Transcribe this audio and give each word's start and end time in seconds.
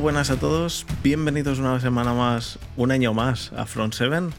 Buenas 0.00 0.30
a 0.30 0.40
todos. 0.40 0.86
Bienvenidos 1.04 1.60
una 1.60 1.78
semana 1.78 2.14
más, 2.14 2.58
un 2.76 2.90
año 2.90 3.14
más 3.14 3.52
a 3.52 3.64
Front 3.64 3.94
7, 3.94 4.34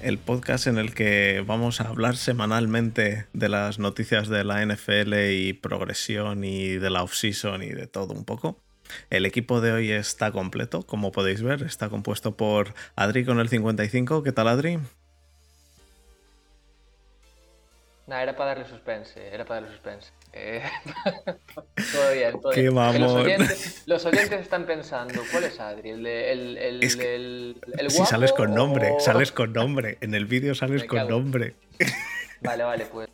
el 0.00 0.16
podcast 0.16 0.66
en 0.66 0.78
el 0.78 0.94
que 0.94 1.44
vamos 1.46 1.82
a 1.82 1.88
hablar 1.88 2.16
semanalmente 2.16 3.26
de 3.34 3.48
las 3.50 3.78
noticias 3.78 4.28
de 4.28 4.42
la 4.42 4.64
NFL 4.64 5.14
y 5.32 5.52
progresión 5.52 6.44
y 6.44 6.76
de 6.78 6.90
la 6.90 7.02
off-season 7.02 7.62
y 7.62 7.68
de 7.68 7.86
todo 7.86 8.14
un 8.14 8.24
poco. 8.24 8.58
El 9.10 9.26
equipo 9.26 9.60
de 9.60 9.72
hoy 9.72 9.90
está 9.90 10.32
completo, 10.32 10.82
como 10.82 11.12
podéis 11.12 11.42
ver, 11.42 11.62
está 11.62 11.90
compuesto 11.90 12.36
por 12.38 12.72
Adri 12.96 13.26
con 13.26 13.38
el 13.38 13.50
55. 13.50 14.22
¿Qué 14.22 14.32
tal, 14.32 14.48
Adri? 14.48 14.78
Nada, 18.06 18.22
era 18.22 18.36
para 18.36 18.54
darle 18.54 18.68
suspense, 18.68 19.28
era 19.34 19.44
para 19.44 19.60
darle 19.62 19.74
suspense. 19.74 20.12
Eh, 20.32 20.62
todo 21.92 22.12
bien, 22.12 22.40
todo 22.40 22.52
Qué 22.52 22.60
bien. 22.62 22.74
Los 23.00 23.12
oyentes, 23.12 23.82
los 23.86 24.04
oyentes 24.06 24.40
están 24.40 24.64
pensando, 24.64 25.22
¿cuál 25.32 25.44
es 25.44 25.58
Adri? 25.58 25.90
¿El, 25.90 26.06
el, 26.06 26.56
el, 26.58 26.82
Es 26.84 26.96
que- 26.96 27.14
el- 27.16 27.60
Si 27.88 28.04
sales 28.06 28.32
con 28.32 28.54
nombre, 28.54 28.92
o- 28.92 29.00
sales 29.00 29.32
con 29.32 29.52
nombre. 29.52 29.98
En 30.00 30.14
el 30.14 30.26
vídeo 30.26 30.54
sales 30.54 30.82
Me 30.82 30.86
con 30.86 30.98
cago. 30.98 31.10
nombre. 31.10 31.54
Vale, 32.42 32.62
vale, 32.64 32.86
pues 32.86 33.08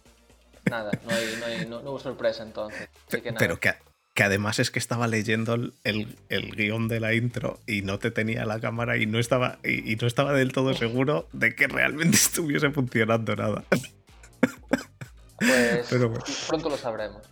nada, 0.70 0.90
no, 1.04 1.10
hay, 1.14 1.36
no, 1.40 1.46
hay, 1.46 1.66
no, 1.66 1.80
no 1.82 1.90
hubo 1.92 1.98
sorpresa 1.98 2.42
entonces. 2.42 2.88
Así 3.08 3.20
que 3.22 3.30
nada. 3.30 3.38
Pero 3.38 3.60
que, 3.60 3.72
que 4.14 4.22
además 4.24 4.58
es 4.58 4.70
que 4.70 4.78
estaba 4.78 5.06
leyendo 5.06 5.54
el, 5.54 5.72
el- 5.84 6.16
el 6.28 6.54
guion 6.54 6.88
de 6.88 7.00
la 7.00 7.14
intro 7.14 7.60
y 7.66 7.80
no 7.80 7.98
te 7.98 8.10
tenía 8.10 8.44
la 8.44 8.60
cámara 8.60 8.98
y 8.98 9.06
no 9.06 9.18
estaba 9.18 9.58
y, 9.64 9.90
y 9.90 9.96
no 9.96 10.06
estaba 10.06 10.34
del 10.34 10.52
todo 10.52 10.74
seguro 10.74 11.28
de 11.32 11.54
que 11.54 11.66
realmente 11.66 12.16
estuviese 12.18 12.70
funcionando 12.72 13.34
nada. 13.36 13.64
Pues 15.38 15.86
pero 15.90 16.08
bueno. 16.08 16.24
pronto 16.48 16.68
lo 16.70 16.76
sabremos. 16.76 17.22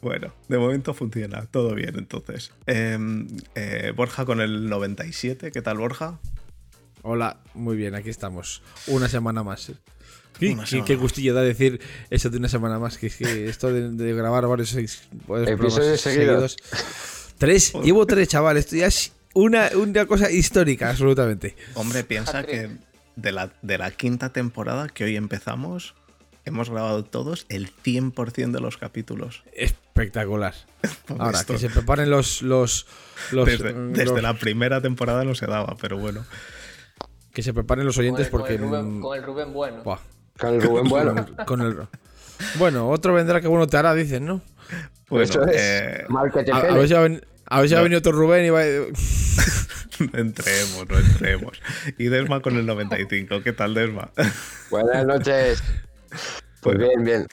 Bueno, 0.00 0.32
de 0.48 0.58
momento 0.58 0.94
funciona, 0.94 1.46
todo 1.46 1.74
bien 1.74 1.96
entonces. 1.98 2.52
Em, 2.66 3.26
eh, 3.54 3.92
Borja 3.96 4.24
con 4.24 4.40
el 4.40 4.68
97, 4.68 5.50
¿qué 5.50 5.62
tal 5.62 5.78
Borja? 5.78 6.18
Hola, 7.02 7.40
muy 7.54 7.76
bien, 7.76 7.94
aquí 7.94 8.10
estamos. 8.10 8.62
Una 8.86 9.08
semana 9.08 9.42
más. 9.42 9.72
¿Qué, 10.38 10.50
Una 10.52 10.64
qué- 10.64 10.84
qué 10.84 10.92
más. 10.94 11.02
gustillo 11.02 11.34
da 11.34 11.40
decir 11.42 11.80
eso 12.10 12.30
de 12.30 12.36
una 12.36 12.48
semana 12.48 12.78
más? 12.78 12.98
Que 12.98 13.06
es 13.08 13.16
que 13.16 13.48
esto 13.48 13.72
de, 13.72 13.90
de 13.90 14.12
grabar 14.14 14.46
varios, 14.46 14.74
Episodios 14.74 15.56
programas 15.56 16.00
seguidos. 16.00 16.56
Tres, 17.38 17.72
llevo 17.82 18.06
tres, 18.06 18.28
chaval. 18.28 18.58
Esto 18.58 18.76
ya 18.76 18.86
es 18.86 19.12
una, 19.34 19.70
una 19.74 20.06
cosa 20.06 20.30
histórica, 20.30 20.90
absolutamente. 20.90 21.56
Hombre, 21.74 22.04
piensa 22.04 22.44
que 22.44 22.70
de 23.16 23.32
la, 23.32 23.52
de 23.62 23.78
la 23.78 23.90
quinta 23.90 24.32
temporada 24.32 24.88
que 24.88 25.04
hoy 25.04 25.16
empezamos, 25.16 25.94
hemos 26.46 26.70
grabado 26.70 27.04
todos 27.04 27.44
el 27.50 27.70
100% 27.70 28.52
de 28.52 28.60
los 28.60 28.78
capítulos. 28.78 29.44
Espectacular. 29.52 30.54
Ahora, 31.18 31.40
Esto- 31.40 31.52
que 31.52 31.58
se 31.58 31.68
preparen 31.68 32.08
los. 32.10 32.40
los, 32.42 32.86
los- 33.32 33.46
desde, 33.46 33.74
mm, 33.74 33.92
desde 33.92 34.12
los- 34.14 34.22
la 34.22 34.34
primera 34.34 34.80
temporada 34.80 35.24
no 35.24 35.34
se 35.34 35.46
daba, 35.46 35.76
pero 35.80 35.98
bueno. 35.98 36.24
Que 37.34 37.42
se 37.42 37.52
preparen 37.52 37.84
los 37.84 37.96
Con 37.96 38.04
oyentes 38.04 38.26
el, 38.26 38.30
con 38.30 38.40
porque. 38.40 38.54
el 38.54 38.60
Rubén, 38.62 38.98
mm, 38.98 39.00
con 39.02 39.18
el 39.18 39.22
Rubén 39.24 39.52
bueno. 39.52 39.82
buah, 39.82 39.98
Con 40.38 40.54
el 40.54 40.62
Rubén 40.62 40.88
Bueno. 40.88 41.26
con 41.46 41.60
el- 41.60 41.76
bueno, 42.58 42.88
otro 42.90 43.12
vendrá 43.14 43.40
que 43.40 43.48
bueno 43.48 43.66
te 43.66 43.76
hará, 43.76 43.94
dicen, 43.94 44.24
¿no? 44.26 44.40
Bueno, 45.08 45.24
Eso 45.24 45.46
es. 45.46 45.56
eh, 45.60 46.04
Mal 46.08 46.30
que 46.32 46.42
te 46.44 46.52
A, 46.52 46.60
ver 46.60 46.88
si 46.88 46.94
ha, 46.94 47.00
ven- 47.00 47.24
a 47.46 47.60
ver 47.60 47.68
si 47.68 47.74
ha 47.74 47.78
No. 47.78 47.82
venido 47.84 47.98
otro 48.00 48.12
Rubén 48.12 48.44
y 48.44 48.50
va. 48.50 48.62
no 50.12 50.18
entremos, 50.18 50.86
no 50.88 50.98
entremos. 50.98 51.60
Y 51.98 52.04
Desma 52.06 52.40
con 52.40 52.56
el 52.56 52.66
95, 52.66 53.42
¿qué 53.42 53.52
tal 53.52 53.74
Desma? 53.74 54.10
Buenas 54.70 55.06
noches. 55.06 55.62
Pues 56.60 56.78
bien, 56.78 57.04
bien. 57.04 57.26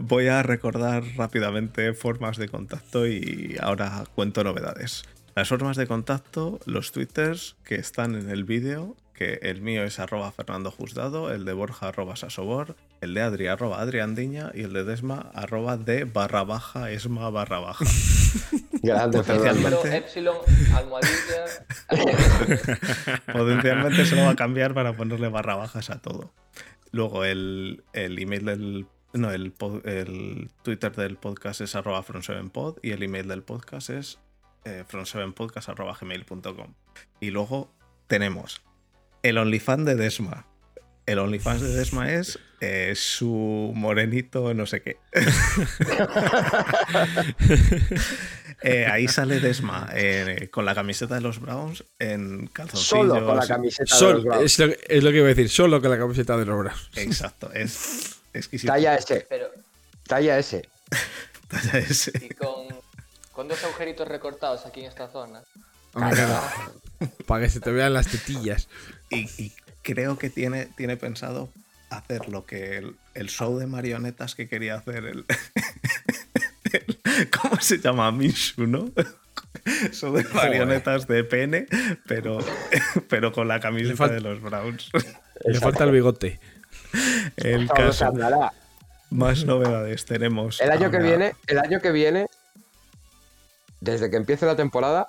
Voy 0.00 0.28
a 0.28 0.42
recordar 0.42 1.02
rápidamente 1.16 1.94
formas 1.94 2.36
de 2.36 2.48
contacto 2.48 3.06
y 3.06 3.56
ahora 3.60 4.04
cuento 4.14 4.44
novedades. 4.44 5.04
Las 5.34 5.48
formas 5.48 5.76
de 5.76 5.86
contacto, 5.86 6.58
los 6.66 6.92
twitters 6.92 7.56
que 7.64 7.76
están 7.76 8.14
en 8.14 8.28
el 8.28 8.44
vídeo, 8.44 8.96
que 9.14 9.38
el 9.42 9.62
mío 9.62 9.84
es 9.84 9.98
arroba 9.98 10.30
Fernando 10.32 10.70
Juzgado, 10.70 11.32
el 11.32 11.44
de 11.44 11.52
Borja 11.52 11.88
arroba 11.88 12.16
Sasobor, 12.16 12.76
el 13.00 13.14
de 13.14 13.22
Adri 13.22 13.46
arroba 13.46 13.80
Adriandiña 13.80 14.50
y 14.54 14.62
el 14.62 14.72
de 14.72 14.84
Desma 14.84 15.30
arroba 15.34 15.76
de 15.76 16.04
barra 16.04 16.44
baja 16.44 16.90
esma 16.90 17.30
barra 17.30 17.60
baja. 17.60 17.84
Grande, 18.82 19.18
Potencialmente. 19.18 19.96
Epsilon, 19.96 20.36
almohadilla. 20.74 21.44
Potencialmente 23.32 24.04
se 24.06 24.16
lo 24.16 24.22
va 24.22 24.30
a 24.30 24.36
cambiar 24.36 24.74
para 24.74 24.96
ponerle 24.96 25.28
barra 25.28 25.56
bajas 25.56 25.90
a 25.90 26.00
todo. 26.00 26.32
Luego 26.92 27.24
el, 27.24 27.84
el 27.92 28.18
email 28.18 28.44
del. 28.44 28.86
No, 29.14 29.30
el, 29.30 29.54
el 29.84 30.50
Twitter 30.62 30.94
del 30.94 31.16
podcast 31.16 31.62
es 31.62 31.74
arroba 31.74 32.04
from7pod 32.04 32.78
y 32.82 32.90
el 32.90 33.02
email 33.02 33.26
del 33.26 33.42
podcast 33.42 33.90
es 33.90 34.20
eh, 34.64 34.84
from7podcast 34.88 35.68
arroba 35.68 35.96
gmail.com. 35.98 36.74
Y 37.20 37.30
luego 37.30 37.72
tenemos 38.06 38.62
el 39.22 39.38
OnlyFans 39.38 39.86
de 39.86 39.96
Desma. 39.96 40.46
El 41.06 41.18
OnlyFans 41.18 41.62
de 41.62 41.68
Desma 41.68 42.12
es 42.12 42.38
eh, 42.60 42.92
su 42.94 43.72
morenito 43.74 44.52
no 44.52 44.66
sé 44.66 44.82
qué. 44.82 44.98
Eh, 48.62 48.86
ahí 48.86 49.06
sale 49.06 49.38
Desma 49.40 49.88
eh, 49.94 50.48
con 50.50 50.64
la 50.64 50.74
camiseta 50.74 51.14
de 51.14 51.20
los 51.20 51.40
Browns 51.40 51.84
en 51.98 52.48
calzoncillos. 52.48 52.88
Solo 52.88 53.24
con 53.24 53.36
la 53.36 53.46
camiseta 53.46 53.94
de 53.94 53.98
Sol- 53.98 54.14
los 54.16 54.24
Browns. 54.24 54.44
es, 54.44 54.58
lo, 54.58 54.66
es 54.88 55.04
lo 55.04 55.10
que 55.10 55.16
iba 55.18 55.26
a 55.26 55.28
decir, 55.28 55.48
solo 55.48 55.80
con 55.80 55.90
la 55.90 55.98
camiseta 55.98 56.36
de 56.36 56.44
los 56.44 56.58
Browns. 56.58 56.90
Exacto, 56.96 57.52
es 57.52 58.16
exquisito. 58.34 58.72
Talla 58.72 58.96
S. 58.96 59.26
Pero, 59.28 59.46
Talla 60.06 60.38
S. 60.38 60.68
Talla 61.48 61.78
S. 61.78 62.12
y 62.20 62.28
con, 62.34 62.66
con 63.32 63.46
dos 63.48 63.62
agujeritos 63.62 64.08
recortados 64.08 64.66
aquí 64.66 64.80
en 64.80 64.86
esta 64.86 65.08
zona. 65.08 65.42
Para 67.26 67.44
que 67.44 67.50
se 67.50 67.60
te 67.60 67.70
vean 67.70 67.94
las 67.94 68.08
tetillas. 68.08 68.68
Y, 69.10 69.28
y 69.42 69.52
creo 69.82 70.18
que 70.18 70.30
tiene, 70.30 70.66
tiene 70.76 70.96
pensado 70.96 71.48
hacer 71.90 72.28
lo 72.28 72.44
que 72.44 72.76
el, 72.78 72.96
el 73.14 73.28
show 73.30 73.56
de 73.58 73.66
marionetas 73.66 74.34
que 74.34 74.48
quería 74.48 74.74
hacer 74.74 75.04
el- 75.06 75.24
¿Cómo 77.42 77.60
se 77.60 77.78
llama? 77.78 78.10
Mishu, 78.12 78.66
¿no? 78.66 78.90
Show 79.92 80.12
de 80.14 80.24
marionetas 80.34 81.06
de 81.06 81.24
pene, 81.24 81.66
pero, 82.06 82.38
pero 83.08 83.32
con 83.32 83.48
la 83.48 83.60
camiseta 83.60 84.08
de 84.08 84.20
los 84.20 84.40
Browns. 84.40 84.90
Le 85.44 85.60
falta 85.60 85.84
el 85.84 85.92
bigote. 85.92 86.40
El 87.36 87.68
caso. 87.68 88.12
Más 89.10 89.44
novedades 89.44 90.04
tenemos. 90.04 90.60
El 90.60 90.70
año 90.70 90.90
que 90.90 90.96
ahora- 90.96 91.08
viene, 91.08 91.32
el 91.46 91.58
año 91.58 91.80
que 91.80 91.92
viene, 91.92 92.26
desde 93.80 94.10
que 94.10 94.16
empiece 94.16 94.44
la 94.46 94.56
temporada, 94.56 95.06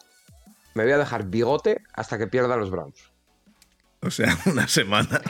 me 0.73 0.83
voy 0.83 0.93
a 0.93 0.97
dejar 0.97 1.25
bigote 1.25 1.81
hasta 1.93 2.17
que 2.17 2.27
pierda 2.27 2.55
los 2.55 2.69
Browns. 2.69 2.95
O 4.01 4.09
sea, 4.11 4.37
una 4.45 4.67
semana. 4.67 5.21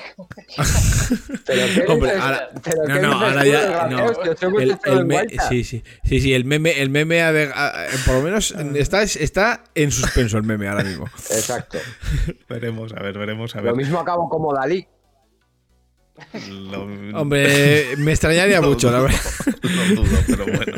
Pero 1.46 1.66
qué 1.74 1.86
Hombre, 1.88 2.12
dices- 2.12 2.22
ahora- 2.24 2.50
pero 2.64 2.84
No, 2.88 2.94
qué 2.94 3.02
no, 3.02 3.08
dices 3.08 3.22
ahora 3.24 3.42
tú, 3.42 3.48
ya. 3.50 3.88
No. 3.90 4.60
El, 4.60 4.78
el 4.86 5.06
me- 5.06 5.26
sí, 5.50 5.64
sí, 5.64 5.84
sí, 6.04 6.20
sí, 6.22 6.34
el 6.34 6.46
meme, 6.46 6.80
el 6.82 6.90
meme 6.92 7.22
ha 7.24 7.32
de- 7.32 7.52
ha- 7.54 7.88
por 8.06 8.16
lo 8.16 8.22
menos 8.22 8.52
está, 8.76 9.02
está 9.02 9.64
en 9.74 9.92
suspenso 9.92 10.38
el 10.38 10.44
meme 10.44 10.68
ahora 10.68 10.84
mismo. 10.84 11.06
Exacto. 11.32 11.80
Veremos, 12.50 12.94
a 12.94 13.02
ver, 13.02 13.18
veremos, 13.18 13.56
a 13.56 13.62
ver. 13.62 13.72
Lo 13.72 13.76
mismo 13.78 14.00
acabo 14.00 14.30
como 14.30 14.54
Dalí. 14.54 14.86
Lo- 16.50 16.84
Hombre, 17.20 17.94
me 17.98 18.12
extrañaría 18.12 18.62
mucho, 18.62 18.92
la 18.92 19.00
verdad. 19.02 19.20
Lo 19.64 20.04
dudo, 20.04 20.18
pero 20.28 20.46
bueno. 20.46 20.74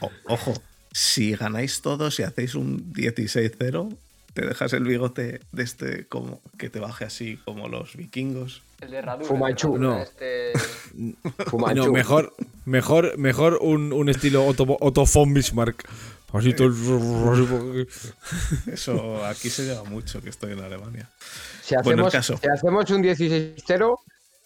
O- 0.00 0.10
ojo, 0.28 0.54
si 0.92 1.36
ganáis 1.36 1.82
todos 1.82 2.18
y 2.18 2.22
hacéis 2.24 2.54
un 2.54 2.92
16-0, 2.92 3.96
te 4.36 4.46
dejas 4.46 4.72
el 4.74 4.84
bigote 4.84 5.40
de 5.50 5.62
este 5.62 6.06
como 6.06 6.42
que 6.58 6.68
te 6.68 6.78
baje 6.78 7.06
así 7.06 7.38
como 7.46 7.68
los 7.68 7.96
vikingos. 7.96 8.62
El 8.82 8.90
de 8.90 8.98
herradura. 8.98 9.26
Fumanchu. 9.26 9.78
No. 9.78 9.98
Este, 9.98 10.52
Fumanchu. 11.46 11.86
No, 11.86 11.92
mejor, 11.92 12.34
mejor, 12.66 13.16
mejor 13.16 13.58
un, 13.62 13.94
un 13.94 14.10
estilo 14.10 14.44
Otto, 14.44 14.76
Otto 14.80 15.04
von 15.12 15.32
Bismarck. 15.32 15.88
Así 16.32 16.52
todo 16.52 16.68
el- 16.68 17.88
Eso 18.66 19.24
aquí 19.24 19.48
se 19.48 19.64
lleva 19.64 19.84
mucho 19.84 20.20
que 20.20 20.28
estoy 20.28 20.52
en 20.52 20.60
Alemania. 20.60 21.08
Si 21.62 21.74
Bueno, 21.82 22.02
el 22.02 22.08
hacemos, 22.08 22.12
caso. 22.12 22.38
si 22.42 22.48
hacemos 22.48 22.90
un 22.90 23.02
16-0, 23.02 23.96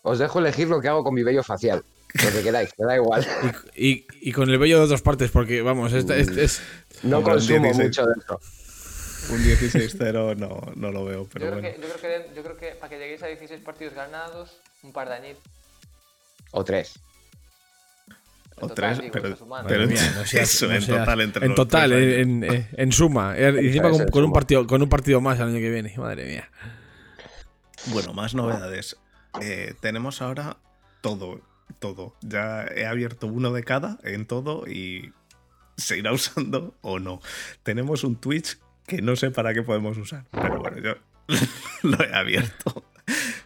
os 0.03 0.19
dejo 0.21 0.39
elegir 0.39 0.69
lo 0.69 0.81
que 0.81 0.87
hago 0.87 1.03
con 1.03 1.13
mi 1.15 1.25
vello 1.25 1.43
facial. 1.43 1.83
Lo 2.25 2.31
que 2.33 2.43
queráis, 2.43 2.71
me 2.79 2.87
da 2.87 2.97
igual. 2.97 3.27
Y, 3.77 4.07
y 4.21 4.31
con 4.33 4.49
el 4.51 4.59
vello 4.59 4.79
de 4.79 4.85
otras 4.85 5.03
partes, 5.03 5.33
porque 5.33 5.63
vamos, 5.63 5.93
esta- 5.93 6.17
es, 6.17 6.29
es- 6.29 6.61
No 7.03 7.23
consumo 7.23 7.65
16. 7.65 7.89
mucho 7.89 8.07
de 8.07 8.13
eso. 8.21 8.41
Un 9.29 9.39
16-0 9.45 10.37
no, 10.37 10.61
no 10.75 10.91
lo 10.91 11.05
veo, 11.05 11.23
yo, 11.25 11.29
pero 11.33 11.47
creo 11.47 11.61
bueno. 11.61 11.69
que, 11.69 11.81
yo, 11.81 11.95
creo 11.95 12.01
que, 12.29 12.35
yo 12.35 12.43
creo 12.43 12.57
que 12.57 12.69
para 12.77 12.89
que 12.89 12.99
lleguéis 12.99 13.23
a 13.23 13.27
16 13.27 13.61
partidos 13.63 13.95
ganados, 13.95 14.59
un 14.83 14.93
par 14.93 15.09
de 15.09 15.15
añitos. 15.17 15.43
O 16.53 16.65
tres. 16.65 16.99
O 18.57 18.67
total, 18.69 18.75
tres, 18.75 18.99
digo, 19.01 19.13
pero, 19.13 19.35
pero 19.37 19.47
Madre 19.47 19.87
mía, 19.87 20.13
no 20.17 20.27
seas- 20.27 20.51
eso, 20.55 20.67
no 20.67 20.75
en 20.75 20.83
seas- 20.83 20.99
total 20.99 21.21
entre 21.21 21.47
en 21.47 21.55
total, 21.55 21.93
en, 21.93 22.45
años. 22.45 22.55
en- 22.55 22.69
en 22.81 22.93
suma. 22.93 23.35
Y 23.39 23.43
encima 23.67 23.91
con, 23.91 24.09
con 24.09 24.25
un 24.25 24.33
partido, 24.33 24.67
con 24.67 24.83
un 24.83 24.89
partido 24.89 25.21
más 25.21 25.39
el 25.39 25.47
año 25.49 25.59
que 25.59 25.71
viene. 25.71 25.95
Madre 25.97 26.27
mía. 26.27 26.51
Bueno, 27.87 28.13
más 28.13 28.35
novedades. 28.35 28.97
Eh, 29.41 29.75
tenemos 29.81 30.21
ahora 30.23 30.57
todo, 31.01 31.41
todo. 31.79 32.17
Ya 32.21 32.65
he 32.65 32.85
abierto 32.87 33.27
uno 33.29 33.53
de 33.53 33.63
cada 33.65 33.99
en 34.03 34.27
todo 34.27 34.67
y 34.67 35.13
se 35.77 35.97
irá 35.99 36.13
usando 36.13 36.75
o 36.83 36.99
no. 36.99 37.21
Tenemos 37.63 38.05
un 38.05 38.17
Twitch 38.17 38.59
que 38.97 39.03
no 39.03 39.15
sé 39.17 39.31
para 39.31 39.55
qué 39.55 39.63
podemos 39.63 39.97
usar. 39.97 40.27
Pero 40.33 40.59
bueno, 40.59 40.79
yo 40.79 40.95
lo 41.83 42.05
he 42.05 42.13
abierto. 42.15 42.85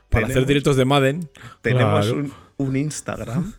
Para 0.09 0.27
hacer 0.27 0.47
directos 0.47 0.77
de 0.77 0.85
Madden. 0.85 1.29
Tenemos 1.61 2.07
Claro. 2.07 2.21
un, 2.21 2.33
un 2.69 2.77
Instagram 2.77 3.53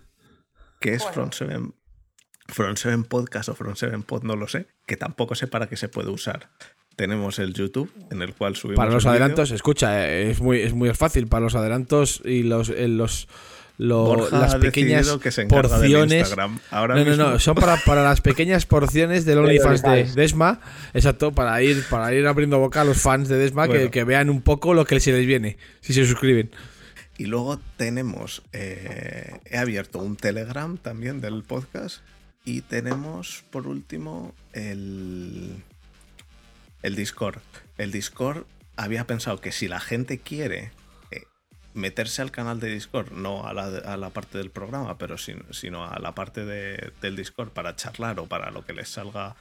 que 0.79 0.93
es 0.93 0.99
Bueno. 0.99 1.13
Front 1.13 1.33
Seven, 1.33 1.73
Front 2.47 2.77
Seven 2.77 3.03
Podcast 3.03 3.49
o 3.49 3.55
Front 3.55 3.77
Seven 3.77 4.03
Pod, 4.03 4.23
no 4.23 4.35
lo 4.35 4.47
sé, 4.47 4.67
que 4.85 4.97
tampoco 4.97 5.35
sé 5.35 5.47
para 5.47 5.67
qué 5.67 5.77
se 5.77 5.89
puede 5.89 6.09
usar. 6.09 6.49
Tenemos 6.95 7.39
el 7.39 7.53
YouTube, 7.53 7.91
en 8.09 8.21
el 8.21 8.33
cual 8.33 8.55
subimos. 8.55 8.77
Para 8.77 8.91
los 8.91 9.05
adelantos, 9.05 9.51
escucha, 9.51 10.07
eh, 10.09 10.31
es 10.31 10.39
muy, 10.41 10.61
es 10.61 10.73
muy 10.73 10.93
fácil. 10.93 11.27
Para 11.27 11.43
los 11.43 11.55
adelantos 11.55 12.21
y 12.23 12.43
los, 12.43 12.69
eh, 12.69 12.87
los, 12.87 13.27
lo- 13.77 14.05
Borja 14.05 14.39
las 14.39 14.55
pequeñas 14.55 15.09
que 15.21 15.31
se 15.31 15.45
porciones. 15.45 16.33
Ahora 16.71 16.95
No, 16.95 17.03
no, 17.03 17.09
mismo- 17.09 17.23
no, 17.31 17.39
son 17.39 17.55
para, 17.55 17.77
para 17.77 18.03
las 18.03 18.21
pequeñas 18.21 18.65
porciones 18.65 19.25
del 19.25 19.37
OnlyFans 19.39 19.81
de. 19.81 20.03
Desma. 20.15 20.59
Exacto, 20.93 21.31
para 21.33 21.61
ir, 21.61 21.83
para 21.89 22.13
ir 22.13 22.25
abriendo 22.27 22.59
boca 22.59 22.81
a 22.81 22.85
los 22.85 22.97
fans 23.01 23.27
de 23.29 23.37
Desma 23.37 23.67
que, 23.67 23.73
Bueno. 23.73 23.91
que 23.91 24.03
vean 24.03 24.29
un 24.29 24.41
poco 24.41 24.73
lo 24.73 24.85
que 24.85 24.99
se 24.99 25.11
les 25.11 25.25
viene, 25.25 25.57
si 25.81 25.93
se 25.93 26.05
suscriben. 26.05 26.51
Y 27.17 27.25
luego 27.27 27.59
tenemos. 27.77 28.43
eh, 28.53 29.39
he 29.45 29.57
abierto 29.57 29.99
un 29.99 30.15
Telegram 30.17 30.77
también 30.77 31.21
del 31.21 31.43
podcast. 31.43 31.99
Y 32.43 32.61
tenemos, 32.61 33.43
por 33.49 33.67
último, 33.67 34.35
el. 34.53 35.55
El 36.83 36.95
Discord. 36.95 37.39
El 37.77 37.91
Discord 37.91 38.43
había 38.75 39.07
pensado 39.07 39.41
que 39.41 39.51
si 39.51 39.67
la 39.67 39.79
gente 39.79 40.19
quiere 40.19 40.71
meterse 41.75 42.21
al 42.23 42.31
canal 42.31 42.59
de 42.59 42.69
Discord, 42.69 43.11
no 43.11 43.45
a 43.45 43.53
la, 43.53 43.65
a 43.67 43.97
la 43.97 44.09
parte 44.09 44.37
del 44.39 44.49
programa, 44.49 44.97
pero 44.97 45.17
sin- 45.17 45.45
sino 45.51 45.85
a 45.85 45.99
la 45.99 46.15
parte 46.15 46.43
de- 46.45 46.91
del 47.01 47.15
Discord 47.15 47.49
para 47.51 47.75
charlar 47.75 48.19
o 48.19 48.25
para 48.25 48.49
lo 48.51 48.65
que 48.65 48.73
les 48.73 48.89
salga 48.89 49.35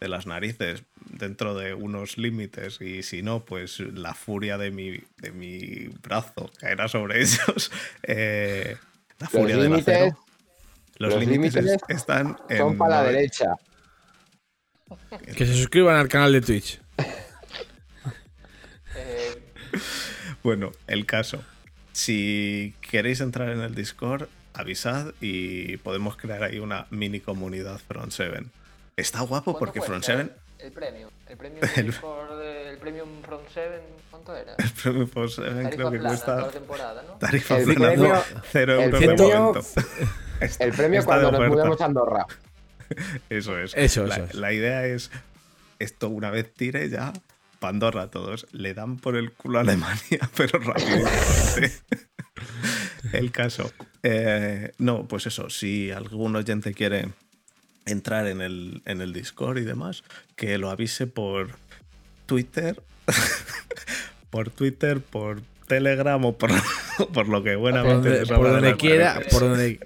de 0.00 0.08
las 0.08 0.26
narices 0.26 0.84
dentro 1.10 1.54
de 1.56 1.74
unos 1.74 2.18
límites 2.18 2.80
y 2.80 3.02
si 3.02 3.22
no, 3.22 3.44
pues 3.44 3.80
la 3.80 4.14
furia 4.14 4.56
de 4.56 4.70
mi, 4.70 5.00
de 5.16 5.32
mi 5.32 5.88
brazo 6.02 6.50
caerá 6.60 6.86
sobre 6.88 7.20
ellos. 7.22 7.72
Eh, 8.04 8.76
la 9.18 9.24
Los 9.24 9.30
furia 9.32 9.56
del 9.56 9.64
límites- 9.72 9.88
acero. 9.96 10.18
Los, 10.98 11.14
los 11.14 11.20
límites, 11.26 11.54
límites 11.64 11.80
están 11.88 12.36
en... 12.48 12.58
Son 12.58 12.76
para 12.78 13.02
la 13.02 13.10
derecha. 13.10 13.54
Que 15.34 15.46
se 15.46 15.54
suscriban 15.54 15.96
al 15.96 16.08
canal 16.08 16.32
de 16.32 16.40
Twitch. 16.40 16.80
Bueno, 20.42 20.72
el 20.86 21.04
caso. 21.04 21.42
Si 22.02 22.74
queréis 22.80 23.20
entrar 23.20 23.48
en 23.48 23.60
el 23.60 23.74
Discord, 23.74 24.28
avisad 24.54 25.14
y 25.20 25.78
podemos 25.78 26.16
crear 26.16 26.44
ahí 26.44 26.60
una 26.60 26.86
mini 26.90 27.18
comunidad 27.18 27.80
Front 27.88 28.12
7. 28.12 28.44
Está 28.96 29.22
guapo 29.22 29.46
¿cuánto 29.54 29.58
porque 29.58 29.80
Front 29.80 30.04
cuesta 30.04 30.32
7, 30.56 30.64
El 30.66 30.70
premium. 30.72 31.10
El 31.28 31.36
premium 31.36 31.60
El- 31.76 31.86
Discord, 31.86 32.40
eh, 32.40 32.70
el 32.70 32.78
premium 32.78 33.08
Front 33.22 33.42
7, 33.52 33.80
¿cuánto 34.12 34.36
era? 34.36 34.54
el 34.58 34.70
premio 34.70 35.06
Front 35.08 35.30
7 35.32 35.50
Tarifa 35.50 35.70
creo 35.76 35.90
que 35.90 35.98
plana 35.98 36.18
toda 36.20 36.36
la 36.36 36.42
cuesta 36.42 36.58
temporada, 36.60 37.02
¿no? 37.02 37.12
tarifa 37.14 37.58
El 37.58 37.64
plana, 37.74 37.88
premio- 37.94 38.08
no, 38.14 38.42
cero 38.52 38.72
el 38.74 38.80
euros 38.84 39.00
de 39.00 39.06
momento. 39.08 39.58
Está- 40.40 40.64
El 40.64 40.72
premio 40.72 41.04
cuando 41.04 41.32
nos 41.32 41.48
mudemos 41.48 41.80
a 41.80 41.84
Andorra. 41.84 42.26
Eso 43.28 43.58
es. 43.58 43.72
Eso, 43.76 44.06
la, 44.06 44.14
eso 44.14 44.24
es. 44.26 44.34
la 44.36 44.52
idea 44.52 44.86
es, 44.86 45.10
esto 45.80 46.08
una 46.10 46.30
vez 46.30 46.54
tire 46.54 46.88
ya, 46.88 47.12
Pandorra 47.58 48.02
a 48.02 48.10
todos. 48.10 48.46
Le 48.52 48.74
dan 48.74 48.98
por 48.98 49.16
el 49.16 49.32
culo 49.32 49.58
a 49.58 49.62
Alemania, 49.62 50.20
pero 50.36 50.58
rápido. 50.58 51.08
el 53.12 53.30
caso. 53.30 53.70
Eh, 54.02 54.72
no, 54.78 55.06
pues 55.06 55.26
eso, 55.26 55.50
si 55.50 55.90
algún 55.90 56.36
oyente 56.36 56.74
quiere 56.74 57.08
entrar 57.86 58.26
en 58.26 58.40
el, 58.40 58.82
en 58.84 59.00
el 59.00 59.12
Discord 59.12 59.58
y 59.58 59.64
demás, 59.64 60.04
que 60.36 60.58
lo 60.58 60.70
avise 60.70 61.06
por 61.06 61.56
Twitter, 62.26 62.82
por 64.30 64.50
Twitter, 64.50 65.00
por 65.00 65.40
Telegram 65.66 66.22
o 66.24 66.36
por, 66.36 66.50
por 67.12 67.28
lo 67.28 67.42
que 67.42 67.52
Por 67.52 67.60
buenamente 67.60 68.26
por 68.26 68.46
de 68.46 68.52
donde 68.52 68.76
quiera, 68.76 69.20
por 69.30 69.40
donde, 69.40 69.80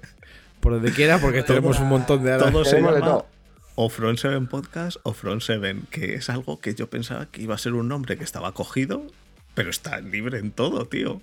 por 0.59 0.73
donde 0.73 0.91
quiera, 0.91 1.19
porque 1.19 1.43
tenemos 1.43 1.79
un 1.79 1.87
montón 1.87 2.23
de 2.23 2.37
Todo 2.37 2.65
se 2.65 2.77
llama 2.77 2.99
todo. 2.99 3.27
O 3.75 3.89
Front 3.89 4.19
7 4.19 4.47
Podcast 4.47 4.97
o 5.03 5.13
Front 5.13 5.41
7, 5.41 5.81
que 5.89 6.15
es 6.15 6.29
algo 6.29 6.59
que 6.59 6.75
yo 6.75 6.89
pensaba 6.89 7.25
que 7.27 7.41
iba 7.41 7.55
a 7.55 7.57
ser 7.57 7.73
un 7.73 7.87
nombre 7.87 8.17
que 8.17 8.23
estaba 8.23 8.53
cogido, 8.53 9.07
pero 9.55 9.69
está 9.69 9.99
libre 9.99 10.39
en 10.39 10.51
todo, 10.51 10.85
tío. 10.85 11.21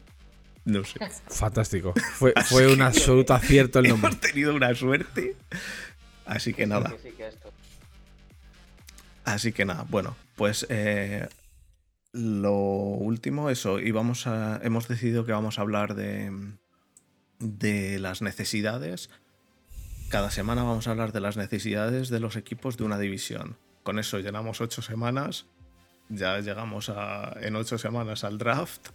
No 0.64 0.84
sé. 0.84 0.98
Fantástico. 1.28 1.94
Fue, 2.14 2.32
fue 2.44 2.72
un 2.72 2.82
absoluto 2.82 3.34
acierto 3.34 3.78
el 3.78 3.88
nombre. 3.88 4.10
Hemos 4.10 4.20
tenido 4.20 4.54
una 4.54 4.74
suerte. 4.74 5.36
Así 6.26 6.52
que 6.54 6.66
nada. 6.66 6.94
Así 9.24 9.52
que 9.52 9.64
nada. 9.64 9.86
Bueno, 9.88 10.16
pues 10.36 10.66
eh, 10.68 11.28
lo 12.12 12.52
último, 12.54 13.50
eso. 13.50 13.80
Y 13.80 13.90
vamos 13.90 14.26
a. 14.26 14.60
Hemos 14.62 14.88
decidido 14.88 15.24
que 15.24 15.32
vamos 15.32 15.58
a 15.58 15.62
hablar 15.62 15.94
de. 15.94 16.32
de 17.38 17.98
las 17.98 18.22
necesidades. 18.22 19.10
Cada 20.10 20.30
semana 20.30 20.64
vamos 20.64 20.88
a 20.88 20.90
hablar 20.90 21.12
de 21.12 21.20
las 21.20 21.36
necesidades 21.36 22.08
de 22.08 22.18
los 22.20 22.34
equipos 22.36 22.76
de 22.76 22.84
una 22.84 22.98
división. 22.98 23.56
Con 23.84 23.98
eso 23.98 24.18
llenamos 24.18 24.60
ocho 24.60 24.82
semanas. 24.82 25.46
Ya 26.08 26.40
llegamos 26.40 26.88
a, 26.88 27.36
en 27.40 27.54
ocho 27.54 27.78
semanas 27.78 28.24
al 28.24 28.36
draft. 28.38 28.88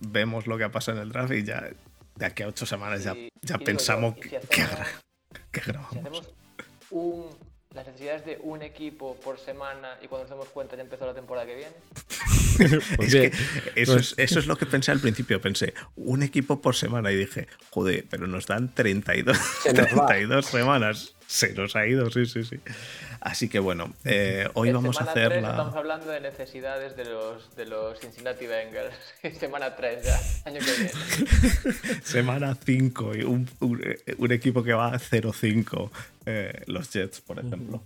Vemos 0.00 0.46
lo 0.46 0.58
que 0.58 0.64
ha 0.64 0.70
pasado 0.70 0.98
en 0.98 1.04
el 1.04 1.12
draft 1.12 1.32
y 1.32 1.44
ya 1.44 1.70
de 2.16 2.26
aquí 2.26 2.42
a 2.42 2.48
ocho 2.48 2.66
semanas 2.66 3.02
ya, 3.04 3.16
ya 3.40 3.56
pensamos 3.58 4.14
yo, 4.16 4.20
¿y 4.20 4.22
si 4.24 4.28
que, 4.28 4.36
hacemos- 4.36 4.48
que 4.50 4.62
gra- 4.62 4.86
que 5.50 5.60
Si 5.62 5.70
grabamos. 5.70 5.96
hacemos 5.96 6.34
un, 6.90 7.24
las 7.74 7.86
necesidades 7.86 8.24
de 8.24 8.38
un 8.42 8.62
equipo 8.62 9.16
por 9.16 9.38
semana 9.38 9.98
y 10.02 10.06
cuando 10.08 10.24
nos 10.24 10.30
demos 10.30 10.48
cuenta 10.48 10.76
ya 10.76 10.82
empezó 10.82 11.06
la 11.06 11.14
temporada 11.14 11.46
que 11.46 11.56
viene. 11.56 11.72
Es 12.98 13.14
que 13.14 13.32
eso, 13.76 13.96
es, 13.96 14.14
eso 14.18 14.38
es 14.38 14.46
lo 14.46 14.56
que 14.56 14.66
pensé 14.66 14.92
al 14.92 15.00
principio. 15.00 15.40
Pensé, 15.40 15.72
un 15.96 16.22
equipo 16.22 16.60
por 16.60 16.76
semana 16.76 17.10
y 17.10 17.16
dije, 17.16 17.48
joder, 17.70 18.04
pero 18.10 18.26
nos 18.26 18.46
dan 18.46 18.72
32, 18.74 19.36
Se 19.62 19.72
nos 19.72 19.86
va. 19.98 20.06
32 20.06 20.46
semanas. 20.46 21.14
Se 21.26 21.54
nos 21.54 21.74
ha 21.76 21.86
ido, 21.86 22.10
sí, 22.10 22.26
sí, 22.26 22.44
sí. 22.44 22.60
Así 23.24 23.48
que 23.48 23.60
bueno, 23.60 23.92
eh, 24.04 24.48
hoy 24.54 24.70
En 24.70 24.74
vamos 24.74 24.96
a 24.96 25.04
semana 25.04 25.12
hacer 25.12 25.28
tres 25.28 25.44
Estamos 25.44 25.72
la... 25.74 25.78
hablando 25.78 26.06
de 26.10 26.20
necesidades 26.20 26.96
de 26.96 27.04
los, 27.04 27.54
de 27.54 27.66
los 27.66 28.00
Cincinnati 28.00 28.46
Bengals. 28.48 28.94
semana 29.38 29.76
3 29.76 30.04
ya, 30.04 30.20
año 30.44 30.58
que 30.58 30.72
viene. 30.72 32.00
semana 32.02 32.56
5 32.56 33.14
y 33.16 33.22
un, 33.22 33.48
un- 33.60 33.82
un 34.18 34.32
equipo 34.32 34.64
que 34.64 34.72
va 34.72 34.88
a 34.88 34.98
0-5, 34.98 35.90
eh, 36.26 36.62
los 36.66 36.90
Jets, 36.92 37.20
por 37.20 37.38
ejemplo. 37.38 37.80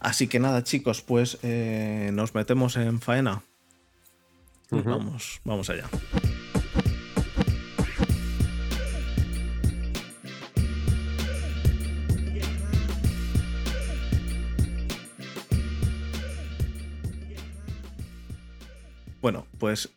Así 0.00 0.28
que 0.28 0.38
nada, 0.38 0.64
chicos, 0.64 1.00
pues 1.02 1.38
eh, 1.42 2.10
nos 2.12 2.34
metemos 2.34 2.76
en 2.76 3.00
faena. 3.00 3.42
Vamos, 4.70 5.40
vamos 5.44 5.68
allá. 5.70 5.88
Bueno, 19.20 19.46
pues 19.58 19.90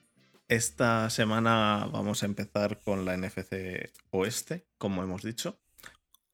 esta 0.50 1.10
semana 1.10 1.88
vamos 1.92 2.24
a 2.24 2.26
empezar 2.26 2.82
con 2.82 3.06
la 3.06 3.16
NFC 3.16 3.90
Oeste, 4.12 4.66
como 4.78 5.02
hemos 5.02 5.24
dicho. 5.24 5.58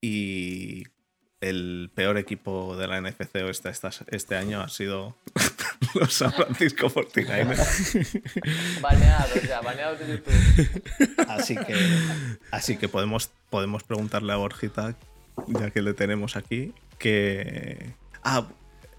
Y 0.02 0.86
el 1.40 1.92
peor 1.94 2.18
equipo 2.18 2.76
de 2.76 2.88
la 2.88 3.00
NFC 3.00 3.36
Oeste 3.36 3.72
este 4.08 4.36
año 4.36 4.62
ha 4.62 4.70
sido 4.70 5.16
los 5.94 6.14
San 6.14 6.34
Francisco 6.34 6.90
49ers. 6.90 8.82
Baneados 8.82 9.44
ya, 9.44 9.62
baneados 9.62 10.00
de 10.00 10.08
YouTube. 10.08 11.26
Así 11.28 11.56
que, 11.56 11.76
así 12.50 12.78
que 12.78 12.90
podemos, 12.90 13.30
podemos 13.52 13.84
preguntarle 13.84 14.34
a 14.34 14.38
Borjita, 14.38 14.96
ya 15.48 15.70
que 15.70 15.84
le 15.84 15.94
tenemos 15.94 16.36
aquí, 16.36 16.74
que... 16.98 17.94
Ah, 18.24 18.48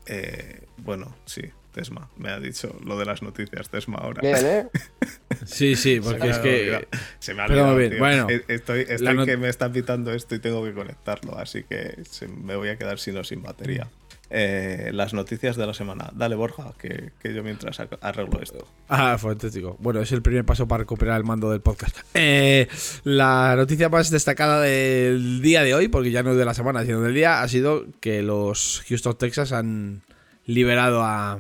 eh, 0.07 0.67
bueno, 0.79 1.15
sí, 1.27 1.43
Tesma, 1.73 2.09
me 2.17 2.31
ha 2.31 2.39
dicho 2.41 2.77
lo 2.85 2.99
de 2.99 3.05
las 3.05 3.23
noticias, 3.23 3.69
Tesma 3.71 3.99
ahora. 3.99 4.21
Bien, 4.23 4.37
¿eh? 4.45 4.67
Sí, 5.47 5.75
sí, 5.77 6.01
porque 6.01 6.29
es 6.29 6.39
que. 6.39 6.61
olvidado. 6.61 6.87
Se 7.19 7.35
me 7.35 7.43
ha 7.43 7.47
Pero 7.47 7.61
olvidado, 7.61 7.77
bien, 7.79 7.91
tío. 7.91 7.99
bueno. 7.99 8.27
E- 8.29 8.45
Estoy, 8.49 8.81
estoy 8.89 9.15
not- 9.15 9.27
que 9.27 9.37
me 9.37 9.49
está 9.49 9.73
pitando 9.73 10.13
esto 10.13 10.35
y 10.35 10.39
tengo 10.39 10.63
que 10.65 10.73
conectarlo, 10.75 11.39
así 11.39 11.63
que 11.65 11.99
se- 12.11 12.29
me 12.29 12.57
voy 12.57 12.69
a 12.69 12.77
quedar 12.77 12.99
sin 12.99 13.17
o 13.17 13.25
sin 13.25 13.43
batería. 13.43 13.89
Eh, 14.33 14.91
las 14.93 15.13
noticias 15.13 15.57
de 15.57 15.67
la 15.67 15.75
semana. 15.75 16.11
Dale, 16.15 16.37
Borja, 16.37 16.73
que, 16.79 17.11
que 17.21 17.35
yo 17.35 17.43
mientras 17.43 17.81
ar- 17.81 17.99
arreglo 18.01 18.41
esto. 18.41 18.65
Ah, 18.89 19.19
fantástico. 19.19 19.77
Bueno, 19.81 20.01
es 20.01 20.13
el 20.13 20.23
primer 20.23 20.45
paso 20.45 20.69
para 20.69 20.85
recuperar 20.85 21.17
el 21.17 21.25
mando 21.25 21.51
del 21.51 21.61
podcast. 21.63 21.97
Eh, 22.15 22.69
la 23.03 23.55
noticia 23.57 23.89
más 23.89 24.09
destacada 24.11 24.61
del 24.61 25.43
día 25.43 25.65
de 25.65 25.75
hoy, 25.75 25.89
porque 25.89 26.13
ya 26.13 26.23
no 26.23 26.31
es 26.33 26.37
de 26.37 26.45
la 26.45 26.55
semana, 26.55 26.85
sino 26.85 27.01
del 27.01 27.15
día, 27.15 27.43
ha 27.43 27.49
sido 27.49 27.87
que 28.01 28.23
los 28.23 28.85
Houston 28.89 29.17
Texas 29.19 29.51
han 29.51 30.03
liberado 30.47 31.03
a, 31.03 31.39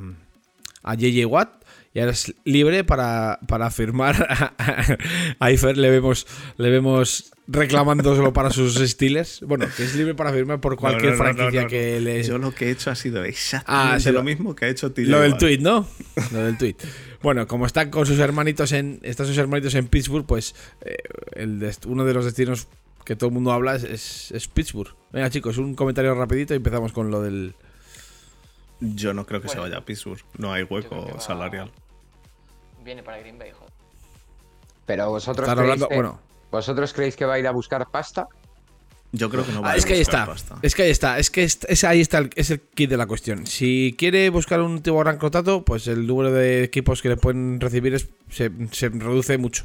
a 0.82 0.94
JJ 0.94 1.26
Watt 1.26 1.60
y 1.92 1.98
ahora 1.98 2.12
es 2.12 2.32
libre 2.44 2.84
para, 2.84 3.40
para 3.48 3.70
firmar. 3.72 4.26
A 5.40 5.50
Ifer 5.50 5.76
le 5.76 5.90
vemos, 5.90 6.24
le 6.56 6.70
vemos 6.70 7.32
reclamándoselo 7.48 8.32
para 8.32 8.50
sus 8.50 8.74
Steelers. 8.76 9.40
Bueno, 9.44 9.66
que 9.76 9.82
es 9.82 9.96
libre 9.96 10.14
para 10.14 10.32
firmar 10.32 10.60
por 10.60 10.76
cualquier 10.76 11.16
No, 11.16 11.18
no, 11.18 11.24
no, 11.24 11.34
franquicia 11.34 11.60
no, 11.62 11.66
no. 11.66 11.68
que 11.68 12.00
le. 12.00 12.22
Yo 12.22 12.38
lo 12.38 12.54
que 12.54 12.66
he 12.68 12.70
hecho 12.70 12.92
ha 12.92 12.94
sido 12.94 13.22
Ah, 13.22 13.26
exactamente 13.26 14.00
se 14.04 14.12
lo 14.12 14.20
lo- 14.20 14.24
mismo 14.24 14.54
que 14.54 14.66
ha 14.66 14.68
hecho 14.68 14.92
TJ 14.92 15.08
Lo 15.08 15.18
del 15.20 15.36
tweet, 15.36 15.58
¿no? 15.58 15.84
Lo 16.32 16.44
del 16.44 16.56
tweet. 16.58 16.76
Bueno, 17.22 17.48
como 17.48 17.66
están 17.66 17.90
con 17.90 18.06
sus 18.06 18.20
hermanitos 18.20 18.70
en. 18.70 19.00
Están 19.02 19.26
sus 19.26 19.36
hermanitos 19.38 19.74
en 19.74 19.88
Pittsburgh, 19.88 20.26
pues 20.26 20.54
eh, 20.82 20.94
el 21.32 21.58
dest- 21.58 21.86
uno 21.86 22.04
de 22.04 22.14
los 22.14 22.24
destinos 22.24 22.68
que 23.04 23.16
todo 23.16 23.28
el 23.30 23.34
mundo 23.34 23.50
habla 23.50 23.74
es, 23.74 23.82
es- 23.82 24.30
es 24.30 24.46
Pittsburgh. 24.46 24.94
Venga, 25.12 25.28
chicos, 25.28 25.58
un 25.58 25.74
comentario 25.74 26.14
rapidito 26.14 26.54
y 26.54 26.58
empezamos 26.58 26.92
con 26.92 27.10
lo 27.10 27.20
del. 27.20 27.54
Yo 28.80 29.12
no 29.14 29.26
creo 29.26 29.40
que 29.42 29.48
se 29.48 29.58
vaya 29.58 29.76
a 29.78 29.84
Pittsburgh. 29.84 30.20
No 30.38 30.52
hay 30.52 30.62
hueco 30.64 31.06
va- 31.14 31.20
salarial. 31.20 31.70
Viene 32.84 33.02
para 33.02 33.18
Green 33.18 33.38
Bay, 33.38 33.50
joder. 33.52 33.72
Pero 34.86 35.10
vosotros 35.10 35.46
creéis, 35.46 35.60
hablando. 35.60 35.88
que, 35.88 35.94
Bueno. 35.94 36.20
¿vosotros 36.50 36.92
creéis 36.92 37.16
que 37.16 37.24
va 37.24 37.34
a 37.34 37.38
ir 37.38 37.46
a 37.46 37.50
buscar 37.52 37.86
pasta? 37.90 38.26
Yo 39.12 39.28
creo 39.28 39.44
que 39.44 39.50
no 39.52 39.60
va 39.60 39.70
Ah, 39.70 39.72
a 39.72 39.76
es 39.76 39.84
que 39.84 39.94
ahí 39.94 39.98
buscar 40.00 40.20
está. 40.30 40.32
pasta. 40.32 40.58
Es 40.62 40.74
que 40.74 40.82
ahí 40.84 40.90
está. 40.90 41.18
Es 41.18 41.30
que 41.30 41.42
es, 41.42 41.58
es- 41.68 41.84
ahí 41.84 42.00
está 42.00 42.18
el, 42.18 42.30
es 42.36 42.50
el 42.50 42.60
kit 42.60 42.88
de 42.88 42.96
la 42.96 43.06
cuestión. 43.06 43.46
Si 43.46 43.94
quiere 43.98 44.30
buscar 44.30 44.60
un 44.62 44.82
tipo 44.82 44.98
gran 45.00 45.18
contrato, 45.18 45.64
pues 45.64 45.86
el 45.88 46.06
número 46.06 46.30
de 46.32 46.62
equipos 46.64 47.02
que 47.02 47.08
le 47.10 47.16
pueden 47.16 47.60
recibir 47.60 47.92
es- 47.94 48.08
se, 48.30 48.50
se 48.70 48.88
reduce 48.88 49.36
mucho. 49.36 49.64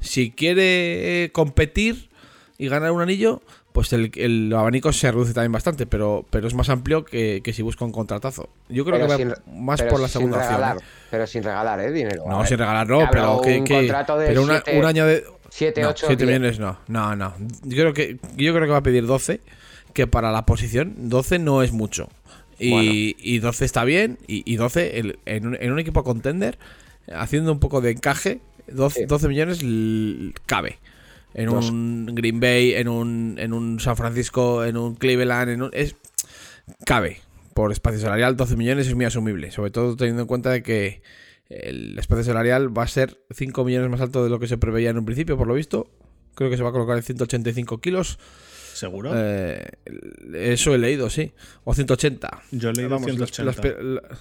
Si 0.00 0.30
quiere 0.30 1.24
eh, 1.24 1.32
competir 1.32 2.08
y 2.58 2.68
ganar 2.68 2.90
un 2.92 3.02
anillo, 3.02 3.42
pues 3.76 3.92
el, 3.92 4.10
el 4.16 4.50
abanico 4.54 4.90
se 4.90 5.12
reduce 5.12 5.34
también 5.34 5.52
bastante, 5.52 5.84
pero, 5.84 6.24
pero 6.30 6.48
es 6.48 6.54
más 6.54 6.70
amplio 6.70 7.04
que, 7.04 7.42
que 7.44 7.52
si 7.52 7.60
busca 7.60 7.84
un 7.84 7.92
contratazo. 7.92 8.48
Yo 8.70 8.86
creo 8.86 8.96
Pero 8.96 9.18
que 9.18 9.24
va 9.26 9.34
sin- 9.44 9.64
más 9.66 9.82
por 9.82 10.00
la 10.00 10.08
segunda 10.08 10.38
opción. 10.38 10.54
regalar, 10.54 10.76
¿eh? 10.78 10.84
Pero 11.10 11.26
sin 11.26 11.42
regalar, 11.42 11.80
¿eh? 11.80 11.92
Dinero. 11.92 12.24
No, 12.26 12.46
sin 12.46 12.56
regalar, 12.56 12.88
no, 12.88 13.06
pero 13.12 13.42
que. 13.42 13.58
un 13.58 13.64
que- 13.64 13.74
contrato 13.74 14.16
de 14.18 14.28
pero 14.28 14.42
una- 14.44 14.54
siete- 14.64 14.78
un 14.78 14.84
año 14.86 15.04
de. 15.06 15.24
7, 15.50 15.82
No, 15.82 15.88
8, 15.90 16.06
7 16.06 16.24
millones 16.24 16.58
no. 16.58 16.78
No, 16.88 17.14
no. 17.16 17.34
Yo 17.64 17.76
creo 17.82 17.92
que 17.92 18.16
yo 18.36 18.54
creo 18.54 18.64
que 18.64 18.72
va 18.72 18.78
a 18.78 18.82
pedir 18.82 19.04
12, 19.06 19.40
que 19.92 20.06
para 20.06 20.32
la 20.32 20.46
posición 20.46 20.94
12 21.10 21.38
no 21.38 21.62
es 21.62 21.72
mucho. 21.72 22.08
Y, 22.58 22.70
Bueno. 22.70 22.90
y 23.18 23.38
12 23.40 23.66
está 23.66 23.84
bien, 23.84 24.18
y, 24.26 24.42
y 24.50 24.56
12 24.56 24.98
el- 24.98 25.18
en, 25.26 25.48
un, 25.48 25.56
en 25.60 25.70
un 25.70 25.78
equipo 25.78 26.02
contender, 26.02 26.58
haciendo 27.14 27.52
un 27.52 27.60
poco 27.60 27.82
de 27.82 27.90
encaje, 27.90 28.40
12, 28.68 29.00
Sí. 29.00 29.06
12 29.06 29.28
millones 29.28 29.60
cabe. 30.46 30.78
En 31.38 31.46
Dos. 31.46 31.70
un 31.70 32.06
Green 32.14 32.40
Bay, 32.40 32.72
en 32.74 32.88
un, 32.88 33.36
en 33.38 33.52
un 33.52 33.78
San 33.78 33.96
Francisco, 33.96 34.64
en 34.64 34.76
un 34.76 34.94
Cleveland, 34.96 35.50
en 35.50 35.62
un, 35.62 35.70
es, 35.72 35.94
cabe. 36.84 37.20
Por 37.54 37.72
espacio 37.72 38.00
salarial, 38.00 38.36
12 38.36 38.56
millones 38.56 38.86
es 38.86 38.94
muy 38.94 39.04
asumible. 39.04 39.50
Sobre 39.50 39.70
todo 39.70 39.96
teniendo 39.96 40.22
en 40.22 40.28
cuenta 40.28 40.50
de 40.50 40.62
que 40.62 41.02
el 41.48 41.98
espacio 41.98 42.24
salarial 42.24 42.76
va 42.76 42.82
a 42.82 42.88
ser 42.88 43.18
5 43.34 43.64
millones 43.64 43.88
más 43.90 44.00
alto 44.00 44.24
de 44.24 44.30
lo 44.30 44.38
que 44.40 44.48
se 44.48 44.58
preveía 44.58 44.90
en 44.90 44.98
un 44.98 45.04
principio, 45.04 45.36
por 45.38 45.46
lo 45.46 45.54
visto. 45.54 45.90
Creo 46.34 46.50
que 46.50 46.56
se 46.56 46.62
va 46.62 46.70
a 46.70 46.72
colocar 46.72 46.96
en 46.96 47.02
185 47.02 47.80
kilos. 47.80 48.18
¿Seguro? 48.74 49.12
Eh, 49.14 49.64
eso 50.34 50.74
he 50.74 50.78
leído, 50.78 51.08
sí. 51.08 51.32
O 51.64 51.72
180. 51.74 52.42
Yo 52.50 52.68
he 52.70 52.72
leído 52.74 52.90
Vamos, 52.90 53.08
las- 53.18 53.30
180. 53.30 53.44
Las, 53.44 53.56
pe- 53.56 53.82
la- 53.82 54.18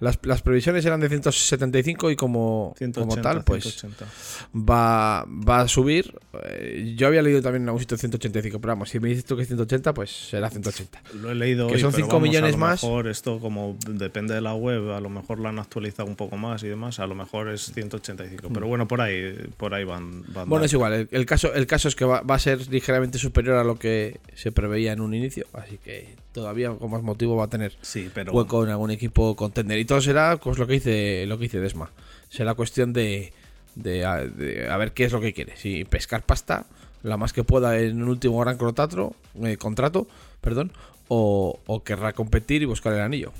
las- 0.00 0.18
las 0.22 0.42
previsiones 0.42 0.84
eran 0.84 1.00
de 1.00 1.08
175 1.08 2.10
y 2.10 2.16
como, 2.16 2.74
180, 2.78 3.00
como 3.16 3.22
tal, 3.22 3.44
pues 3.44 3.64
180. 3.64 4.06
va, 4.54 5.24
va 5.26 5.60
a 5.60 5.68
subir. 5.68 6.14
Eh, 6.44 6.94
yo 6.96 7.06
había 7.06 7.22
leído 7.22 7.40
también 7.42 7.62
en 7.62 7.68
algún 7.68 7.80
sitio 7.80 7.96
185, 7.96 8.60
pero 8.60 8.72
vamos, 8.72 8.88
si 8.90 9.00
me 9.00 9.08
dices 9.08 9.24
tú 9.24 9.36
que 9.36 9.42
es 9.42 9.48
180, 9.48 9.94
pues 9.94 10.10
será 10.10 10.50
180. 10.50 11.02
Lo 11.20 11.30
he 11.30 11.34
leído 11.34 11.66
Que 11.68 11.74
hoy, 11.74 11.80
son 11.80 11.90
pero 11.92 12.04
cinco 12.04 12.16
vamos, 12.16 12.28
millones 12.28 12.54
a 12.54 12.58
lo 12.58 12.58
más. 12.58 12.82
mejor 12.82 13.08
esto 13.08 13.38
como 13.38 13.76
depende 13.88 14.34
de 14.34 14.40
la 14.40 14.54
web, 14.54 14.90
a 14.92 15.00
lo 15.00 15.08
mejor 15.10 15.38
la 15.40 15.50
han 15.50 15.58
actualizado 15.58 16.08
un 16.08 16.16
poco 16.16 16.36
más 16.36 16.62
y 16.62 16.68
demás, 16.68 16.98
a 17.00 17.06
lo 17.06 17.14
mejor 17.14 17.48
es 17.50 17.72
185, 17.72 18.48
pero 18.52 18.66
bueno, 18.66 18.86
por 18.88 19.00
ahí 19.00 19.34
por 19.56 19.74
ahí 19.74 19.84
van, 19.84 20.22
van 20.32 20.46
Mm. 20.46 20.50
Bueno, 20.50 20.64
es 20.66 20.72
igual. 20.72 20.92
El, 20.92 21.08
el 21.10 21.26
caso, 21.26 21.52
el 21.54 21.66
caso 21.66 21.88
es 21.88 21.94
que 21.96 22.04
va, 22.04 22.20
va 22.22 22.34
a 22.34 22.38
ser 22.38 22.68
ligeramente 22.68 23.18
superior 23.18 23.56
a 23.56 23.64
lo 23.64 23.76
que 23.76 24.20
se 24.34 24.52
preveía 24.52 24.92
en 24.92 25.00
un 25.00 25.14
inicio. 25.14 25.46
Así 25.52 25.78
que 25.82 26.14
todavía 26.34 26.70
con 26.74 26.90
más 26.90 27.02
motivo 27.02 27.36
va 27.36 27.44
a 27.44 27.48
tener 27.48 27.74
Sí, 27.80 28.10
pero 28.12 28.32
hueco 28.32 28.64
en 28.64 28.70
algún 28.70 28.90
equipo 28.90 29.34
contender. 29.36 29.78
Y 29.78 29.86
todo 29.86 30.02
será 30.02 30.36
pues, 30.36 30.58
lo 30.58 30.66
que 30.66 30.74
dice 30.74 31.24
lo 31.26 31.38
que 31.38 31.44
dice 31.44 31.60
Desma. 31.60 31.90
Será 32.28 32.52
cuestión 32.54 32.92
de, 32.92 33.32
de, 33.76 34.04
a, 34.04 34.16
de 34.18 34.68
a 34.68 34.76
ver 34.76 34.92
qué 34.92 35.04
es 35.04 35.12
lo 35.12 35.20
que 35.20 35.32
quiere. 35.32 35.56
Si 35.56 35.84
pescar 35.84 36.22
pasta 36.24 36.66
la 37.02 37.16
más 37.16 37.32
que 37.32 37.44
pueda 37.44 37.78
en 37.78 38.02
un 38.02 38.08
último 38.08 38.38
gran 38.40 38.58
contrato, 38.58 39.14
eh, 39.42 39.56
contrato 39.56 40.06
perdón, 40.40 40.72
o, 41.08 41.58
o 41.66 41.82
querrá 41.84 42.12
competir 42.12 42.62
y 42.62 42.64
buscar 42.66 42.92
el 42.94 43.00
anillo. 43.00 43.32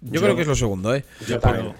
Yo, 0.00 0.14
Yo- 0.14 0.20
creo 0.22 0.34
que 0.36 0.42
es 0.42 0.48
lo 0.48 0.54
segundo, 0.54 0.94
¿eh? 0.94 1.04
yo 1.26 1.40
creo, 1.40 1.40
también. 1.40 1.74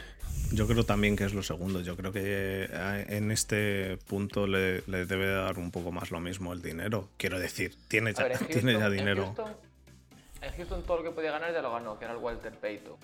yo 0.52 0.66
creo 0.66 0.84
también 0.84 1.16
que 1.16 1.24
es 1.24 1.34
lo 1.34 1.42
segundo. 1.42 1.80
Yo 1.82 1.96
creo 1.96 2.12
que 2.12 2.20
eh, 2.24 3.06
en 3.10 3.30
este 3.30 3.96
punto 4.08 4.46
le, 4.48 4.82
le 4.88 5.06
debe 5.06 5.28
dar 5.30 5.58
un 5.58 5.70
poco 5.70 5.92
más 5.92 6.10
lo 6.10 6.18
mismo 6.20 6.52
el 6.52 6.60
dinero. 6.62 7.08
Quiero 7.16 7.38
decir, 7.38 7.76
tiene 7.88 8.12
ya, 8.12 8.24
ver, 8.24 8.38
tiene 8.46 8.72
ya 8.74 8.90
dinero. 8.90 9.26
Houston, 9.36 9.52
en 10.42 10.52
Houston 10.56 10.82
todo 10.84 10.98
lo 10.98 11.02
que 11.04 11.10
podía 11.10 11.30
ganar 11.32 11.52
ya 11.52 11.62
lo 11.62 11.72
ganó, 11.72 11.98
que 11.98 12.04
era 12.04 12.14
el 12.14 12.20
Walter 12.20 12.52
Payton. 12.52 12.94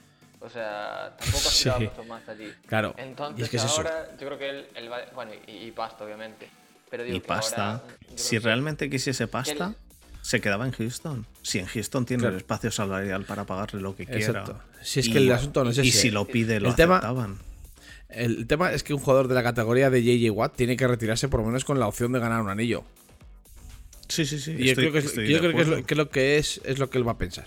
O 0.40 0.50
sea, 0.50 1.14
tampoco 1.18 1.48
aspiraba 1.48 1.78
Sí. 1.78 1.84
mucho 1.84 2.04
más 2.04 2.28
allí. 2.28 2.52
Claro. 2.66 2.94
Entonces 2.98 3.38
y 3.40 3.42
es 3.44 3.48
que 3.50 3.56
es 3.56 3.64
eso. 3.64 3.76
ahora 3.76 4.08
yo 4.20 4.26
creo 4.26 4.38
que 4.38 4.50
él, 4.50 4.66
él 4.74 4.92
va, 4.92 4.98
bueno, 5.14 5.32
y, 5.46 5.50
y 5.68 5.70
pasta 5.72 6.04
obviamente. 6.04 6.48
Pero 6.90 7.02
digo 7.04 7.16
Y 7.16 7.20
que 7.20 7.26
pasta. 7.26 7.70
ahora, 7.72 7.84
Si 8.14 8.36
que- 8.36 8.40
realmente 8.40 8.90
quisiese 8.90 9.26
pasta, 9.26 9.68
él- 9.68 9.76
se 10.22 10.40
quedaba 10.40 10.66
en 10.66 10.72
Houston. 10.72 11.26
Si 11.42 11.58
en 11.58 11.66
Houston 11.66 12.04
tiene 12.06 12.22
Claro. 12.22 12.34
el 12.34 12.40
espacio 12.42 12.70
salarial 12.70 13.24
para 13.24 13.44
pagarle 13.44 13.80
lo 13.80 13.96
que 13.96 14.04
quiera. 14.06 14.20
Exacto. 14.40 14.60
Si 14.82 15.00
es 15.00 15.08
que 15.08 15.18
el 15.18 15.32
asunto 15.32 15.64
no 15.64 15.70
es 15.70 15.78
Y 15.78 15.88
ese. 15.88 15.98
si 15.98 16.10
lo 16.10 16.26
pide, 16.26 16.60
lo 16.60 16.68
El 16.68 16.74
tema- 16.74 16.96
aceptaban. 16.98 17.38
El 18.10 18.46
tema 18.46 18.70
es 18.72 18.82
que 18.84 18.94
un 18.94 19.00
jugador 19.00 19.28
de 19.28 19.34
la 19.34 19.42
categoría 19.42 19.90
de 19.90 20.02
JJ 20.02 20.30
Watt 20.30 20.54
tiene 20.54 20.76
que 20.76 20.86
retirarse 20.86 21.28
por 21.28 21.40
lo 21.40 21.46
menos 21.46 21.64
con 21.64 21.80
la 21.80 21.88
opción 21.88 22.12
de 22.12 22.20
ganar 22.20 22.40
un 22.42 22.48
anillo. 22.50 22.84
Sí, 24.08 24.24
sí, 24.26 24.38
sí. 24.38 24.52
Y 24.58 24.66
yo 24.68 24.74
creo 24.74 24.92
que, 24.92 24.98
es, 24.98 25.04
estoy 25.06 25.26
yo 25.28 25.34
de 25.34 25.40
creo 25.40 25.52
que 25.52 25.56
es, 25.58 25.62
acuerdo. 25.66 25.80
lo, 25.80 25.86
que 25.86 25.94
lo 25.94 26.10
que 26.10 26.38
es 26.38 26.60
es 26.64 26.78
lo 26.78 26.90
que 26.90 26.98
él 26.98 27.06
va 27.08 27.12
a 27.12 27.18
pensar. 27.18 27.46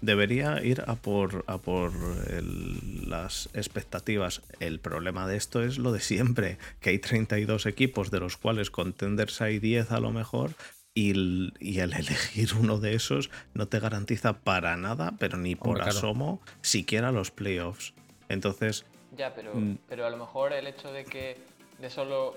Debería 0.00 0.62
ir 0.62 0.82
a 0.86 0.96
por, 0.96 1.44
a 1.46 1.56
por 1.58 1.90
el- 2.28 3.08
las 3.08 3.48
expectativas. 3.54 4.42
El 4.60 4.78
problema 4.78 5.26
de 5.26 5.36
esto 5.36 5.62
es 5.62 5.78
lo 5.78 5.92
de 5.92 6.00
siempre, 6.00 6.58
que 6.80 6.90
hay 6.90 6.98
32 6.98 7.64
equipos, 7.66 8.10
de 8.10 8.20
los 8.20 8.36
cuales 8.36 8.70
contenders 8.70 9.40
hay 9.40 9.58
10 9.60 9.92
a 9.92 10.00
lo 10.00 10.10
mejor, 10.10 10.50
y 10.92 11.10
el, 11.12 11.54
y 11.58 11.78
el 11.78 11.92
elegir 11.94 12.50
uno 12.54 12.78
de 12.78 12.94
esos 12.94 13.30
no 13.54 13.66
te 13.66 13.80
garantiza 13.80 14.34
para 14.40 14.76
nada, 14.76 15.14
pero 15.18 15.38
ni 15.38 15.54
por 15.56 15.68
Hombre, 15.68 15.84
claro. 15.84 15.98
asomo, 15.98 16.42
siquiera 16.60 17.10
los 17.10 17.30
playoffs. 17.30 17.94
Entonces, 18.28 18.84
Ya, 19.16 19.34
pero, 19.34 19.54
Mm. 19.54 19.78
pero 19.88 20.06
a 20.06 20.10
lo 20.10 20.16
mejor 20.18 20.52
el 20.52 20.66
hecho 20.66 20.92
de 20.92 21.04
que 21.04 21.38
de 21.80 21.88
solo 21.88 22.36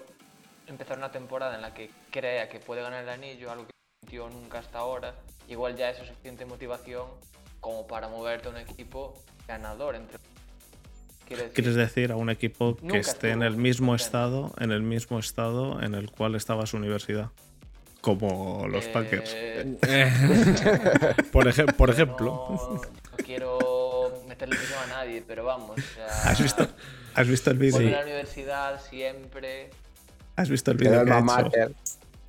empezar 0.68 0.98
una 0.98 1.12
temporada 1.12 1.56
en 1.56 1.62
la 1.62 1.74
que 1.74 1.90
crea 2.12 2.50
que 2.50 2.60
puede 2.60 2.82
ganar 2.82 3.04
el 3.04 3.10
anillo, 3.10 3.52
algo 3.52 3.66
que 3.66 3.72
no 3.72 4.00
sintió 4.02 4.30
nunca 4.30 4.60
hasta 4.60 4.80
ahora, 4.80 5.16
igual 5.48 5.76
ya 5.76 5.90
es 5.90 5.98
suficiente 5.98 6.46
motivación 6.46 7.08
como 7.60 7.88
para 7.88 8.08
moverte 8.08 8.48
a 8.48 8.52
un 8.52 8.58
equipo 8.58 9.14
ganador. 9.48 9.96
Entre... 9.96 10.18
Quiero 11.28 11.44
decir, 11.44 11.56
¿quieres 11.56 11.76
decir 11.76 12.12
a 12.12 12.16
un 12.16 12.30
equipo 12.30 12.76
que 12.78 12.86
Nunca 12.86 13.00
esté 13.00 13.32
en 13.32 13.44
el 13.44 13.58
mismo 13.58 13.88
contento. 13.92 14.06
estado, 14.06 14.54
en 14.60 14.72
el 14.72 14.82
mismo 14.82 15.20
estado 15.20 15.82
en 15.82 15.96
el 15.96 16.10
cual 16.12 16.36
estaba 16.36 16.66
su 16.66 16.78
universidad? 16.78 17.32
Como 18.02 18.68
los 18.70 18.86
eh, 18.86 18.92
Packers. 18.94 19.36
por, 21.32 21.48
ejem- 21.48 21.74
por 21.76 21.90
no- 21.90 21.94
ejemplo. 21.94 22.26
No, 22.50 22.82
quiero 23.26 24.24
meterle 24.28 24.56
presión 24.56 24.80
a 24.84 24.88
nadie, 24.88 25.24
pero 25.28 25.44
vamos. 25.44 25.78
o 25.78 25.82
sea, 25.96 26.08
¿Has 26.32 26.42
visto, 26.42 26.68
¿Has 27.16 27.28
visto 27.28 27.52
el 27.52 27.58
vídeo? 27.58 27.80
A 27.80 27.92
la 27.92 28.04
universidad 28.04 28.82
siempre. 28.82 29.70
¿Has 30.38 30.50
visto 30.50 30.72
el 30.72 30.78
el 30.82 31.06
que 31.06 31.12
ha 31.12 31.20
hecho? 31.20 31.76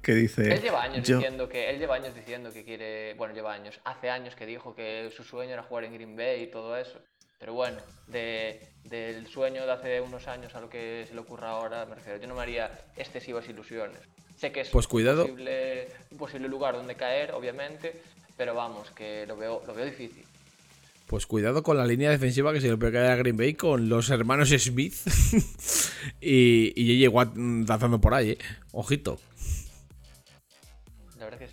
Que 0.03 0.15
dice. 0.15 0.53
Él 0.55 0.62
lleva 0.62 0.83
años 0.83 1.07
yo- 1.07 1.19
diciendo 1.19 1.49
que 1.49 1.69
él 1.71 1.79
lleva 1.79 1.97
años 1.97 2.15
diciendo 2.15 2.50
que 2.53 2.65
quiere, 2.65 3.15
bueno, 3.15 3.35
lleva 3.35 3.53
años, 3.53 3.79
hace 3.85 4.09
años 4.11 4.35
que 4.35 4.47
dijo 4.47 4.75
que 4.75 5.11
su 5.15 5.23
sueño 5.23 5.53
era 5.53 5.62
jugar 5.62 5.85
en 5.85 5.93
Green 5.95 6.17
Bay 6.17 6.43
y 6.45 6.47
todo 6.47 6.77
eso. 6.77 6.99
Pero 7.38 7.53
bueno, 7.53 7.77
de, 8.09 8.67
del 8.85 9.27
sueño 9.29 9.65
de 9.67 9.73
hace 9.73 10.00
unos 10.00 10.27
años 10.27 10.55
a 10.55 10.61
lo 10.61 10.69
que 10.69 11.05
se 11.07 11.15
le 11.15 11.21
ocurra 11.21 11.50
ahora, 11.50 11.85
me 11.87 11.95
refiero, 11.95 12.19
yo 12.19 12.27
no 12.27 12.35
me 12.35 12.43
haría 12.43 12.71
excesivas 12.97 13.49
ilusiones. 13.49 14.00
Sé 14.37 14.50
que 14.50 14.62
es 14.62 14.71
Pues 14.71 14.87
cuidado. 14.88 15.23
Un, 15.25 15.31
posible, 15.33 15.88
un 16.11 16.19
posible 16.19 16.49
lugar 16.49 16.75
donde 16.75 16.95
caer, 16.97 17.33
obviamente, 17.33 18.00
pero 18.37 18.55
vamos, 18.55 18.91
que 18.93 19.27
lo 19.27 19.37
veo, 19.37 19.62
lo 19.67 19.75
veo 19.75 19.85
difícil. 19.85 20.25
Pues 21.09 21.27
cuidado 21.27 21.62
con 21.62 21.77
la 21.79 21.87
línea 21.87 22.11
defensiva 22.11 22.53
que 22.53 22.61
se 22.61 22.69
le 22.69 22.77
puede 22.77 22.93
caer 22.93 23.11
a 23.12 23.17
Green 23.17 23.37
Bay 23.37 23.55
con 23.55 23.88
los 23.88 24.11
hermanos 24.11 24.50
Smith 24.50 24.95
y, 26.21 26.73
y 26.77 26.99
JJ 27.00 27.09
Watt 27.09 27.35
danzando 27.35 27.99
por 28.00 28.12
ahí, 28.15 28.31
¿eh? 28.33 28.38
Ojito. 28.73 29.19
La 31.19 31.25
verdad 31.25 31.38
que 31.38 31.45
es... 31.47 31.50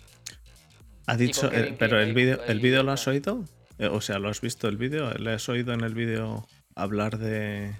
Ha 1.06 1.12
con 1.12 1.18
dicho, 1.18 1.48
Kevin 1.50 1.72
eh, 1.72 1.76
pero 1.78 2.00
el 2.00 2.12
vídeo, 2.12 2.44
¿el 2.46 2.60
vídeo 2.60 2.82
lo 2.82 2.92
has 2.92 3.06
oído? 3.08 3.44
Eh, 3.78 3.86
O 3.86 4.00
sea, 4.02 4.18
¿lo 4.18 4.28
has 4.28 4.40
visto 4.42 4.68
el 4.68 4.76
vídeo? 4.76 5.12
¿Le 5.14 5.32
has 5.32 5.48
oído 5.48 5.72
en 5.72 5.80
el 5.82 5.94
vídeo 5.94 6.46
hablar 6.74 7.18
de. 7.18 7.72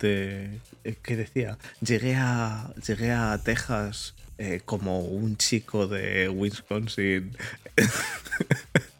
de. 0.00 0.60
eh, 0.84 0.96
¿Qué 1.02 1.16
decía? 1.16 1.58
Llegué 1.80 2.14
a. 2.16 2.72
Llegué 2.86 3.10
a 3.10 3.36
Texas 3.42 4.14
eh, 4.38 4.60
como 4.64 5.00
un 5.00 5.36
chico 5.36 5.86
de 5.88 6.28
Wisconsin. 6.28 7.36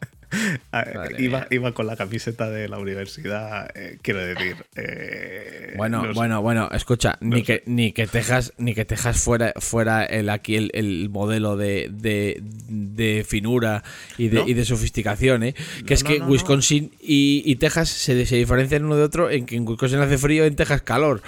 Ah, 0.71 0.85
Iba, 1.17 1.47
iba 1.51 1.71
con 1.73 1.87
la 1.87 1.95
camiseta 1.95 2.49
de 2.49 2.67
la 2.67 2.77
universidad, 2.79 3.69
eh, 3.75 3.97
quiero 4.01 4.19
decir. 4.25 4.55
eh, 4.75 5.73
Bueno, 5.77 6.13
bueno, 6.13 6.41
bueno, 6.41 6.69
escucha, 6.71 7.17
ni, 7.21 7.43
que, 7.43 7.63
ni 7.65 7.91
que 7.91 8.07
Texas, 8.07 8.53
ni 8.57 8.73
que 8.73 8.85
Texas 8.85 9.17
fuera, 9.21 9.53
fuera 9.57 10.03
el 10.05 10.29
aquí 10.29 10.55
el, 10.55 10.71
el 10.73 11.09
modelo 11.09 11.55
de, 11.57 11.89
de, 11.91 12.41
de 12.41 13.25
finura 13.27 13.83
y 14.17 14.27
de, 14.29 14.37
No. 14.39 14.47
y 14.47 14.53
de 14.53 14.65
sofisticación, 14.65 15.43
¿eh? 15.43 15.53
Que 15.85 15.93
No, 15.93 15.93
es 15.95 16.03
no, 16.03 16.09
que. 16.09 16.21
Wisconsin 16.21 16.91
y, 17.01 17.41
y 17.45 17.55
Texas 17.55 17.89
se, 17.89 18.25
se 18.25 18.35
diferencian 18.35 18.83
uno 18.85 18.95
de 18.95 19.03
otro 19.03 19.29
en 19.29 19.45
que 19.45 19.55
en 19.55 19.67
Wisconsin 19.67 19.99
hace 19.99 20.17
frío, 20.17 20.45
en 20.45 20.55
Texas 20.55 20.81
calor. 20.81 21.21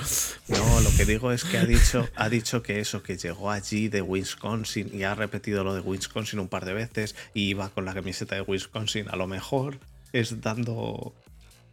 No, 0.48 0.82
lo 0.82 0.90
que 0.98 1.06
digo 1.06 1.32
es 1.32 1.44
que 1.44 1.58
ha 1.58 1.66
dicho, 1.66 2.08
ha 2.16 2.30
dicho 2.30 2.62
que 2.64 2.80
eso, 2.80 3.04
que 3.04 3.18
llegó 3.18 3.52
allí 3.52 3.88
de 3.90 4.02
Wisconsin 4.02 4.90
y 4.94 5.04
ha 5.04 5.14
repetido 5.16 5.64
lo 5.64 5.74
de 5.74 5.82
Wisconsin 5.82 6.40
un 6.40 6.48
par 6.48 6.66
de 6.66 6.74
veces 6.74 7.16
y 7.34 7.50
iba 7.50 7.70
con 7.70 7.86
la 7.86 7.94
camiseta 7.94 8.36
de 8.36 8.42
Wisconsin. 8.42 8.87
A 9.10 9.16
lo 9.16 9.28
mejor 9.28 9.80
es 10.14 10.42
dando, 10.42 11.14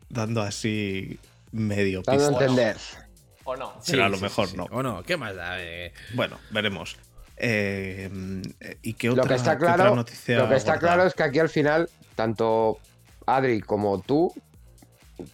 dando 0.09 0.42
así 0.42 1.18
medio 1.52 2.02
Dando 2.02 2.25
a 2.25 2.28
pista. 2.30 2.44
entender. 2.44 2.76
¿O 3.44 3.56
no? 3.56 3.75
Sí, 3.83 3.99
a 4.00 4.09
lo 4.09 4.18
mejor 4.18 4.54
no. 4.56 4.64
¿O 4.71 4.83
no? 4.83 5.02
¿Qué 5.02 5.16
más 5.16 5.35
da? 5.37 5.62
Eh, 5.62 5.92
Bueno, 6.14 6.38
veremos. 6.50 6.97
Eh, 7.37 8.11
¿Y 8.83 8.94
qué 8.94 9.09
Lo 9.09 9.14
otra, 9.14 9.28
que 9.28 9.35
está 9.35 9.59
qué 9.59 9.64
otra 9.64 9.75
claro, 9.76 9.97
noticia 9.97 10.38
lo 10.38 10.49
que 10.49 10.56
está 10.56 10.78
claro 10.78 11.04
es 11.04 11.14
que 11.14 11.23
aquí 11.25 11.38
al 11.40 11.49
final, 11.49 11.88
tanto 12.14 12.78
Adri 13.26 13.61
como 13.61 14.00
tú 14.00 14.33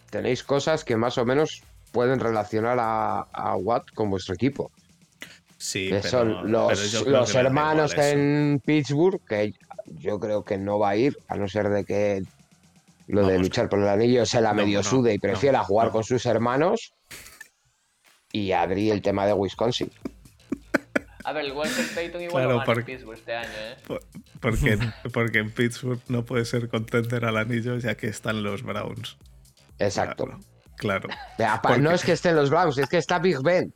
tenéis 0.09 0.43
cosas 0.43 0.83
que 0.83 0.95
más 0.97 1.17
o 1.17 1.25
menos 1.25 1.61
pueden 1.91 2.19
relacionar 2.19 2.77
a, 2.79 3.19
a 3.31 3.55
Watt 3.55 3.91
con 3.93 4.09
vuestro 4.09 4.33
equipo. 4.35 4.71
Sí, 5.57 5.89
que 5.89 5.97
pero- 5.99 6.09
son 6.09 6.51
los, 6.51 7.05
los 7.05 7.35
hermanos 7.35 7.93
en 7.97 8.61
Pittsburgh, 8.65 9.21
que 9.27 9.53
yo 9.85 10.19
creo 10.19 10.43
que 10.43 10.57
no 10.57 10.79
va 10.79 10.89
a 10.89 10.95
ir, 10.95 11.17
a 11.27 11.35
no 11.35 11.47
ser 11.47 11.69
de 11.69 11.85
que 11.85 12.23
lo 13.07 13.25
de 13.27 13.39
luchar 13.39 13.67
por 13.69 13.79
el 13.79 13.87
anillo 13.87 14.25
se 14.25 14.41
la 14.41 14.49
no, 14.53 14.63
medio 14.63 14.79
no, 14.79 14.83
sude 14.83 15.13
y 15.13 15.17
no, 15.17 15.21
prefiera 15.21 15.63
jugar 15.63 15.87
no. 15.87 15.93
con 15.93 16.03
sus 16.03 16.25
hermanos. 16.25 16.93
Y 18.31 18.51
Adri 18.53 18.89
el 18.91 19.01
tema 19.01 19.25
de 19.25 19.33
Wisconsin. 19.33 19.91
A 21.23 21.33
ver, 21.33 21.45
el 21.45 21.51
Walter 21.51 21.85
Payton 21.93 22.21
igual 22.21 22.43
Claro, 22.43 22.49
gana 22.49 22.61
en 22.61 22.65
porque- 22.65 22.83
Pittsburgh 22.83 23.17
este 23.17 23.35
año, 23.35 23.49
¿eh? 23.49 23.75
Por- 23.85 24.01
Porque, 24.39 24.79
porque 25.13 25.39
en 25.39 25.51
Pittsburgh 25.51 25.99
no 26.07 26.25
puede 26.25 26.45
ser 26.45 26.67
contender 26.69 27.25
al 27.25 27.37
anillo 27.37 27.77
ya 27.77 27.95
que 27.95 28.07
están 28.07 28.41
los 28.41 28.63
Browns. 28.63 29.17
Exacto. 29.77 30.29
Claro. 30.77 31.09
Porque- 31.61 31.79
No 31.79 31.91
es 31.91 32.03
que 32.03 32.13
estén 32.13 32.35
los 32.35 32.49
Browns, 32.49 32.77
es 32.77 32.87
que 32.89 32.97
está 32.97 33.19
Big 33.19 33.37
Ben. 33.43 33.71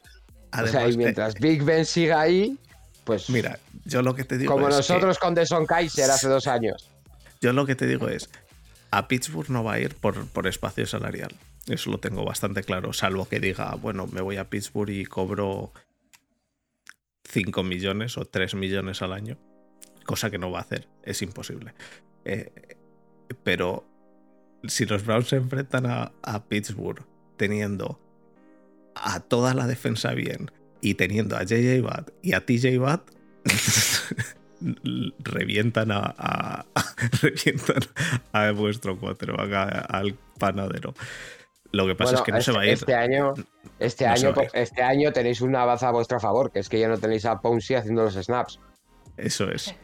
o 0.59 0.65
sea, 0.67 0.87
y 0.87 0.97
mientras 0.97 1.35
Big 1.35 1.63
Ben 1.63 1.85
siga 1.85 2.21
ahí, 2.21 2.57
pues 3.05 3.29
mira, 3.29 3.59
yo 3.85 4.01
lo 4.01 4.13
que 4.15 4.25
te 4.25 4.37
digo 4.37 4.51
como 4.53 4.67
es 4.67 4.73
que- 4.75 4.77
nosotros 4.93 5.17
con 5.19 5.33
Deson 5.33 5.65
Kaiser 5.65 6.11
hace 6.11 6.27
dos 6.27 6.47
años. 6.47 6.91
yo 7.41 7.53
lo 7.53 7.65
que 7.65 7.75
te 7.75 7.87
digo 7.87 8.09
es 8.09 8.29
a 8.91 9.07
Pittsburgh 9.07 9.49
no 9.49 9.63
va 9.63 9.73
a 9.73 9.79
ir 9.79 9.95
por, 9.95 10.27
por 10.27 10.47
espacio 10.47 10.85
salarial. 10.85 11.33
Eso 11.67 11.89
lo 11.89 11.99
tengo 11.99 12.23
bastante 12.25 12.63
claro, 12.63 12.93
salvo 12.93 13.27
que 13.27 13.39
diga, 13.39 13.73
bueno, 13.75 14.05
me 14.07 14.21
voy 14.21 14.37
a 14.37 14.49
Pittsburgh 14.49 14.89
y 14.91 15.05
cobro 15.05 15.71
5 17.29 17.63
millones 17.63 18.17
o 18.17 18.25
3 18.25 18.53
millones 18.55 19.01
al 19.01 19.13
año, 19.13 19.37
cosa 20.05 20.29
que 20.29 20.37
no 20.37 20.51
va 20.51 20.59
a 20.59 20.61
hacer, 20.61 20.87
es 21.03 21.21
imposible. 21.21 21.73
Eh, 22.23 22.51
pero 23.43 23.83
si 24.67 24.85
los 24.85 25.05
Browns 25.05 25.29
se 25.29 25.37
enfrentan 25.37 25.85
a, 25.87 26.11
a 26.21 26.43
Pittsburgh 26.45 27.03
teniendo 27.37 27.99
a 28.95 29.19
toda 29.19 29.53
la 29.53 29.67
defensa 29.67 30.11
bien 30.13 30.51
y 30.81 30.93
teniendo 30.95 31.35
a 31.37 31.43
JJ 31.43 31.81
Watt 31.83 32.09
y 32.21 32.33
a 32.33 32.45
TJ 32.45 32.77
Watt, 32.79 33.09
revientan 35.19 35.91
a, 35.91 36.13
a- 36.17 36.65
revientan 37.21 37.79
a 38.31 38.51
vuestro 38.51 38.97
quarterback, 38.99 39.51
a- 39.53 39.67
al 39.97 40.17
panadero. 40.39 40.93
Lo 41.71 41.85
que 41.87 41.95
pasa 41.95 42.11
Bueno, 42.11 42.19
es 42.19 42.25
que 42.25 42.31
no 42.31 42.37
este, 42.37 42.51
se 42.51 42.57
va 42.57 42.61
a 42.63 42.65
ir. 42.67 42.73
este 42.73 42.95
año, 42.95 43.33
este, 43.79 44.05
No 44.05 44.11
año, 44.13 44.33
este 44.53 44.81
año 44.81 45.11
tenéis 45.11 45.41
una 45.41 45.65
baza 45.65 45.89
a 45.89 45.91
vuestro 45.91 46.19
favor, 46.19 46.51
que 46.51 46.59
es 46.59 46.69
que 46.69 46.79
ya 46.79 46.87
no 46.87 46.97
tenéis 46.97 47.25
a 47.25 47.41
Ponzi 47.41 47.75
haciendo 47.75 48.03
los 48.03 48.13
snaps. 48.13 48.59
Eso 49.17 49.49
es. 49.51 49.75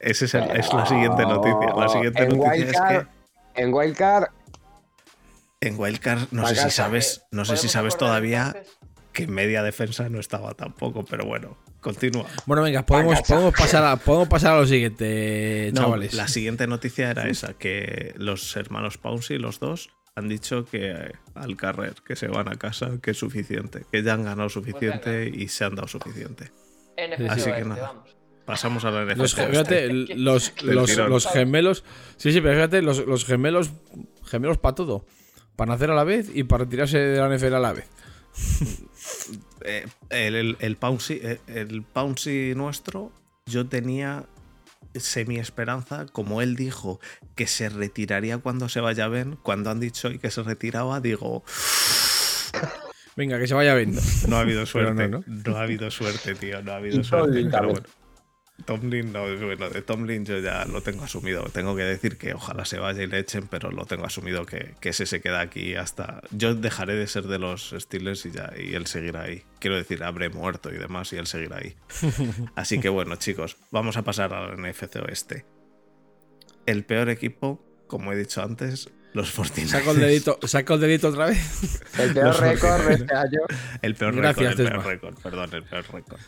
Esa 0.00 0.24
es, 0.24 0.34
el- 0.34 0.50
es 0.56 0.72
la 0.72 0.86
siguiente 0.86 1.22
noticia. 1.22 1.74
La 1.76 1.88
siguiente 1.88 2.22
en 2.22 2.28
noticia 2.30 2.54
es 2.54 2.60
Wildcard, 2.66 3.06
que 3.54 3.62
en 3.62 3.72
Wildcard, 3.74 4.24
en 5.60 5.78
Wildcard, 5.78 6.28
no 6.32 6.46
sé 6.48 6.56
si 6.56 6.70
sabes, 6.70 7.22
no 7.30 7.44
sé 7.44 7.56
si 7.56 7.66
¿Podemos 7.68 7.72
sabes 7.72 7.96
todavía 7.96 8.46
entonces? 8.48 8.75
Que 9.16 9.26
media 9.26 9.62
defensa 9.62 10.10
no 10.10 10.20
estaba 10.20 10.52
tampoco, 10.52 11.02
pero 11.06 11.24
bueno, 11.24 11.56
continúa. 11.80 12.26
Bueno, 12.44 12.62
venga, 12.62 12.84
podemos, 12.84 13.22
podemos, 13.22 13.54
pasar 13.54 13.82
a, 13.82 13.96
podemos 13.96 14.28
pasar 14.28 14.52
a 14.52 14.60
lo 14.60 14.66
siguiente, 14.66 15.70
No, 15.72 15.80
chavales. 15.80 16.12
la 16.12 16.28
siguiente 16.28 16.66
noticia 16.66 17.10
era 17.10 17.26
esa, 17.26 17.54
que 17.54 18.12
los 18.18 18.54
hermanos 18.56 18.98
Pouncy, 18.98 19.38
los 19.38 19.58
dos, 19.58 19.88
han 20.16 20.28
dicho 20.28 20.66
que 20.66 20.90
eh, 20.90 21.12
al 21.34 21.56
carrer, 21.56 21.94
que 22.06 22.14
se 22.14 22.28
van 22.28 22.48
a 22.48 22.56
casa, 22.56 22.98
que 23.00 23.12
es 23.12 23.18
suficiente, 23.18 23.86
que 23.90 24.02
ya 24.02 24.12
han 24.12 24.24
ganado 24.24 24.50
suficiente 24.50 25.32
y 25.34 25.48
se 25.48 25.64
han 25.64 25.74
dado 25.76 25.88
suficiente. 25.88 26.52
NFC 26.98 27.30
Así 27.30 27.50
que 27.50 27.64
nada. 27.64 27.82
vamos. 27.88 28.16
Pasamos 28.44 28.84
a 28.84 28.90
la 28.90 29.06
NFC. 29.06 29.16
Los, 29.16 29.34
fíjate, 29.34 29.92
los, 30.14 31.26
gemelos. 31.32 31.84
Sí, 32.18 32.32
sí, 32.32 32.42
pero 32.42 32.54
fíjate, 32.54 32.82
los, 32.82 32.98
los 33.06 33.24
gemelos. 33.24 33.70
Gemelos 34.26 34.58
para 34.58 34.74
todo. 34.74 35.06
Para 35.56 35.72
nacer 35.72 35.90
a 35.90 35.94
la 35.94 36.04
vez 36.04 36.30
y 36.34 36.44
para 36.44 36.64
retirarse 36.64 36.98
de 36.98 37.18
la 37.18 37.34
NFL 37.34 37.54
a 37.54 37.60
la 37.60 37.72
vez. 37.72 37.88
Eh, 39.62 39.86
el, 40.10 40.34
el, 40.34 40.56
el 40.60 40.76
Pouncy, 40.76 41.20
eh, 41.22 41.40
el 41.48 41.82
Pouncy 41.82 42.54
nuestro, 42.54 43.12
yo 43.46 43.66
tenía 43.66 44.26
semi 44.94 45.38
esperanza, 45.38 46.06
como 46.12 46.40
él 46.40 46.56
dijo 46.56 47.00
que 47.34 47.46
se 47.46 47.68
retiraría 47.68 48.38
cuando 48.38 48.68
se 48.68 48.80
vaya 48.80 49.08
Ben, 49.08 49.36
cuando 49.42 49.70
han 49.70 49.80
dicho 49.80 50.08
hoy 50.08 50.18
que 50.18 50.30
se 50.30 50.42
retiraba, 50.42 51.00
digo, 51.00 51.44
Venga, 53.16 53.38
que 53.38 53.46
se 53.46 53.54
vaya 53.54 53.74
viendo. 53.74 54.00
no 54.28 54.36
ha 54.36 54.40
habido 54.40 54.66
suerte, 54.66 55.08
no, 55.08 55.24
no, 55.26 55.42
¿no? 55.46 55.56
ha 55.56 55.62
habido 55.62 55.90
suerte, 55.90 56.34
tío, 56.34 56.62
no 56.62 56.72
ha 56.72 56.76
habido 56.76 57.00
Y 57.00 57.04
suerte. 57.04 57.48
Pero 57.50 57.68
bueno. 57.70 57.86
Tomlin, 58.66 59.12
no, 59.12 59.22
bueno, 59.22 59.70
de 59.70 59.80
Tomlin 59.80 60.24
yo 60.24 60.38
ya 60.40 60.64
lo 60.66 60.82
tengo 60.82 61.04
asumido. 61.04 61.44
Tengo 61.44 61.76
que 61.76 61.84
decir 61.84 62.18
que 62.18 62.34
ojalá 62.34 62.64
se 62.64 62.78
vaya 62.78 63.02
y 63.02 63.06
le 63.06 63.20
echen, 63.20 63.46
pero 63.46 63.70
lo 63.70 63.86
tengo 63.86 64.04
asumido 64.04 64.44
que, 64.44 64.74
que 64.80 64.90
ese 64.90 65.06
se 65.06 65.20
queda 65.20 65.40
aquí 65.40 65.76
hasta. 65.76 66.20
Yo 66.32 66.54
dejaré 66.54 66.96
de 66.96 67.06
ser 67.06 67.24
de 67.24 67.38
los 67.38 67.74
Steelers 67.78 68.26
y 68.26 68.32
ya, 68.32 68.52
y 68.58 68.74
él 68.74 68.86
seguirá 68.86 69.22
ahí. 69.22 69.44
Quiero 69.60 69.76
decir, 69.76 70.02
habré 70.02 70.28
muerto 70.28 70.70
y 70.70 70.76
demás, 70.78 71.12
y 71.12 71.16
él 71.16 71.26
seguirá 71.26 71.58
ahí. 71.58 71.76
Así 72.56 72.80
que 72.80 72.88
bueno, 72.88 73.16
chicos, 73.16 73.56
vamos 73.70 73.96
a 73.96 74.02
pasar 74.02 74.34
al 74.34 74.60
NFC 74.60 74.96
Oeste. 74.96 75.46
El 76.66 76.84
peor 76.84 77.08
equipo, 77.08 77.64
como 77.86 78.12
he 78.12 78.16
dicho 78.16 78.42
antes, 78.42 78.90
los 79.12 79.30
49 79.30 79.70
Saco 79.70 79.92
el 79.92 80.00
dedito, 80.00 80.38
saco 80.46 80.74
el 80.74 80.80
dedito 80.80 81.08
otra 81.08 81.26
vez. 81.26 81.80
el 81.98 82.12
peor 82.12 82.38
récord 82.38 82.80
de 82.80 82.98
49. 82.98 83.04
este 83.04 83.14
año. 83.14 83.40
El 83.80 83.94
peor 83.94 84.14
récord, 84.14 84.46
el 84.46 84.56
peor 84.56 84.84
récord, 84.84 85.14
perdón, 85.22 85.54
el 85.54 85.62
peor 85.62 85.84
récord. 85.92 86.20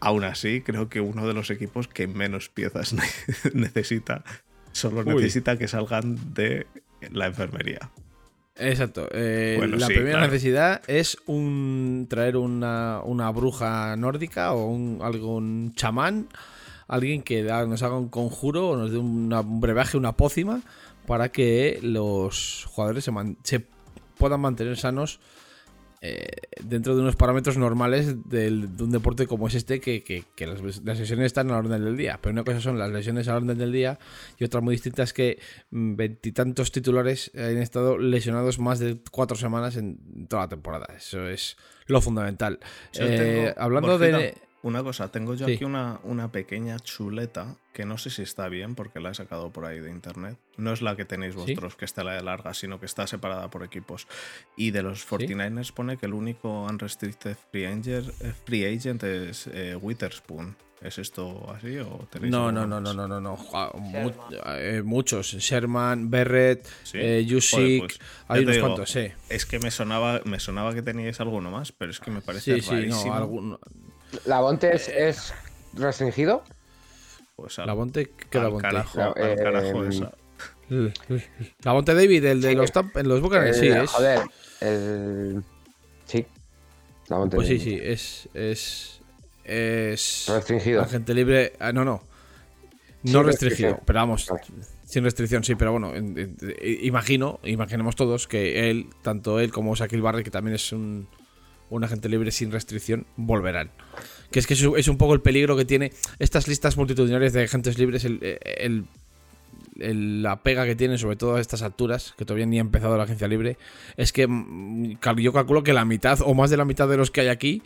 Aún 0.00 0.24
así, 0.24 0.60
creo 0.60 0.88
que 0.88 1.00
uno 1.00 1.26
de 1.26 1.32
los 1.34 1.50
equipos 1.50 1.88
que 1.88 2.06
menos 2.06 2.48
piezas 2.48 2.92
ne- 2.92 3.02
necesita, 3.54 4.22
solo 4.72 5.00
Uy. 5.06 5.14
necesita 5.16 5.56
que 5.56 5.68
salgan 5.68 6.34
de 6.34 6.66
la 7.10 7.26
enfermería. 7.26 7.90
Exacto. 8.58 9.08
eh, 9.12 9.56
Bueno, 9.58 9.76
la 9.76 9.86
sí, 9.86 9.92
primera 9.94 10.18
claro. 10.18 10.32
necesidad 10.32 10.82
es 10.86 11.18
un 11.26 12.06
traer 12.08 12.36
una, 12.36 13.00
una 13.04 13.30
bruja 13.30 13.96
nórdica 13.96 14.52
o 14.54 14.66
un, 14.70 15.00
algún 15.02 15.74
chamán, 15.74 16.28
alguien 16.88 17.22
que 17.22 17.42
da- 17.42 17.66
nos 17.66 17.82
haga 17.82 17.98
un 17.98 18.08
conjuro 18.08 18.70
o 18.70 18.76
nos 18.76 18.92
dé 18.92 18.98
una- 18.98 19.40
un 19.40 19.60
brebaje, 19.60 19.96
una 19.98 20.16
pócima, 20.16 20.62
para 21.06 21.30
que 21.30 21.78
los 21.82 22.64
jugadores 22.68 23.04
se, 23.04 23.12
man- 23.12 23.36
se 23.42 23.64
puedan 24.18 24.40
mantener 24.40 24.76
sanos 24.78 25.20
eh, 26.00 26.26
dentro 26.62 26.94
de 26.94 27.02
unos 27.02 27.16
parámetros 27.16 27.56
normales 27.56 28.28
del- 28.28 28.76
de 28.76 28.84
un 28.84 28.90
deporte 28.90 29.26
como 29.26 29.48
es 29.48 29.54
este, 29.54 29.80
que, 29.80 30.02
que- 30.04 30.24
que 30.34 30.46
las, 30.46 30.60
las 30.62 30.98
lesiones 30.98 31.26
están 31.26 31.48
a 31.48 31.52
la 31.54 31.58
orden 31.58 31.84
del 31.84 31.96
día. 31.96 32.18
Pero 32.20 32.32
una 32.32 32.44
cosa 32.44 32.60
son 32.60 32.78
las 32.78 32.90
lesiones 32.92 33.28
a 33.28 33.32
la 33.32 33.36
orden 33.38 33.58
del 33.58 33.72
día 33.72 33.98
y 34.38 34.44
otra 34.44 34.60
muy 34.60 34.74
distinta 34.74 35.02
es 35.02 35.12
que 35.12 35.38
mm, 35.70 35.96
veintitantos 35.96 36.72
titulares 36.72 37.30
han 37.34 37.58
estado 37.58 37.98
lesionados 37.98 38.58
más 38.58 38.78
de 38.78 38.98
cuatro 39.10 39.36
semanas 39.36 39.76
en 39.76 40.26
toda 40.28 40.42
la 40.42 40.48
temporada. 40.48 40.86
Eso 40.96 41.26
es 41.28 41.56
lo 41.86 42.00
fundamental. 42.00 42.58
Eh, 43.06 43.16
tengo- 43.54 43.54
hablando 43.62 43.98
de... 43.98 44.34
Una 44.66 44.82
cosa, 44.82 45.12
tengo 45.12 45.34
yo 45.34 45.46
Sí. 45.46 45.52
aquí 45.54 45.64
una, 45.64 46.00
una 46.02 46.32
pequeña 46.32 46.76
chuleta 46.80 47.54
que 47.72 47.84
no 47.86 47.98
sé 47.98 48.10
si 48.10 48.22
está 48.22 48.48
bien 48.48 48.74
porque 48.74 48.98
la 48.98 49.10
he 49.10 49.14
sacado 49.14 49.50
por 49.52 49.64
ahí 49.64 49.78
de 49.78 49.90
internet. 49.90 50.38
No 50.56 50.72
es 50.72 50.82
la 50.82 50.96
que 50.96 51.04
tenéis 51.04 51.34
¿Sí? 51.34 51.40
vosotros, 51.40 51.76
que 51.76 51.84
está 51.84 52.02
la 52.02 52.14
de 52.14 52.22
larga, 52.24 52.52
sino 52.52 52.80
que 52.80 52.86
está 52.86 53.06
separada 53.06 53.48
por 53.48 53.62
equipos. 53.62 54.08
Y 54.56 54.72
de 54.72 54.82
los 54.82 55.06
49ers 55.08 55.72
pone 55.72 55.96
que 55.98 56.06
el 56.06 56.14
único 56.14 56.64
unrestricted 56.64 57.36
free 57.52 57.64
agent, 57.66 58.08
eh, 58.20 58.32
free 58.44 58.64
agent 58.66 59.04
es 59.04 59.46
eh, 59.52 59.76
Witherspoon. 59.80 60.56
¿Es 60.82 60.98
esto 60.98 61.48
así 61.54 61.78
o 61.78 62.06
tenéis 62.10 62.30
No, 62.32 62.50
no, 62.52 62.66
no, 62.66 62.80
no, 62.80 62.92
no, 62.92 63.20
no. 63.20 63.36
Sherman. 63.36 64.14
eh, 64.58 64.82
muchos. 64.84 65.28
Sherman, 65.32 66.10
Berrett, 66.10 66.66
Sí. 66.82 66.98
eh, 67.00 67.24
pues, 67.28 67.54
hay 68.28 68.42
unos 68.42 68.54
digo, 68.54 68.66
cuantos, 68.66 68.90
sí. 68.90 69.08
Es 69.28 69.46
que 69.46 69.58
me 69.60 69.70
sonaba, 69.70 70.20
me 70.24 70.40
sonaba 70.40 70.74
que 70.74 70.82
teníais 70.82 71.20
alguno 71.20 71.50
más, 71.52 71.70
pero 71.72 71.92
es 71.92 72.00
que 72.00 72.10
me 72.10 72.20
parece 72.20 72.56
Sí, 72.56 72.60
sí, 72.60 72.70
no, 72.70 72.76
rarísimo. 72.76 73.14
algún- 73.14 73.58
¿La 74.24 74.40
Bonte 74.40 74.74
es, 74.74 74.88
es 74.88 75.34
restringido? 75.74 76.42
Pues 77.36 77.58
al, 77.58 77.66
La 77.66 77.74
Bonte, 77.74 78.10
¿qué 78.30 78.38
la 78.38 78.48
Bonte? 78.48 78.62
carajo, 78.68 78.98
La- 78.98 79.06
al 79.06 79.36
carajo 79.36 79.84
eh, 79.84 79.88
esa. 79.88 80.12
La 81.62 81.72
Bonte 81.72 81.94
David, 81.94 82.24
el 82.24 82.40
de 82.40 82.50
Sí. 82.50 82.54
los, 82.56 82.70
en 82.94 83.08
los 83.08 83.20
Buccaneers, 83.20 83.58
El- 83.58 83.62
sí, 83.62 83.68
es. 83.68 83.90
Joder, 83.90 84.20
el... 84.60 85.42
Sí. 86.06 86.26
La 87.08 87.18
Monte 87.18 87.36
Pues 87.36 87.48
sí, 87.48 87.58
sí, 87.60 87.78
es. 87.80 88.28
Es. 88.34 89.00
Es. 89.44 90.26
Restringido. 90.28 90.82
Agente 90.82 91.14
libre. 91.14 91.52
ah, 91.60 91.72
no, 91.72 91.84
no. 91.84 92.02
Sin 93.04 93.12
No 93.12 93.22
restringido, 93.22 93.78
pero 93.84 94.00
vamos. 94.00 94.26
Vale. 94.28 94.42
Sin 94.84 95.04
restricción, 95.04 95.44
sí, 95.44 95.54
pero 95.54 95.72
bueno, 95.72 95.94
en- 95.94 96.18
en- 96.18 96.36
eh, 96.40 96.78
imagino, 96.82 97.38
imaginemos 97.44 97.94
todos 97.96 98.26
que 98.26 98.70
él, 98.70 98.86
tanto 99.02 99.38
él 99.40 99.52
como 99.52 99.74
Shaquille 99.76 100.00
Barrett, 100.02 100.24
que 100.24 100.30
también 100.30 100.54
es 100.56 100.72
un, 100.72 101.08
un 101.70 101.84
agente 101.84 102.08
libre 102.08 102.30
sin 102.30 102.50
restricción, 102.52 103.06
volverán. 103.16 103.70
Que 104.30 104.38
es 104.40 104.46
que 104.46 104.54
es 104.54 104.88
un- 104.88 104.98
poco 104.98 105.14
el 105.14 105.20
peligro 105.20 105.56
que 105.56 105.64
tiene 105.64 105.92
estas 106.18 106.48
listas 106.48 106.76
multitudinarias 106.76 107.32
de 107.32 107.44
agentes 107.44 107.78
libres, 107.78 108.04
el, 108.04 108.18
el- 108.22 108.84
la 109.78 110.42
pega 110.42 110.64
que 110.64 110.74
tienen, 110.74 110.98
sobre 110.98 111.16
todo 111.16 111.36
a 111.36 111.40
estas 111.40 111.62
alturas, 111.62 112.14
que 112.16 112.24
todavía 112.24 112.46
ni 112.46 112.58
ha 112.58 112.62
empezado 112.62 112.96
la 112.96 113.04
agencia 113.04 113.28
libre, 113.28 113.58
es 113.96 114.12
que 114.12 114.26
mm, 114.26 114.98
yo 115.18 115.32
calculo 115.32 115.62
que 115.62 115.72
la 115.74 115.84
mitad 115.84 116.18
o 116.22 116.32
más 116.34 116.48
de 116.50 116.56
la 116.56 116.64
mitad 116.64 116.88
de 116.88 116.96
los 116.96 117.10
que 117.10 117.20
hay 117.20 117.28
aquí 117.28 117.62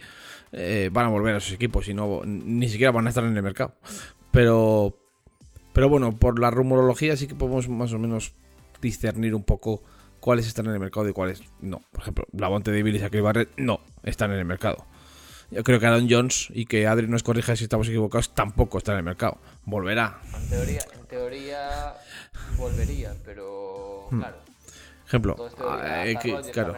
eh, 0.52 0.90
van 0.92 1.06
a 1.06 1.08
volver 1.10 1.36
a 1.36 1.40
sus 1.40 1.52
equipos 1.52 1.86
y 1.88 1.94
no 1.94 2.22
ni 2.24 2.68
siquiera 2.68 2.90
van 2.90 3.06
a 3.06 3.10
estar 3.10 3.22
en 3.24 3.36
el 3.36 3.42
mercado. 3.42 3.74
Pero, 4.32 4.98
pero 5.72 5.88
bueno, 5.88 6.16
por 6.18 6.40
la 6.40 6.50
rumorología 6.50 7.16
sí 7.16 7.28
que 7.28 7.34
podemos 7.36 7.68
más 7.68 7.92
o 7.92 7.98
menos 8.00 8.32
discernir 8.82 9.34
un 9.34 9.44
poco 9.44 9.82
cuáles 10.20 10.46
están 10.46 10.66
en 10.66 10.72
el 10.72 10.80
mercado 10.80 11.08
y 11.08 11.12
cuáles 11.12 11.42
no. 11.60 11.80
Por 11.92 12.02
ejemplo, 12.02 12.26
Lavonte 12.32 12.70
David 12.70 12.94
y 12.94 12.98
Shaquille 12.98 13.22
Barrett 13.22 13.50
no 13.56 13.80
están 14.02 14.30
en 14.32 14.38
el 14.38 14.44
mercado. 14.44 14.86
Yo 15.50 15.64
creo 15.64 15.80
que 15.80 15.86
Aaron 15.86 16.06
Jones 16.08 16.46
y 16.50 16.66
que 16.66 16.86
Adri 16.86 17.08
nos 17.08 17.24
corrija 17.24 17.56
si 17.56 17.64
estamos 17.64 17.88
equivocados 17.88 18.34
tampoco 18.34 18.78
están 18.78 18.94
en 18.94 18.98
el 19.00 19.04
mercado. 19.04 19.38
Volverá. 19.64 20.20
En 20.36 20.48
teoría, 20.48 20.80
en 20.94 21.06
teoría 21.06 21.94
volvería, 22.56 23.14
pero 23.24 24.06
claro. 24.10 24.36
Ejemplo, 25.06 25.34
de 25.34 25.64
ah, 25.66 26.06
eh, 26.06 26.16
que- 26.22 26.30
Rodgers, 26.32 26.52
claro, 26.52 26.76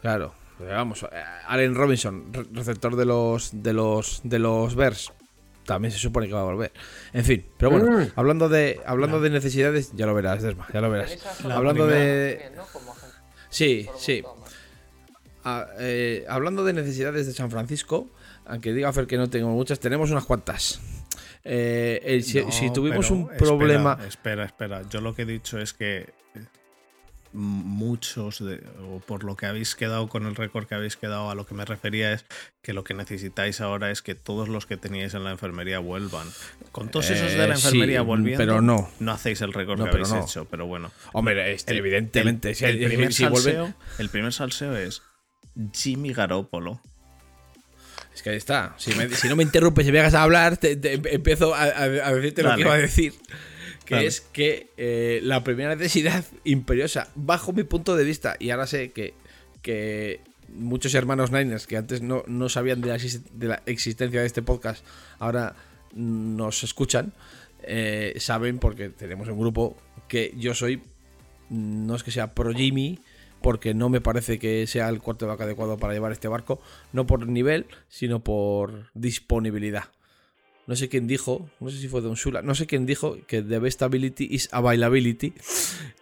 claro. 0.00 0.34
Vamos, 0.58 1.02
eh, 1.02 1.22
Allen 1.48 1.74
Robinson, 1.74 2.32
re- 2.32 2.46
receptor 2.52 2.96
de 2.96 3.04
los 3.04 3.50
de 3.62 3.74
los 3.74 4.22
de 4.24 4.38
los 4.38 4.74
Bears, 4.74 5.12
también 5.66 5.92
se 5.92 5.98
supone 5.98 6.26
que 6.28 6.32
va 6.34 6.40
a 6.40 6.44
volver. 6.44 6.72
En 7.12 7.24
fin, 7.24 7.44
pero 7.58 7.70
bueno, 7.70 7.98
Mm. 8.00 8.10
hablando 8.16 8.48
de 8.48 8.80
hablando 8.86 9.20
de 9.20 9.30
necesidades, 9.30 9.92
ya 9.94 10.06
lo 10.06 10.14
verás, 10.14 10.42
Desma, 10.42 10.66
ya 10.72 10.80
lo 10.80 10.90
verás. 10.90 11.16
Hablando 11.44 11.86
de 11.86 12.50
sí, 13.50 13.88
sí. 13.98 14.22
Ah, 15.44 15.66
eh, 15.78 16.24
hablando 16.28 16.64
de 16.64 16.72
necesidades 16.72 17.26
de 17.26 17.32
San 17.32 17.50
Francisco, 17.50 18.08
aunque 18.46 18.72
diga 18.72 18.92
Fer 18.92 19.06
que 19.06 19.16
no 19.16 19.30
tengo 19.30 19.48
muchas, 19.50 19.78
tenemos 19.78 20.10
unas 20.10 20.24
cuantas. 20.24 20.80
Eh, 21.44 22.00
el- 22.04 22.24
si, 22.24 22.40
No, 22.44 22.50
si 22.50 22.72
tuvimos 22.72 23.10
un 23.12 23.28
problema. 23.28 23.98
Espera, 24.08 24.44
espera. 24.44 24.82
Yo 24.90 25.00
lo 25.00 25.14
que 25.14 25.22
he 25.22 25.26
dicho 25.26 25.58
es 25.60 25.72
que 25.72 26.12
muchos, 27.36 28.44
de, 28.44 28.62
o 28.82 29.00
por 29.00 29.22
lo 29.24 29.36
que 29.36 29.46
habéis 29.46 29.74
quedado 29.76 30.08
con 30.08 30.26
el 30.26 30.34
récord 30.34 30.66
que 30.66 30.74
habéis 30.74 30.96
quedado, 30.96 31.30
a 31.30 31.34
lo 31.34 31.46
que 31.46 31.54
me 31.54 31.64
refería 31.64 32.12
es 32.12 32.24
que 32.62 32.72
lo 32.72 32.82
que 32.82 32.94
necesitáis 32.94 33.60
ahora 33.60 33.90
es 33.90 34.02
que 34.02 34.14
todos 34.14 34.48
los 34.48 34.66
que 34.66 34.76
teníais 34.76 35.14
en 35.14 35.22
la 35.24 35.30
enfermería 35.30 35.78
vuelvan. 35.78 36.26
Con 36.72 36.90
todos 36.90 37.10
esos 37.10 37.30
de 37.32 37.38
la 37.38 37.54
Eh, 37.54 37.56
sí, 37.56 37.66
enfermería 37.66 38.02
volviendo, 38.02 38.38
pero 38.42 38.60
no. 38.62 38.90
no 38.98 39.12
hacéis 39.12 39.40
el 39.42 39.52
récord 39.52 39.78
No, 39.78 39.84
que 39.84 39.90
habéis 39.90 40.08
no. 40.10 40.24
hecho, 40.24 40.46
pero 40.50 40.66
bueno. 40.66 40.90
Hombre, 41.12 41.52
este, 41.52 41.72
El- 41.72 41.78
evidentemente, 41.78 42.48
el, 42.50 42.54
si, 42.56 42.64
el 42.64 42.84
primer 42.86 43.12
si 43.12 43.22
salseo, 43.24 43.74
el 43.98 44.08
primer 44.08 44.32
salseo 44.32 44.76
es 44.76 45.02
Jimmy 45.72 46.12
Garoppolo. 46.12 46.80
Es 48.14 48.22
que 48.22 48.30
ahí 48.30 48.36
está. 48.36 48.74
Si, 48.78 48.94
me- 48.94 49.10
si 49.10 49.28
no 49.28 49.36
me 49.36 49.42
interrumpes 49.42 49.86
y 49.86 49.92
me 49.92 50.00
hagas 50.00 50.14
hablar, 50.14 50.56
te- 50.56 50.76
te 50.76 50.94
em- 50.94 51.02
empiezo 51.06 51.54
a, 51.54 51.64
a- 51.64 51.82
a 51.84 52.14
decirte 52.14 52.42
lo 52.42 52.54
que 52.54 52.62
iba 52.62 52.72
a 52.72 52.78
decir. 52.78 53.12
Que 53.86 54.06
es 54.06 54.20
que 54.20 54.68
eh, 54.76 55.20
la 55.22 55.42
primera 55.44 55.74
necesidad 55.76 56.24
imperiosa, 56.44 57.08
bajo 57.14 57.52
mi 57.52 57.62
punto 57.62 57.96
de 57.96 58.04
vista, 58.04 58.36
y 58.38 58.50
ahora 58.50 58.66
sé 58.66 58.90
que, 58.92 59.14
que 59.62 60.20
muchos 60.54 60.94
hermanos 60.94 61.30
Niners 61.32 61.66
que 61.66 61.76
antes 61.76 62.02
no, 62.02 62.22
no 62.26 62.48
sabían 62.48 62.80
de 62.80 62.88
la, 62.88 62.96
exist- 62.96 63.28
de 63.32 63.48
la 63.48 63.62
existencia 63.66 64.20
de 64.20 64.26
este 64.26 64.42
podcast, 64.42 64.84
ahora 65.18 65.56
nos 65.94 66.62
escuchan, 66.62 67.12
eh, 67.62 68.14
saben 68.18 68.58
porque 68.58 68.90
tenemos 68.90 69.28
un 69.28 69.38
grupo 69.38 69.76
que 70.08 70.32
yo 70.36 70.54
soy, 70.54 70.82
no 71.48 71.96
es 71.96 72.02
que 72.02 72.10
sea 72.10 72.34
pro 72.34 72.52
Jimmy, 72.52 72.98
porque 73.42 73.74
no 73.74 73.88
me 73.88 74.00
parece 74.00 74.38
que 74.38 74.66
sea 74.66 74.88
el 74.88 75.00
quarterback 75.00 75.40
adecuado 75.42 75.76
para 75.78 75.92
llevar 75.92 76.10
este 76.12 76.26
barco, 76.28 76.60
no 76.92 77.06
por 77.06 77.26
nivel, 77.28 77.66
sino 77.88 78.20
por 78.22 78.90
disponibilidad. 78.94 79.84
No 80.66 80.74
sé 80.74 80.88
quién 80.88 81.06
dijo, 81.06 81.48
no 81.60 81.70
sé 81.70 81.78
si 81.78 81.86
fue 81.86 82.00
Don 82.00 82.14
Shula, 82.14 82.42
no 82.42 82.54
sé 82.56 82.66
quién 82.66 82.86
dijo 82.86 83.16
que 83.28 83.40
the 83.40 83.60
best 83.60 83.82
ability 83.82 84.26
is 84.30 84.48
availability. 84.50 85.32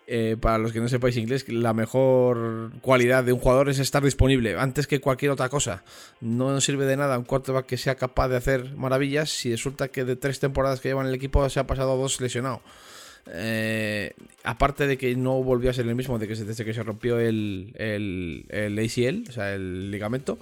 Eh, 0.06 0.36
para 0.40 0.58
los 0.58 0.72
que 0.72 0.80
no 0.80 0.88
sepáis 0.88 1.16
inglés, 1.16 1.48
la 1.48 1.72
mejor 1.72 2.72
cualidad 2.80 3.24
de 3.24 3.32
un 3.32 3.40
jugador 3.40 3.68
es 3.68 3.78
estar 3.78 4.02
disponible 4.02 4.56
antes 4.56 4.86
que 4.86 5.00
cualquier 5.00 5.30
otra 5.32 5.48
cosa. 5.48 5.82
No 6.20 6.50
nos 6.50 6.64
sirve 6.64 6.86
de 6.86 6.96
nada 6.96 7.18
un 7.18 7.24
quarterback 7.24 7.66
que 7.66 7.76
sea 7.76 7.94
capaz 7.94 8.28
de 8.28 8.36
hacer 8.36 8.74
maravillas 8.76 9.30
si 9.30 9.50
resulta 9.50 9.88
que 9.88 10.04
de 10.04 10.16
tres 10.16 10.40
temporadas 10.40 10.80
que 10.80 10.88
lleva 10.88 11.02
en 11.02 11.08
el 11.08 11.14
equipo 11.14 11.46
se 11.48 11.60
ha 11.60 11.66
pasado 11.66 11.96
dos 11.96 12.20
lesionado. 12.20 12.62
Eh, 13.32 14.12
aparte 14.42 14.86
de 14.86 14.98
que 14.98 15.16
no 15.16 15.42
volvió 15.42 15.70
a 15.70 15.72
ser 15.72 15.86
el 15.86 15.94
mismo 15.94 16.18
de 16.18 16.28
que 16.28 16.34
desde 16.34 16.64
que 16.64 16.74
se 16.74 16.82
rompió 16.82 17.18
el, 17.18 17.72
el, 17.76 18.44
el 18.50 18.78
ACL, 18.78 19.28
o 19.28 19.32
sea, 19.32 19.54
el 19.54 19.90
ligamento 19.90 20.38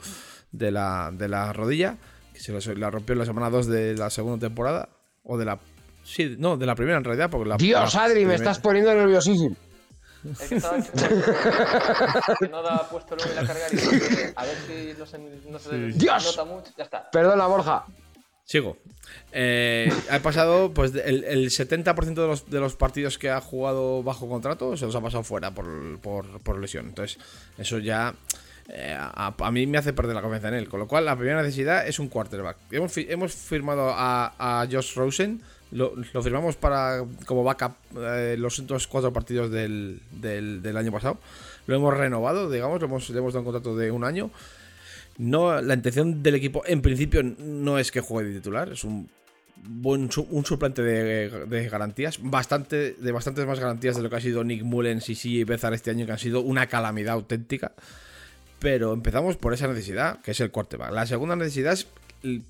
de 0.51 0.73
la, 0.73 1.13
de 1.13 1.29
la 1.29 1.53
rodilla, 1.53 1.99
se 2.43 2.53
la, 2.53 2.61
la 2.79 2.91
rompió 2.91 3.13
en 3.13 3.21
la 3.21 3.25
semana 3.27 3.51
2 3.51 3.67
de 3.67 3.97
la 3.97 4.11
segunda 4.11 4.47
temporada, 4.47 4.89
o 5.23 5.39
de 5.39 5.45
la... 5.45 5.59
Sí, 6.05 6.35
no, 6.39 6.57
de 6.57 6.67
la 6.67 6.75
primera 6.75 6.99
en 6.99 7.05
realidad, 7.05 7.31
porque 7.31 7.49
la... 7.49 7.57
Dios, 7.57 7.95
la 7.95 8.05
Adri, 8.05 8.25
me 8.25 8.35
estás 8.35 8.59
poniendo 8.59 8.93
nerviosísimo. 8.93 9.57
Que 10.49 10.55
estaba 10.57 10.79
no 12.51 12.63
da 12.63 12.89
puesto 12.89 13.17
luego 13.17 13.33
a 13.33 13.45
cargar 13.45 13.75
y 13.75 13.79
a 14.37 14.45
ver 14.45 14.57
si 14.67 14.95
no 14.99 15.05
se, 15.07 15.19
no 15.19 15.59
se 15.59 15.77
Dios. 15.99 16.25
nota 16.25 16.45
mucho. 16.45 16.73
Ya 16.77 16.85
está. 16.85 17.11
Perdona, 17.11 17.47
Borja. 17.47 17.85
Sigo. 18.45 18.77
Eh, 19.33 19.93
ha 20.11 20.19
pasado, 20.21 20.73
pues, 20.73 20.95
el, 20.95 21.25
el 21.25 21.51
70% 21.51 22.15
de 22.15 22.27
los, 22.27 22.49
de 22.49 22.61
los 22.61 22.77
partidos 22.77 23.19
que 23.19 23.31
ha 23.31 23.41
jugado 23.41 24.03
bajo 24.03 24.29
contrato 24.29 24.77
se 24.77 24.87
los 24.87 24.95
ha 24.95 25.01
pasado 25.01 25.25
fuera 25.25 25.51
por, 25.53 25.99
por, 26.01 26.41
por 26.41 26.61
lesión. 26.61 26.87
Entonces, 26.87 27.19
eso 27.59 27.79
ya 27.79 28.15
eh, 28.75 28.97
a, 28.99 29.51
mí 29.51 29.67
me 29.67 29.77
hace 29.77 29.93
perder 29.93 30.15
la 30.15 30.23
confianza 30.23 30.49
en 30.49 30.55
él. 30.55 30.69
Con 30.69 30.81
lo 30.81 30.89
cual, 30.89 31.05
la 31.05 31.15
primera 31.15 31.43
necesidad 31.43 31.87
es 31.87 31.99
un 31.99 32.09
quarterback. 32.09 32.57
Hemos, 32.71 32.97
hemos 32.97 33.35
firmado 33.35 33.91
a, 33.91 34.33
a 34.39 34.67
Josh 34.71 34.95
Rosen. 34.95 35.43
Lo, 35.73 35.95
lo 35.95 36.23
firmamos 36.23 36.57
para 36.57 37.05
como 37.27 37.45
backup 37.45 37.73
eh, 37.97 38.37
los 38.39 38.59
últimos 38.59 38.87
cuatro 38.87 39.13
partidos 39.13 39.51
del, 39.51 40.01
del, 40.11 40.77
año 40.77 40.91
pasado. 40.91 41.19
Lo 41.67 41.77
hemos 41.77 41.97
renovado, 41.97 42.51
digamos, 42.51 42.83
hemos, 42.83 43.09
le 43.11 43.19
hemos 43.19 43.35
dado 43.35 43.41
un 43.41 43.53
contrato 43.53 43.77
de 43.77 43.91
un 43.91 44.05
año. 44.05 44.31
No, 45.19 45.61
la 45.61 45.75
intención 45.75 46.23
del 46.23 46.35
equipo 46.35 46.63
en 46.67 46.81
principio 46.83 47.23
no 47.23 47.79
es 47.79 47.93
que 47.93 48.01
juegue 48.01 48.31
de 48.31 48.37
titular, 48.37 48.71
es 48.71 48.85
un 48.85 49.09
buen 49.57 50.11
un 50.31 50.45
suplente 50.45 50.83
de, 50.83 51.47
de 51.47 51.69
garantías, 51.69 52.19
bastante 52.23 52.95
de 52.95 53.13
bastantes 53.13 53.47
más 53.47 53.61
garantías 53.61 53.97
de 53.97 54.03
lo 54.03 54.11
que 54.11 54.17
ha 54.17 54.21
sido 54.21 54.43
Nick 54.43 54.63
Mullens 54.65 55.09
y 55.11 55.15
CJ 55.15 55.47
Bezar 55.47 55.75
este 55.75 55.91
año 55.91 56.07
que 56.07 56.13
han 56.13 56.19
sido 56.19 56.41
una 56.41 56.67
calamidad 56.67 57.15
auténtica. 57.15 57.73
Pero 58.63 58.93
empezamos 58.93 59.37
por 59.37 59.53
esa 59.53 59.67
necesidad, 59.67 60.21
que 60.23 60.31
es 60.31 60.41
el 60.41 60.53
quarterback. 60.53 60.93
La 60.93 61.05
segunda 61.05 61.35
necesidad 61.35 61.73
es 61.73 61.89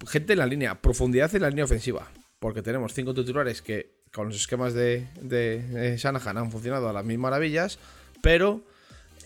gente 0.06 0.34
en 0.34 0.38
la 0.38 0.46
línea, 0.46 0.74
profundidad 0.74 1.34
en 1.34 1.40
la 1.40 1.48
línea 1.48 1.64
ofensiva, 1.64 2.06
porque 2.38 2.60
tenemos 2.60 2.92
cinco 2.92 3.14
titulares 3.14 3.62
que 3.62 4.02
con 4.12 4.28
los 4.28 4.36
esquemas 4.36 4.74
de, 4.74 5.06
de, 5.22 5.96
Shanahan 5.96 6.36
han 6.36 6.50
funcionado 6.52 6.90
a 6.90 6.92
las 6.92 7.02
mil 7.02 7.18
maravillas, 7.18 7.78
pero 8.20 8.60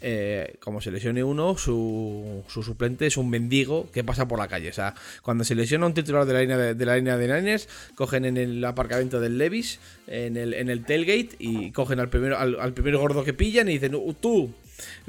eh, 0.01 0.59
como 0.61 0.81
se 0.81 0.93
lesione 0.93 1.25
uno, 1.25 1.59
su, 1.59 2.45
su 2.47 2.63
suplente 2.63 3.07
es 3.07 3.17
un 3.17 3.31
mendigo 3.31 3.91
que 3.91 4.05
pasa 4.05 4.29
por 4.29 4.39
la 4.39 4.47
calle. 4.47 4.69
O 4.69 4.73
sea, 4.73 4.95
cuando 5.23 5.43
se 5.43 5.57
lesiona 5.57 5.87
un 5.87 5.95
titular 5.95 6.25
de 6.25 6.35
la 6.35 6.41
línea 6.41 6.57
de, 6.57 6.87
la 6.87 6.95
línea 6.95 7.17
de 7.17 7.27
Niners, 7.27 7.69
cogen 7.97 8.25
en 8.25 8.37
el 8.37 8.65
aparcamiento 8.65 9.19
del 9.19 9.39
Levis, 9.39 9.81
en 10.07 10.37
el, 10.37 10.55
en 10.55 10.71
el 10.71 10.85
tailgate, 10.85 11.35
y 11.41 11.73
cogen 11.73 11.99
al 11.99 12.11
primero, 12.11 12.39
al, 12.39 12.61
al 12.61 12.73
primer 12.75 12.97
gordo 12.97 13.25
que 13.25 13.35
pillan 13.35 13.69
y 13.69 13.73
dicen, 13.73 13.97
"Uh, 13.97 14.15
tú, 14.15 14.55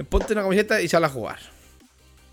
ponte 0.09 0.33
una 0.33 0.41
camiseta 0.41 0.81
y 0.81 0.87
sal 0.87 1.03
a 1.03 1.09
jugar. 1.09 1.56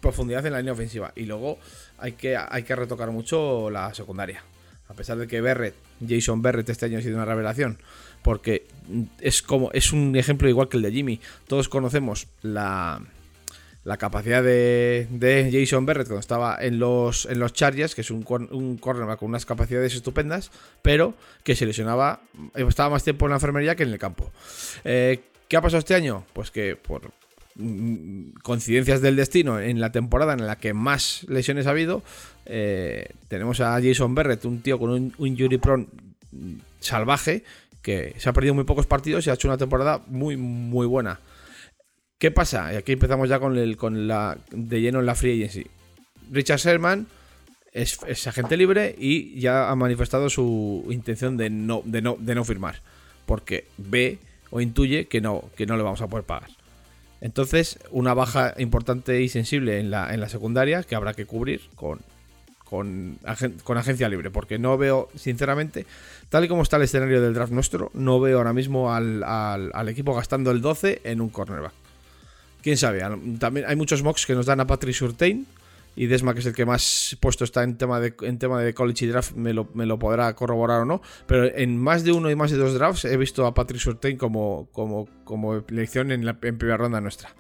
Profundidad 0.05 0.45
en 0.45 0.53
la 0.53 0.59
línea 0.59 0.75
ofensiva. 0.75 1.13
Y 1.17 1.25
luego 1.25 1.59
hay 1.97 2.13
que, 2.13 2.37
hay 2.37 2.63
que 2.63 2.77
retocar 2.77 3.11
mucho 3.11 3.71
la 3.71 3.95
secundaria. 3.95 4.43
A 4.89 4.93
pesar 4.93 5.17
de 5.17 5.27
que 5.27 5.41
Berrett, 5.41 5.75
Jason 6.07 6.43
Berrett 6.43 6.69
este 6.69 6.85
año 6.85 6.99
ha 6.99 7.01
sido 7.01 7.17
una 7.17 7.25
revelación, 7.25 7.79
porque 8.23 8.67
es 9.19 9.41
como 9.41 9.73
es 9.73 9.95
un 9.95 10.15
ejemplo 10.15 10.47
igual 10.47 10.69
que 10.69 10.77
el 10.77 10.83
de 10.83 10.93
Jimmy. 10.93 11.21
Todos 11.49 11.71
conocemos 11.71 12.27
la, 12.43 13.01
la 13.83 13.97
capacidad 13.97 14.43
de, 14.43 15.07
de 15.11 15.51
Jason 15.51 15.87
Berrett 15.87 16.07
cuando 16.07 16.21
estaba 16.21 16.59
en 16.61 16.79
los, 16.79 17.25
en 17.25 17.39
los 17.39 17.55
Chargers, 17.55 17.95
que 17.95 18.03
es 18.03 18.11
un, 18.11 18.27
un 18.51 18.77
cornerback 18.77 19.21
con 19.21 19.31
unas 19.31 19.47
capacidades 19.47 19.95
estupendas, 19.95 20.51
pero 20.83 21.15
que 21.45 21.57
se 21.57 21.65
lesionaba, 21.65 22.21
estaba 22.55 22.91
más 22.91 23.05
tiempo 23.05 23.25
en 23.25 23.31
la 23.31 23.37
enfermería 23.37 23.75
que 23.75 23.85
en 23.85 23.93
el 23.93 23.99
campo. 23.99 24.31
Eh, 24.85 25.23
¿Qué 25.49 25.57
ha 25.57 25.63
pasado 25.63 25.79
este 25.79 25.95
año? 25.95 26.27
Pues 26.35 26.51
que 26.51 26.77
por 26.77 27.11
coincidencias 28.43 29.01
del 29.01 29.17
destino, 29.17 29.61
en 29.61 29.81
la 29.81 29.93
temporada 29.93 30.33
en 30.33 30.47
la 30.47 30.57
que 30.57 30.75
más 30.75 31.25
lesiones 31.29 31.67
ha 31.67 31.71
habido, 31.71 32.03
eh, 32.47 33.11
tenemos 33.29 33.61
a 33.61 33.81
Jason 33.81 34.15
Berrett, 34.15 34.45
un 34.45 34.61
tío 34.61 34.79
con 34.79 34.91
un, 34.91 35.15
un 35.19 35.29
injury 35.29 35.59
prone 35.59 35.87
salvaje 36.81 37.45
que 37.83 38.15
se 38.19 38.29
ha 38.29 38.33
perdido 38.33 38.55
muy 38.55 38.65
pocos 38.65 38.87
partidos 38.87 39.27
y 39.27 39.31
ha 39.31 39.35
hecho 39.35 39.47
una 39.49 39.59
temporada 39.59 40.03
muy, 40.07 40.37
muy 40.37 40.87
buena. 40.87 41.21
¿Qué 42.19 42.31
pasa? 42.31 42.73
Y 42.73 42.77
aquí 42.77 42.93
empezamos 42.93 43.29
ya 43.29 43.39
con, 43.39 43.59
el, 43.59 43.77
con 43.77 44.09
la 44.09 44.39
de 44.51 44.81
lleno 44.81 45.01
en 45.01 45.07
la 45.07 45.15
free 45.15 45.43
agency. 45.43 45.67
Richard 46.33 46.59
Sherman 46.59 47.07
es, 47.73 47.99
es 48.07 48.27
agente 48.27 48.57
libre 48.57 48.95
y 48.99 49.39
ya 49.39 49.71
ha 49.71 49.77
manifestado 49.77 50.31
su 50.31 50.87
intención 50.91 51.37
de 51.37 51.51
no, 51.51 51.83
de 51.85 52.01
no, 52.01 52.17
de 52.19 52.35
no 52.35 52.45
firmar. 52.45 52.81
Porque 53.27 53.67
ve 53.77 54.19
o 54.51 54.61
intuye 54.61 55.07
que 55.07 55.21
no, 55.21 55.51
que 55.57 55.67
no 55.67 55.77
le 55.77 55.83
vamos 55.83 56.01
a 56.01 56.09
poder 56.09 56.25
pagar. 56.25 56.49
Entonces, 57.25 57.79
una 57.91 58.13
baja 58.13 58.53
importante 58.59 59.23
y 59.23 59.31
sensible 59.31 59.79
en 59.81 59.91
la, 59.91 60.13
en 60.13 60.21
la 60.21 60.29
secundaria 60.29 60.83
que 60.83 60.95
habrá 60.95 61.15
que 61.15 61.25
cubrir 61.25 61.63
con, 61.75 62.01
con, 62.65 63.19
con 63.65 63.79
agencia 63.79 64.11
libre. 64.11 64.31
Porque 64.31 64.59
no 64.59 64.77
veo, 64.77 65.09
sinceramente, 65.15 65.87
tal 66.29 66.45
y 66.45 66.49
como 66.49 66.63
está 66.63 66.77
el 66.77 66.83
escenario 66.83 67.23
del 67.23 67.33
draft 67.33 67.51
nuestro, 67.51 67.91
no 67.95 68.21
veo 68.21 68.37
ahora 68.37 68.53
mismo 68.53 68.93
al, 68.93 69.23
al- 69.23 69.71
al 69.73 69.89
equipo 69.89 70.15
gastando 70.15 70.51
el 70.51 70.61
12 70.61 71.01
en 71.05 71.23
un 71.23 71.31
cornerback. 71.31 71.73
Quién 72.63 72.77
sabe, 72.77 73.01
también 73.39 73.65
hay 73.67 73.77
muchos 73.77 74.03
mocks 74.03 74.27
que 74.27 74.35
nos 74.35 74.45
dan 74.45 74.61
a 74.61 74.67
Patrick 74.67 74.95
Surtain. 74.95 75.47
Y 75.97 76.07
Desma, 76.07 76.35
que 76.35 76.41
es 76.41 76.47
el 76.47 76.55
que 76.55 76.67
más 76.67 77.17
puesto 77.21 77.45
está 77.45 77.63
en 77.63 77.77
tema 77.79 78.01
de, 78.01 78.15
en 78.23 78.39
tema 78.39 78.61
de 78.61 78.75
college 78.75 79.05
y 79.05 79.09
draft, 79.09 79.33
me 79.35 79.53
lo, 79.55 79.69
me 79.75 79.87
lo 79.87 79.99
podrá 79.99 80.35
corroborar 80.35 80.81
o 80.81 80.85
no. 80.85 81.01
Pero 81.27 81.45
en 81.45 81.79
más 81.79 82.03
de 82.05 82.11
uno 82.13 82.31
y 82.31 82.35
más 82.37 82.51
de 82.51 82.57
dos 82.57 82.75
drafts 82.75 83.05
he 83.05 83.17
visto 83.17 83.47
a 83.47 83.55
Patrick 83.55 83.81
Surtain 83.81 84.17
como, 84.17 84.69
como, 84.73 85.09
como 85.25 85.55
elección 85.55 86.11
en, 86.11 86.25
la, 86.27 86.37
en 86.43 86.59
primera 86.59 86.77
ronda 86.79 87.01
nuestra. 87.01 87.35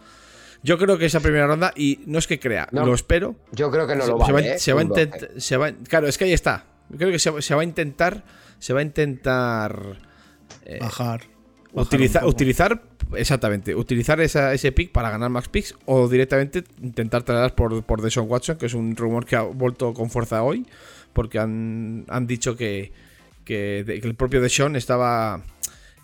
Yo 0.63 0.79
creo 0.79 0.97
que 0.97 1.07
esa 1.07 1.21
primera 1.21 1.47
ronda, 1.47 1.73
y 1.77 2.01
no 2.07 2.19
es 2.19 2.27
que 2.27 2.39
crea, 2.41 2.69
No. 2.73 2.87
lo 2.87 2.95
espero. 2.95 3.37
Yo 3.53 3.71
creo 3.71 3.87
que 3.87 3.97
no 3.97 4.05
se, 4.05 4.11
lo 4.13 4.25
se 4.25 4.33
va, 4.33 4.41
¿eh? 4.41 4.59
se 4.59 4.73
va 4.73 4.81
a 4.81 4.85
Un 4.85 4.89
12. 4.91 5.03
intentar. 5.03 5.31
se 5.41 5.57
va- 5.57 5.73
claro, 5.89 6.07
es 6.07 6.17
que 6.17 6.25
ahí 6.25 6.33
está. 6.33 6.65
Yo 6.91 6.97
creo 6.99 7.11
que 7.11 7.19
se, 7.19 7.43
se 7.43 7.55
va 7.55 7.61
a 7.61 7.65
intentar. 7.65 8.25
Se 8.61 8.73
va 8.73 8.81
a 8.81 8.83
intentar. 8.83 9.99
eh, 10.65 10.79
Bajar. 10.81 11.21
bajar 11.21 11.31
utilizar, 11.75 12.25
utilizar, 12.25 12.83
exactamente, 13.17 13.75
utilizar 13.75 14.21
ese 14.21 14.73
pick 14.73 14.93
para 14.93 15.11
ganar 15.11 15.31
max 15.31 15.49
picks 15.49 15.75
o 15.87 16.09
directamente 16.09 16.65
intentar 16.83 17.23
traer 17.23 17.55
por, 17.55 17.83
por 17.85 18.03
Deshaun 18.03 18.29
Watson, 18.29 18.57
que 18.57 18.67
es 18.67 18.75
un 18.75 18.97
rumor 18.97 19.27
que 19.27 19.37
ha 19.37 19.43
vuelto 19.43 19.93
con 19.95 20.11
fuerza 20.11 20.43
hoy, 20.43 20.67
porque 21.13 21.39
han, 21.39 22.05
han 22.09 22.27
dicho 22.27 22.57
que, 22.57 22.93
que 23.45 23.81
el 23.81 24.15
propio 24.15 24.41
Deshaun 24.41 24.77
estaba 24.77 25.43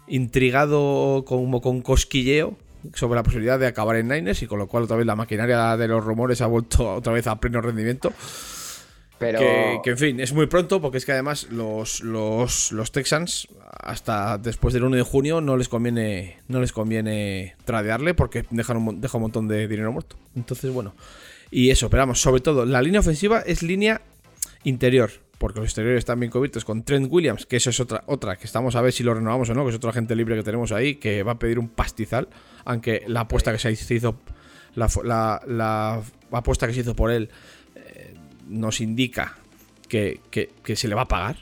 intrigado 0.06 1.24
como 1.26 1.60
con 1.60 1.82
cosquilleo 1.82 2.56
sobre 2.94 3.16
la 3.16 3.22
posibilidad 3.22 3.58
de 3.58 3.66
acabar 3.66 3.96
en 3.96 4.08
Niners 4.08 4.42
y 4.42 4.46
con 4.46 4.58
lo 4.58 4.66
cual 4.66 4.84
otra 4.84 4.96
vez 4.96 5.06
la 5.06 5.16
maquinaria 5.16 5.76
de 5.76 5.88
los 5.88 6.04
rumores 6.04 6.40
ha 6.40 6.46
vuelto 6.46 6.94
otra 6.94 7.12
vez 7.12 7.26
a 7.26 7.36
pleno 7.36 7.60
rendimiento. 7.60 8.12
Pero 9.20 9.38
Que, 9.38 9.80
que, 9.84 9.90
en 9.90 9.98
fin, 9.98 10.18
es 10.20 10.32
muy 10.32 10.46
pronto 10.46 10.80
porque 10.80 10.98
es 10.98 11.04
que 11.06 11.12
además 11.12 11.46
los, 11.50 12.00
los, 12.00 12.72
los 12.72 12.90
Texans 12.90 13.46
hasta 13.70 14.36
después 14.38 14.74
del 14.74 14.82
1 14.84 14.96
de 14.96 15.02
junio 15.02 15.40
no 15.40 15.56
les 15.56 15.68
conviene 15.68 16.38
no 16.48 16.60
les 16.60 16.72
conviene 16.72 17.54
tradearle 17.64 18.14
porque 18.14 18.44
dejan 18.50 18.78
un, 18.78 19.00
deja 19.00 19.16
un 19.18 19.22
montón 19.22 19.46
de 19.46 19.68
dinero 19.68 19.92
muerto. 19.92 20.16
Entonces, 20.34 20.72
bueno. 20.72 20.94
Y 21.52 21.70
eso, 21.70 21.88
pero 21.90 22.02
vamos, 22.02 22.20
sobre 22.20 22.40
todo, 22.40 22.64
la 22.64 22.80
línea 22.82 23.00
ofensiva 23.00 23.40
es 23.40 23.62
línea 23.62 24.00
interior. 24.64 25.10
Porque 25.38 25.58
los 25.58 25.68
exteriores 25.68 26.00
están 26.00 26.20
bien 26.20 26.30
cubiertos 26.30 26.66
con 26.66 26.82
Trent 26.82 27.08
Williams, 27.10 27.46
que 27.46 27.56
eso 27.56 27.70
es 27.70 27.80
otra, 27.80 28.02
otra, 28.06 28.36
que 28.36 28.44
estamos 28.44 28.76
a 28.76 28.82
ver 28.82 28.92
si 28.92 29.02
lo 29.02 29.14
renovamos 29.14 29.48
o 29.48 29.54
no, 29.54 29.64
que 29.64 29.70
es 29.70 29.76
otro 29.76 29.88
agente 29.88 30.14
libre 30.14 30.36
que 30.36 30.42
tenemos 30.42 30.70
ahí, 30.70 30.96
que 30.96 31.22
va 31.22 31.32
a 31.32 31.38
pedir 31.38 31.58
un 31.58 31.68
pastizal, 31.70 32.28
aunque 32.66 33.04
la 33.06 33.20
apuesta 33.20 33.50
que 33.50 33.58
se 33.58 33.72
hizo, 33.94 34.18
la, 34.74 34.88
la- 35.02 35.40
la 35.46 36.02
apuesta 36.30 36.66
que 36.66 36.74
se 36.74 36.80
hizo 36.80 36.94
por 36.94 37.10
él 37.10 37.30
nos 38.50 38.80
indica 38.80 39.38
que, 39.88 40.20
que- 40.30 40.50
que 40.62 40.76
se 40.76 40.88
le 40.88 40.94
va 40.94 41.02
a 41.02 41.08
pagar. 41.08 41.36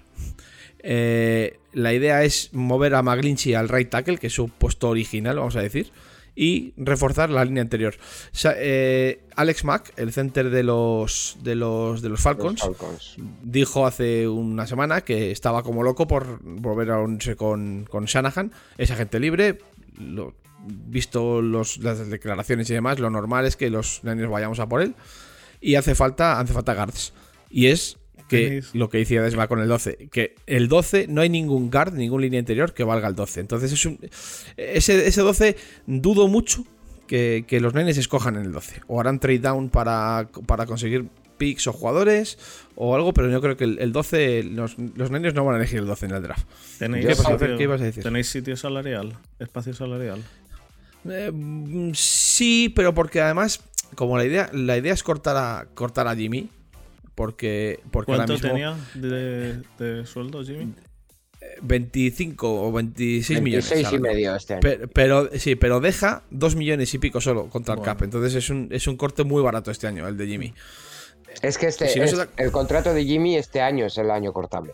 Eh, 0.80 1.58
la 1.72 1.92
idea 1.92 2.22
es 2.24 2.50
mover 2.52 2.94
a 2.94 3.02
McGlinchey 3.02 3.54
al 3.54 3.68
right 3.68 3.90
tackle, 3.90 4.18
que 4.18 4.28
es 4.28 4.32
su 4.32 4.48
puesto 4.48 4.88
original, 4.88 5.36
vamos 5.36 5.56
a 5.56 5.60
decir, 5.60 5.90
y 6.34 6.72
reforzar 6.76 7.30
la 7.30 7.44
línea 7.44 7.62
anterior. 7.62 7.94
O 7.98 8.36
sea, 8.36 8.54
eh, 8.56 9.20
Alex 9.36 9.64
Mack, 9.64 9.92
el 9.96 10.12
center 10.12 10.50
de 10.50 10.62
los, 10.62 11.36
de 11.42 11.56
los, 11.56 12.00
de 12.00 12.08
los 12.08 12.18
los 12.18 12.20
Falcons, 12.20 12.60
Falcons. 12.60 13.16
dijo 13.42 13.86
hace 13.86 14.28
una 14.28 14.66
semana 14.66 15.00
que 15.00 15.30
estaba 15.32 15.62
como 15.62 15.82
loco 15.82 16.06
por 16.06 16.38
volver 16.42 16.90
a 16.92 17.00
unirse 17.00 17.34
con, 17.36 17.86
con 17.90 18.04
Shanahan. 18.04 18.52
Es 18.78 18.90
agente 18.90 19.18
libre. 19.20 19.58
Lo- 19.98 20.34
visto 20.64 21.40
los- 21.42 21.78
las 21.78 22.08
declaraciones 22.08 22.68
y 22.70 22.74
demás, 22.74 22.98
lo 22.98 23.10
normal 23.10 23.46
es 23.46 23.56
que 23.56 23.70
los 23.70 24.00
Niners 24.04 24.30
vayamos 24.30 24.60
a 24.60 24.68
por 24.68 24.80
él. 24.82 24.94
Y 25.60 25.74
hace 25.74 25.94
falta, 25.94 26.38
hace 26.40 26.52
falta 26.52 26.74
guards. 26.74 27.12
Y 27.50 27.66
es 27.66 27.96
que 28.28 28.62
lo 28.74 28.90
que 28.90 28.98
decía 28.98 29.22
Desma 29.22 29.48
con 29.48 29.60
el 29.60 29.68
12, 29.68 30.08
que 30.12 30.34
el 30.46 30.68
12 30.68 31.06
no 31.08 31.22
hay 31.22 31.30
ningún 31.30 31.70
guard, 31.70 31.94
ningún 31.94 32.20
línea 32.20 32.38
interior 32.38 32.74
que 32.74 32.84
valga 32.84 33.08
el 33.08 33.14
12. 33.14 33.40
Entonces 33.40 33.72
es 33.72 33.86
un, 33.86 33.98
ese, 34.56 35.06
ese 35.06 35.20
12 35.22 35.56
dudo 35.86 36.28
mucho 36.28 36.64
que, 37.06 37.44
que 37.48 37.58
los 37.60 37.72
Niners 37.74 37.96
escojan 37.96 38.36
en 38.36 38.42
el 38.42 38.52
12. 38.52 38.82
O 38.86 39.00
harán 39.00 39.18
trade 39.18 39.38
down 39.38 39.70
para, 39.70 40.28
para 40.46 40.66
conseguir 40.66 41.06
picks 41.38 41.66
o 41.68 41.72
jugadores 41.72 42.36
o 42.74 42.94
algo, 42.94 43.14
pero 43.14 43.30
yo 43.30 43.40
creo 43.40 43.56
que 43.56 43.64
el, 43.64 43.78
el 43.78 43.92
12, 43.92 44.42
los, 44.42 44.76
los 44.78 45.10
Niners 45.10 45.34
no 45.34 45.44
van 45.46 45.54
a 45.54 45.58
elegir 45.58 45.78
el 45.78 45.86
12 45.86 46.06
en 46.06 46.12
el 46.12 46.22
draft. 46.22 46.46
¿Tenéis, 46.78 47.06
¿Qué 47.06 47.14
sitio- 47.14 47.56
¿Qué 47.56 47.62
ibas 47.62 47.80
a 47.80 47.84
decir? 47.84 48.02
¿Tenéis 48.02 48.28
sitio 48.28 48.56
salarial? 48.56 49.16
¿Espacio 49.38 49.72
salarial? 49.72 50.22
Eh, 51.08 51.30
mm, 51.32 51.92
sí, 51.94 52.70
pero 52.74 52.92
porque 52.92 53.20
además, 53.22 53.60
como 53.94 54.16
la 54.18 54.24
idea, 54.24 54.50
la 54.52 54.76
idea 54.76 54.92
es 54.94 55.02
cortar 55.02 55.36
a, 55.36 55.66
cortar 55.74 56.06
a 56.08 56.14
Jimmy, 56.16 56.48
porque, 57.14 57.80
porque 57.90 58.12
ahora 58.12 58.26
¿Cuánto 58.26 58.32
mismo 58.34 58.48
tenía 58.48 58.76
de, 58.94 59.62
de 59.78 60.06
sueldo, 60.06 60.42
Jimmy? 60.44 60.72
25 61.62 62.62
o 62.68 62.72
26 62.72 63.40
millones. 63.42 63.70
26 63.70 63.98
y 63.98 64.02
medio 64.02 64.34
este 64.36 64.54
año. 64.54 64.60
Pero, 64.62 64.88
pero- 64.88 65.30
sí, 65.38 65.54
pero 65.56 65.80
deja 65.80 66.22
2 66.30 66.56
millones 66.56 66.92
y 66.94 66.98
pico 66.98 67.20
solo 67.20 67.48
contra 67.48 67.74
el 67.74 67.78
Bueno. 67.80 67.92
cap. 67.94 68.02
Entonces 68.02 68.34
es 68.34 68.50
un, 68.50 68.68
es 68.70 68.86
un 68.86 68.96
corte 68.96 69.24
muy 69.24 69.42
barato 69.42 69.70
este 69.70 69.86
año, 69.86 70.06
el 70.06 70.16
de 70.16 70.26
Jimmy. 70.26 70.54
es 71.42 71.58
que 71.58 71.66
este 71.66 71.88
si 71.88 71.98
no 71.98 72.04
es- 72.04 72.10
se 72.10 72.16
da- 72.16 72.28
el 72.36 72.50
contrato 72.52 72.92
de 72.92 73.04
Jimmy 73.04 73.36
este 73.36 73.60
año 73.60 73.86
es 73.86 73.96
el 73.98 74.10
año 74.10 74.32
cortable. 74.32 74.72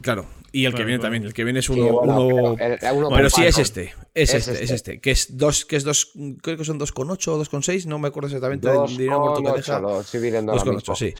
Claro. 0.00 0.26
Y 0.50 0.64
el 0.64 0.74
que 0.74 0.84
viene 0.84 1.00
también. 1.00 1.24
El 1.24 1.34
que 1.34 1.44
viene 1.44 1.58
es 1.58 1.66
Sí, 1.66 1.72
uno. 1.72 1.92
bueno, 1.92 2.20
uno- 2.26 2.54
pero, 2.56 2.74
el- 2.74 2.96
uno 2.96 3.08
pero 3.10 3.22
con 3.22 3.30
sí 3.30 3.42
es 3.46 3.54
Falcon. 3.56 3.62
este. 3.62 3.82
Es, 4.14 4.34
Es 4.34 4.34
este, 4.34 4.52
es 4.52 4.60
este. 4.62 4.74
este. 4.74 5.00
Que 5.00 5.10
es 5.10 5.36
dos, 5.36 5.64
que 5.66 5.76
es 5.76 5.84
dos. 5.84 6.12
Creo 6.42 6.56
que 6.56 6.64
son 6.64 6.78
2,8 6.78 7.32
o 7.32 7.38
2,6. 7.38 7.84
No 7.86 7.98
me 7.98 8.08
acuerdo 8.08 8.28
exactamente 8.28 8.66
Dos 8.68 8.88
del 8.90 8.98
dinero 8.98 9.20
muerto 9.20 9.34
con 9.34 9.44
que 9.44 9.50
ocho, 9.60 9.72
deja. 9.72 9.80
lo 9.80 10.00
estoy 10.00 10.20
viendo 10.20 10.52
ahora 10.52 10.64
2,8, 10.64 10.74
mismo. 10.76 10.94
sí. 10.96 11.14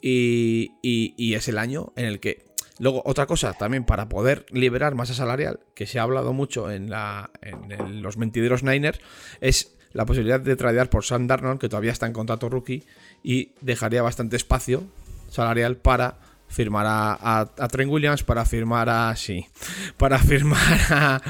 Y, 0.00 0.72
y- 0.82 1.14
y 1.16 1.34
es 1.34 1.48
el 1.48 1.58
año 1.58 1.92
en 1.96 2.06
el 2.06 2.20
que. 2.20 2.44
Luego, 2.80 3.02
otra 3.06 3.26
cosa 3.26 3.52
también 3.52 3.84
para 3.84 4.08
poder 4.08 4.46
liberar 4.50 4.96
masa 4.96 5.14
salarial, 5.14 5.60
que 5.74 5.86
se 5.86 6.00
ha 6.00 6.02
hablado 6.02 6.32
mucho 6.32 6.70
en, 6.72 6.90
la, 6.90 7.30
en 7.40 7.70
el- 7.70 8.00
los 8.00 8.16
mentideros 8.16 8.64
Niners, 8.64 8.98
es 9.40 9.76
la 9.92 10.04
posibilidad 10.06 10.40
de 10.40 10.56
tradear 10.56 10.90
por 10.90 11.04
Sam 11.04 11.28
Darnold, 11.28 11.60
que 11.60 11.68
todavía 11.68 11.92
está 11.92 12.06
en 12.06 12.12
contrato 12.12 12.48
rookie, 12.48 12.82
y 13.22 13.52
dejaría 13.60 14.02
bastante 14.02 14.34
espacio 14.34 14.82
salarial 15.30 15.76
para 15.76 16.18
firmar 16.54 16.86
a, 16.86 17.12
a, 17.12 17.40
a 17.58 17.68
Trent 17.68 17.90
Williams, 17.90 18.22
para 18.22 18.44
firmar 18.44 18.88
a. 18.88 19.14
Sí. 19.16 19.46
Para 19.96 20.18
firmar 20.18 20.80
a. 20.90 21.20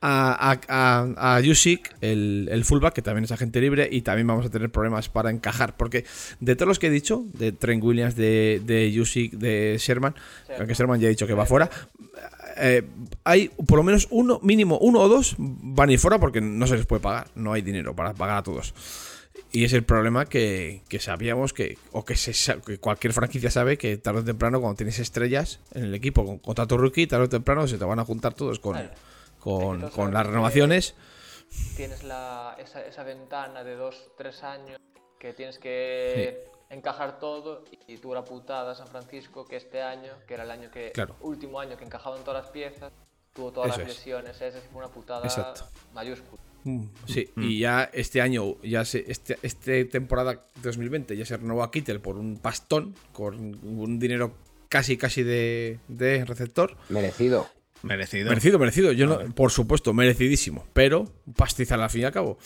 A, 0.00 0.50
a, 0.50 0.60
a, 0.68 1.36
a 1.36 1.40
Yusik, 1.40 1.94
el, 2.02 2.48
el 2.50 2.64
fullback, 2.64 2.94
que 2.94 3.02
también 3.02 3.24
es 3.24 3.32
agente 3.32 3.60
libre, 3.60 3.88
y 3.90 4.02
también 4.02 4.26
vamos 4.26 4.44
a 4.44 4.50
tener 4.50 4.70
problemas 4.70 5.08
para 5.08 5.30
encajar. 5.30 5.76
Porque 5.76 6.04
de 6.40 6.56
todos 6.56 6.68
los 6.68 6.78
que 6.78 6.88
he 6.88 6.90
dicho, 6.90 7.24
de 7.32 7.52
Trent 7.52 7.82
Williams, 7.82 8.16
de, 8.16 8.60
de 8.64 8.92
Yusik, 8.92 9.32
de 9.32 9.76
Sherman, 9.78 10.14
aunque 10.58 10.74
Sherman 10.74 11.00
ya 11.00 11.06
ha 11.06 11.10
dicho 11.10 11.26
que 11.26 11.34
va 11.34 11.46
fuera, 11.46 11.70
eh, 12.56 12.82
hay 13.24 13.48
por 13.48 13.78
lo 13.78 13.82
menos 13.82 14.06
uno, 14.10 14.38
mínimo 14.42 14.78
uno 14.78 15.00
o 15.00 15.08
dos 15.08 15.34
van 15.38 15.88
a 15.88 15.92
ir 15.92 15.98
fuera 15.98 16.18
porque 16.18 16.40
no 16.40 16.66
se 16.66 16.76
les 16.76 16.86
puede 16.86 17.00
pagar. 17.00 17.28
No 17.34 17.52
hay 17.52 17.62
dinero 17.62 17.94
para 17.96 18.14
pagar 18.14 18.38
a 18.38 18.42
todos. 18.42 18.74
Y 19.54 19.62
es 19.64 19.72
el 19.72 19.84
problema 19.84 20.24
que, 20.26 20.82
que 20.88 20.98
sabíamos 20.98 21.52
que, 21.52 21.78
o 21.92 22.04
que, 22.04 22.16
se, 22.16 22.60
que 22.62 22.78
cualquier 22.78 23.12
franquicia 23.12 23.52
sabe 23.52 23.78
que 23.78 23.96
tarde 23.98 24.20
o 24.20 24.24
temprano, 24.24 24.60
cuando 24.60 24.76
tienes 24.76 24.98
estrellas 24.98 25.60
en 25.74 25.84
el 25.84 25.94
equipo 25.94 26.24
con 26.26 26.38
contrato 26.38 26.76
rookie, 26.76 27.06
tarde 27.06 27.26
o 27.26 27.28
temprano 27.28 27.68
se 27.68 27.78
te 27.78 27.84
van 27.84 28.00
a 28.00 28.04
juntar 28.04 28.34
todos 28.34 28.58
con, 28.58 28.72
Claro. 28.72 28.90
con, 29.38 29.90
con 29.90 30.12
las 30.12 30.26
renovaciones. 30.26 30.96
Tienes 31.76 32.02
la, 32.02 32.56
esa, 32.58 32.84
esa 32.84 33.04
ventana 33.04 33.62
de 33.62 33.76
dos, 33.76 34.10
tres 34.18 34.42
años 34.42 34.80
que 35.20 35.32
tienes 35.34 35.58
que 35.60 36.48
encajar 36.68 37.20
todo 37.20 37.64
y 37.86 37.98
tuvo 37.98 38.14
la 38.16 38.24
putada 38.24 38.74
San 38.74 38.88
Francisco 38.88 39.46
que 39.46 39.54
este 39.54 39.80
año, 39.82 40.10
que 40.26 40.34
era 40.34 40.42
el 40.42 40.50
año 40.50 40.68
que 40.72 40.90
Claro. 40.90 41.14
último 41.20 41.60
año 41.60 41.76
que 41.76 41.84
encajaban 41.84 42.24
todas 42.24 42.42
las 42.42 42.50
piezas, 42.50 42.90
tuvo 43.32 43.52
todas 43.52 43.70
Eso 43.70 43.78
las 43.82 43.88
es. 43.88 43.96
lesiones, 43.98 44.40
esa 44.40 44.58
fue 44.72 44.78
una 44.78 44.88
putada 44.92 45.22
Exacto. 45.26 45.64
mayúscula. 45.92 46.42
Mm, 46.64 46.84
Sí, 47.06 47.30
y 47.36 47.58
ya 47.58 47.90
este 47.92 48.20
año, 48.20 48.56
ya 48.62 48.84
se, 48.84 49.04
este, 49.08 49.38
este 49.42 49.84
temporada 49.84 50.44
2020 50.62 51.16
ya 51.16 51.26
se 51.26 51.36
renovó 51.36 51.62
a 51.62 51.70
Kittel 51.70 52.00
por 52.00 52.16
un 52.16 52.38
pastón, 52.38 52.94
con 53.12 53.36
un 53.62 53.98
dinero 53.98 54.34
casi 54.68 54.96
casi 54.96 55.22
de, 55.22 55.78
de 55.88 56.24
receptor. 56.24 56.76
Merecido. 56.88 57.48
Merecido. 57.82 58.30
Merecido, 58.30 58.58
merecido. 58.58 58.92
Yo 58.92 59.06
no, 59.06 59.34
por 59.34 59.50
supuesto, 59.50 59.92
merecidísimo. 59.92 60.66
Pero 60.72 61.12
pastizal 61.36 61.82
al 61.82 61.90
fin 61.90 62.00
y 62.00 62.04
al 62.04 62.12
cabo. 62.12 62.38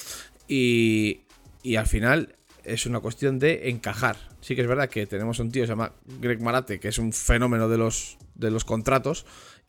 Y, 0.48 1.20
y 1.62 1.76
al 1.76 1.86
final 1.86 2.34
es 2.64 2.86
una 2.86 2.98
cuestión 3.00 3.38
de 3.38 3.70
encajar. 3.70 4.16
Sí 4.40 4.56
que 4.56 4.62
es 4.62 4.66
verdad 4.66 4.88
que 4.88 5.06
tenemos 5.06 5.38
un 5.38 5.50
tío 5.52 5.62
que 5.62 5.68
se 5.68 5.72
llama 5.72 5.92
Greg 6.20 6.40
Marate, 6.42 6.80
que 6.80 6.88
es 6.88 6.98
un 6.98 7.12
fenómeno 7.12 7.68
de 7.68 7.78
los, 7.78 8.18
de 8.34 8.50
los 8.50 8.64
contratos 8.64 9.26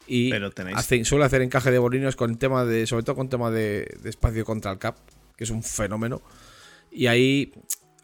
y 0.10 0.30
Pero 0.32 0.52
tenéis- 0.52 0.78
hace- 0.78 1.06
suele 1.06 1.26
hacer 1.26 1.42
encaje 1.42 1.72
de 1.72 1.80
bolinos 1.80 2.16
con 2.16 2.36
tema 2.38 2.66
de, 2.66 2.88
sobre 2.88 3.04
todo 3.04 3.16
con 3.16 3.30
tema 3.30 3.52
de, 3.52 3.88
de 4.02 4.10
espacio 4.10 4.44
contra 4.44 4.72
el 4.72 4.78
cap, 4.80 4.98
que 5.38 5.44
es 5.46 5.50
un 5.50 5.64
fenómeno. 5.64 6.22
Y 6.92 7.08
ahí 7.08 7.54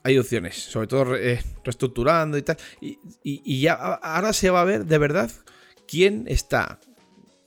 hay 0.04 0.18
opciones, 0.20 0.56
sobre 0.56 0.88
todo 0.88 1.16
eh, 1.16 1.42
reestructurando 1.64 2.38
y 2.38 2.44
tal. 2.44 2.58
Y, 2.80 3.00
y- 3.24 3.42
y 3.44 3.62
ya 3.62 3.74
ahora 3.74 4.32
se 4.34 4.50
va 4.52 4.62
a 4.62 4.66
ver 4.66 4.86
de 4.86 4.98
verdad 5.00 5.32
quién 5.88 6.26
está 6.28 6.80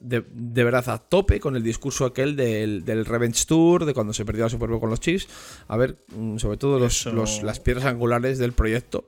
de, 0.01 0.25
de 0.33 0.63
verdad 0.65 0.89
a 0.91 0.99
tope 0.99 1.41
con 1.41 1.57
el 1.57 1.63
discurso 1.63 2.05
aquel 2.05 2.37
del, 2.37 2.85
del 2.85 3.05
Revenge 3.05 3.45
Tour, 3.47 3.85
de 3.85 3.95
cuando 3.95 4.13
se 4.13 4.25
perdió 4.25 4.45
la 4.45 4.51
Super 4.51 4.69
Bowl 4.69 4.79
con 4.81 4.91
los 4.91 5.01
Chiefs. 5.01 5.29
A 5.67 5.77
ver, 5.77 5.97
mm, 6.17 6.39
sobre 6.39 6.57
todo 6.57 6.79
los, 6.79 7.01
Eso- 7.01 7.13
los- 7.13 7.43
las 7.43 7.59
piedras 7.61 7.85
angulares 7.85 8.39
del 8.39 8.53
proyecto. 8.53 9.05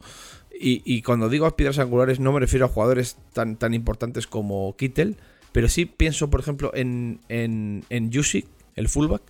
Y, 0.62 0.82
y 0.84 1.02
cuando 1.02 1.28
digo 1.28 1.50
piedras 1.56 1.78
angulares 1.78 2.20
no 2.20 2.32
me 2.32 2.40
refiero 2.40 2.66
a 2.66 2.68
jugadores 2.68 3.16
tan, 3.32 3.56
tan 3.56 3.72
importantes 3.72 4.26
como 4.26 4.76
Kittel, 4.76 5.16
pero 5.52 5.68
sí 5.68 5.84
pienso, 5.86 6.30
por 6.30 6.40
ejemplo, 6.40 6.70
en, 6.74 7.20
en, 7.28 7.84
en 7.90 8.10
Yusik, 8.10 8.46
el 8.76 8.88
fullback, 8.88 9.22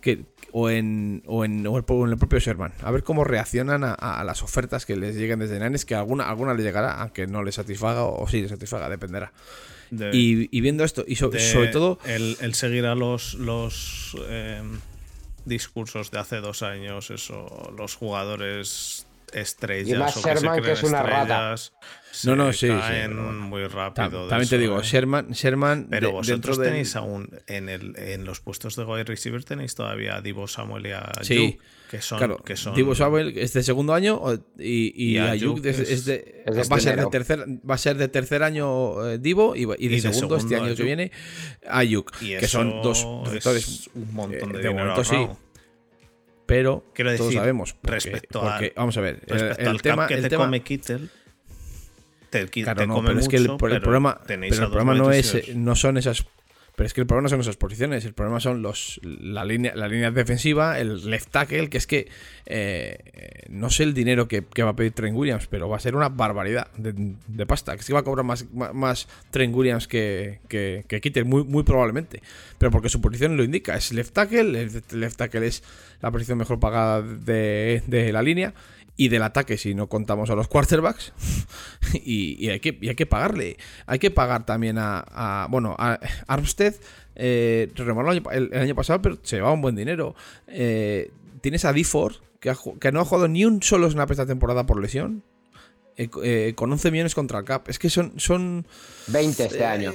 que, 0.00 0.24
o, 0.52 0.70
en, 0.70 1.22
o, 1.26 1.44
en, 1.44 1.66
o 1.66 1.76
el- 1.78 1.84
o 1.86 2.04
en 2.06 2.12
el 2.12 2.18
propio 2.18 2.38
Sherman. 2.38 2.72
A 2.82 2.90
ver 2.90 3.02
cómo 3.02 3.24
reaccionan 3.24 3.82
a, 3.84 3.94
a 3.94 4.22
las 4.24 4.42
ofertas 4.42 4.86
que 4.86 4.96
les 4.96 5.16
lleguen 5.16 5.38
desde 5.40 5.58
Nines, 5.58 5.84
que 5.84 5.94
alguna, 5.94 6.28
alguna 6.28 6.54
les 6.54 6.64
llegará, 6.64 7.00
aunque 7.02 7.26
no 7.26 7.42
les 7.42 7.56
satisfaga 7.56 8.04
o, 8.04 8.22
o 8.22 8.28
sí 8.28 8.40
les 8.42 8.50
satisfaga, 8.50 8.88
dependerá. 8.88 9.32
De- 9.90 10.10
Y, 10.12 10.48
y 10.56 10.60
viendo 10.60 10.84
esto, 10.84 11.04
y 11.06 11.16
so- 11.16 11.30
sobre 11.32 11.68
todo, 11.68 11.98
El, 12.04 12.36
el 12.40 12.54
seguir 12.54 12.86
a 12.86 12.94
los, 12.94 13.34
los 13.34 14.16
eh, 14.28 14.62
discursos 15.44 16.10
de 16.10 16.18
hace 16.18 16.36
dos 16.36 16.62
años, 16.62 17.10
eso, 17.10 17.72
los 17.76 17.94
jugadores 17.94 19.05
estrellas. 19.32 19.88
Y 19.88 19.94
más 19.98 20.16
o 20.16 20.22
que 20.22 20.28
se 20.28 20.34
Sherman, 20.34 20.62
que 20.62 20.72
es 20.72 20.82
una 20.82 21.02
rata. 21.02 21.54
No, 22.24 22.34
no, 22.34 22.50
sí, 22.52 22.68
caen 22.68 23.14
muy 23.40 23.66
rápido. 23.66 24.24
de 24.24 24.30
también 24.30 24.48
te 24.48 24.56
eso, 24.56 24.62
digo, 24.62 24.80
¿eh? 24.80 24.82
Sherman, 24.84 25.28
Sherman 25.32 25.86
Pero 25.90 26.06
de- 26.08 26.12
vosotros 26.14 26.56
de 26.58 26.64
tenéis 26.64 26.96
aún 26.96 27.28
en, 27.46 27.68
el, 27.68 27.94
en 27.98 28.24
los 28.24 28.40
puestos 28.40 28.74
de 28.76 28.84
wide 28.84 29.04
receiver 29.04 29.44
tenéis 29.44 29.74
todavía 29.74 30.16
a 30.16 30.22
Divo 30.22 30.48
Samuel 30.48 30.86
y 30.86 30.92
a 30.92 31.12
Sí, 31.20 31.34
Ayuk, 31.36 31.60
que 31.90 32.00
son, 32.00 32.18
Claro, 32.18 32.38
que 32.38 32.56
son 32.56 32.74
Divo 32.74 32.94
Samuel 32.94 33.36
es 33.36 33.52
de 33.52 33.62
segundo 33.62 33.92
año 33.92 34.18
y, 34.58 34.92
y, 34.96 35.16
Y 35.16 35.18
Ayuk 35.18 35.58
Ayuk 35.58 35.66
es, 35.66 35.78
es- 35.80 35.90
es 35.90 36.04
de, 36.06 36.42
es 36.46 36.54
de 36.56 36.62
va, 36.64 36.76
a 36.76 36.80
ser 36.80 36.96
de 36.98 37.06
tercer, 37.08 37.44
va 37.68 37.74
a 37.74 37.78
ser 37.78 37.98
de 37.98 38.08
tercer 38.08 38.42
año 38.42 39.06
eh, 39.10 39.18
Divo 39.18 39.54
y, 39.54 39.64
y 39.64 39.66
de, 39.66 39.74
Y 39.76 39.88
de 39.88 40.00
segundo, 40.00 40.36
este 40.38 40.56
año 40.56 40.64
que 40.64 40.70
Ayuk. 40.72 40.84
viene 40.86 41.12
Ayuk, 41.68 42.12
y 42.22 42.36
que 42.38 42.48
son 42.48 42.80
dos 42.82 43.06
es 43.26 43.28
receptores, 43.30 43.90
un 43.94 44.14
montón 44.14 44.52
de, 44.52 44.58
eh, 44.60 44.62
de 44.62 44.68
dinero 44.70 44.86
momento 44.88 45.04
sí. 45.04 45.28
Pero 46.46 46.84
Quiero 46.94 47.14
todos 47.16 47.34
sabemos 47.34 47.74
porque, 47.74 47.90
respecto 47.90 48.40
porque, 48.40 48.72
a- 48.76 48.80
vamos 48.80 48.96
a 48.96 49.00
ver, 49.00 49.20
el- 49.26 49.28
Respecto 49.28 49.62
el, 49.62 49.68
al 49.68 49.82
tema, 49.82 50.06
que 50.06 50.14
el 50.14 50.22
te 50.22 50.28
tema 50.28 50.44
come 50.44 50.62
Kittel, 50.62 51.10
te, 52.30 52.46
Claro, 52.48 52.80
te 52.80 52.86
no, 52.86 52.94
come 52.94 53.08
pero 53.08 53.20
es 53.20 53.28
que 53.28 53.36
el, 53.36 53.50
el 53.50 53.56
problema, 53.80 54.20
pero 54.26 54.44
el 54.44 54.50
problema 54.70 54.94
no 54.94 55.10
es, 55.10 55.32
receivers. 55.32 55.56
no 55.56 55.74
son 55.76 55.96
esas, 55.96 56.24
pero 56.76 56.86
es 56.86 56.92
que 56.92 57.00
el 57.00 57.06
problema 57.06 57.24
no 57.24 57.28
son 57.30 57.40
esas 57.40 57.56
posiciones, 57.56 58.04
el 58.04 58.12
problema 58.12 58.38
son 58.38 58.60
los 58.60 59.00
la 59.02 59.46
línea, 59.46 59.74
la 59.74 59.88
línea 59.88 60.10
defensiva, 60.10 60.78
el 60.78 61.10
left 61.10 61.30
tackle, 61.30 61.70
que 61.70 61.78
es 61.78 61.86
que 61.86 62.08
eh, 62.44 62.98
no 63.48 63.70
sé 63.70 63.84
el 63.84 63.94
dinero 63.94 64.28
que, 64.28 64.42
va 64.62 64.70
a 64.70 64.76
pedir 64.76 64.92
Trent 64.92 65.16
Williams, 65.16 65.46
pero 65.46 65.70
va 65.70 65.78
a 65.78 65.80
ser 65.80 65.96
una 65.96 66.10
barbaridad 66.10 66.70
de, 66.76 67.14
de 67.26 67.46
pasta, 67.46 67.74
que 67.74 67.80
es 67.80 67.86
que 67.86 67.94
va 67.94 68.00
a 68.00 68.04
cobrar 68.04 68.26
más, 68.26 68.46
más, 68.52 68.74
más 68.74 69.08
Williams 69.34 69.88
que, 69.88 70.40
que, 70.48 70.84
que 70.86 71.00
Kittel, 71.00 71.24
muy, 71.24 71.44
muy 71.44 71.62
probablemente, 71.62 72.22
pero 72.58 72.70
porque 72.70 72.90
su 72.90 73.00
posición 73.00 73.38
lo 73.38 73.42
indica, 73.42 73.74
es 73.74 73.92
left 73.92 74.12
tackle, 74.12 74.60
el 74.60 74.82
left 74.92 75.16
tackle 75.16 75.46
es 75.46 75.62
la 76.02 76.10
posición 76.10 76.36
mejor 76.36 76.60
pagada 76.60 77.00
de, 77.00 77.82
de 77.86 78.12
la 78.12 78.22
línea. 78.22 78.52
Y 78.98 79.08
del 79.08 79.22
ataque, 79.22 79.58
si 79.58 79.74
no 79.74 79.88
contamos 79.88 80.30
a 80.30 80.34
los 80.34 80.48
quarterbacks, 80.48 81.12
y, 81.94 82.42
y 82.44 82.48
hay, 82.50 82.60
que, 82.60 82.78
y 82.80 82.88
hay 82.88 82.94
que 82.94 83.06
pagarle. 83.06 83.56
Hay 83.86 83.98
que 83.98 84.10
pagar 84.10 84.46
también 84.46 84.78
a, 84.78 85.00
a- 85.08 85.46
bueno, 85.50 85.74
a 85.78 85.98
Armstead, 86.26 86.74
eh, 87.14 87.70
el, 87.76 87.90
año- 87.90 88.22
el- 88.30 88.50
año 88.54 88.74
pasado, 88.74 89.02
pero 89.02 89.18
se 89.22 89.36
llevaba 89.36 89.54
un 89.54 89.60
buen 89.60 89.76
dinero. 89.76 90.14
Eh, 90.46 91.10
tienes 91.42 91.64
a 91.66 91.72
D4, 91.74 92.20
que, 92.40 92.50
ha 92.50 92.56
que 92.80 92.92
no 92.92 93.00
ha 93.00 93.04
jugado 93.04 93.28
ni 93.28 93.44
un 93.44 93.62
solo 93.62 93.90
snap 93.90 94.10
esta 94.10 94.24
temporada 94.26 94.64
por 94.64 94.80
lesión, 94.80 95.22
eh, 95.98 96.08
eh, 96.24 96.52
con 96.56 96.70
11 96.72 96.90
millones 96.90 97.14
contra 97.14 97.38
el 97.38 97.44
cap. 97.44 97.68
Es 97.68 97.78
que 97.78 97.90
son, 97.90 98.14
son 98.18 98.66
20 99.08 99.44
este 99.44 99.64
año. 99.66 99.92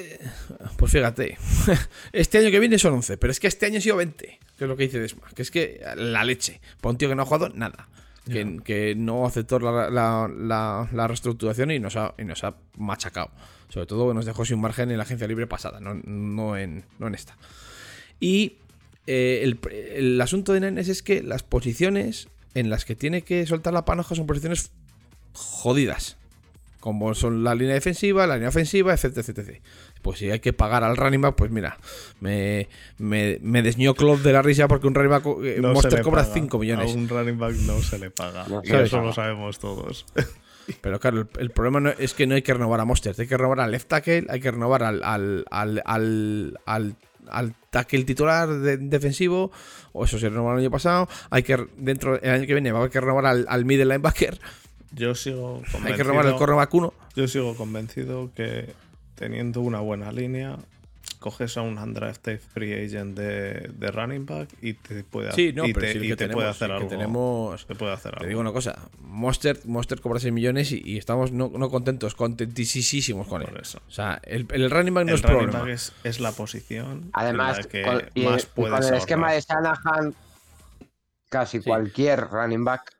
pues 0.77 0.91
fíjate, 0.91 1.37
este 2.13 2.37
año 2.37 2.51
que 2.51 2.59
viene 2.59 2.77
son 2.77 2.93
11, 2.93 3.17
pero 3.17 3.31
es 3.31 3.39
que 3.39 3.47
este 3.47 3.65
año 3.65 3.79
ha 3.79 3.81
sido 3.81 3.95
20, 3.97 4.39
que 4.57 4.63
es 4.63 4.67
lo 4.67 4.77
que 4.77 4.83
dice 4.83 4.99
Desma, 4.99 5.27
que 5.35 5.41
es 5.41 5.49
que 5.51 5.81
la 5.95 6.23
leche, 6.23 6.61
para 6.81 6.91
un 6.91 6.97
tío 6.99 7.09
que 7.09 7.15
no 7.15 7.23
ha 7.23 7.25
jugado 7.25 7.49
nada, 7.49 7.87
que, 8.25 8.59
que 8.63 8.95
no 8.95 9.25
aceptó 9.25 9.59
la, 9.59 9.89
la- 9.89 10.27
la- 10.27 10.89
la 10.91 11.07
reestructuración 11.07 11.71
y 11.71 11.79
nos, 11.79 11.95
ha, 11.95 12.13
y 12.17 12.23
nos 12.23 12.43
ha 12.43 12.55
machacado, 12.77 13.31
sobre 13.69 13.85
todo 13.87 14.07
que 14.09 14.13
nos 14.13 14.25
dejó 14.25 14.45
sin 14.45 14.59
margen 14.59 14.91
en 14.91 14.97
la 14.97 15.03
agencia 15.03 15.27
libre 15.27 15.47
pasada, 15.47 15.79
no, 15.79 15.95
no, 15.95 16.57
en, 16.57 16.83
no 16.99 17.07
en 17.07 17.15
esta. 17.15 17.37
Y 18.19 18.57
eh, 19.07 19.41
el, 19.43 19.59
el 19.95 20.21
asunto 20.21 20.53
de 20.53 20.59
Nenes 20.59 20.87
es 20.87 21.01
que 21.01 21.23
las 21.23 21.43
posiciones 21.43 22.27
en 22.53 22.69
las 22.69 22.85
que 22.85 22.95
tiene 22.95 23.23
que 23.23 23.45
soltar 23.47 23.73
la 23.73 23.85
panoja 23.85 24.13
son 24.15 24.27
posiciones 24.27 24.71
jodidas. 25.33 26.17
Como 26.79 27.13
son 27.13 27.43
la 27.43 27.53
línea 27.53 27.75
defensiva, 27.75 28.25
la 28.25 28.35
línea 28.35 28.49
ofensiva, 28.49 28.91
etcétera, 28.93 29.21
etcétera. 29.21 29.59
Pues 30.01 30.19
si 30.19 30.31
hay 30.31 30.39
que 30.39 30.51
pagar 30.53 30.83
al 30.83 30.97
running 30.97 31.21
back, 31.21 31.35
pues 31.35 31.51
mira, 31.51 31.77
me, 32.19 32.67
me, 32.97 33.37
me 33.41 33.61
desñó 33.61 33.93
Klopp 33.93 34.21
de 34.21 34.33
la 34.33 34.41
risa 34.41 34.67
porque 34.67 34.87
un 34.87 34.95
running 34.95 35.11
back, 35.11 35.25
eh, 35.43 35.57
No 35.61 35.73
Monster 35.73 36.01
cobra 36.01 36.23
paga. 36.23 36.33
5 36.33 36.59
millones. 36.59 36.91
A 36.91 36.97
un 36.97 37.07
running 37.07 37.37
back 37.37 37.53
no 37.55 37.79
se 37.81 37.99
le 37.99 38.09
paga. 38.09 38.45
No 38.47 38.61
y 38.63 38.67
se 38.67 38.77
le 38.77 38.83
eso 38.83 38.97
paga. 38.97 39.07
lo 39.07 39.13
sabemos 39.13 39.59
todos. 39.59 40.05
Pero 40.81 40.99
claro, 40.99 41.21
el, 41.21 41.27
el 41.39 41.49
problema 41.51 41.79
no- 41.79 41.89
es 41.89 42.13
que 42.13 42.25
no 42.27 42.35
hay 42.35 42.41
que 42.43 42.53
renovar 42.53 42.79
a 42.79 42.85
Monster, 42.85 43.13
hay 43.17 43.27
que 43.27 43.35
renovar 43.37 43.59
al 43.59 43.71
left 43.71 43.87
tackle, 43.87 44.25
hay 44.29 44.39
que 44.39 44.51
renovar 44.51 44.83
al, 44.83 45.03
al, 45.03 45.45
al, 45.51 45.81
al, 45.85 46.59
al- 46.65 46.95
al 47.29 47.53
tackle 47.69 48.03
titular 48.03 48.47
de- 48.49 48.77
defensivo, 48.77 49.51
o 49.93 50.05
eso 50.05 50.17
se 50.17 50.29
renovó 50.29 50.53
el 50.53 50.59
año 50.59 50.71
pasado, 50.71 51.07
hay 51.29 51.43
que 51.43 51.57
dentro 51.77 52.19
el 52.21 52.29
año 52.29 52.45
que 52.47 52.53
viene 52.53 52.71
va 52.71 52.77
a 52.77 52.81
haber 52.81 52.91
que 52.91 52.99
renovar 53.01 53.25
al, 53.25 53.45
al 53.49 53.65
middle 53.65 53.85
linebacker, 53.85 54.39
Yo 54.93 55.13
sigo 55.15 55.55
convencido, 55.71 55.85
hay 55.87 55.93
que 55.95 56.03
renovar 56.03 56.27
al 56.27 56.35
cornerback 56.37 56.73
1. 56.73 56.93
yo 57.15 57.27
sigo 57.27 57.55
convencido 57.55 58.31
que 58.35 58.73
teniendo 59.21 59.61
una 59.61 59.79
buena 59.81 60.11
línea, 60.11 60.57
coges 61.19 61.55
a 61.55 61.61
un 61.61 61.77
undrafted 61.77 62.39
free 62.39 62.73
agent 62.73 63.15
de, 63.15 63.69
de 63.71 63.91
running 63.91 64.25
back 64.25 64.49
y 64.63 64.73
te 64.73 65.03
puede, 65.03 65.31
Sí, 65.33 65.53
no, 65.53 65.67
y 65.67 65.73
pero 65.73 65.85
te, 65.85 65.91
sí 65.93 65.97
el 65.99 66.05
y 66.05 66.07
que 66.07 66.15
te 66.15 66.17
tenemos, 66.23 66.35
puede 66.41 66.49
hacer 66.49 66.71
algo. 66.71 66.87
tenemos 66.87 67.67
te 67.67 67.75
puede 67.75 67.93
hacer 67.93 68.11
Te 68.13 68.17
algo. 68.17 68.27
digo 68.29 68.41
una 68.41 68.51
cosa, 68.51 68.79
Monster, 69.01 69.59
Monster 69.65 70.01
cobra 70.01 70.19
6 70.19 70.33
millones 70.33 70.71
y, 70.71 70.81
y 70.83 70.97
estamos 70.97 71.31
no, 71.31 71.51
no 71.55 71.69
contentos, 71.69 72.15
contentísimos 72.15 73.27
con 73.27 73.43
él. 73.43 73.49
Eso. 73.61 73.79
O 73.87 73.91
sea, 73.91 74.19
el, 74.23 74.47
el 74.49 74.71
running 74.71 74.93
back 74.95 75.05
no 75.05 75.11
el 75.11 75.15
es 75.17 75.21
running 75.21 75.37
problema. 75.41 75.59
back 75.59 75.69
es, 75.69 75.93
es 76.03 76.19
la 76.19 76.31
posición 76.31 77.11
Además, 77.13 77.57
en 77.59 77.63
la 77.65 77.69
que 77.69 77.81
con, 77.83 78.01
y- 78.15 78.25
más 78.25 78.43
y 78.43 78.47
puedes 78.55 78.79
con 78.79 78.87
el 78.87 78.93
esquema 78.95 79.31
de 79.33 79.41
Shanahan, 79.41 80.15
casi 81.29 81.59
cualquier 81.61 82.21
running 82.31 82.63
back 82.65 82.91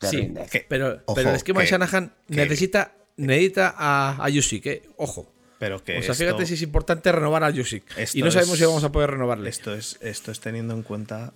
te 0.00 0.08
Sí, 0.08 0.16
rinde. 0.16 0.46
Que- 0.50 0.66
Pero, 0.68 1.00
Ojo, 1.06 1.14
pero 1.14 1.30
el 1.30 1.36
esquema 1.36 1.60
de 1.60 1.66
Shanahan 1.68 2.12
que- 2.28 2.34
necesita, 2.36 2.92
necesita 3.16 3.74
a, 3.78 4.16
a 4.24 4.28
Yusik, 4.28 4.66
eh. 4.66 4.82
ojo. 4.96 5.32
Pero 5.58 5.82
que 5.82 5.98
O 5.98 6.02
sea, 6.02 6.12
esto- 6.12 6.24
fíjate 6.24 6.46
si 6.46 6.54
es 6.54 6.62
importante 6.62 7.10
renovar 7.12 7.42
a 7.44 7.50
Yusik. 7.50 7.84
esto 7.98 8.16
Y 8.18 8.22
no 8.22 8.30
sabemos 8.30 8.54
es- 8.54 8.58
si 8.60 8.64
vamos 8.66 8.84
a 8.84 8.92
poder 8.92 9.10
renovarle. 9.10 9.50
Esto 9.50 9.74
es, 9.74 9.98
esto 10.00 10.30
es 10.30 10.40
teniendo 10.40 10.74
en 10.74 10.82
cuenta 10.82 11.32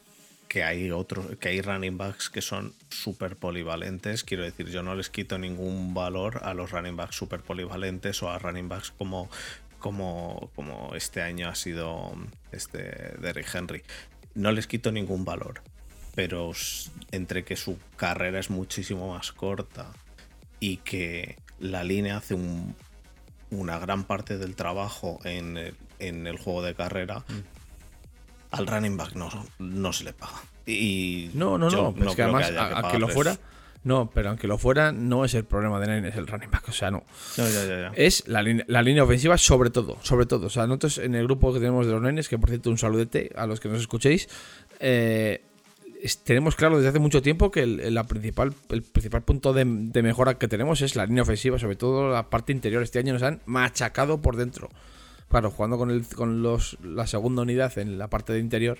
que 0.49 0.63
hay 0.65 0.91
otros, 0.91 1.37
que 1.41 1.49
hay 1.49 1.61
running 1.63 1.97
backs 1.97 2.29
que 2.31 2.43
son 2.43 2.75
súper 2.91 3.37
polivalentes. 3.37 4.23
Quiero 4.23 4.43
decir, 4.45 4.69
yo 4.69 4.83
no 4.83 4.95
les 4.95 5.09
quito 5.09 5.39
ningún 5.39 5.95
valor 5.95 6.41
a 6.45 6.53
los 6.55 6.71
running 6.71 6.95
backs 6.97 7.17
súper 7.17 7.41
polivalentes 7.41 8.23
o 8.23 8.31
a 8.31 8.39
running 8.39 8.69
backs 8.69 8.91
como, 8.91 9.31
como, 9.79 10.51
como 10.55 10.95
este 10.95 11.23
año 11.23 11.49
ha 11.49 11.55
sido 11.55 12.13
este 12.53 13.15
Derrick 13.19 13.53
Henry. 13.55 13.83
No 14.35 14.53
les 14.53 14.67
quito 14.67 14.93
ningún 14.93 15.25
valor. 15.25 15.63
Pero 16.15 16.53
entre 17.11 17.42
que 17.44 17.57
su 17.57 17.79
carrera 17.96 18.38
es 18.38 18.51
muchísimo 18.51 19.15
más 19.15 19.33
corta 19.33 19.90
y 20.61 20.77
que 20.79 21.37
la 21.59 21.83
línea 21.83 22.19
hace 22.19 22.35
un- 22.35 22.77
una 23.53 23.79
gran 23.79 24.05
parte 24.05 24.37
del 24.38 24.57
trabajo 24.57 25.21
en 25.25 25.57
el, 25.57 25.75
en 26.00 26.27
el 26.27 26.37
juego 26.38 26.63
de 26.63 26.75
carrera, 26.75 27.21
Mm. 27.29 27.40
al 28.57 28.67
running 28.67 28.96
back 28.96 29.15
no, 29.15 29.29
no 29.59 29.92
se 29.92 30.05
le 30.05 30.13
paga. 30.13 30.42
Y 30.67 31.31
No, 31.35 31.59
no, 31.59 31.71
no. 31.71 31.94
pero 31.94 32.11
es 32.11 32.17
que 32.17 32.23
además, 32.23 32.48
haya 32.48 32.65
a- 32.67 32.69
que 32.69 32.75
aunque 32.75 32.98
lo 32.98 33.09
fuera, 33.09 33.37
no, 33.85 34.11
pero 34.15 34.29
aunque 34.29 34.46
lo 34.46 34.59
fuera, 34.59 34.92
no 34.92 35.25
es 35.25 35.35
el 35.35 35.44
problema 35.44 35.81
de 35.81 35.88
Nine, 35.94 36.09
es 36.09 36.17
el 36.17 36.27
running 36.27 36.50
back. 36.50 36.69
O 36.69 36.73
sea, 36.73 36.90
no. 36.90 37.03
No, 37.37 37.48
ya, 37.48 37.65
ya, 37.67 37.81
ya. 37.81 37.92
Es 37.96 38.29
la, 38.29 38.42
línea- 38.42 38.65
la 38.69 38.81
línea 38.83 39.03
ofensiva, 39.05 39.37
sobre 39.38 39.71
todo. 39.71 39.98
Sobre 40.03 40.27
todo. 40.27 40.46
O 40.46 40.50
sea, 40.50 40.67
nosotros 40.67 40.98
en 40.98 41.15
el 41.17 41.25
grupo 41.25 41.53
que 41.53 41.59
tenemos 41.59 41.87
de 41.87 41.92
los 41.92 42.00
nenes, 42.03 42.29
que 42.29 42.38
por 42.38 42.48
cierto, 42.48 42.71
un 42.71 42.79
saludete 42.79 43.31
a 43.37 43.46
los 43.46 43.59
que 43.61 43.69
nos 43.69 43.81
escuchéis. 43.81 44.29
eh, 44.81 45.44
tenemos 46.25 46.57
claro 46.57 46.77
desde 46.77 46.88
hace 46.90 46.98
mucho 46.98 47.23
tiempo 47.23 47.50
que 47.50 47.63
el, 47.63 47.94
la 47.94 48.05
principal, 48.05 48.55
el 48.71 48.83
principal 48.83 49.23
punto 49.23 49.53
de, 49.53 49.65
mejora 49.65 50.38
que 50.38 50.48
tenemos 50.48 50.83
es 50.83 50.96
la 50.96 51.07
línea 51.07 51.23
ofensiva, 51.23 51.59
sobre 51.59 51.77
todo 51.77 52.11
la 52.11 52.31
parte 52.31 52.53
interior. 52.53 52.83
Este 52.83 52.98
año 52.98 53.13
nos 53.13 53.23
han 53.23 53.40
machacado 53.46 54.21
por 54.21 54.37
dentro. 54.37 54.69
Claro, 55.29 55.50
jugando 55.50 55.79
con, 55.79 55.90
el, 55.90 56.07
con 56.07 56.42
los, 56.42 56.77
la 56.83 57.07
segunda 57.07 57.42
unidad 57.42 57.79
en 57.79 57.98
la 57.98 58.09
parte 58.09 58.33
de 58.33 58.38
interior, 58.38 58.79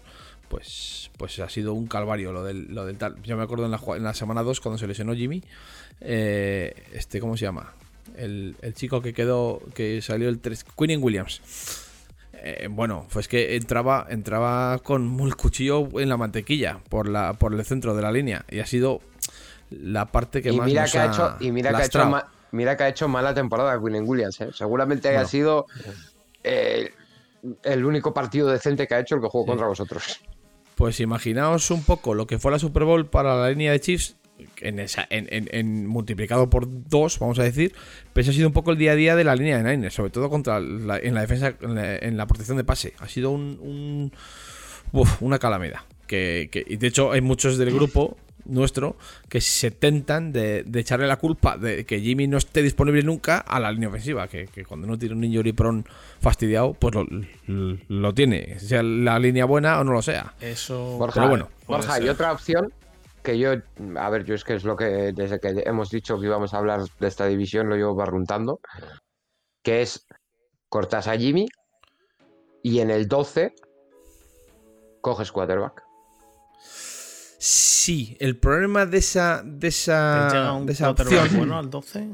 pues, 0.49 1.11
pues 1.17 1.39
ha 1.39 1.49
sido 1.49 1.73
un 1.73 1.87
calvario 1.87 2.33
lo 2.33 2.45
del, 2.45 2.75
lo 2.75 2.85
del 2.85 2.99
tal. 2.99 3.23
Yo 3.23 3.37
me 3.37 3.43
acuerdo 3.43 3.65
en 3.65 3.71
la, 3.71 3.81
en 3.97 4.03
la 4.03 4.15
semana 4.15 4.43
2 4.43 4.61
cuando 4.61 4.79
se 4.79 4.87
lesionó 4.87 5.15
Jimmy, 5.15 5.43
eh, 6.01 6.75
este, 6.93 7.21
¿cómo 7.21 7.37
se 7.37 7.47
llama? 7.47 7.73
el, 8.17 8.57
el 8.63 8.75
chico 8.75 9.01
que 9.03 9.13
quedó, 9.13 9.61
que 9.75 10.01
salió 10.03 10.29
el 10.29 10.41
3, 10.41 10.65
Quinn 10.77 11.03
Williams. 11.03 11.41
Eh, 12.45 12.67
bueno, 12.69 13.07
pues 13.13 13.29
que 13.29 13.55
entraba, 13.55 14.07
entraba 14.11 14.79
con 14.81 15.21
el 15.21 15.37
cuchillo 15.37 15.89
en 16.01 16.09
la 16.09 16.17
mantequilla 16.17 16.81
por, 16.89 17.09
la, 17.09 17.35
por 17.35 17.55
el 17.55 17.65
centro 17.65 17.95
de 17.95 18.03
la 18.03 18.11
línea 18.11 18.45
y 18.51 18.59
ha 18.59 18.67
sido 18.67 19.01
la 19.71 20.07
parte 20.07 20.43
que 20.43 20.51
y 20.51 20.57
más 20.57 20.67
mira 20.67 20.83
nos 20.83 20.93
que 20.93 20.99
ha 20.99 21.07
hecho, 21.07 21.37
y 21.39 21.53
mira 21.53 21.71
que 21.71 21.83
ha 21.83 21.87
hecho, 21.87 22.05
ma- 22.07 22.27
mira 22.51 22.77
que 22.77 22.83
ha 22.83 22.89
hecho 22.89 23.07
mala 23.07 23.33
temporada 23.33 23.79
Quinn 23.81 24.03
Williams. 24.05 24.41
¿eh? 24.41 24.49
Seguramente 24.53 25.09
haya 25.09 25.25
sido 25.25 25.67
eh, 26.43 26.91
el 27.63 27.85
único 27.85 28.13
partido 28.13 28.49
decente 28.49 28.87
que 28.89 28.95
ha 28.97 28.99
hecho 29.01 29.15
el 29.15 29.21
que 29.21 29.29
jugó 29.29 29.47
contra 29.47 29.67
vosotros. 29.69 30.21
Pues 30.75 30.99
imaginaos 31.01 31.71
un 31.71 31.85
poco 31.85 32.13
lo 32.15 32.27
que 32.27 32.39
fue 32.41 32.51
la 32.51 32.59
Super 32.59 32.85
Bowl 32.85 33.07
para 33.07 33.37
la 33.37 33.51
línea 33.51 33.71
de 33.73 33.81
Chiefs, 33.81 34.17
en 34.61 34.79
esa, 34.79 35.07
en, 35.11 35.27
en- 35.31 35.49
en 35.53 35.87
multiplicado 35.87 36.49
por 36.51 36.67
dos, 36.89 37.19
vamos 37.19 37.39
a 37.39 37.43
decir, 37.43 37.73
pues 38.13 38.29
ha 38.29 38.33
sido 38.33 38.47
un 38.49 38.53
poco 38.53 38.71
el 38.73 38.79
día 38.79 38.93
a 38.93 38.97
día 38.97 39.17
de 39.17 39.25
la 39.25 39.35
línea 39.37 39.63
de 39.63 39.71
Niners, 39.77 39.95
sobre 39.95 40.11
todo 40.11 40.29
contra 40.31 40.61
la- 40.61 40.99
en 40.99 41.15
la 41.15 41.21
defensa, 41.23 41.55
en 41.61 41.75
la, 41.75 41.97
en 41.97 42.17
la 42.17 42.27
protección 42.27 42.57
de 42.57 42.65
pase. 42.65 42.95
Ha 42.99 43.09
sido 43.09 43.31
un, 43.31 43.59
un- 43.61 44.13
uf, 44.93 45.23
una 45.23 45.39
calamidad. 45.39 45.81
Que, 46.07 46.49
que- 46.53 46.65
y 46.67 46.77
de 46.77 46.87
hecho 46.89 47.13
hay 47.13 47.21
muchos 47.21 47.57
del 47.59 47.73
grupo 47.73 48.17
nuestro 48.45 48.97
que 49.29 49.41
se 49.41 49.71
tentan 49.71 50.33
de, 50.33 50.65
de 50.65 50.81
echarle 50.81 51.07
la 51.07 51.17
culpa 51.17 51.57
de 51.57 51.85
que 51.87 52.01
Jimmy 52.01 52.27
no 52.27 52.39
esté 52.39 52.61
disponible 52.61 53.03
nunca 53.05 53.39
a 53.39 53.61
la 53.61 53.71
línea 53.71 53.89
ofensiva, 53.89 54.27
que, 54.27 54.47
que 54.49 54.65
cuando 54.65 54.89
no 54.89 54.99
tiene 54.99 55.15
un 55.15 55.23
injury 55.23 55.53
prone 55.53 55.85
fastidiado, 56.21 56.75
pues 56.75 56.93
lo, 56.95 57.07
lo- 57.47 57.79
lo 57.89 58.13
tiene, 58.15 58.59
sea 58.59 58.83
la 58.83 59.19
línea 59.21 59.45
buena 59.45 59.79
o 59.81 59.85
no 59.85 59.93
lo 59.93 60.03
sea. 60.03 60.35
Eso. 60.41 60.97
Borja, 60.99 61.15
pero 61.21 61.29
bueno, 61.29 61.49
Borja, 61.69 62.01
y 62.03 62.09
otra 62.09 62.33
opción 62.33 62.73
que 63.23 63.39
yo, 63.39 63.53
a 63.97 64.11
ver, 64.11 64.25
yo 64.25 64.35
es 64.35 64.45
que 64.45 64.55
es 64.55 64.65
lo 64.65 64.77
que 64.77 65.13
desde 65.15 65.41
que 65.41 65.63
hemos 65.67 65.91
dicho 65.91 66.19
que 66.19 66.27
íbamos 66.27 66.53
a 66.55 66.59
hablar 66.59 66.81
de 67.01 67.07
esta 67.09 67.27
división 67.27 67.69
lo 67.69 67.77
llevo 67.77 67.95
barruntando, 67.95 68.61
que 69.63 69.83
es 69.83 70.07
cortas 70.69 71.09
a 71.09 71.17
Jimmy 71.17 71.47
y 72.63 72.81
en 72.81 72.91
el 72.91 73.09
12 73.09 73.55
coges 75.01 75.33
quarterback. 75.33 75.83
Sí, 77.39 78.17
el 78.21 78.39
problema 78.39 78.87
de 78.87 78.99
esa 78.99 79.43
de 79.45 79.59
¿Te 79.61 79.67
esa, 79.69 80.29
llega 80.33 80.53
un 80.53 80.67
de 80.67 80.73
esa 80.73 80.91
opción 80.91 81.29
bueno 81.37 81.59
al 81.59 81.69
12? 81.71 82.09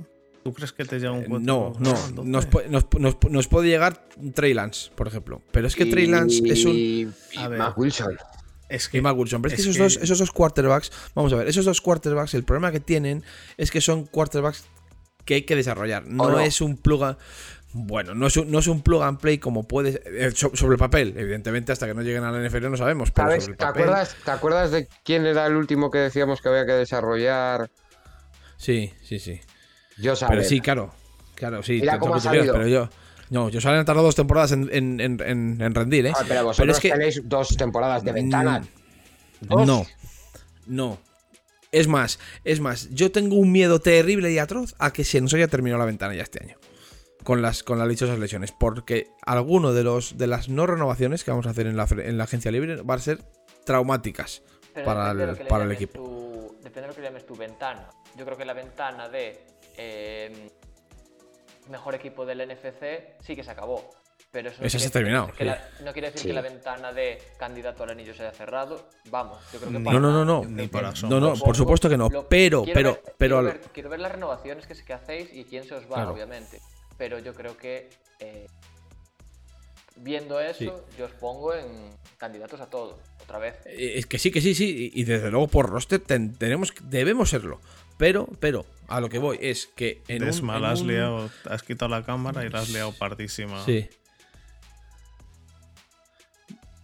¿Tú 0.44 0.52
crees 0.54 0.72
que 0.72 0.84
te 0.86 0.98
llega 0.98 1.12
un 1.12 1.18
eh, 1.20 1.26
quarterback 1.28 1.46
no, 1.46 1.72
no, 1.80 1.90
al 1.96 2.14
12? 2.14 2.28
nos, 2.30 2.70
nos, 2.70 2.86
nos- 2.98 3.16
nos 3.30 3.48
puede 3.48 3.68
llegar 3.68 4.09
Trey 4.34 4.54
Lance, 4.54 4.90
por 4.94 5.06
ejemplo. 5.09 5.42
Pero 5.52 5.66
es 5.66 5.76
que 5.76 5.84
Trey 5.86 6.06
Lance 6.06 6.42
es 6.46 6.64
un 6.64 6.74
Y 6.74 7.06
A 7.36 7.48
ver. 7.48 7.59
Mac 7.59 7.76
Wilson. 7.76 8.16
Es 8.68 8.88
que 8.88 8.98
y 8.98 9.00
Mac 9.00 9.16
Wilson. 9.16 9.42
Pero 9.42 9.54
es, 9.54 9.60
es 9.60 9.64
que, 9.66 9.70
esos, 9.70 9.76
que- 9.76 9.82
Dos, 9.82 9.96
esos 10.04 10.18
dos 10.18 10.30
quarterbacks, 10.32 10.92
vamos 11.14 11.32
a 11.32 11.36
ver, 11.36 11.48
esos 11.48 11.64
dos 11.64 11.80
quarterbacks, 11.80 12.34
el 12.34 12.44
problema 12.44 12.70
que 12.72 12.80
tienen 12.80 13.24
es 13.56 13.70
que 13.70 13.80
son 13.80 14.04
quarterbacks 14.06 14.64
que 15.24 15.34
hay 15.34 15.42
que 15.42 15.56
desarrollar. 15.56 16.06
No, 16.06 16.30
no? 16.30 16.40
es 16.40 16.60
un 16.60 16.76
plug 16.76 17.04
and- 17.04 17.18
bueno, 17.74 18.14
no 18.14 18.26
es 18.28 18.36
un, 18.38 18.50
no 18.50 18.58
es 18.60 18.66
un 18.66 18.80
plug 18.82 19.02
and 19.02 19.20
play 19.20 19.36
como 19.38 19.68
puede 19.68 20.00
eh, 20.06 20.30
so- 20.34 20.52
sobre 20.54 20.74
el 20.74 20.78
papel. 20.78 21.14
Evidentemente, 21.18 21.70
hasta 21.70 21.86
que 21.86 21.92
no 21.94 22.00
lleguen 22.02 22.24
a 22.24 22.32
la 22.32 22.38
NFL 22.46 22.70
no 22.70 22.76
sabemos. 22.78 23.10
Pero 23.10 23.28
¿Sabes? 23.28 23.44
sobre 23.44 23.52
el 23.52 23.58
¿Te 23.58 23.64
papel, 23.66 23.82
acuerdas, 23.84 24.16
¿Te 24.24 24.30
acuerdas 24.30 24.70
de 24.70 24.88
quién 25.04 25.26
era 25.26 25.46
el 25.46 25.54
último 25.54 25.90
que 25.90 25.98
decíamos 25.98 26.40
que 26.40 26.48
había 26.48 26.64
que 26.64 26.72
desarrollar? 26.72 27.70
Sí, 28.56 28.92
sí, 29.02 29.18
sí. 29.18 29.40
Yo 29.98 30.14
Pero 30.28 30.42
sí, 30.44 30.60
claro. 30.60 30.94
Claro, 31.34 31.62
sí. 31.62 31.78
Mira 31.80 31.98
cómo 31.98 32.14
ha 32.14 32.20
salido. 32.20 32.52
pero 32.54 32.66
yo. 32.66 32.88
No, 33.30 33.48
yo 33.48 33.60
salen 33.60 33.84
tardado 33.84 34.06
dos 34.06 34.14
temporadas 34.16 34.52
en, 34.52 34.68
en- 34.72 35.00
en- 35.00 35.20
en- 35.20 35.60
en 35.60 35.74
rendir, 35.74 36.06
¿eh? 36.06 36.12
Ah, 36.14 36.18
pero 36.20 36.28
pero 36.28 36.44
vosotros 36.46 36.76
es 36.76 36.80
que. 36.82 36.90
tenéis 36.90 37.20
dos 37.24 37.48
temporadas 37.56 38.02
de 38.04 38.12
ventana. 38.12 38.60
Mm, 39.40 39.46
Dos. 39.48 39.66
No. 39.66 39.86
No. 40.66 40.98
Es 41.70 41.86
más, 41.86 42.18
es 42.44 42.60
más, 42.60 42.88
yo 42.90 43.12
tengo 43.12 43.36
un 43.36 43.52
miedo 43.52 43.78
terrible 43.80 44.32
y 44.32 44.38
atroz 44.38 44.74
a 44.78 44.90
que 44.92 45.04
se 45.04 45.20
nos 45.20 45.34
haya 45.34 45.48
terminado 45.48 45.78
la 45.78 45.84
ventana 45.84 46.14
ya 46.14 46.22
este 46.22 46.42
año. 46.42 46.56
Con 47.24 47.42
las, 47.42 47.62
con 47.62 47.78
las 47.78 47.88
dichosas 47.88 48.18
lesiones. 48.18 48.52
Porque 48.58 49.08
alguno 49.26 49.74
de 49.74 49.84
los 49.84 50.16
de 50.16 50.26
las 50.28 50.48
no 50.48 50.66
renovaciones 50.66 51.24
que 51.24 51.30
vamos 51.30 51.46
a 51.46 51.50
hacer 51.50 51.66
en 51.66 51.76
la, 51.76 51.86
en 51.90 52.16
la 52.16 52.24
agencia 52.24 52.50
libre 52.50 52.80
va 52.82 52.94
a 52.94 52.98
ser 52.98 53.22
traumáticas 53.66 54.42
Pero 54.72 54.86
para 54.86 55.10
el, 55.10 55.36
para 55.46 55.64
el 55.64 55.72
equipo. 55.72 55.92
tu- 56.02 56.56
depende 56.62 56.82
de 56.82 56.86
lo 56.88 56.94
que 56.94 57.00
le 57.02 57.06
llames 57.08 57.26
tu 57.26 57.36
ventana. 57.36 57.90
Yo 58.16 58.24
creo 58.24 58.38
que 58.38 58.46
la 58.46 58.54
ventana 58.54 59.10
de 59.10 59.38
eh, 59.76 60.50
mejor 61.68 61.94
equipo 61.94 62.24
del 62.26 62.40
NFC 62.40 63.16
sí 63.20 63.34
que 63.36 63.44
se 63.44 63.50
acabó. 63.50 63.88
Pero 64.30 64.50
eso 64.50 64.62
no 64.62 64.68
se 64.68 64.86
ha 64.86 64.90
terminado, 64.90 65.26
decir 65.28 65.38
que 65.38 65.44
sí. 65.44 65.50
la- 65.50 65.84
no 65.86 65.92
quiere 65.92 66.08
decir 66.08 66.20
Sí. 66.22 66.28
que 66.28 66.34
la 66.34 66.42
ventana 66.42 66.92
de 66.92 67.18
candidato 67.38 67.84
al 67.84 67.90
anillo 67.90 68.12
se 68.14 68.22
haya 68.24 68.32
cerrado. 68.32 68.90
Vamos, 69.10 69.38
yo 69.52 69.58
creo 69.58 69.72
que 69.72 69.80
para 69.80 69.98
No, 69.98 70.12
no, 70.12 70.24
no, 70.24 70.42
no. 70.42 70.44
Ni 70.48 70.68
asomo. 70.84 71.14
No, 71.14 71.20
no, 71.20 71.34
por 71.34 71.56
supuesto 71.56 71.88
que 71.88 71.96
no. 71.96 72.10
Lo- 72.10 72.28
Pero, 72.28 72.62
quiero 72.64 72.74
pero, 72.74 72.92
ver- 72.92 73.02
pero. 73.16 73.36
Quiero 73.38 73.42
ver, 73.42 73.60
quiero 73.72 73.88
ver 73.88 74.00
las 74.00 74.12
renovaciones 74.12 74.66
que, 74.66 74.74
que 74.84 74.92
hacéis 74.92 75.30
y 75.32 75.44
quién 75.44 75.64
se 75.64 75.74
os 75.74 75.84
va, 75.84 75.94
Claro. 75.94 76.12
obviamente. 76.12 76.60
Pero 76.98 77.18
yo 77.20 77.32
creo 77.32 77.56
que 77.56 77.88
eh, 78.20 78.46
viendo 79.96 80.40
eso, 80.40 80.84
yo 80.98 81.06
os 81.06 81.12
pongo 81.12 81.54
en 81.54 81.90
candidatos 82.18 82.60
a 82.60 82.66
todo, 82.68 82.98
otra 83.22 83.38
vez. 83.38 83.54
Eh, 83.66 83.94
Es 83.96 84.06
que 84.06 84.18
sí, 84.18 84.30
que 84.30 84.40
sí, 84.40 84.54
sí. 84.54 84.90
Y 84.94 85.00
y 85.00 85.04
desde 85.04 85.30
luego 85.30 85.48
por 85.48 85.70
roster 85.70 86.00
ten- 86.00 86.34
tenemos, 86.36 86.72
debemos 86.82 87.30
serlo. 87.30 87.60
Pero, 87.99 88.26
pero, 88.40 88.64
a 88.88 89.01
lo 89.01 89.09
que 89.09 89.18
voy 89.18 89.38
es 89.42 89.66
que 89.66 90.03
en 90.09 90.22
en 90.22 90.46
la 90.62 90.70
has 90.70 90.80
un- 90.80 90.86
liado, 90.88 91.30
has 91.51 91.62
quitado 91.62 91.88
la 91.90 92.05
cámara 92.05 92.44
y 92.44 92.49
la 92.49 92.61
has 92.61 92.70
liado 92.70 92.92
pardísima. 92.92 93.64
Sí. 93.64 93.88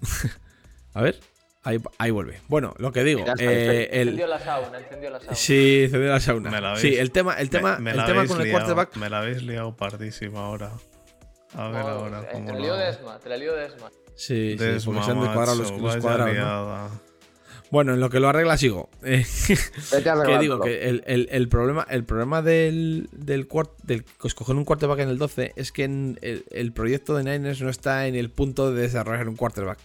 a 0.94 1.02
ver, 1.02 1.20
ahí, 1.62 1.80
ahí 1.98 2.10
vuelve. 2.10 2.40
Bueno, 2.48 2.74
lo 2.78 2.92
que 2.92 3.04
digo, 3.04 3.24
eh, 3.38 3.88
Encendió 3.92 4.24
el, 4.24 4.30
la 4.30 4.38
sauna, 4.40 4.78
encendió 4.78 5.10
la 5.10 5.20
sauna. 5.20 5.34
sí, 5.34 5.86
cedió 5.90 6.08
la 6.10 6.20
sauna. 6.20 6.50
Me 6.50 6.60
la 6.60 6.72
habéis- 6.74 6.80
sí, 6.82 6.96
el 6.96 7.10
tema, 7.10 7.34
el 7.34 7.50
tema, 7.50 7.76
Me- 7.78 7.92
me 7.94 8.00
el 8.00 8.04
tema 8.06 8.26
con 8.26 8.40
el 8.40 8.44
liado, 8.48 8.58
quarterback. 8.58 8.96
Me 8.96 9.08
la 9.08 9.18
habéis 9.20 9.42
liado 9.42 9.76
pardísima 9.76 10.40
ahora. 10.44 10.72
A 11.56 11.68
ver 11.68 11.84
No, 11.84 11.88
ahora 11.90 12.20
eh, 12.22 12.28
cómo 12.32 12.46
te 12.46 12.52
la 12.52 12.58
lo 12.58 12.64
lío 12.64 12.74
hago. 12.74 12.82
Desma, 12.84 13.18
te 13.20 13.28
la 13.28 13.36
lío 13.36 13.54
Desma. 13.54 13.90
Sí, 14.16 14.56
sí, 14.58 14.64
Desma, 14.64 14.92
porque 14.94 15.04
se 15.06 15.10
han 15.12 15.20
descuadrado 15.20 15.56
los, 15.56 15.70
los 15.70 15.96
cuadrados, 15.98 16.34
¿no? 16.90 17.00
Bueno, 17.70 17.94
en 17.94 18.00
lo 18.00 18.08
que 18.10 18.20
lo 18.20 18.28
arregla 18.28 18.56
sigo. 18.56 18.88
Eh, 19.02 19.24
Vete 19.92 20.08
a 20.10 20.22
que 20.26 20.38
digo 20.38 20.60
que 20.60 20.88
el, 20.88 21.02
el- 21.06 21.28
el 21.32 21.48
problema, 21.48 21.86
el 21.90 22.04
problema 22.04 22.40
del, 22.42 23.08
del, 23.12 23.48
cuart- 23.48 23.76
del 23.82 24.04
que 24.04 24.28
escoger 24.28 24.54
un 24.54 24.64
quarterback 24.64 25.00
en 25.00 25.08
el 25.08 25.18
12 25.18 25.52
es 25.56 25.72
que 25.72 25.84
en 25.84 26.18
el, 26.22 26.44
el 26.50 26.72
proyecto 26.72 27.16
de 27.16 27.24
Niners 27.24 27.60
no 27.62 27.70
está 27.70 28.06
en 28.06 28.14
el 28.14 28.30
punto 28.30 28.72
de 28.72 28.82
desarrollar 28.82 29.28
un 29.28 29.36
quarterback. 29.36 29.78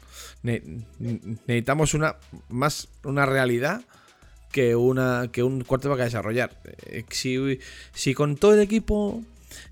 Ne- 0.44 0.62
necesitamos 1.00 1.94
una 1.94 2.16
más 2.50 2.90
una 3.04 3.26
realidad 3.26 3.82
que 4.52 4.76
una 4.76 5.30
que 5.32 5.42
un 5.44 5.64
quarterback 5.64 6.02
a 6.02 6.04
desarrollar. 6.06 6.52
Eh, 6.88 7.06
Si, 7.10 7.60
si 7.94 8.14
con 8.14 8.36
todo 8.36 8.54
el 8.54 8.60
equipo 8.62 9.24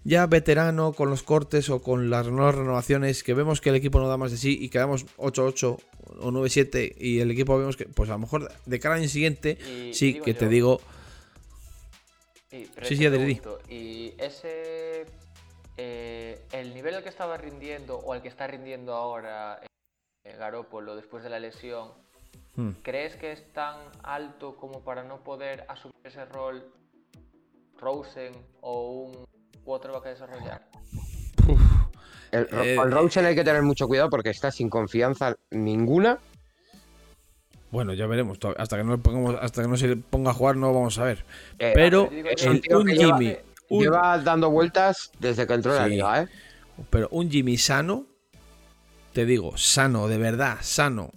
ya 0.03 0.25
veterano, 0.27 0.93
con 0.93 1.09
los 1.09 1.23
cortes 1.23 1.69
o 1.69 1.81
con 1.81 2.09
las 2.09 2.27
nuevas 2.27 2.55
renovaciones, 2.55 3.23
que 3.23 3.33
vemos 3.33 3.61
que 3.61 3.69
el 3.69 3.75
equipo 3.75 3.99
no 3.99 4.07
da 4.07 4.17
más 4.17 4.31
de 4.31 4.37
sí 4.37 4.57
y 4.59 4.69
quedamos 4.69 5.05
8-8 5.17 5.77
o 6.19 6.31
9-7 6.31 6.95
y 6.97 7.19
el 7.19 7.31
equipo 7.31 7.57
vemos 7.57 7.77
que, 7.77 7.85
pues 7.85 8.09
a 8.09 8.13
lo 8.13 8.19
mejor 8.19 8.51
de 8.65 8.79
cara 8.79 8.95
al 8.95 9.01
año 9.01 9.09
siguiente, 9.09 9.57
Y 9.89 9.93
sí, 9.93 10.13
digo 10.13 10.25
que 10.25 10.33
te 10.33 10.47
digo, 10.47 10.79
y- 12.51 12.65
Sí, 12.83 12.95
sí, 12.95 13.07
pregunto, 13.09 13.59
Y 13.69 14.13
ese. 14.17 15.05
eh, 15.75 16.41
el 16.53 16.73
nivel 16.73 16.95
al 16.95 17.03
que 17.03 17.09
estaba 17.09 17.37
rindiendo 17.37 17.97
o 17.97 18.13
al 18.13 18.21
que 18.21 18.29
está 18.29 18.47
rindiendo 18.47 18.93
ahora 18.95 19.59
eh, 20.23 20.35
Garópolo 20.37 20.95
después 20.95 21.23
de 21.23 21.29
la 21.29 21.39
lesión, 21.39 21.91
hmm, 22.55 22.69
¿crees 22.83 23.15
que 23.15 23.31
es 23.33 23.43
tan 23.53 23.77
alto 24.01 24.55
como 24.55 24.81
para 24.81 25.03
no 25.03 25.23
poder 25.23 25.65
asumir 25.67 25.93
ese 26.03 26.25
rol 26.25 26.71
Rosen 27.79 28.33
o 28.61 28.91
un 29.03 29.25
quarterback 29.67 30.05
a 30.05 30.09
desarrollar? 30.09 30.61
El, 32.31 32.47
Eh, 32.51 32.77
Rosen 32.85 33.25
hay 33.25 33.35
que 33.35 33.43
tener 33.43 33.61
mucho 33.63 33.87
cuidado 33.87 34.09
porque 34.09 34.29
está 34.29 34.49
sin 34.51 34.69
confianza 34.69 35.35
ninguna. 35.51 36.17
bueno, 37.69 37.93
ya 37.93 38.07
veremos. 38.07 38.37
Hasta 38.57 38.77
que 38.77 38.83
no 38.83 38.91
le 38.93 38.97
pongamos, 38.97 39.35
hasta 39.41 39.61
que 39.61 39.67
no 39.67 39.75
se 39.77 39.97
ponga 39.97 40.31
a 40.31 40.33
jugar, 40.33 40.55
no 40.55 40.73
vamos 40.73 40.97
a 40.99 41.03
ver. 41.03 41.25
Eh, 41.59 41.71
Pero 41.75 42.07
un 42.07 42.15
el, 42.25 42.61
tío 42.61 42.79
un 42.79 42.85
que 42.85 42.95
lleva- 42.95 43.17
Jimmy, 43.17 43.37
un- 43.69 43.83
Lleva 43.83 44.17
dando 44.19 44.49
vueltas 44.49 45.11
desde 45.19 45.45
que 45.45 45.53
entró 45.53 45.73
en 45.73 45.77
la 45.81 45.87
liga, 45.87 46.21
¿eh? 46.23 46.27
pero 46.89 47.09
un 47.11 47.29
Jimmy 47.29 47.57
sano, 47.57 48.05
te 49.13 49.25
digo, 49.25 49.57
sano, 49.57 50.07
de 50.07 50.17
verdad, 50.17 50.57
sano. 50.61 51.11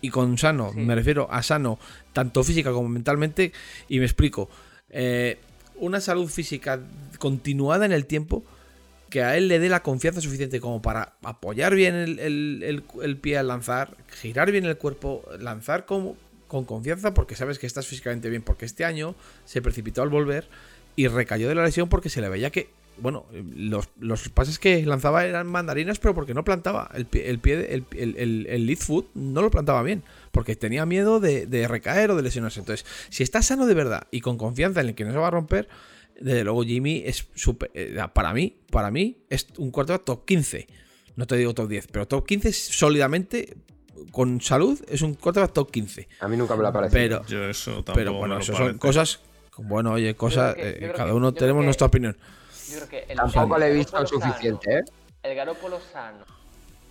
Y 0.00 0.10
con 0.10 0.36
sano, 0.38 0.72
Sí. 0.72 0.80
me 0.80 0.96
refiero 0.96 1.28
a 1.30 1.42
sano, 1.44 1.78
tanto 2.12 2.42
física 2.42 2.72
como 2.72 2.88
mentalmente. 2.88 3.52
Y 3.88 4.00
me 4.00 4.04
explico. 4.06 4.48
Eh, 4.90 5.38
una 5.76 6.00
salud 6.00 6.28
física 6.28 6.80
continuada 7.18 7.84
en 7.86 7.92
el 7.92 8.06
tiempo 8.06 8.44
que 9.10 9.22
a 9.22 9.36
él 9.36 9.48
le 9.48 9.58
dé 9.58 9.68
la 9.68 9.82
confianza 9.82 10.20
suficiente 10.22 10.58
como 10.60 10.80
para 10.80 11.14
apoyar 11.22 11.74
bien 11.74 11.94
el, 11.94 12.18
el- 12.18 12.82
el- 13.02 13.16
pie 13.18 13.36
al 13.36 13.48
lanzar, 13.48 13.94
girar 14.08 14.50
bien 14.50 14.64
el 14.64 14.78
cuerpo, 14.78 15.22
lanzar 15.38 15.84
como, 15.84 16.16
con 16.48 16.64
confianza 16.64 17.12
porque 17.12 17.34
sabes 17.34 17.58
que 17.58 17.66
estás 17.66 17.86
físicamente 17.86 18.30
bien. 18.30 18.42
Porque 18.42 18.64
este 18.64 18.84
año 18.86 19.14
se 19.44 19.60
precipitó 19.60 20.00
al 20.02 20.08
volver 20.08 20.48
y 20.96 21.08
recayó 21.08 21.48
de 21.48 21.54
la 21.54 21.64
lesión 21.64 21.88
porque 21.90 22.08
se 22.08 22.22
le 22.22 22.28
veía 22.30 22.50
que, 22.50 22.70
bueno, 22.98 23.26
los, 23.56 23.88
los 23.98 24.28
pases 24.28 24.58
que 24.58 24.84
lanzaba 24.86 25.24
eran 25.26 25.46
mandarinas, 25.46 25.98
pero 25.98 26.14
porque 26.14 26.34
no 26.34 26.44
plantaba 26.44 26.90
el 26.94 27.06
pie, 27.06 27.28
el, 27.30 27.38
pie 27.38 27.74
el, 27.74 27.84
el, 27.96 28.16
el- 28.16 28.46
el 28.48 28.66
lead 28.66 28.78
foot 28.78 29.08
no 29.14 29.42
lo 29.42 29.50
plantaba 29.50 29.82
bien, 29.82 30.02
porque 30.30 30.56
tenía 30.56 30.86
miedo 30.86 31.18
de, 31.20 31.46
de 31.46 31.66
recaer 31.68 32.10
o 32.10 32.16
de 32.16 32.22
lesionarse. 32.22 32.60
Entonces, 32.60 32.86
si 33.08 33.22
está 33.22 33.42
sano 33.42 33.66
de 33.66 33.74
verdad 33.74 34.06
y 34.10 34.20
con 34.20 34.36
confianza 34.38 34.80
en 34.80 34.88
el 34.88 34.94
que 34.94 35.04
no 35.04 35.12
se 35.12 35.18
va 35.18 35.28
a 35.28 35.30
romper, 35.32 35.68
desde 36.20 36.44
luego 36.44 36.62
Jimmy 36.62 37.02
es 37.06 37.26
super, 37.34 37.70
eh, 37.74 37.96
para 38.12 38.32
mí, 38.32 38.56
para 38.70 38.90
mí 38.90 39.18
es 39.30 39.46
un 39.56 39.70
quarterback 39.70 40.04
top 40.04 40.24
15. 40.24 40.66
No 41.16 41.26
te 41.26 41.36
digo 41.36 41.52
top 41.54 41.68
10, 41.68 41.88
pero 41.88 42.06
top 42.06 42.26
15 42.26 42.52
sólidamente 42.52 43.56
con 44.10 44.40
salud 44.40 44.78
es 44.88 45.02
un 45.02 45.14
quarterback 45.14 45.52
top 45.52 45.70
15. 45.70 46.08
A 46.20 46.28
mí 46.28 46.36
nunca 46.36 46.54
me 46.56 46.62
lo 46.62 46.68
ha 46.68 46.72
parecido. 46.72 47.22
Pero, 47.22 47.26
Yo 47.26 47.44
eso 47.48 47.72
tampoco 47.76 47.94
pero 47.94 48.12
bueno, 48.14 48.38
eso 48.38 48.54
son 48.56 48.78
cosas. 48.78 49.20
Bueno, 49.58 49.92
oye, 49.92 50.14
cosas. 50.14 50.54
que- 50.54 50.68
eh, 50.70 50.92
cada 50.96 51.10
que- 51.10 51.12
uno 51.14 51.32
tenemos 51.34 51.60
que- 51.62 51.64
nuestra 51.66 51.86
opinión. 51.86 52.16
Yo 52.72 52.76
creo 52.78 52.88
que 52.88 53.12
el 53.12 53.16
Tampoco 53.16 53.58
le 53.58 53.66
he 53.68 53.72
visto 53.74 53.92
Garoppolo 53.92 54.20
suficiente, 54.20 54.70
sano, 54.72 54.78
¿eh? 54.78 54.84
El 55.22 55.34
Garópolo 55.36 55.80
sano 55.92 56.24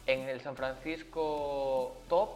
en 0.07 0.29
el 0.29 0.41
San 0.41 0.55
Francisco 0.55 2.01
top 2.09 2.29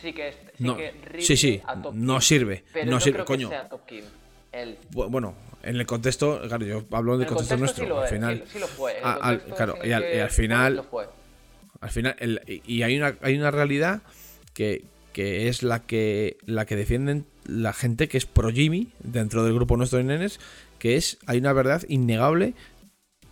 sí 0.00 0.12
que, 0.12 0.28
es, 0.28 0.34
sí 0.56 0.64
No, 0.64 0.76
que 0.76 0.92
sí, 1.20 1.36
sí, 1.36 1.62
a 1.66 1.80
top 1.80 1.94
no 1.94 2.14
15, 2.14 2.26
sirve, 2.26 2.64
pero 2.72 2.90
no 2.90 3.00
sirve, 3.00 3.14
creo 3.14 3.24
coño. 3.26 3.48
que 3.48 3.54
sea 3.56 3.68
top 3.68 3.86
15. 3.86 4.08
El, 4.52 4.78
Bu- 4.92 5.08
Bueno, 5.10 5.34
en 5.62 5.76
el 5.76 5.86
contexto, 5.86 6.40
claro, 6.46 6.64
yo 6.64 6.82
hablo 6.92 7.14
en 7.14 7.20
del 7.20 7.28
el 7.28 7.34
contexto, 7.34 7.56
nuestro. 7.56 7.84
sí 7.84 7.88
lo, 7.88 7.98
al 7.98 8.04
es, 8.04 8.10
final, 8.10 8.42
sí, 8.46 8.50
sí 8.54 8.58
lo 8.58 8.66
fue. 8.68 8.96
a- 9.02 9.12
al- 9.14 9.38
contexto 9.40 9.56
claro, 9.56 9.78
y 9.86 9.92
al- 9.92 10.04
y 10.04 10.30
final- 10.30 10.76
lo 10.76 10.84
fue. 10.84 11.08
al 11.80 11.90
final, 11.90 12.16
el- 12.18 12.62
y 12.66 12.82
hay 12.82 12.96
una, 12.96 13.16
hay 13.22 13.36
una 13.36 13.50
realidad 13.50 14.02
que, 14.54 14.84
que 15.12 15.48
es 15.48 15.62
la 15.62 15.80
que, 15.80 16.38
la 16.46 16.64
que 16.66 16.76
defienden 16.76 17.26
la 17.46 17.72
gente 17.72 18.08
que 18.08 18.18
es 18.18 18.26
pro 18.26 18.50
Jimmy 18.50 18.88
dentro 19.00 19.44
del 19.44 19.54
grupo 19.54 19.76
nuestro 19.76 19.98
de 19.98 20.04
nenes, 20.04 20.40
que 20.78 20.96
es, 20.96 21.18
hay 21.26 21.38
una 21.38 21.52
verdad 21.52 21.82
innegable 21.88 22.54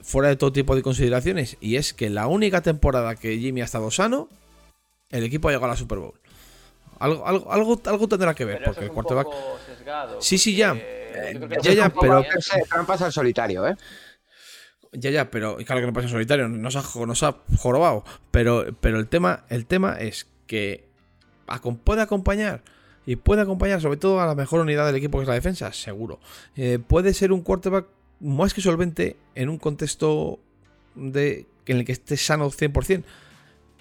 fuera 0.04 0.28
de 0.28 0.36
todo 0.36 0.52
tipo 0.52 0.76
de 0.76 0.82
consideraciones, 0.82 1.56
y 1.60 1.76
es 1.76 1.94
que 1.94 2.10
la 2.10 2.26
única 2.26 2.62
temporada 2.62 3.16
que 3.16 3.38
Jimmy 3.38 3.62
ha 3.62 3.64
estado 3.64 3.90
sano, 3.90 4.28
el 5.10 5.24
equipo 5.24 5.48
ha 5.48 5.52
llegado 5.52 5.66
a 5.66 5.68
la 5.70 5.76
Super 5.76 5.98
Bowl. 5.98 6.14
Algo, 6.98 7.26
algo, 7.26 7.52
algo, 7.52 7.80
algo 7.86 8.08
tendrá 8.08 8.34
que 8.34 8.44
ver, 8.44 8.58
Pero 8.58 8.70
porque 8.70 8.84
el 8.84 8.90
un 8.90 8.94
quarterback... 8.94 9.24
poco 9.26 9.58
sesgado. 9.66 10.22
Sí, 10.22 10.38
sí, 10.38 10.54
ya. 10.54 10.76
Eh, 10.76 11.40
ya, 11.62 11.72
ya, 11.72 11.88
pero- 11.88 12.24
trampas 12.68 13.02
al 13.02 13.12
solitario, 13.12 13.66
¿eh? 13.66 13.76
Ya, 14.92 15.10
ya, 15.10 15.30
pero 15.30 15.56
claro 15.56 15.80
que 15.80 15.86
no 15.88 15.92
pasa 15.92 16.06
en 16.06 16.12
solitario, 16.12 16.48
nos 16.48 16.76
ha, 16.76 17.04
nos 17.06 17.22
ha 17.24 17.36
jorobado. 17.56 18.04
Pero, 18.30 18.66
pero 18.80 18.98
el, 19.00 19.08
tema, 19.08 19.44
el 19.48 19.66
tema 19.66 19.94
es 19.98 20.28
que 20.46 20.86
puede 21.82 22.02
acompañar. 22.02 22.62
Y 23.06 23.16
puede 23.16 23.42
acompañar 23.42 23.80
sobre 23.80 23.98
todo 23.98 24.20
a 24.20 24.26
la 24.26 24.34
mejor 24.34 24.60
unidad 24.60 24.86
del 24.86 24.96
equipo 24.96 25.18
que 25.18 25.22
es 25.22 25.28
la 25.28 25.34
defensa, 25.34 25.72
seguro. 25.72 26.20
Eh, 26.56 26.78
puede 26.78 27.12
ser 27.12 27.32
un 27.32 27.42
quarterback 27.42 27.86
más 28.20 28.54
que 28.54 28.60
solvente 28.60 29.16
en 29.34 29.48
un 29.48 29.58
contexto 29.58 30.38
de, 30.94 31.46
en 31.66 31.78
el 31.78 31.84
que 31.84 31.92
esté 31.92 32.16
sano 32.16 32.50
100%. 32.50 33.04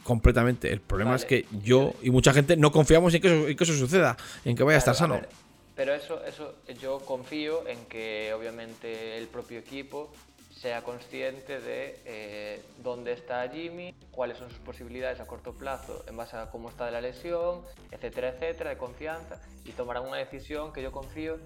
Completamente. 0.03 0.71
El 0.71 0.81
problema 0.81 1.11
Vale. 1.11 1.21
es 1.21 1.25
que 1.25 1.45
yo 1.63 1.93
y 2.01 2.09
mucha 2.09 2.33
gente 2.33 2.57
no 2.57 2.71
confiamos 2.73 3.13
en 3.13 3.21
que 3.21 3.27
eso, 3.27 3.47
en 3.47 3.55
que 3.55 3.63
eso 3.63 3.73
suceda, 3.73 4.17
en 4.43 4.55
que 4.55 4.63
vaya 4.63 4.75
a 4.75 4.79
estar 4.79 4.95
sano. 4.95 5.13
ver, 5.15 5.29
pero 5.75 5.93
eso, 5.93 6.23
eso 6.25 6.55
yo 6.81 6.99
confío 6.99 7.65
en 7.67 7.85
que 7.85 8.33
obviamente 8.33 9.17
el 9.17 9.27
propio 9.27 9.59
equipo 9.59 10.11
sea 10.63 10.81
consciente 10.81 11.59
de 11.59 11.99
eh, 12.05 12.61
dónde 12.81 13.11
está 13.11 13.49
Jimmy, 13.49 13.93
cuáles 14.11 14.37
son 14.37 14.49
sus 14.49 14.59
posibilidades 14.59 15.19
a 15.19 15.27
corto 15.27 15.51
plazo 15.51 16.05
en 16.07 16.15
base 16.15 16.37
a 16.37 16.49
cómo 16.51 16.69
está 16.69 16.85
de 16.85 16.93
la 16.93 17.01
lesión, 17.01 17.63
etcétera, 17.91 18.29
etcétera, 18.29 18.69
de 18.69 18.77
confianza, 18.77 19.41
y 19.65 19.71
tomarán 19.71 20.03
una 20.03 20.15
decisión 20.15 20.71
que 20.71 20.81
yo 20.81 20.93
confío 20.93 21.37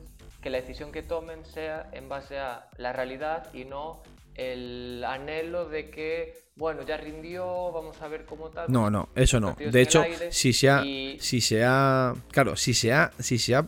que 0.48 0.52
la 0.52 0.62
decisión 0.62 0.94
que 0.94 1.04
tomen 1.04 1.44
sea 1.44 1.90
en 1.92 2.08
base 2.08 2.40
a 2.40 2.70
la 2.78 2.94
realidad 2.94 3.54
y 3.54 3.66
no 3.66 4.02
el 4.36 5.04
anhelo 5.06 5.68
de 5.68 5.90
que, 5.90 6.36
bueno, 6.56 6.84
ya 6.84 6.96
rindió, 6.96 7.70
vamos 7.74 8.02
a 8.02 8.08
ver 8.08 8.24
cómo 8.24 8.48
tal. 8.50 8.72
No, 8.72 8.90
no, 8.90 9.10
eso 9.14 9.42
no. 9.42 9.58
De 9.60 9.82
hecho, 9.82 10.06
si 10.30 10.54
se 10.54 10.70
ha, 10.70 10.86
y- 10.86 11.18
si 11.20 11.42
se 11.42 11.66
ha, 11.66 12.14
claro, 12.32 12.56
si 12.56 12.74
se 12.74 12.94
ha, 12.94 13.12
si 13.20 13.38
se 13.40 13.56
ha 13.56 13.68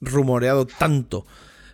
rumoreado 0.00 0.66
tanto, 0.66 1.24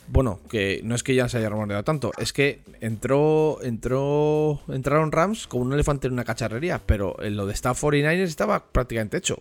bueno, 0.09 0.41
que 0.51 0.83
no 0.85 0.95
es 0.95 1.03
que 1.03 1.15
ya 1.15 1.27
se 1.31 1.39
haya 1.39 1.49
rumoreado 1.49 1.83
tanto, 1.83 2.13
es 2.19 2.35
que 2.35 2.61
entró, 2.83 3.61
entró, 3.63 4.61
entraron 4.69 5.11
Rams 5.11 5.47
como 5.47 5.65
un 5.65 5.73
elefante 5.73 6.07
en 6.09 6.13
una 6.13 6.25
cacharrería, 6.25 6.83
pero 6.85 7.17
en 7.23 7.35
lo 7.35 7.47
de 7.47 7.55
Stafford 7.55 7.95
y 7.95 8.03
Niners 8.03 8.29
estaba 8.29 8.63
prácticamente 8.63 9.17
hecho. 9.17 9.39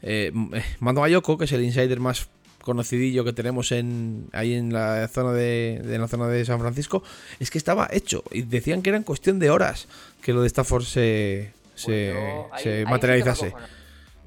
Eh, 0.00 0.32
eh, 0.54 0.62
Mando 0.80 1.04
Ayoko, 1.04 1.36
que 1.36 1.44
es 1.44 1.52
el 1.52 1.62
insider 1.62 2.00
más 2.00 2.30
conocidillo 2.66 3.24
que 3.24 3.32
tenemos 3.32 3.72
en 3.72 4.28
ahí 4.32 4.52
en 4.54 4.72
la 4.72 5.08
zona 5.08 5.32
de, 5.32 5.80
de 5.82 5.98
la 5.98 6.08
zona 6.08 6.26
de 6.28 6.44
San 6.44 6.60
Francisco, 6.60 7.02
es 7.40 7.50
que 7.50 7.56
estaba 7.56 7.88
hecho 7.90 8.22
y 8.30 8.42
decían 8.42 8.82
que 8.82 8.90
era 8.90 8.98
en 8.98 9.04
cuestión 9.04 9.38
de 9.38 9.48
horas 9.50 9.88
que 10.20 10.34
lo 10.34 10.42
de 10.42 10.48
Stafford 10.48 10.82
se, 10.84 11.52
se, 11.74 11.86
Pues 11.86 12.14
yo 12.14 12.20
ahí- 12.20 12.22
se 12.26 12.52
ahí 12.52 12.58
sí 12.58 12.64
que 12.80 12.84
me 12.84 12.90
materializase. 12.90 13.54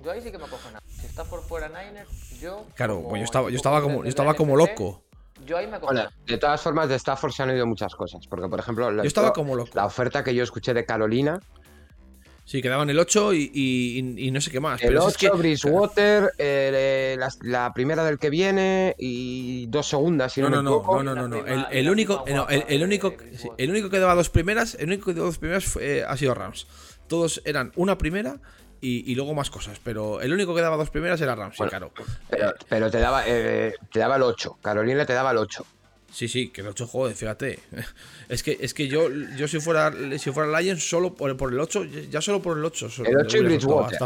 Yo 0.04 0.12
ahí 0.12 0.22
sí 0.22 0.32
que 0.32 0.38
me 0.38 0.46
acojona. 0.46 0.80
Si 0.88 1.08
por 1.30 1.44
fuera 1.44 1.68
Niners, 1.68 2.40
yo. 2.40 2.66
Claro, 2.76 2.96
como 2.96 3.10
pues 3.10 3.20
yo 3.20 3.26
estaba, 3.26 3.50
yo 3.50 3.56
estaba 3.58 3.82
como, 3.82 4.04
yo 4.04 4.10
estaba 4.10 4.34
como 4.34 4.56
loco. 4.56 5.04
Yo 5.46 5.58
ahí 5.58 5.68
me. 5.68 5.78
Bueno, 5.80 6.10
de 6.26 6.38
todas 6.38 6.62
formas, 6.62 6.88
de 6.90 6.96
Stafford 6.96 7.32
se 7.34 7.44
han 7.44 7.50
oído 7.50 7.66
muchas 7.68 7.94
cosas. 7.94 8.26
Porque, 8.28 8.48
por 8.48 8.60
ejemplo, 8.60 8.90
la, 8.92 9.04
Yo 9.04 9.08
estaba 9.08 9.34
como 9.34 9.56
loco. 9.56 9.72
la 9.74 9.86
oferta 9.86 10.24
que 10.24 10.34
yo 10.34 10.44
escuché 10.44 10.74
de 10.74 10.86
Carolina, 10.86 11.40
Sí, 12.50 12.64
quedaban 12.64 12.90
el 12.90 12.98
8 12.98 13.32
y, 13.34 13.52
y- 13.54 14.26
y 14.28 14.32
no 14.32 14.42
sé 14.42 14.50
qué 14.50 14.60
más. 14.60 14.82
el 14.82 14.88
pero 14.88 15.02
8, 15.02 15.10
es 15.10 15.18
que, 15.18 15.30
Bridgewater, 15.30 16.32
eh, 16.40 17.16
la, 17.20 17.30
la 17.42 17.72
primera 17.76 18.04
del 18.04 18.18
que 18.18 18.32
viene 18.32 18.96
y 18.98 19.68
dos 19.68 19.88
segundas, 19.88 20.34
si 20.34 20.42
no, 20.42 20.50
No, 20.50 20.56
no, 20.56 20.64
me 20.64 20.70
no, 20.72 20.78
equivoco. 20.78 21.04
no, 21.04 21.14
no, 21.14 21.26
El, 21.70 21.90
único, 21.92 22.26
no, 22.28 22.48
el, 22.50 22.82
único, 22.84 23.14
sí, 23.38 23.50
el 23.56 23.70
único 23.70 23.92
que 23.92 24.00
daba 24.00 24.16
dos 24.16 24.32
primeras, 24.32 24.74
el 24.80 24.88
único 24.88 25.06
que 25.06 25.14
dio 25.14 25.26
dos 25.26 25.38
primeras 25.38 25.66
fue- 25.66 26.00
eh, 26.00 26.04
ha 26.04 26.18
sido 26.18 26.34
Rams. 26.34 26.66
Todos 27.06 27.40
eran 27.46 27.72
una 27.76 28.00
primera 28.00 28.40
y, 28.82 29.12
y 29.12 29.14
luego 29.14 29.36
más 29.36 29.52
cosas, 29.52 29.80
pero 29.84 30.20
el 30.20 30.34
único 30.34 30.56
que 30.56 30.62
daba 30.62 30.76
dos 30.76 30.90
primeras 30.90 31.22
era 31.22 31.36
Rams, 31.36 31.54
sí, 31.56 31.58
Bueno, 31.62 31.70
claro. 31.92 31.92
Pero, 32.32 32.54
pero 32.68 32.90
te, 32.90 32.98
daba, 32.98 33.26
eh, 33.28 33.74
te 33.92 34.00
daba 34.00 34.16
el 34.16 34.24
8. 34.24 34.58
Carolina 34.60 35.06
te 35.06 35.14
daba 35.14 35.30
el 35.30 35.38
8. 35.38 35.64
Sí, 36.12 36.28
sí, 36.28 36.50
que 36.50 36.62
el 36.62 36.68
8, 36.68 36.88
joder, 36.88 37.16
fíjate. 37.16 37.60
Es 38.30 38.44
que, 38.44 38.58
es 38.62 38.74
que 38.76 38.88
yo, 38.88 39.10
yo 39.38 39.48
si 39.48 39.60
fuera 39.60 39.92
si 40.20 40.32
fuera 40.32 40.60
Lions, 40.62 40.88
solo 40.88 41.16
por, 41.16 41.36
por 41.36 41.52
el 41.52 41.60
8, 41.60 41.86
ya 42.12 42.22
solo 42.22 42.42
por 42.42 42.58
el 42.58 42.64
8. 42.66 42.88
El 43.06 43.18
8 43.18 43.38
y 43.38 43.40
Bridgewater. 43.42 43.98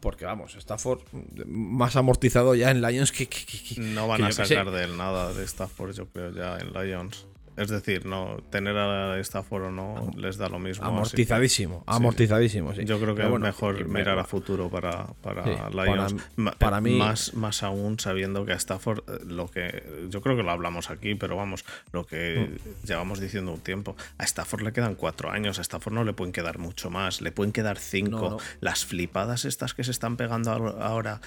Porque 0.00 0.24
vamos, 0.24 0.54
Stafford 0.54 1.00
más 1.46 1.96
amortizado 1.96 2.54
ya 2.54 2.70
en 2.70 2.80
Lions 2.80 3.12
que. 3.12 3.28
que- 3.28 3.44
que- 3.44 3.80
No 3.80 4.06
van 4.08 4.18
que 4.18 4.22
a 4.24 4.26
sacar 4.32 4.70
de 4.70 4.84
él 4.84 4.96
nada 4.96 5.32
de 5.34 5.44
Stafford, 5.44 5.92
yo 5.94 6.06
creo, 6.06 6.32
ya 6.32 6.56
en 6.58 6.72
Lions. 6.72 7.26
Es 7.56 7.68
decir, 7.68 8.06
no 8.06 8.38
tener 8.50 8.76
a 8.76 9.18
Stafford 9.20 9.64
o 9.64 9.70
no 9.70 10.10
les 10.16 10.38
da 10.38 10.48
lo 10.48 10.58
mismo. 10.58 10.82
así 10.84 10.90
que 10.92 10.96
Amortizadísimo, 10.96 11.84
amortizadísimo, 11.86 12.74
sí. 12.74 12.84
Yo 12.84 12.98
creo 13.00 13.14
que 13.14 13.22
es 13.22 13.28
mejor 13.40 13.84
mirar 13.86 14.18
a 14.18 14.24
futuro 14.24 14.70
para, 14.70 15.08
para 15.20 15.44
Sí, 15.44 15.50
Lions. 15.72 16.14
para- 16.36 16.52
para 16.58 16.80
mí- 16.80 16.96
Más, 16.96 17.34
más 17.34 17.62
aún 17.62 17.98
sabiendo 17.98 18.46
que 18.46 18.52
a 18.52 18.56
Stafford, 18.56 19.00
eh, 19.08 19.18
lo 19.26 19.48
que. 19.48 20.06
Yo 20.08 20.22
creo 20.22 20.36
que 20.36 20.42
lo 20.42 20.50
hablamos 20.52 20.90
aquí, 20.90 21.14
pero 21.16 21.36
vamos, 21.36 21.64
lo 21.92 22.06
que 22.06 22.48
Mm. 22.82 22.86
llevamos 22.86 23.20
diciendo 23.20 23.52
un 23.52 23.60
tiempo. 23.60 23.94
A 24.18 24.24
Stafford 24.24 24.62
le 24.62 24.72
quedan 24.72 24.94
cuatro 24.94 25.30
años, 25.30 25.58
a 25.58 25.62
Stafford 25.62 25.92
no 25.94 26.04
le 26.04 26.12
pueden 26.14 26.32
quedar 26.32 26.58
mucho 26.58 26.88
más, 26.90 27.20
le 27.20 27.32
pueden 27.32 27.52
quedar 27.52 27.78
cinco. 27.78 28.10
No, 28.20 28.30
no. 28.30 28.36
Las 28.60 28.84
flipadas 28.86 29.44
estas 29.44 29.74
que 29.74 29.84
se 29.84 29.90
están 29.90 30.16
pegando 30.16 30.50
ahora- 30.50 31.20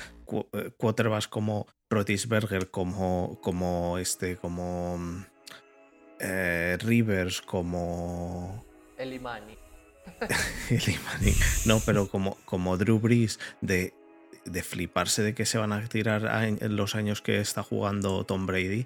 eh, 0.54 0.72
quarterbacks 0.78 1.28
como 1.28 1.68
Rotisberger, 1.90 2.72
como, 2.72 3.40
como 3.44 3.98
este, 4.00 4.38
como. 4.38 4.98
Eh, 6.24 6.78
Rivers, 6.82 7.42
como. 7.42 8.64
El 8.98 9.14
Imani. 9.14 9.58
No, 11.66 11.80
pero 11.86 12.08
como, 12.08 12.38
como 12.46 12.78
Drew 12.78 13.00
Brees, 13.00 13.40
de, 13.62 13.94
de 14.46 14.64
fliparse 14.64 15.22
de 15.24 15.34
que 15.36 15.46
se 15.46 15.58
van 15.58 15.74
a 15.74 15.88
tirar 15.88 16.28
a- 16.28 16.48
en 16.48 16.76
los 16.76 16.96
años 16.96 17.22
que 17.22 17.40
está 17.40 17.64
jugando 17.64 18.24
Tom 18.26 18.46
Brady. 18.46 18.86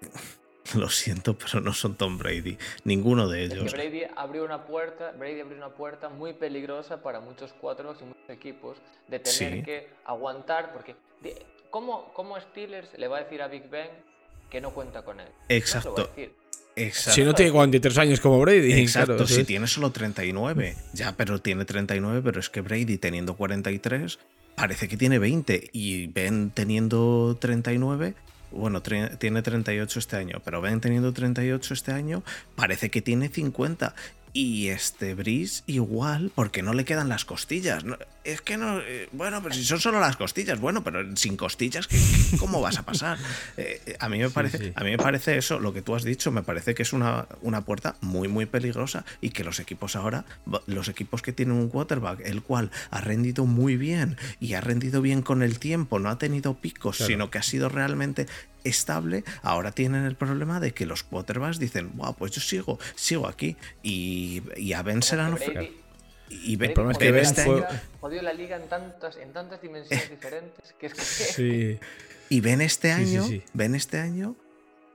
Lo 0.74 0.88
siento, 0.88 1.36
pero 1.36 1.60
no 1.60 1.72
son 1.72 1.96
Tom 1.96 2.16
Brady. 2.18 2.56
Ninguno 2.84 3.28
de 3.28 3.44
Es 3.44 3.50
que 3.50 3.58
ellos. 3.58 3.72
Brady 3.72 4.02
abrió 4.16 4.44
una 4.44 4.66
puerta, 4.66 5.10
Brady 5.12 5.40
abrió 5.40 5.56
una 5.56 5.70
puerta 5.70 6.08
muy 6.10 6.32
peligrosa 6.32 7.02
para 7.02 7.18
muchos 7.20 7.52
quarterbacks 7.54 8.02
y 8.02 8.04
muchos 8.04 8.28
equipos 8.30 8.76
de 9.08 9.18
tener 9.18 9.52
Sí. 9.54 9.62
que 9.64 9.88
aguantar, 10.04 10.72
porque 10.72 10.94
¿cómo, 11.70 12.12
¿cómo 12.14 12.38
Steelers 12.40 12.96
le 12.98 13.08
va 13.08 13.18
a 13.18 13.22
decir 13.24 13.42
a 13.42 13.48
Big 13.48 13.68
Ben 13.68 13.88
que 14.48 14.60
no 14.60 14.72
cuenta 14.72 15.02
con 15.02 15.18
él? 15.18 15.28
Exacto. 15.48 16.10
Exacto. 16.76 17.12
Si 17.12 17.24
no 17.24 17.34
tiene 17.34 17.52
43 17.52 17.98
años 17.98 18.20
como 18.20 18.40
Brady. 18.40 18.72
Exacto, 18.72 19.16
claro, 19.16 19.26
si 19.26 19.44
tiene 19.44 19.66
solo 19.66 19.90
39. 19.90 20.76
Ya, 20.92 21.16
pero 21.16 21.40
tiene 21.40 21.64
39, 21.64 22.22
pero 22.24 22.40
es 22.40 22.48
que 22.48 22.60
Brady 22.60 22.96
teniendo 22.98 23.34
43 23.34 24.18
parece 24.54 24.88
que 24.88 24.96
tiene 24.96 25.18
20 25.18 25.70
y 25.72 26.06
Ben 26.08 26.50
teniendo 26.50 27.36
39, 27.40 28.14
bueno, 28.50 28.82
tiene 28.82 29.42
38 29.42 29.98
este 29.98 30.16
año, 30.16 30.42
pero 30.44 30.60
Ben 30.60 30.80
teniendo 30.80 31.12
38 31.12 31.74
este 31.74 31.92
año 31.92 32.22
parece 32.56 32.90
que 32.90 33.02
tiene 33.02 33.28
50. 33.28 33.94
Y 34.32 34.68
este 34.68 35.14
Breeze 35.14 35.64
igual, 35.66 36.30
porque 36.36 36.62
no 36.62 36.72
le 36.72 36.84
quedan 36.84 37.08
las 37.08 37.24
costillas. 37.24 37.84
Es 38.24 38.40
que 38.42 38.56
no. 38.56 38.80
eh, 38.80 39.08
bueno, 39.12 39.42
pero 39.42 39.54
si 39.54 39.64
son 39.64 39.80
solo 39.80 39.98
las 40.00 40.16
costillas, 40.16 40.60
bueno, 40.60 40.82
pero 40.84 41.16
sin 41.16 41.36
costillas, 41.36 41.86
¿qué- 41.86 41.96
qué- 42.30 42.36
¿cómo 42.38 42.60
vas 42.60 42.78
a 42.78 42.82
pasar? 42.82 43.18
Eh, 43.56 43.80
eh, 43.86 43.96
a 43.98 44.08
mí 44.08 44.18
me 44.18 44.30
parece, 44.30 44.58
sí. 44.58 44.72
a 44.74 44.84
mí 44.84 44.90
me 44.90 44.98
parece 44.98 45.36
eso, 45.36 45.58
lo 45.58 45.72
que 45.72 45.82
tú 45.82 45.94
has 45.94 46.02
dicho, 46.04 46.30
me 46.30 46.42
parece 46.42 46.74
que 46.74 46.82
es 46.82 46.92
una, 46.92 47.26
una 47.42 47.62
puerta 47.64 47.96
muy, 48.00 48.28
muy 48.28 48.46
peligrosa 48.46 49.04
y 49.20 49.30
que 49.30 49.44
los 49.44 49.58
equipos 49.60 49.96
ahora, 49.96 50.24
los 50.66 50.88
equipos 50.88 51.22
que 51.22 51.32
tienen 51.32 51.56
un 51.56 51.68
quarterback, 51.68 52.20
el 52.24 52.42
cual 52.42 52.70
ha 52.90 53.00
rendido 53.00 53.44
muy 53.46 53.76
bien 53.76 54.16
y 54.40 54.54
ha 54.54 54.60
rendido 54.60 55.02
bien 55.02 55.22
con 55.22 55.42
el 55.42 55.58
tiempo, 55.58 55.98
no 55.98 56.08
ha 56.10 56.18
tenido 56.18 56.54
picos, 56.54 56.98
Claro. 56.98 57.08
sino 57.08 57.30
que 57.30 57.38
ha 57.38 57.42
sido 57.42 57.68
realmente 57.68 58.26
estable, 58.64 59.24
ahora 59.42 59.72
tienen 59.72 60.04
el 60.04 60.16
problema 60.16 60.60
de 60.60 60.72
que 60.72 60.84
los 60.86 61.02
quarterbacks 61.02 61.58
dicen, 61.58 61.90
wow, 61.94 62.14
pues 62.14 62.32
yo 62.32 62.40
sigo, 62.40 62.78
sigo 62.94 63.26
aquí 63.26 63.56
y, 63.82 64.42
y 64.56 64.74
a 64.74 64.82
Ben 64.82 65.02
se 65.02 65.16
y 66.30 66.56
Ben- 66.56 66.72
problema 66.74 66.92
es 66.92 66.98
que 66.98 67.10
la 67.10 67.20
este 67.20 67.44
jodió 68.00 68.22
la 68.22 68.32
liga 68.32 68.56
en 68.56 68.68
tantas, 68.68 69.16
en 69.16 69.32
tantas 69.32 69.60
dimensiones 69.60 70.08
diferentes 70.10 70.74
que 70.78 70.86
es 70.86 70.94
que 70.94 71.00
Sí. 71.02 71.78
Y 72.28 72.40
ven 72.40 72.60
este 72.60 72.94
sí, 72.94 73.02
año, 73.02 73.24
sí. 73.24 73.42
ven 73.54 73.74
este 73.74 73.98
año, 73.98 74.36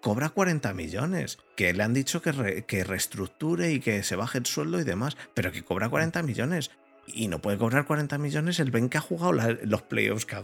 cobra 0.01 0.29
40 0.29 0.73
millones. 0.73 1.37
Que 1.57 1.73
le 1.73 1.83
han 1.83 1.93
dicho 1.93 2.21
que, 2.21 2.31
re- 2.31 2.63
que 2.63 2.83
reestructure 2.85 3.71
y 3.71 3.79
que 3.81 4.03
se 4.03 4.15
baje 4.15 4.37
el 4.37 4.45
sueldo 4.45 4.79
y 4.79 4.83
demás, 4.85 5.17
pero 5.33 5.51
que 5.51 5.63
cobra 5.63 5.89
40 5.89 6.23
millones. 6.23 6.71
Y 7.07 7.27
no 7.27 7.39
puede 7.39 7.57
cobrar 7.57 7.85
40 7.85 8.17
millones 8.17 8.59
el 8.59 8.71
Ben 8.71 8.87
que 8.89 8.97
ha 8.97 9.01
jugado 9.01 9.33
la- 9.33 9.57
los 9.63 9.81
playoffs 9.81 10.25
que 10.25 10.35
ha, 10.37 10.43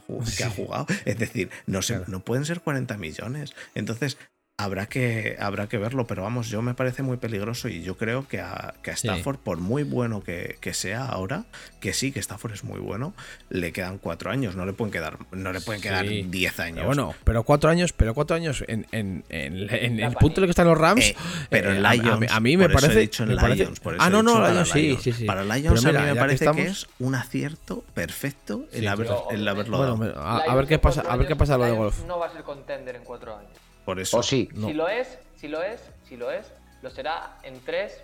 jugado. 0.50 0.86
Es 1.06 1.18
decir, 1.18 1.50
no, 1.66 1.82
se- 1.82 1.94
Claro. 1.96 2.12
no 2.12 2.20
pueden 2.26 2.44
ser 2.46 2.60
40 2.62 2.98
millones. 2.98 3.54
Entonces, 3.74 4.18
habrá 4.64 4.86
que, 4.88 5.36
habrá 5.40 5.68
que 5.68 5.78
verlo, 5.78 6.08
pero 6.08 6.24
vamos, 6.24 6.50
yo 6.50 6.62
me 6.62 6.74
parece 6.74 7.04
muy 7.04 7.18
peligroso 7.18 7.68
y 7.70 7.82
yo 7.84 7.98
creo 7.98 8.28
que 8.28 8.40
a, 8.42 8.74
que 8.84 8.92
a 8.92 8.98
Sí. 8.98 9.08
Stafford, 9.08 9.38
por 9.38 9.58
muy 9.60 9.84
bueno 9.84 10.24
que, 10.24 10.58
que 10.62 10.74
sea 10.74 11.06
ahora, 11.06 11.44
que 11.80 11.94
sí, 11.94 12.12
que 12.12 12.20
Stafford 12.20 12.54
es 12.54 12.64
muy 12.64 12.80
bueno, 12.80 13.14
le 13.50 13.72
quedan 13.72 13.98
cuatro 13.98 14.32
años, 14.32 14.56
no 14.56 14.66
le 14.66 14.74
pueden 14.74 14.92
quedar, 14.92 15.18
no 15.32 15.52
le 15.54 15.62
pueden 15.62 15.82
quedar. 15.82 16.06
10 16.06 16.60
años. 16.60 16.76
Pero 16.76 16.88
bueno, 16.88 17.16
pero 17.24 17.44
cuatro 17.44 17.70
años, 17.70 17.94
pero 17.94 18.14
cuatro 18.14 18.36
años 18.36 18.64
en, 18.68 18.86
en- 18.92 19.24
en- 19.30 20.00
el 20.00 20.14
punto 20.14 20.40
en 20.40 20.44
el 20.44 20.48
que 20.48 20.52
están 20.52 20.68
los 20.68 20.78
Rams. 20.78 21.06
Eh, 21.10 21.16
pero 21.50 21.72
eh, 21.72 21.78
en 21.78 21.86
a- 21.86 21.90
a, 21.90 21.94
Lions, 21.96 22.20
mí- 22.20 22.28
a 22.30 22.40
mí 22.40 22.58
me 22.58 22.70
por 22.70 22.72
eso 22.72 22.78
he 22.78 22.90
parece. 22.90 23.00
dicho 23.02 23.24
en 23.24 23.30
me 23.30 23.36
parece- 23.38 23.64
Lions, 23.64 23.80
por 23.80 23.94
eso 23.96 24.04
ah, 24.04 24.10
no, 24.10 24.22
no, 24.24 24.48
Lions, 24.48 24.70
sí, 24.70 24.82
Lions. 24.88 25.02
sí, 25.04 25.12
sí. 25.14 25.26
Para 25.26 25.44
Lions 25.44 25.86
mira, 25.86 26.00
a 26.02 26.04
mí 26.06 26.10
me 26.14 26.16
parece 26.20 26.46
que, 26.46 26.52
estamos- 26.52 26.66
es 26.72 26.88
un 27.00 27.16
acierto 27.16 27.84
perfecto 27.94 28.66
el, 28.74 28.82
Sí, 28.82 28.88
haber- 28.88 29.08
pero- 29.08 29.28
el 29.32 29.48
haberlo 29.48 29.78
Bueno, 29.78 29.98
dado. 29.98 30.22
a, 30.52 30.56
ver 30.56 30.68
qué 30.68 30.80
pasa, 30.80 31.02
a 31.02 31.16
ver 31.16 31.28
qué 31.28 31.36
pasa 31.36 31.58
lo 31.58 31.66
de 31.66 31.72
golf. 31.72 32.04
No 32.06 32.20
va 32.20 32.28
a 32.28 32.32
ser 32.32 32.44
contender 32.44 32.96
en 32.96 33.04
cuatro 33.04 33.36
años. 33.36 33.50
Por 33.86 34.00
eso. 34.00 34.18
O 34.20 34.24
sí. 34.24 34.50
No. 34.54 34.68
Si 34.68 34.74
lo 34.74 34.88
es, 34.88 35.18
si 35.36 35.48
lo 35.48 35.62
es, 35.64 35.82
si 36.08 36.18
lo 36.18 36.32
es, 36.32 36.52
lo 36.82 36.90
será 36.90 37.38
en 37.44 37.60
tres 37.62 38.02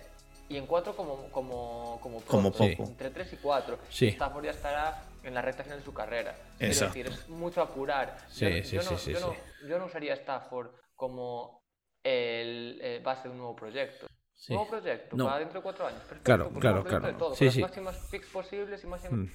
y 0.48 0.56
en 0.56 0.66
cuatro 0.66 0.96
como, 0.96 1.30
como, 1.30 1.98
como, 2.02 2.20
Como 2.22 2.50
pronto, 2.52 2.76
poco. 2.76 2.90
Entre 2.90 3.10
tres 3.10 3.32
y 3.32 3.36
cuatro. 3.36 3.78
Sí. 3.90 4.08
Stafford 4.08 4.44
ya 4.44 4.50
estará 4.52 5.02
en 5.22 5.34
la 5.34 5.42
recta 5.42 5.62
final 5.62 5.78
de 5.78 5.84
su 5.84 5.92
carrera. 5.92 6.34
Es 6.58 6.70
Exacto. 6.80 6.94
decir, 6.94 7.12
es 7.12 7.28
mucho 7.28 7.60
apurar. 7.60 8.16
Sí, 8.28 8.44
yo, 8.44 8.64
sí, 8.64 8.76
yo 8.76 8.82
sí, 8.82 8.90
no, 8.90 8.98
sí, 8.98 9.12
yo, 9.12 9.18
sí. 9.18 9.24
no, 9.62 9.68
yo 9.68 9.78
no 9.78 9.84
usaría 9.86 10.14
Stafford 10.14 10.70
como 10.94 11.62
el 12.02 12.78
eh, 12.82 13.00
base 13.04 13.24
de 13.24 13.30
un 13.30 13.38
nuevo 13.38 13.54
proyecto. 13.56 14.06
Sí. 14.34 14.54
Nuevo 14.54 14.70
proyecto, 14.70 15.16
No. 15.16 15.26
para 15.26 15.40
dentro 15.40 15.58
de 15.58 15.62
cuatro 15.64 15.86
años. 15.86 16.00
Perfecto, 16.00 16.24
Claro, 16.24 16.48
pues 16.48 16.60
claro, 16.60 16.84
claro. 16.84 17.06
de 17.08 17.12
todo, 17.14 17.34
Sí, 17.34 17.44
con 17.46 17.52
sí. 17.52 17.60
las 17.60 17.70
máximas 17.70 17.96
picks 18.10 18.28
posibles 18.28 18.84
y 18.84 18.86
máximas... 18.86 19.18
Mm. 19.18 19.28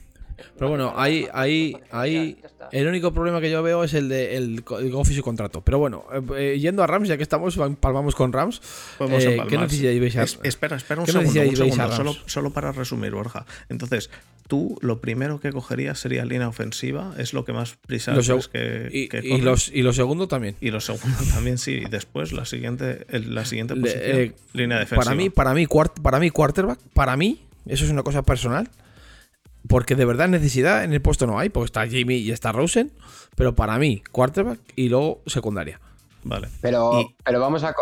Pero 0.58 0.70
bueno, 0.70 0.94
ahí, 0.96 1.28
ahí, 1.34 1.76
ahí, 1.92 2.38
el 2.72 2.88
único 2.88 3.12
problema 3.14 3.40
que 3.42 3.50
yo 3.52 3.62
veo 3.64 3.84
es 3.84 3.94
el 3.94 4.10
de 4.10 4.36
el, 4.38 4.64
el 4.80 4.92
Goff 4.92 5.10
y 5.12 5.16
su 5.16 5.22
contrato. 5.24 5.62
Pero 5.62 5.80
bueno, 5.80 6.06
eh, 6.14 6.22
eh, 6.54 6.60
yendo 6.60 6.84
a 6.84 6.88
Rams, 6.88 7.08
ya 7.08 7.18
que 7.18 7.24
estamos, 7.24 7.58
palmamos 7.80 8.16
con 8.16 8.34
Rams. 8.34 8.62
Eh. 9.00 9.38
¿Qué 9.50 9.58
necesidad 9.58 9.92
veis 10.00 10.16
a 10.18 10.24
Es- 10.24 10.40
espera, 10.44 10.78
espera 10.78 11.02
un 11.02 11.06
¿Qué 11.06 11.12
segundo, 11.12 11.30
un 11.42 11.56
segundo, 11.56 12.16
solo, 12.26 12.50
para 12.52 12.72
resumir, 12.72 13.12
Borja. 13.12 13.46
Entonces, 13.70 14.10
tú 14.48 14.78
lo 14.82 15.00
primero 15.02 15.40
que 15.40 15.52
cogerías 15.52 16.00
sería 16.00 16.26
línea 16.26 16.48
ofensiva, 16.48 17.14
es 17.18 17.34
lo 17.34 17.46
que 17.46 17.54
más 17.54 17.76
prisa 17.86 18.14
crees 18.48 18.48
que, 18.48 18.90
y, 18.92 19.08
que 19.08 19.20
y 19.24 19.42
los, 19.42 19.70
y 19.74 19.82
lo 19.82 19.94
segundo 19.94 20.28
también. 20.28 20.56
Y 20.62 20.72
lo 20.72 20.80
segundo 20.82 21.18
también 21.34 21.58
sí. 21.58 21.82
Y 21.86 21.90
después 21.90 22.32
la 22.34 22.46
siguiente, 22.46 23.06
el- 23.10 23.34
la 23.36 23.46
siguiente 23.46 23.76
Le- 23.76 23.82
posición, 23.82 24.18
eh, 24.20 24.34
línea 24.54 24.80
defensiva. 24.80 25.04
Para 25.04 25.16
mí, 25.16 25.30
para 25.30 25.54
mí, 25.54 25.66
cuart- 25.68 26.02
para 26.02 26.20
mí, 26.20 26.30
quarterback, 26.30 26.80
para 26.94 27.16
mí, 27.18 27.42
eso 27.66 27.86
es 27.86 27.92
una 27.92 28.04
cosa 28.04 28.24
personal. 28.24 28.70
Porque 29.68 29.95
de 29.95 30.05
verdad 30.05 30.28
necesidad 30.28 30.84
en 30.84 30.93
el 30.93 31.01
puesto 31.01 31.26
no 31.26 31.39
hay, 31.39 31.49
porque 31.49 31.66
está 31.66 31.88
Jimmy 31.88 32.16
y 32.18 32.32
está 32.32 32.51
Rosen. 32.51 32.91
Pero 33.36 33.55
para 33.55 33.78
mí, 33.80 34.03
quarterback 34.11 34.59
y 34.76 34.89
luego 34.89 35.22
secundaria. 35.26 35.80
Vale. 36.24 36.49
Pero, 36.61 37.01
Y- 37.01 37.16
pero 37.24 37.39
vamos 37.39 37.64
a. 37.64 37.74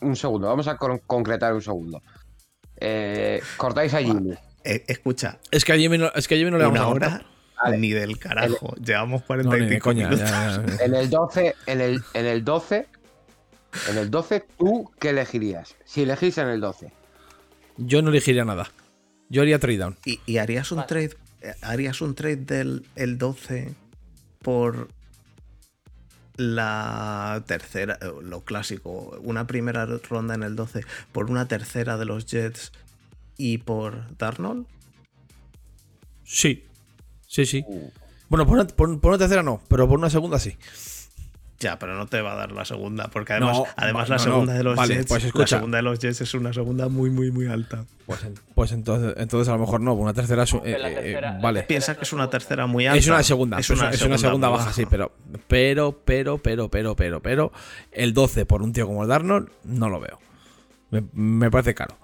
Un 0.00 0.16
segundo, 0.16 0.48
vamos 0.48 0.66
a 0.68 0.76
con- 0.76 0.98
concretar 1.06 1.52
un 1.54 1.62
segundo. 1.62 2.02
Eh, 2.76 3.42
cortáis 3.56 3.92
a 3.94 3.98
Jimmy. 4.00 4.34
Eh, 4.64 4.84
escucha, 4.88 5.38
Es 5.50 5.64
que 5.64 5.72
a 5.72 5.76
Jimmy 5.76 5.98
no, 5.98 6.10
es 6.14 6.26
que 6.28 6.34
a 6.34 6.38
Jimmy 6.38 6.50
no 6.50 6.58
le 6.58 6.64
vamos 6.64 6.78
una 6.80 6.86
a 6.86 6.92
hora. 6.92 7.26
Vale. 7.62 7.76
ni 7.76 7.90
del 7.90 8.18
carajo. 8.18 8.74
Llevamos 8.76 9.20
No, 9.20 9.26
45 9.26 9.64
ni 9.66 9.70
de 9.74 9.78
coña. 9.80 10.08
minutos. 10.08 10.30
ya, 10.30 10.62
ya, 10.64 10.66
ya. 10.78 10.84
En 10.84 10.94
el 10.94 11.10
12, 11.10 11.54
en 11.66 11.80
el, 11.82 12.02
en 12.14 12.24
el 12.26 12.42
12, 12.42 12.86
en 13.90 13.98
el 13.98 14.10
12, 14.10 14.46
¿tú 14.58 14.90
qué 14.98 15.10
elegirías? 15.10 15.76
Si 15.84 16.02
elegís 16.02 16.38
en 16.38 16.48
el 16.48 16.60
12. 16.62 16.90
Yo 17.76 18.00
no 18.00 18.08
elegiría 18.10 18.46
nada. 18.46 18.70
Yo 19.30 19.40
haría 19.42 19.58
trade 19.58 19.78
down. 19.78 19.96
¿Y, 20.04 20.20
y 20.26 20.36
harías 20.36 20.70
un 20.72 20.76
Vale. 20.78 20.88
trade 20.88 21.10
eh, 21.42 21.54
harías 21.62 22.02
un 22.02 22.14
trade 22.14 22.36
del 22.36 22.84
el 22.96 23.16
12 23.16 23.74
por 24.42 24.88
la 26.36 27.42
tercera, 27.46 27.98
eh, 28.00 28.10
lo 28.22 28.42
clásico, 28.44 29.18
una 29.22 29.46
primera 29.46 29.86
ronda 29.86 30.34
en 30.34 30.42
el 30.42 30.56
12 30.56 30.84
por 31.12 31.30
una 31.30 31.46
tercera 31.48 31.96
de 31.96 32.04
los 32.06 32.26
Jets 32.26 32.72
y 33.36 33.58
por 33.58 34.16
Darnold? 34.18 34.66
Sí. 36.24 36.64
Sí, 37.26 37.46
sí. 37.46 37.64
Bueno, 38.28 38.46
por 38.46 38.54
una, 38.58 38.66
por- 38.66 39.00
por 39.00 39.10
una 39.10 39.18
tercera 39.18 39.42
no, 39.42 39.60
pero 39.68 39.88
por 39.88 39.98
una 39.98 40.10
segunda 40.10 40.38
sí. 40.38 40.56
Ya, 41.60 41.78
pero 41.78 41.94
no 41.94 42.06
te 42.06 42.22
va 42.22 42.32
a 42.32 42.36
dar 42.36 42.52
la 42.52 42.64
segunda, 42.64 43.08
porque 43.08 43.34
además, 43.34 43.58
No, 43.58 43.64
además 43.76 44.04
va- 44.06 44.08
la 44.08 44.16
no. 44.16 44.22
segunda 44.22 44.52
de 44.54 44.62
los 44.64 44.76
Vale, 44.76 44.94
Jets, 44.94 45.08
pues 45.08 45.34
la 45.34 45.46
segunda 45.46 45.76
de 45.76 45.82
los 45.82 45.98
Jets 45.98 46.22
es 46.22 46.32
una 46.32 46.54
segunda 46.54 46.88
muy 46.88 47.10
muy 47.10 47.30
muy 47.30 47.48
alta. 47.48 47.84
Pues, 48.06 48.20
pues 48.54 48.72
entonces, 48.72 49.12
entonces 49.18 49.46
a 49.48 49.52
lo 49.52 49.58
mejor 49.58 49.82
no, 49.82 49.92
una 49.92 50.14
tercera 50.14 50.44
es 50.44 50.54
eh, 50.54 50.60
eh, 50.64 50.72
tercera- 50.80 51.38
vale. 51.42 51.64
Piensa 51.64 51.94
que 51.96 52.04
es 52.04 52.12
una 52.14 52.30
tercera 52.30 52.66
muy 52.66 52.86
alta. 52.86 52.98
Es 52.98 53.06
una 53.08 53.22
segunda, 53.22 53.58
Es 53.58 53.68
una, 53.68 53.90
es 53.90 54.00
una 54.00 54.16
segunda 54.16 54.48
baja, 54.48 54.72
sí, 54.72 54.86
pero, 54.88 55.12
pero, 55.48 55.92
pero, 56.02 56.38
pero, 56.38 56.68
pero, 56.70 56.96
pero, 56.96 57.20
pero, 57.20 57.52
el 57.92 58.14
12 58.14 58.46
por 58.46 58.62
un 58.62 58.72
tío 58.72 58.86
como 58.86 59.02
el 59.02 59.08
Darnold 59.10 59.50
no 59.64 59.90
lo 59.90 60.00
veo. 60.00 60.18
Me, 60.90 61.04
me 61.12 61.50
parece 61.50 61.74
caro. 61.74 61.94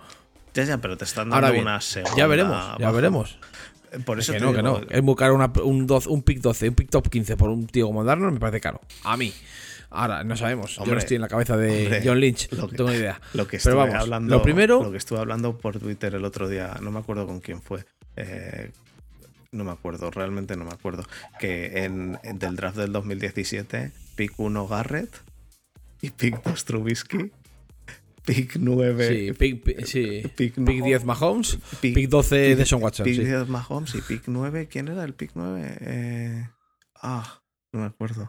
Ya, 0.52 0.64
ya, 0.64 0.78
pero 0.78 0.96
te 0.98 1.04
están 1.04 1.30
dando 1.30 1.36
Ahora 1.36 1.50
bien, 1.50 1.64
una 1.64 1.80
segunda. 1.80 2.16
ya 2.16 2.26
veremos, 2.26 2.78
ya 2.78 2.90
veremos. 2.90 3.38
Por 4.04 4.18
eso 4.18 4.32
que 4.32 4.38
te 4.38 4.44
no, 4.44 4.52
que 4.52 4.62
no. 4.62 4.80
Es 4.88 5.02
muy 5.02 5.14
caro 5.14 5.34
una- 5.34 5.52
un, 5.64 5.86
12 5.86 6.08
un 6.08 6.22
pick 6.22 6.40
12, 6.40 6.68
un 6.70 6.74
pick 6.74 6.90
top 6.90 7.08
15 7.08 7.36
por 7.36 7.50
un 7.50 7.66
tío 7.66 7.86
como 7.86 8.04
Darnold 8.04 8.34
me 8.34 8.40
parece 8.40 8.60
caro. 8.60 8.80
A 9.04 9.16
mí. 9.16 9.32
Ahora, 9.90 10.24
no 10.24 10.36
sabemos. 10.36 10.74
Yo 10.76 10.82
Hombre, 10.82 10.94
no 10.96 10.98
estoy 10.98 11.14
en 11.16 11.22
la 11.22 11.28
cabeza 11.28 11.56
de 11.56 11.84
hombre, 11.84 12.02
John 12.04 12.20
Lynch. 12.20 12.50
No 12.52 12.68
tengo 12.68 12.90
ni 12.90 12.96
idea. 12.96 13.20
Lo 13.34 13.46
que 13.46 13.56
estuve 13.58 13.74
Pero 13.74 13.86
vamos, 13.86 14.02
hablando, 14.02 14.36
lo 14.36 14.42
primero, 14.42 14.82
lo 14.82 14.90
que 14.90 14.98
estuve 14.98 15.18
hablando 15.20 15.56
por 15.58 15.78
Twitter 15.78 16.14
el 16.14 16.24
otro 16.24 16.48
día, 16.48 16.76
no 16.82 16.90
me 16.90 16.98
acuerdo 16.98 17.26
con 17.26 17.40
quién 17.40 17.62
fue. 17.62 17.84
eh, 18.16 18.72
no 19.52 19.64
me 19.64 19.70
acuerdo, 19.70 20.10
realmente 20.10 20.56
no 20.56 20.64
me 20.64 20.72
acuerdo. 20.72 21.04
Que 21.38 21.84
en, 21.84 22.18
en 22.24 22.38
del 22.38 22.56
draft 22.56 22.76
del 22.76 22.92
2017, 22.92 23.92
pick 24.16 24.32
1 24.38 24.66
Garrett 24.68 25.16
y 26.02 26.10
pick 26.10 26.42
2 26.42 26.64
Trubisky, 26.64 27.30
pick 28.26 28.56
9 28.56 29.08
sí, 29.08 29.32
pick, 29.32 29.64
pick- 29.64 29.84
sí, 29.86 30.22
pick 30.36 30.54
pick 30.54 30.78
no- 30.80 30.84
10 30.84 31.04
Mahomes, 31.04 31.58
pick- 31.80 31.94
pick 31.94 32.08
12 32.10 32.50
pick- 32.52 32.56
de 32.58 32.66
Sean 32.66 32.82
Watson. 32.82 33.04
pick 33.04 33.14
sí. 33.16 33.24
10 33.24 33.48
Mahomes 33.48 33.94
y 33.94 34.00
pick 34.02 34.24
9. 34.26 34.68
¿Quién 34.70 34.88
era 34.88 35.04
el 35.04 35.14
pick 35.14 35.30
9? 35.34 35.76
Eh, 35.80 36.48
ah, 37.02 37.40
no 37.72 37.80
me 37.80 37.86
acuerdo. 37.86 38.26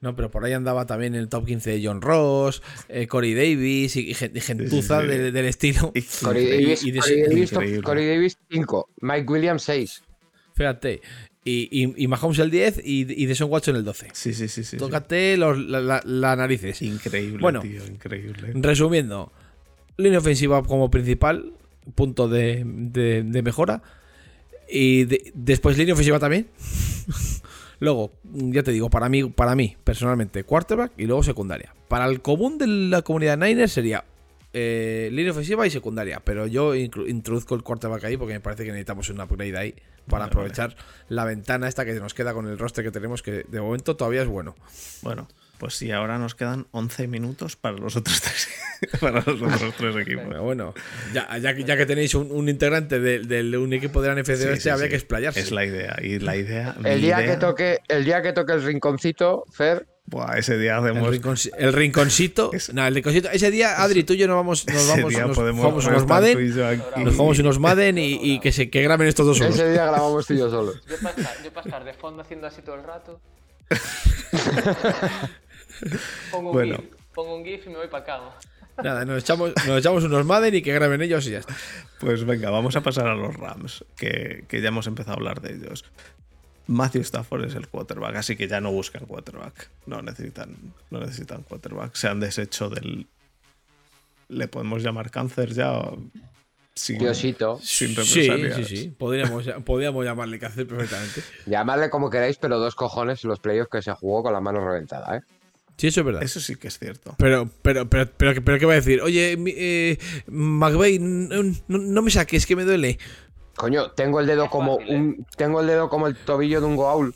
No, 0.00 0.16
pero 0.16 0.30
por 0.32 0.44
ahí 0.44 0.52
andaba 0.52 0.84
también 0.84 1.14
el 1.14 1.28
top 1.28 1.46
15 1.46 1.70
de 1.70 1.86
John 1.86 2.02
Ross, 2.02 2.60
eh, 2.88 3.06
Corey 3.06 3.34
Davis 3.34 3.94
y, 3.96 4.10
y 4.10 4.14
gen- 4.14 4.32
y 4.34 4.40
gentuza 4.40 5.00
sí. 5.00 5.06
de- 5.06 5.30
del 5.32 5.44
estilo. 5.46 5.92
Corey. 6.22 6.50
Davis, 6.50 6.84
y 6.84 6.90
de- 6.90 6.98
Corey 7.00 7.22
Davis. 7.28 7.52
Corey 7.82 8.06
Davis 8.08 8.38
5, 8.50 8.88
Mike 9.00 9.32
Williams 9.32 9.62
6. 9.62 10.02
Fíjate. 10.56 11.00
Y, 11.44 11.68
y, 11.72 12.04
y 12.04 12.06
Mahomes 12.06 12.38
el 12.38 12.50
10 12.50 12.82
y, 12.84 13.00
y 13.20 13.26
Deshaun 13.26 13.50
Watson 13.50 13.74
el 13.76 13.84
12. 13.84 14.08
Sí, 14.12 14.32
sí, 14.32 14.46
sí. 14.46 14.48
sí, 14.48 14.64
sí. 14.64 14.76
Tócate 14.76 15.36
los, 15.36 15.58
la, 15.58 15.80
la- 15.80 16.02
la 16.04 16.36
narices. 16.36 16.80
Increíble, 16.82 17.38
Bueno. 17.40 17.60
tío, 17.60 17.84
increíble. 17.84 18.52
Resumiendo, 18.54 19.32
línea 19.96 20.20
ofensiva 20.20 20.62
como 20.62 20.88
principal, 20.90 21.52
punto 21.96 22.28
de, 22.28 22.62
de- 22.64 23.24
de 23.24 23.42
mejora. 23.42 23.82
Y 24.70 25.04
de- 25.06 25.32
después 25.34 25.76
línea 25.76 25.94
ofensiva 25.94 26.20
también. 26.20 26.46
luego, 27.80 28.12
ya 28.32 28.62
te 28.62 28.70
digo, 28.70 28.88
para 28.90 29.08
mí, 29.08 29.24
para 29.24 29.56
mí, 29.56 29.76
personalmente, 29.82 30.44
quarterback 30.44 30.92
y 30.96 31.06
luego 31.06 31.22
secundaria. 31.24 31.74
Para 31.88 32.06
el 32.06 32.22
común 32.22 32.56
de 32.58 32.66
la 32.68 33.02
comunidad 33.02 33.36
Niners 33.36 33.72
sería 33.72 34.04
eh, 34.52 35.08
línea 35.12 35.32
ofensiva 35.32 35.66
y 35.66 35.70
secundaria. 35.70 36.20
Pero 36.24 36.46
yo 36.46 36.74
introduzco 36.74 37.54
el 37.54 37.62
quarterback 37.62 38.04
ahí 38.04 38.16
porque 38.16 38.34
me 38.34 38.40
parece 38.40 38.64
que 38.64 38.70
necesitamos 38.70 39.08
un 39.10 39.20
upgrade 39.20 39.56
ahí 39.56 39.74
para 40.06 40.24
Vale, 40.24 40.30
aprovechar 40.30 40.76
la 41.08 41.24
ventana 41.24 41.68
esta 41.68 41.84
que 41.84 41.92
nos 41.94 42.14
queda 42.14 42.34
con 42.34 42.46
el 42.48 42.58
roster 42.58 42.84
que 42.84 42.90
tenemos, 42.90 43.22
que 43.22 43.44
de 43.48 43.60
momento 43.60 43.96
todavía 43.96 44.22
es 44.22 44.28
bueno. 44.28 44.54
Bueno, 45.02 45.28
Pues 45.58 45.74
sí, 45.74 45.92
ahora 45.92 46.18
nos 46.18 46.34
quedan 46.34 46.66
11 46.72 47.06
minutos 47.06 47.54
para 47.54 47.76
los 47.76 47.94
otros 47.94 48.20
tres, 48.20 48.48
para 49.00 49.20
los 49.24 49.40
otros 49.40 49.74
tres 49.78 49.94
equipos. 49.96 50.24
Pero 50.28 50.42
bueno, 50.42 50.74
ya, 51.14 51.38
ya, 51.38 51.54
que- 51.54 51.62
ya 51.62 51.76
que 51.76 51.86
tenéis 51.86 52.16
un, 52.16 52.32
un 52.32 52.48
integrante 52.48 52.98
de, 52.98 53.20
de 53.20 53.56
un 53.58 53.72
equipo 53.72 54.02
de 54.02 54.08
la 54.08 54.20
NFC 54.20 54.26
Sí, 54.26 54.42
este, 54.42 54.56
sí, 54.60 54.68
habría 54.70 54.86
sí. 54.86 54.90
que 54.90 54.96
explayarse. 54.96 55.38
Es 55.40 55.52
la 55.52 55.64
idea. 55.64 55.96
Y 56.02 56.18
la 56.18 56.36
idea. 56.36 56.74
El 56.84 57.00
día, 57.00 57.24
que 57.24 57.36
toque, 57.36 57.78
el 57.86 58.04
día 58.04 58.22
que 58.22 58.32
toque 58.32 58.54
el 58.54 58.64
rinconcito, 58.64 59.44
Fer, 59.52 59.86
Buah, 60.04 60.36
ese 60.36 60.58
día 60.58 60.76
El, 60.78 60.84
hacemos. 60.84 61.48
el 61.56 61.72
rinconcito. 61.72 62.50
Es- 62.52 62.74
no, 62.74 62.86
el 62.86 62.94
rinconcito. 62.94 63.30
Ese 63.30 63.50
día, 63.50 63.82
Adri, 63.82 64.04
tú 64.04 64.12
y 64.12 64.18
yo 64.18 64.26
nos 64.26 64.36
vamos, 64.36 64.66
nos 64.66 64.88
vamos, 64.88 65.10
día 65.10 65.26
nos 65.26 65.36
podemos 65.36 65.60
jugamos 65.62 65.86
unos 65.86 66.06
Madden. 66.06 66.48
Nos 67.04 67.14
jugamos 67.14 67.38
unos 67.38 67.58
Madden 67.58 67.98
y, 67.98 68.18
y 68.20 68.40
que 68.40 68.52
se 68.52 68.68
que 68.68 68.82
graben 68.82 69.08
estos 69.08 69.26
dos 69.26 69.38
solos. 69.38 69.54
ese 69.54 69.70
día 69.72 69.86
grabamos 69.86 70.26
tú 70.26 70.34
y 70.34 70.38
yo 70.38 70.50
solos. 70.50 70.82
Yo 70.88 70.96
para 71.02 71.14
estar, 71.16 71.42
yo 71.44 71.52
pa' 71.52 71.60
estar 71.60 71.84
de 71.84 71.94
fondo 71.94 72.22
haciendo 72.22 72.46
así 72.46 72.62
todo 72.62 72.74
el 72.76 72.84
rato. 72.84 73.20
pongo 76.30 76.50
un 76.50 76.54
Bueno. 76.54 76.76
GIF, 76.76 76.84
pongo 77.14 77.36
un 77.36 77.44
GIF 77.44 77.66
y 77.66 77.70
me 77.70 77.76
voy 77.76 77.88
para 77.88 78.04
cama. 78.04 78.34
Nada, 78.82 79.04
nos 79.04 79.22
echamos, 79.22 79.52
nos 79.66 79.78
echamos 79.78 80.02
unos 80.04 80.24
Madden 80.24 80.54
y 80.54 80.62
que 80.62 80.72
graben 80.72 81.02
ellos 81.02 81.26
y 81.26 81.30
ya 81.32 81.38
está. 81.38 81.54
Pues 82.00 82.24
venga, 82.24 82.50
vamos 82.50 82.74
a 82.76 82.80
pasar 82.80 83.06
a 83.06 83.14
los 83.14 83.34
Rams, 83.36 83.84
que, 83.96 84.44
que 84.48 84.60
ya 84.60 84.68
hemos 84.68 84.86
empezado 84.86 85.12
a 85.12 85.16
hablar 85.16 85.40
de 85.40 85.54
ellos. 85.54 85.84
Matthew 86.66 87.02
Stafford 87.02 87.44
es 87.44 87.54
el 87.54 87.68
quarterback, 87.68 88.16
así 88.16 88.36
que 88.36 88.46
ya 88.48 88.60
no 88.60 88.70
buscan 88.72 89.06
quarterback. 89.06 89.68
No 89.86 90.00
necesitan, 90.02 90.54
no 90.90 91.00
necesitan 91.00 91.42
quarterback. 91.42 91.94
Se 91.94 92.08
han 92.08 92.20
deshecho 92.20 92.68
del. 92.70 93.06
Le 94.28 94.48
podemos 94.48 94.82
llamar 94.82 95.10
cáncer 95.10 95.52
ya. 95.52 95.82
Sin, 96.74 96.98
Diosito. 96.98 97.58
sin 97.62 97.94
Sí, 97.96 98.30
sí, 98.56 98.64
sí. 98.64 98.94
Podríamos, 98.96 99.44
podríamos 99.66 100.04
llamarle 100.06 100.38
hacer 100.46 100.66
perfectamente. 100.66 101.22
Llamadle 101.44 101.90
como 101.90 102.08
queráis, 102.08 102.38
pero 102.38 102.58
dos 102.58 102.74
cojones 102.74 103.24
los 103.24 103.40
playoffs 103.40 103.70
que 103.70 103.82
se 103.82 103.92
jugó 103.92 104.22
con 104.22 104.32
la 104.32 104.40
mano 104.40 104.66
reventada, 104.66 105.18
¿eh? 105.18 105.20
Sí, 105.76 105.88
eso 105.88 106.00
es 106.00 106.06
verdad. 106.06 106.22
Eso 106.22 106.40
sí 106.40 106.56
que 106.56 106.68
es 106.68 106.78
cierto. 106.78 107.14
Pero, 107.18 107.50
pero, 107.60 107.88
pero, 107.90 108.06
pero, 108.16 108.42
pero, 108.42 108.58
¿qué 108.58 108.66
va 108.66 108.72
a 108.72 108.76
decir? 108.76 109.02
Oye, 109.02 109.36
eh, 109.38 109.98
McVeigh, 110.28 110.98
no, 110.98 111.42
no- 111.42 111.78
no 111.78 112.02
me 112.02 112.10
saques, 112.10 112.46
que 112.46 112.56
me 112.56 112.64
duele. 112.64 112.98
Coño, 113.56 113.90
tengo 113.92 114.20
el 114.20 114.26
dedo 114.26 114.44
Es 114.44 114.50
como 114.50 114.78
fácil, 114.78 114.92
¿eh? 114.94 114.96
un. 114.98 115.26
Tengo 115.36 115.60
el 115.60 115.66
dedo 115.66 115.88
como 115.88 116.06
el 116.06 116.16
tobillo 116.16 116.60
de 116.60 116.66
un 116.66 116.76
goaul. 116.76 117.14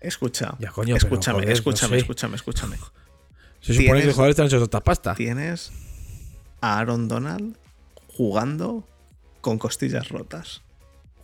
Escucha. 0.00 0.54
Ya, 0.58 0.70
coño, 0.70 0.94
pero, 0.94 1.06
escúchame, 1.06 1.44
no 1.46 1.52
escúchame, 1.52 1.90
sé. 1.96 1.98
escúchame, 1.98 2.36
escúchame. 2.36 2.76
Se 3.60 3.74
supone 3.74 4.00
que 4.00 4.06
los 4.06 4.14
jugadores 4.14 4.32
están 4.34 4.46
hechos 4.46 4.60
de 4.60 4.64
otra 4.64 4.80
pasta. 4.80 5.14
Tienes 5.14 5.72
a 6.62 6.78
Aaron 6.78 7.08
Donald 7.08 7.56
jugando 8.08 8.86
con 9.40 9.58
costillas 9.58 10.08
rotas. 10.08 10.62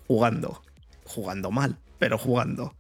Jugando. 0.07 0.63
Jugando 1.05 1.51
mal, 1.51 1.79
pero 1.99 2.19
jugando. 2.19 2.75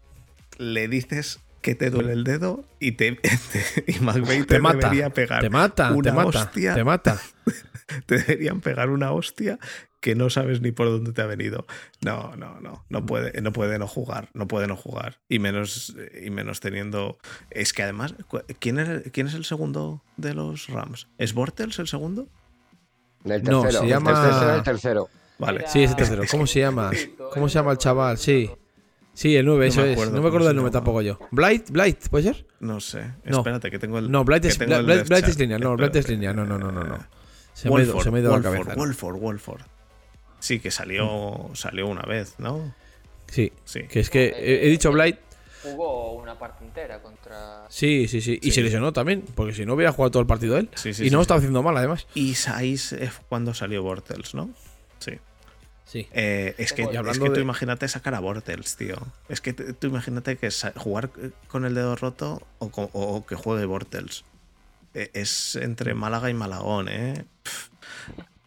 Le 0.58 0.88
dices 0.88 1.40
que 1.62 1.74
te 1.74 1.90
duele 1.90 2.12
el 2.12 2.24
dedo 2.24 2.64
y 2.80 2.92
te, 2.92 3.12
te- 3.16 3.84
y 3.86 3.98
McVeigh 4.00 4.40
te, 4.42 4.54
Te 4.56 4.60
mata. 4.60 4.76
debería 4.78 5.10
pegar 5.10 5.40
Te 5.42 5.50
mata, 5.50 5.92
una 5.92 6.10
te 6.10 6.16
mata, 6.16 6.28
hostia. 6.44 6.74
te 6.74 6.84
mata. 6.84 7.20
te 8.06 8.18
deberían 8.18 8.60
pegar 8.60 8.90
una 8.90 9.12
hostia 9.12 9.58
que 10.06 10.14
no 10.14 10.30
sabes 10.30 10.60
ni 10.60 10.70
por 10.70 10.86
dónde 10.86 11.12
te 11.12 11.20
ha 11.20 11.26
venido. 11.26 11.66
No, 12.00 12.36
no, 12.36 12.60
no, 12.60 12.84
no 12.88 13.06
puede, 13.06 13.42
no 13.42 13.52
puede 13.52 13.76
no 13.80 13.88
jugar, 13.88 14.28
no 14.34 14.46
puede 14.46 14.68
no 14.68 14.76
jugar. 14.76 15.18
Y 15.28 15.40
menos, 15.40 15.96
y 16.22 16.30
menos 16.30 16.60
teniendo. 16.60 17.18
Es 17.50 17.72
que 17.72 17.82
además, 17.82 18.14
¿quién 18.60 18.78
es, 18.78 19.10
quién 19.10 19.26
es 19.26 19.34
el 19.34 19.44
segundo 19.44 20.04
de 20.16 20.32
los 20.34 20.68
Rams? 20.68 21.08
¿Es 21.18 21.34
Bortels 21.34 21.80
el 21.80 21.88
segundo? 21.88 22.28
El 23.24 23.42
No, 23.42 23.62
tercero. 23.62 23.80
se 23.80 23.84
el 23.86 23.90
llama- 23.90 24.22
tercero, 24.22 24.54
el 24.54 24.62
tercero. 24.62 25.08
Vale. 25.40 25.58
Era- 25.62 25.68
Sí, 25.70 25.82
ese 25.82 25.96
tercero. 25.96 26.22
¿Cómo 26.30 26.46
se 26.46 26.60
llama? 26.60 26.92
¿Cómo 27.34 27.48
se 27.48 27.54
llama 27.58 27.72
el 27.72 27.78
chaval? 27.78 28.16
Sí. 28.16 28.48
Sí, 29.12 29.34
el 29.34 29.44
9, 29.44 29.64
No 29.66 29.68
eso 29.72 29.80
me 29.80 29.86
es. 29.88 29.92
acuerdo 29.94 30.14
No 30.14 30.22
me 30.22 30.28
acuerdo 30.28 30.44
se 30.44 30.48
del 30.50 30.56
nombre 30.56 30.72
tampoco 30.72 31.02
yo. 31.02 31.18
Blight, 31.32 31.70
Blight, 31.70 32.08
¿puede 32.10 32.24
ser? 32.32 32.46
No 32.60 32.78
sé. 32.78 33.12
No. 33.24 33.38
Espérate, 33.38 33.72
que 33.72 33.80
tengo 33.80 33.98
el. 33.98 34.08
No, 34.08 34.24
Blight 34.24 34.44
es, 34.44 34.60
el 34.60 34.66
Blight, 34.84 35.26
es 35.26 35.36
línea. 35.38 35.58
No, 35.58 35.76
Blight 35.76 35.96
es 35.96 36.08
línea. 36.08 36.32
No, 36.32 36.44
no, 36.46 36.58
no, 36.58 36.70
no. 36.70 36.84
no. 36.84 36.98
Se 37.54 37.70
me 37.70 37.76
ha 37.76 37.82
ido- 37.82 37.94
Wolford, 37.94 38.04
se 38.04 38.10
me 38.10 38.18
ha 38.18 38.20
ido 38.20 38.36
la 38.36 38.42
cabeza. 38.42 38.74
¿no? 38.74 38.76
Wolford, 38.76 39.16
Wolford. 39.18 39.62
Sí, 40.46 40.60
que 40.60 40.70
salió, 40.70 41.50
salió 41.54 41.86
una 41.88 42.02
vez, 42.02 42.34
¿no? 42.38 42.74
Sí. 43.28 43.52
Sí. 43.64 43.82
Que 43.84 44.00
es 44.00 44.10
que 44.10 44.26
he, 44.26 44.66
he 44.66 44.68
dicho 44.70 44.92
Blight. 44.92 45.18
Jugó 45.62 46.12
una 46.12 46.38
parte 46.38 46.64
entera 46.64 47.02
contra. 47.02 47.64
Sí, 47.68 48.06
sí, 48.06 48.20
sí. 48.20 48.38
Y 48.40 48.46
Sí. 48.46 48.52
se 48.52 48.62
lesionó 48.62 48.92
también. 48.92 49.24
Porque 49.34 49.52
si 49.52 49.66
no 49.66 49.74
hubiera 49.74 49.90
jugado 49.90 50.12
todo 50.12 50.20
el 50.20 50.28
partido 50.28 50.56
él. 50.56 50.68
Sí, 50.76 50.94
sí, 50.94 51.02
y 51.02 51.06
sí, 51.06 51.10
no 51.10 51.16
lo 51.16 51.22
sí. 51.22 51.26
estaba 51.26 51.38
haciendo 51.38 51.62
mal, 51.62 51.76
además. 51.76 52.06
Y 52.14 52.36
ahí 52.54 52.74
es 52.74 52.94
cuando 53.28 53.52
salió 53.54 53.82
Bortels, 53.82 54.34
¿no? 54.34 54.50
Sí. 55.00 55.12
Sí. 55.84 56.06
Eh, 56.12 56.54
es 56.58 56.72
que, 56.72 56.82
Y 56.82 56.84
es 56.86 56.96
hablando 56.96 57.24
que 57.24 57.30
tú 57.30 57.34
de- 57.36 57.40
imagínate 57.42 57.88
sacar 57.88 58.14
a 58.14 58.20
Bortels, 58.20 58.76
tío. 58.76 58.96
Es 59.28 59.40
que 59.40 59.52
tú 59.54 59.86
imagínate 59.88 60.36
que 60.36 60.48
jugar 60.76 61.10
con 61.48 61.64
el 61.64 61.74
dedo 61.74 61.96
roto 61.96 62.42
o, 62.60 63.24
que 63.26 63.34
juegue 63.34 63.64
Bortels. 63.66 64.24
Eh, 64.94 65.10
Es 65.14 65.56
entre 65.56 65.94
Málaga 65.94 66.30
y 66.30 66.34
Malagón, 66.34 66.88
¿eh? 66.88 67.24
Pff. 67.42 67.68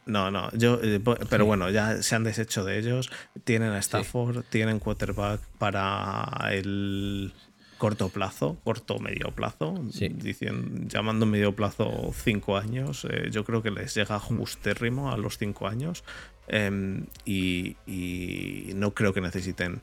No, 0.10 0.32
no, 0.32 0.50
yo, 0.54 0.80
eh, 0.82 1.00
pero 1.30 1.46
bueno, 1.46 1.70
ya 1.70 2.02
se 2.02 2.16
han 2.16 2.24
deshecho 2.24 2.64
de 2.66 2.80
ellos. 2.80 3.12
Tienen 3.44 3.72
a 3.74 3.78
Stafford, 3.80 4.44
tienen 4.50 4.80
quarterback 4.80 5.40
para 5.60 6.50
el 6.52 7.34
corto 7.78 8.10
plazo, 8.10 8.58
corto 8.64 9.00
medio 9.00 9.32
plazo, 9.32 9.76
Sí. 9.92 10.10
dicien- 10.10 10.88
llamando 10.90 11.26
medio 11.26 11.56
plazo 11.56 12.12
cinco 12.14 12.58
años. 12.58 13.06
eh, 13.10 13.30
yo 13.32 13.46
creo 13.46 13.62
que 13.62 13.72
les 13.72 13.94
llega 13.96 14.20
justérrimo 14.20 15.12
a 15.12 15.18
los 15.18 15.38
cinco 15.38 15.68
años. 15.68 16.04
em, 16.52 17.06
y, 17.26 17.78
y 17.86 18.72
no 18.74 18.96
creo 18.96 19.14
que 19.14 19.22
necesiten 19.22 19.82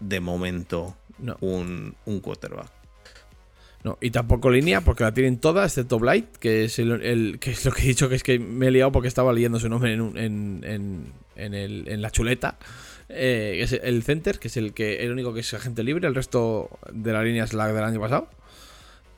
de 0.00 0.20
momento 0.20 0.94
No. 1.18 1.36
un, 1.40 1.96
un 2.04 2.20
quarterback. 2.20 2.70
No, 3.84 3.96
y 4.00 4.10
tampoco 4.10 4.50
línea, 4.50 4.80
porque 4.80 5.04
la 5.04 5.14
tienen 5.14 5.38
toda, 5.38 5.64
excepto 5.64 5.98
Blight, 6.00 6.36
que 6.38 6.64
es, 6.64 6.78
el, 6.80 7.38
que 7.38 7.52
es 7.52 7.64
lo 7.64 7.70
que 7.70 7.82
he 7.82 7.86
dicho, 7.86 8.08
que 8.08 8.16
es 8.16 8.22
que 8.24 8.38
me 8.40 8.66
he 8.66 8.70
liado 8.72 8.90
porque 8.90 9.06
estaba 9.08 9.32
leyendo 9.32 9.60
su 9.60 9.68
nombre 9.68 9.92
en, 9.92 10.00
un- 10.00 10.18
en, 10.18 10.60
en- 10.64 11.12
en 11.36 11.54
el- 11.54 11.86
en 11.88 12.02
la 12.02 12.10
chuleta. 12.10 12.58
Eh, 13.08 13.60
es 13.62 13.72
el 13.72 14.02
center, 14.02 14.38
que 14.40 14.48
es 14.48 14.56
el 14.56 14.74
que 14.74 14.96
el 15.04 15.12
único 15.12 15.32
que 15.32 15.40
es 15.40 15.54
agente 15.54 15.84
libre, 15.84 16.08
el 16.08 16.14
resto 16.14 16.68
de 16.92 17.12
la 17.12 17.22
línea 17.22 17.44
es 17.44 17.54
la 17.54 17.68
del 17.72 17.84
año 17.84 18.00
pasado. 18.00 18.28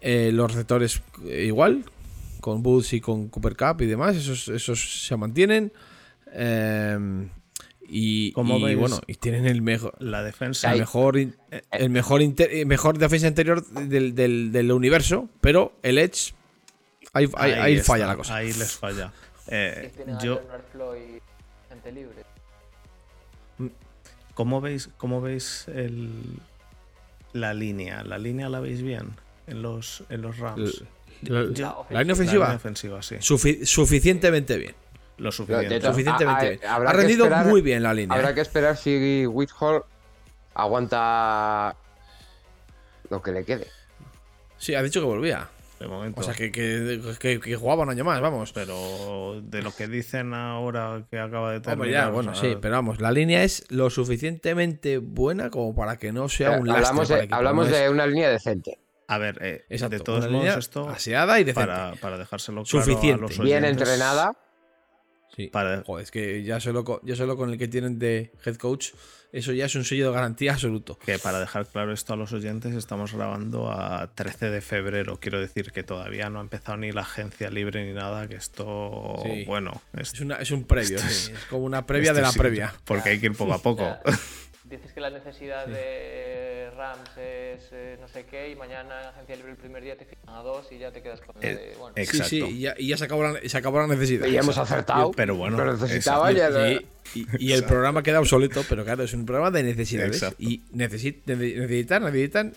Eh, 0.03 0.31
los 0.33 0.53
receptores 0.53 1.03
eh, 1.27 1.45
igual, 1.47 1.85
con 2.41 2.63
Boots 2.63 2.93
y 2.93 3.01
con 3.01 3.29
Cooper 3.29 3.57
Cup 3.57 3.81
y 3.83 3.87
demás, 3.87 4.15
esos, 4.17 4.49
esos 4.49 5.07
se 5.07 5.17
mantienen. 5.17 5.73
Y, 7.93 8.31
¿Cómo 8.33 8.57
y 8.69 8.75
bueno, 8.77 9.01
y 9.09 9.15
tienen 9.15 9.47
el 9.47 9.63
mejor, 9.63 9.95
La 9.99 10.23
defensa. 10.23 10.73
el 10.73 10.79
mejor, 10.79 11.17
el 11.19 11.91
mejor, 11.91 12.23
inter- 12.23 12.53
eh, 12.53 12.65
mejor 12.65 12.99
defensa 12.99 13.27
interior 13.27 13.67
del, 13.67 14.15
del- 14.15 14.53
del 14.53 14.71
universo, 14.71 15.29
pero 15.41 15.73
el 15.83 15.99
Edge, 15.99 16.33
ahí, 17.13 17.29
ahí- 17.37 17.53
ahí 17.53 17.75
está, 17.75 17.87
falla 17.95 18.07
la 18.07 18.17
cosa. 18.17 18.37
Ahí 18.37 18.53
les 18.53 18.73
falla. 18.77 19.13
Eh, 19.49 19.91
yo, 20.23 20.41
libre. 21.93 22.25
¿Cómo 24.35 24.61
veis, 24.61 24.89
cómo 24.97 25.21
veis 25.21 25.67
el, 25.69 26.11
la 27.33 27.53
línea? 27.53 28.05
¿La 28.05 28.19
línea 28.19 28.49
la 28.49 28.61
veis 28.61 28.81
bien 28.83 29.09
en 29.49 29.63
los, 29.63 30.05
en 30.09 30.23
los 30.23 30.39
Rams? 30.39 30.85
La, 31.23 31.29
Yo- 31.29 31.35
la 31.35 31.43
línea 31.43 31.75
La 31.91 32.01
línea 32.01 32.15
ofensiva, 32.15 32.55
ofensiva, 32.55 33.03
sí. 33.03 33.17
sufi- 33.17 33.65
suficientemente 33.67 34.57
bien. 34.57 34.75
Lo 35.21 35.31
suficiente. 35.31 35.81
Suficientemente 35.81 36.61
Ha 36.67 36.81
que 36.81 36.93
rendido 36.93 37.25
esperar- 37.27 37.47
muy 37.47 37.61
bien 37.61 37.83
la 37.83 37.93
línea. 37.95 38.17
Habrá 38.17 38.31
¿eh? 38.31 38.35
que 38.35 38.41
esperar 38.41 38.77
si 38.77 39.27
Whitehall 39.27 39.85
aguanta 40.55 41.77
lo 43.09 43.23
que 43.23 43.33
le 43.33 43.45
quede. 43.45 43.67
Sí, 44.57 44.75
ha 44.75 44.83
dicho 44.83 45.01
que 45.01 45.07
volvía. 45.07 45.49
de 45.79 45.87
momento. 45.89 46.21
O 46.21 46.23
sea, 46.23 46.35
que, 46.35 46.53
que, 46.53 47.01
que- 47.19 47.41
que 47.41 47.57
jugaba 47.57 47.85
un 47.85 47.91
año 47.91 48.05
más, 48.05 48.21
vamos. 48.21 48.53
Pero 48.53 49.41
de 49.43 49.63
lo 49.63 49.73
que 49.75 49.89
dicen 49.89 50.35
ahora 50.35 51.03
que 51.11 51.19
acaba 51.19 51.53
de 51.53 51.61
terminar. 51.61 51.75
Hombre, 51.79 51.91
ya, 51.93 52.09
o 52.09 52.13
bueno, 52.13 52.35
sea, 52.35 52.51
sí, 52.51 52.57
pero 52.61 52.75
vamos, 52.75 53.01
la 53.01 53.11
línea 53.11 53.43
es 53.45 53.65
lo 53.71 53.89
suficientemente 53.89 54.99
buena 54.99 55.49
como 55.49 55.75
para 55.75 55.97
que 55.97 56.13
no 56.13 56.29
sea 56.29 56.51
un 56.53 56.67
lastre 56.69 56.87
hablamos 56.87 57.09
para 57.09 57.21
de, 57.23 57.29
hablamos 57.35 57.69
no 57.69 57.75
es- 57.75 57.81
de 57.83 57.89
una 57.89 58.07
línea 58.07 58.29
decente. 58.29 58.79
A 59.09 59.17
ver, 59.19 59.39
eh, 59.41 59.65
Exacto, 59.71 59.97
de 59.97 60.05
todos 60.05 60.31
modos, 60.31 60.57
esto 60.57 60.89
aseada 60.89 61.41
y 61.41 61.45
decente. 61.45 61.67
para, 61.67 61.93
para 61.95 62.17
dejárselo 62.19 62.63
claro 62.63 62.85
Suficiente. 62.85 63.19
a 63.25 63.27
los 63.29 63.39
Bien 63.39 63.65
entrenada. 63.65 64.33
Sí. 65.35 65.47
Para- 65.49 65.83
Joder, 65.85 66.05
es 66.05 66.11
que 66.11 66.43
ya 66.43 66.61
solo, 66.61 66.85
con, 66.85 67.01
ya 67.03 67.17
solo 67.17 67.37
con 67.37 67.51
el 67.51 67.59
que 67.59 67.69
tienen 67.69 67.99
de 67.99 68.33
head 68.45 68.57
coach, 68.57 68.89
eso 69.33 69.53
ya 69.53 69.67
es 69.67 69.75
un 69.77 69.85
sello 69.85 70.09
de 70.09 70.15
garantía 70.15 70.55
absoluto. 70.55 70.99
Que 70.99 71.19
para 71.21 71.39
dejar 71.39 71.65
claro 71.67 71.93
esto 71.93 72.13
a 72.15 72.17
los 72.17 72.33
oyentes, 72.33 72.75
estamos 72.75 73.15
grabando 73.15 73.71
a 73.71 74.13
13 74.15 74.51
de 74.51 74.61
febrero. 74.61 75.21
Quiero 75.21 75.41
decir 75.41 75.71
que 75.71 75.85
todavía 75.85 76.29
no 76.31 76.41
ha 76.41 76.43
empezado 76.43 76.79
ni 76.79 76.91
la 76.91 77.03
agencia 77.03 77.49
libre 77.49 77.87
ni 77.87 77.93
nada. 77.93 78.27
Que 78.27 78.35
esto, 78.35 79.21
Sí. 79.23 79.45
bueno, 79.47 79.81
es, 79.97 80.15
Es, 80.15 80.21
una, 80.21 80.37
es 80.37 80.51
un 80.51 80.65
previo, 80.65 80.99
sí, 80.99 81.31
es 81.33 81.45
como 81.49 81.65
una 81.65 81.87
previa 81.87 82.13
de 82.13 82.23
la 82.23 82.33
sí, 82.33 82.39
previa. 82.39 82.75
Porque 82.85 83.11
hay 83.11 83.21
que 83.21 83.27
ir 83.27 83.37
poco 83.37 83.55
a 83.55 83.63
poco. 83.63 83.87
Ya, 84.71 84.77
dices 84.77 84.93
que 84.93 85.01
la 85.01 85.11
necesidad 85.11 85.67
de 85.67 86.71
Rams 86.77 87.11
es 87.17 87.69
eh, 87.73 87.97
no 88.01 88.09
sé 88.09 88.25
qué 88.27 88.51
y 88.51 88.57
mañana 88.57 89.01
en 89.03 89.09
agencia 89.09 89.37
libre 89.37 89.51
el 89.53 89.57
primer 89.57 89.83
día 89.83 89.97
te 89.97 90.05
fijan 90.05 90.29
a 90.29 90.43
dos 90.43 90.67
y 90.71 90.79
ya 90.79 90.93
te 90.93 91.03
quedas 91.03 91.21
con 91.21 91.35
Eh, 91.43 91.55
de, 91.55 91.77
bueno, 91.79 91.93
ex- 91.97 92.11
Sí, 92.11 92.17
Exacto. 92.19 92.29
sí, 92.47 92.57
y 92.57 92.61
ya, 92.61 92.75
y 92.79 92.89
ya 92.89 92.97
se, 92.97 93.05
acabó 93.05 93.23
la, 93.25 93.41
se 93.49 93.57
acabó 93.59 93.79
la 93.81 93.87
necesidad. 93.89 94.27
Y 94.27 94.37
hemos 94.37 94.57
acertado. 94.59 95.11
Pero 95.13 95.35
bueno, 95.37 95.57
Lo 95.57 95.73
necesitaba 95.77 96.31
exacto. 96.31 96.59
ya. 96.61 96.73
Y, 96.73 96.87
y- 97.15 97.27
y 97.49 97.53
el 97.53 97.65
programa 97.65 98.03
queda 98.03 98.21
obsoletes, 98.21 98.65
pero 98.69 98.85
claro, 98.85 99.03
es 99.03 99.13
un 99.15 99.27
programa 99.27 99.51
de 99.51 99.63
necesidades. 99.65 100.15
Exacto. 100.17 100.37
Y 100.39 100.63
necesit- 100.73 101.23
nece- 101.27 101.57
necesitan, 101.57 102.05
necesitan 102.05 102.55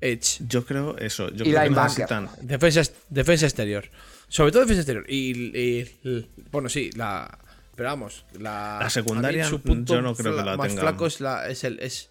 Edge. 0.00 0.44
Yo 0.48 0.64
creo 0.64 0.96
eso. 0.98 1.28
Yo 1.30 1.44
Y 1.44 1.50
creo 1.52 1.62
que 1.64 1.70
necesitan. 1.70 2.28
Defensa, 2.42 2.82
defensa 3.08 3.46
exterior. 3.46 3.84
Sobre 4.28 4.52
todo 4.52 4.62
defensa 4.62 4.80
exterior. 4.82 5.04
Y, 5.08 5.32
y- 5.58 5.98
y- 6.04 6.30
bueno, 6.50 6.68
sí, 6.68 6.90
la. 6.94 7.36
Pero 7.80 7.88
vamos, 7.88 8.26
la, 8.38 8.76
La 8.78 8.90
secundaria, 8.90 9.46
su 9.46 9.62
punto 9.62 9.94
yo 9.94 10.02
no 10.02 10.14
creo 10.14 10.36
que 10.36 10.42
la 10.44 10.54
más 10.54 10.68
tengan. 10.68 10.82
flaco 10.84 11.06
es 11.06 11.18
la. 11.22 11.48
Es 11.48 11.64
el, 11.64 11.78
es, 11.80 12.10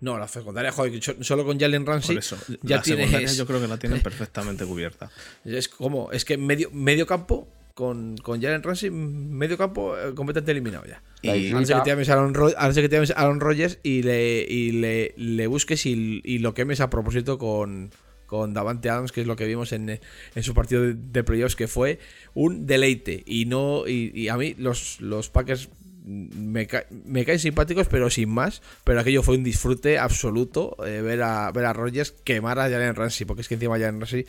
no, 0.00 0.16
la 0.16 0.28
secundaria, 0.28 0.70
joder, 0.70 1.00
solo 1.24 1.44
con 1.44 1.58
Jalen 1.58 1.84
Ramsey. 1.84 2.14
Por 2.14 2.22
eso. 2.22 2.36
ya 2.62 2.76
la 2.76 2.82
tienes. 2.82 3.06
secundaria 3.06 3.32
yo 3.32 3.44
creo 3.44 3.60
que 3.60 3.66
la 3.66 3.78
tienen 3.78 4.00
perfectamente 4.02 4.64
cubierta. 4.64 5.10
Es 5.44 5.68
como. 5.68 6.12
Es 6.12 6.24
que 6.24 6.38
medio, 6.38 6.70
medio 6.70 7.04
campo. 7.04 7.48
Con, 7.74 8.16
con 8.18 8.40
Jalen 8.40 8.62
Ramsey, 8.62 8.90
medio 8.90 9.58
campo 9.58 9.96
eh, 9.98 10.14
completamente 10.14 10.52
eliminado 10.52 10.84
ya. 10.86 11.02
Y, 11.22 11.50
A 11.50 11.52
no 11.52 11.64
ser 11.66 11.76
que 11.78 11.82
te 11.82 11.90
llames 11.90 12.08
Aaron, 12.08 12.34
Ro- 12.34 12.52
que 12.74 12.88
te 12.88 12.94
llames 12.96 13.12
Aaron 13.16 13.40
Rodgers 13.40 13.78
y 13.82 14.02
le, 14.02 14.44
y 14.48 14.70
le, 14.72 15.14
le 15.16 15.46
busques 15.48 15.84
y, 15.86 16.20
y 16.24 16.38
lo 16.38 16.54
quemes 16.54 16.80
a 16.80 16.90
propósito 16.90 17.38
con, 17.38 17.90
con 18.28 18.54
Davante 18.54 18.90
Adams, 18.90 19.10
que 19.10 19.22
es 19.22 19.26
lo 19.26 19.34
que 19.34 19.46
vimos 19.46 19.72
en, 19.72 19.88
eh, 19.88 20.00
su 20.42 20.54
partido 20.54 20.82
de, 20.94 21.24
playoffs, 21.24 21.56
que 21.56 21.66
fue 21.66 21.98
un 22.34 22.66
deleite. 22.66 23.24
Y 23.26 23.46
no 23.46 23.88
y, 23.88 24.28
a 24.28 24.36
mí 24.36 24.54
los, 24.58 25.00
los 25.00 25.30
Packers 25.30 25.70
me, 26.04 26.68
me 27.06 27.24
caen 27.24 27.38
simpáticos, 27.38 27.88
pero 27.88 28.10
sin 28.10 28.28
más. 28.28 28.62
Pero 28.84 29.00
aquello 29.00 29.22
fue 29.22 29.36
un 29.36 29.42
disfrute 29.44 29.98
absoluto 29.98 30.76
eh, 30.86 31.00
ver, 31.00 31.22
a, 31.22 31.50
ver 31.52 31.64
a 31.64 31.72
Rodgers 31.72 32.12
quemar 32.12 32.58
a 32.58 32.70
Jalen 32.70 32.94
Ramsey, 32.94 33.26
porque 33.26 33.42
es 33.42 33.48
que 33.48 33.54
encima 33.54 33.78
Jalen 33.78 34.00
Ramsey, 34.00 34.26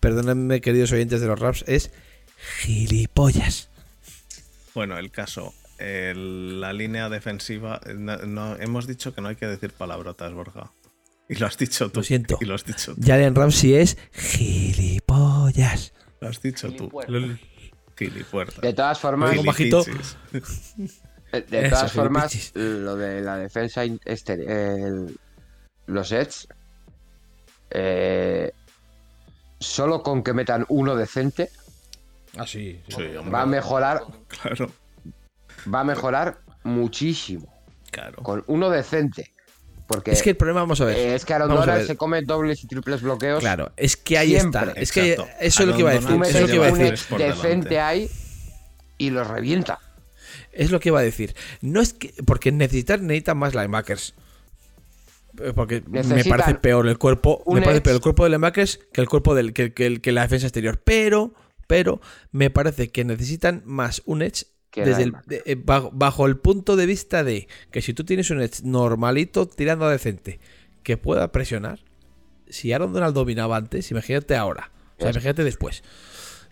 perdónenme 0.00 0.60
queridos 0.60 0.90
oyentes 0.92 1.20
de 1.20 1.26
los 1.26 1.38
raps, 1.38 1.64
es 1.68 1.90
gilipollas. 2.60 3.68
bueno, 4.74 4.98
el 4.98 5.10
caso. 5.10 5.54
la 5.78 6.72
línea 6.72 7.08
defensiva. 7.10 7.80
no- 7.94 8.18
no- 8.18 8.56
hemos 8.56 8.86
dicho 8.86 9.14
que 9.14 9.20
no 9.20 9.28
hay 9.28 9.36
que 9.36 9.46
decir 9.46 9.70
palabrotas, 9.72 10.32
Borja. 10.32 10.70
Y 11.28 11.36
lo 11.36 11.46
has 11.46 11.56
dicho 11.56 11.90
tú. 11.90 12.00
Lo 12.00 12.04
siento. 12.04 12.38
Y 12.40 12.44
lo 12.44 12.54
has 12.54 12.64
dicho 12.64 12.94
tú. 12.94 13.00
Jalen 13.04 13.34
Ramsey 13.34 13.74
es 13.74 13.96
gilipollas. 14.12 15.92
Lo 16.20 16.28
has 16.28 16.40
dicho 16.42 16.68
tú. 16.72 16.90
Gilipuertas. 16.90 17.40
Gilipuertas. 17.96 18.60
De 18.60 18.72
todas 18.74 18.98
formas. 18.98 19.32
Eh, 21.32 21.44
De 21.48 21.60
Eso, 21.66 21.70
todas 21.76 21.92
formas, 21.92 22.52
lo 22.54 22.94
de 22.96 23.20
la 23.20 23.36
defensa 23.36 23.82
el- 23.82 25.18
los 25.86 26.12
Edge, 26.12 26.46
eh, 27.70 28.52
solo 29.58 30.02
con 30.02 30.22
que 30.22 30.32
metan 30.32 30.64
uno 30.68 30.94
decente, 30.94 31.50
Ah, 32.36 32.46
sí. 32.46 32.80
Va 33.32 33.42
a 33.42 33.46
mejorar, 33.46 34.02
Claro, 34.28 34.70
va 35.72 35.80
a 35.80 35.84
mejorar 35.84 36.38
muchísimo. 36.64 37.52
claro. 37.90 38.22
Con 38.22 38.42
uno 38.48 38.70
decente. 38.70 39.33
Porque 39.86 40.12
Es 40.12 40.22
que 40.22 40.30
el 40.30 40.36
problema, 40.36 40.60
vamos 40.60 40.80
a 40.80 40.86
ver. 40.86 40.96
eh, 40.96 41.14
es 41.14 41.24
que 41.26 41.34
Aaron 41.34 41.48
Donald 41.48 41.86
se 41.86 41.96
come 41.96 42.22
dobles 42.22 42.64
y 42.64 42.66
triples 42.66 43.02
bloqueos. 43.02 43.40
Claro, 43.40 43.72
es 43.76 43.96
que 43.98 44.16
ahí 44.16 44.30
Siempre. 44.30 44.60
está. 44.68 44.80
Es 44.80 44.92
que 44.92 45.12
Exacto. 45.12 45.32
eso 45.40 45.62
es 45.62 45.68
lo 45.68 45.74
que 45.74 45.80
iba 45.80 45.90
a 45.90 45.94
decir. 45.94 46.10
Es 46.24 46.40
lo 46.40 46.46
que 46.46 46.54
iba 46.54 46.66
a 46.66 46.70
decir. 46.72 47.18
decente 47.18 47.80
ahí 47.80 48.10
y 48.96 49.10
los 49.10 49.26
revienta. 49.26 49.78
Es 50.52 50.70
lo 50.70 50.80
que 50.80 50.88
iba 50.88 51.00
a 51.00 51.02
decir. 51.02 51.34
No 51.60 51.80
es 51.82 51.92
que. 51.92 52.14
Porque 52.24 52.50
necesitar 52.52 53.00
necesita 53.02 53.34
más 53.34 53.54
linebackers. 53.54 54.14
Eh, 55.42 55.52
Porque 55.54 55.82
me 55.86 55.98
Necesitan 56.02 56.38
parece 56.38 56.54
peor 56.60 56.86
el 56.88 56.96
cuerpo. 56.96 57.42
Me 57.46 57.60
parece 57.60 57.80
peor 57.82 57.96
el 57.96 58.00
cuerpo 58.02 58.24
de 58.24 58.30
linebackers 58.30 58.80
que 58.92 59.00
el 59.00 59.08
cuerpo 59.08 59.34
del. 59.34 59.52
que, 59.52 59.72
que- 59.74 60.00
que 60.00 60.12
la 60.12 60.22
defensa 60.22 60.46
exterior. 60.46 60.80
Pero. 60.82 61.34
Pero 61.66 62.00
me 62.30 62.50
parece 62.50 62.90
que 62.90 63.04
necesitan 63.04 63.62
más 63.64 64.02
un 64.04 64.22
edge 64.22 64.46
desde 64.82 65.02
el- 65.02 65.08
linebacker. 65.10 65.44
de- 65.44 65.52
eh, 65.52 65.56
bajo, 65.62 65.90
bajo 65.92 66.26
el 66.26 66.36
punto 66.36 66.76
de 66.76 66.86
vista 66.86 67.22
de 67.22 67.46
que 67.70 67.82
si 67.82 67.94
tú 67.94 68.04
tienes 68.04 68.30
un 68.30 68.40
edge 68.40 68.62
normalito 68.64 69.46
tirando 69.46 69.84
a 69.84 69.90
decente 69.92 70.40
que 70.82 70.96
pueda 70.96 71.30
presionar, 71.32 71.80
si 72.48 72.72
Aaron 72.72 72.92
Donald 72.92 73.14
dominaba 73.14 73.56
antes, 73.56 73.90
imagínate 73.90 74.36
ahora. 74.36 74.70
O 74.98 75.02
sea, 75.02 75.10
imagínate 75.10 75.44
después. 75.44 75.82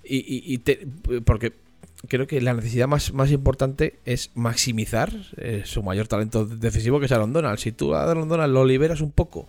Y, 0.04 0.16
y- 0.18 0.42
y 0.54 0.58
te- 0.58 0.86
porque 1.24 1.52
creo 2.08 2.26
que 2.26 2.40
la 2.40 2.54
necesidad 2.54 2.88
más, 2.88 3.12
más 3.12 3.30
importante 3.30 4.00
es 4.04 4.30
maximizar 4.34 5.12
eh, 5.36 5.62
su 5.64 5.82
mayor 5.82 6.08
talento 6.08 6.44
defensivo, 6.44 6.98
que 6.98 7.06
es 7.06 7.12
Aaron 7.12 7.32
Donald. 7.32 7.58
Si 7.58 7.70
tú 7.72 7.94
a 7.94 8.02
Aaron 8.10 8.28
Donald 8.28 8.52
lo 8.52 8.64
liberas 8.64 9.00
un 9.00 9.12
poco 9.12 9.46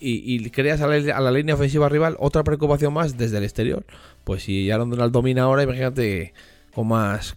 y, 0.00 0.34
y 0.34 0.50
creas 0.50 0.80
a 0.80 0.88
la, 0.88 1.16
a 1.16 1.20
la 1.20 1.30
línea 1.30 1.54
ofensiva 1.54 1.88
rival 1.88 2.16
otra 2.18 2.42
preocupación 2.42 2.92
más 2.92 3.16
desde 3.16 3.38
el 3.38 3.44
exterior, 3.44 3.84
pues 4.24 4.42
si 4.42 4.68
Aaron 4.70 4.90
Donald 4.90 5.12
domina 5.12 5.42
ahora, 5.42 5.62
imagínate 5.62 6.34
con 6.74 6.88
más. 6.88 7.36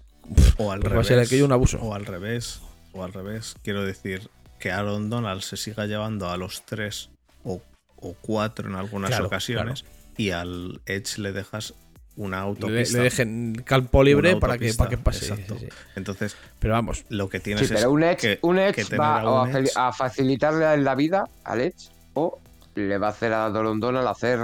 O 0.57 0.71
al 0.71 0.82
va 0.84 0.88
a 0.88 0.89
revés. 0.91 1.07
ser 1.07 1.19
aquello 1.19 1.45
un 1.45 1.51
abuso. 1.51 1.80
O 1.82 1.93
al 1.93 2.05
revés. 2.05 2.61
O 2.93 3.03
al 3.03 3.13
revés. 3.13 3.55
Quiero 3.63 3.84
decir 3.86 4.30
que 4.59 4.71
Aaron 4.71 5.09
Donald 5.09 5.41
se 5.41 5.55
siga 5.57 5.86
llevando 5.86 6.30
a 6.30 6.38
los 6.38 6.63
tres 6.65 7.09
o, 7.43 7.61
o 7.97 8.13
cuatro 8.21 8.67
en 8.69 8.75
algunas 8.75 9.09
Claro, 9.11 9.28
ocasiones 9.28 9.86
y 10.17 10.32
al 10.32 10.82
Edge 10.88 11.19
le 11.19 11.32
dejas 11.32 11.73
una 12.15 12.38
Le, 12.38 12.43
autopista. 12.43 12.97
le 12.97 13.03
dejen 13.03 13.61
campo 13.63 14.03
libre 14.03 14.36
para 14.38 14.57
que, 14.57 14.73
para 14.73 14.89
que 14.89 14.97
pase. 14.97 15.28
exacto. 15.28 15.55
sí, 15.59 15.67
sí. 15.69 15.75
Entonces, 15.95 16.36
Pero 16.57 16.73
vamos, 16.73 17.05
lo 17.09 17.30
que 17.30 17.38
Sí, 17.38 17.43
tienes 17.43 17.69
es 17.69 17.71
pero 17.71 17.91
un 17.91 18.01
Edge, 18.03 18.17
que, 18.17 18.39
un 18.41 18.57
edge 18.57 18.97
va 18.99 19.19
a 19.21 19.41
un 19.43 19.51
Edge- 19.53 19.93
facilitarle 19.95 20.75
la 20.78 20.95
vida 20.95 21.25
al 21.43 21.61
Edge 21.61 21.89
o 22.15 22.39
le 22.73 22.97
va 22.97 23.07
a 23.07 23.09
hacer 23.11 23.34
a 23.34 23.49
Dolon 23.51 23.80
Donald 23.80 24.07
hacer 24.07 24.39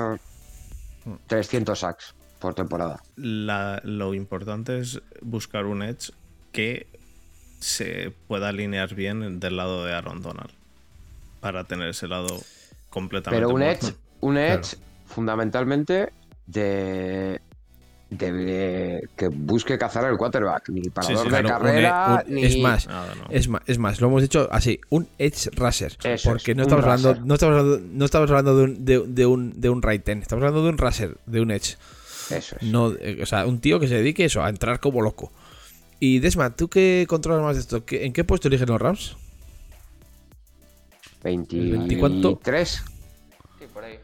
Hmm. 1.05 1.15
300 1.27 1.77
sacks 1.79 2.13
por 2.43 2.53
temporada. 2.53 3.01
la- 3.15 3.81
lo 3.83 4.13
importante 4.13 4.77
es 4.79 5.01
buscar 5.21 5.65
un 5.65 5.81
Edge 5.81 6.11
que 6.51 6.85
se 7.59 8.13
pueda 8.27 8.49
alinear 8.49 8.93
bien 8.93 9.39
del 9.39 9.57
lado 9.57 9.85
de 9.85 9.93
Aaron 9.93 10.21
Donald. 10.21 10.51
Para 11.39 11.63
tener 11.63 11.87
ese 11.89 12.07
lado 12.07 12.27
completamente 12.89 13.41
Pero 13.41 13.53
un 13.53 13.61
muerto. 13.61 13.87
Edge, 13.87 13.95
un 14.21 14.37
Edge 14.37 14.75
fundamentalmente 15.05 16.11
de, 16.45 17.39
de 18.09 19.07
que 19.15 19.27
busque 19.29 19.77
cazar 19.77 20.05
el 20.11 20.17
quarterback, 20.17 20.69
ni 20.69 20.89
parador 20.89 21.17
sí, 21.17 21.23
de 21.23 21.29
claro, 21.29 21.47
carrera, 21.47 22.23
e- 22.25 22.29
un- 22.29 22.35
ni... 22.35 22.43
es 22.45 22.57
más, 22.59 22.87
Nada, 22.87 23.15
no. 23.15 23.25
Es 23.29 23.47
más, 23.47 23.61
es 23.65 23.77
más, 23.79 24.01
lo 24.01 24.07
hemos 24.07 24.21
dicho 24.21 24.47
así, 24.51 24.79
un 24.89 25.07
edge 25.17 25.49
rusher. 25.55 25.97
Eso 26.03 26.29
porque 26.29 26.51
es, 26.51 26.57
no 26.57 26.63
estamos 26.63 26.83
hablando, 26.85 27.09
rusher. 27.13 27.25
no 27.25 27.33
estamos 27.33 27.57
hablando, 27.59 27.87
no 27.91 28.05
estamos 28.05 28.29
hablando 28.29 28.57
de 28.57 28.63
un, 28.65 28.85
de, 28.85 28.99
de 29.07 29.25
un, 29.25 29.59
de 29.59 29.69
un 29.69 29.81
right 29.81 30.07
end, 30.09 30.21
estamos 30.23 30.41
hablando 30.43 30.63
de 30.63 30.69
un 30.69 30.77
rusher, 30.77 31.17
de 31.25 31.41
un 31.41 31.51
edge. 31.51 31.77
Eso 32.29 32.55
es. 32.59 32.63
No, 32.63 32.93
eh, 32.93 33.19
o 33.21 33.25
sea, 33.25 33.45
un 33.45 33.59
tío 33.59 33.79
que 33.79 33.87
se 33.87 33.95
dedique 33.95 34.25
eso, 34.25 34.43
a 34.43 34.49
entrar 34.49 34.79
como 34.79 35.01
loco. 35.01 35.31
Y 35.99 36.19
Desma, 36.19 36.55
¿tú 36.55 36.67
qué 36.69 37.05
controlas 37.07 37.43
más 37.43 37.55
de 37.55 37.61
esto? 37.61 37.85
¿Qué- 37.85 38.05
¿En 38.05 38.13
qué 38.13 38.23
puesto 38.23 38.47
eligen 38.47 38.67
los 38.69 38.81
Rams? 38.81 39.15
23, 41.23 42.83
Sí, 43.59 43.65
por 43.73 43.83
ahí. 43.83 43.97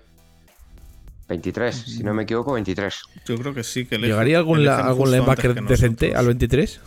23, 1.28 1.76
si 1.76 2.04
no 2.04 2.14
me 2.14 2.24
equivoco, 2.24 2.54
23. 2.54 3.02
Yo 3.26 3.38
creo 3.38 3.54
que 3.54 3.64
sí 3.64 3.86
que 3.86 3.96
eligen- 3.98 4.08
¿Llegaría 4.12 4.38
algún, 4.38 4.64
la- 4.66 4.80
algún 4.88 5.12
linebacker 5.12 5.62
decente 5.64 6.16
al 6.16 6.26
23? 6.28 6.80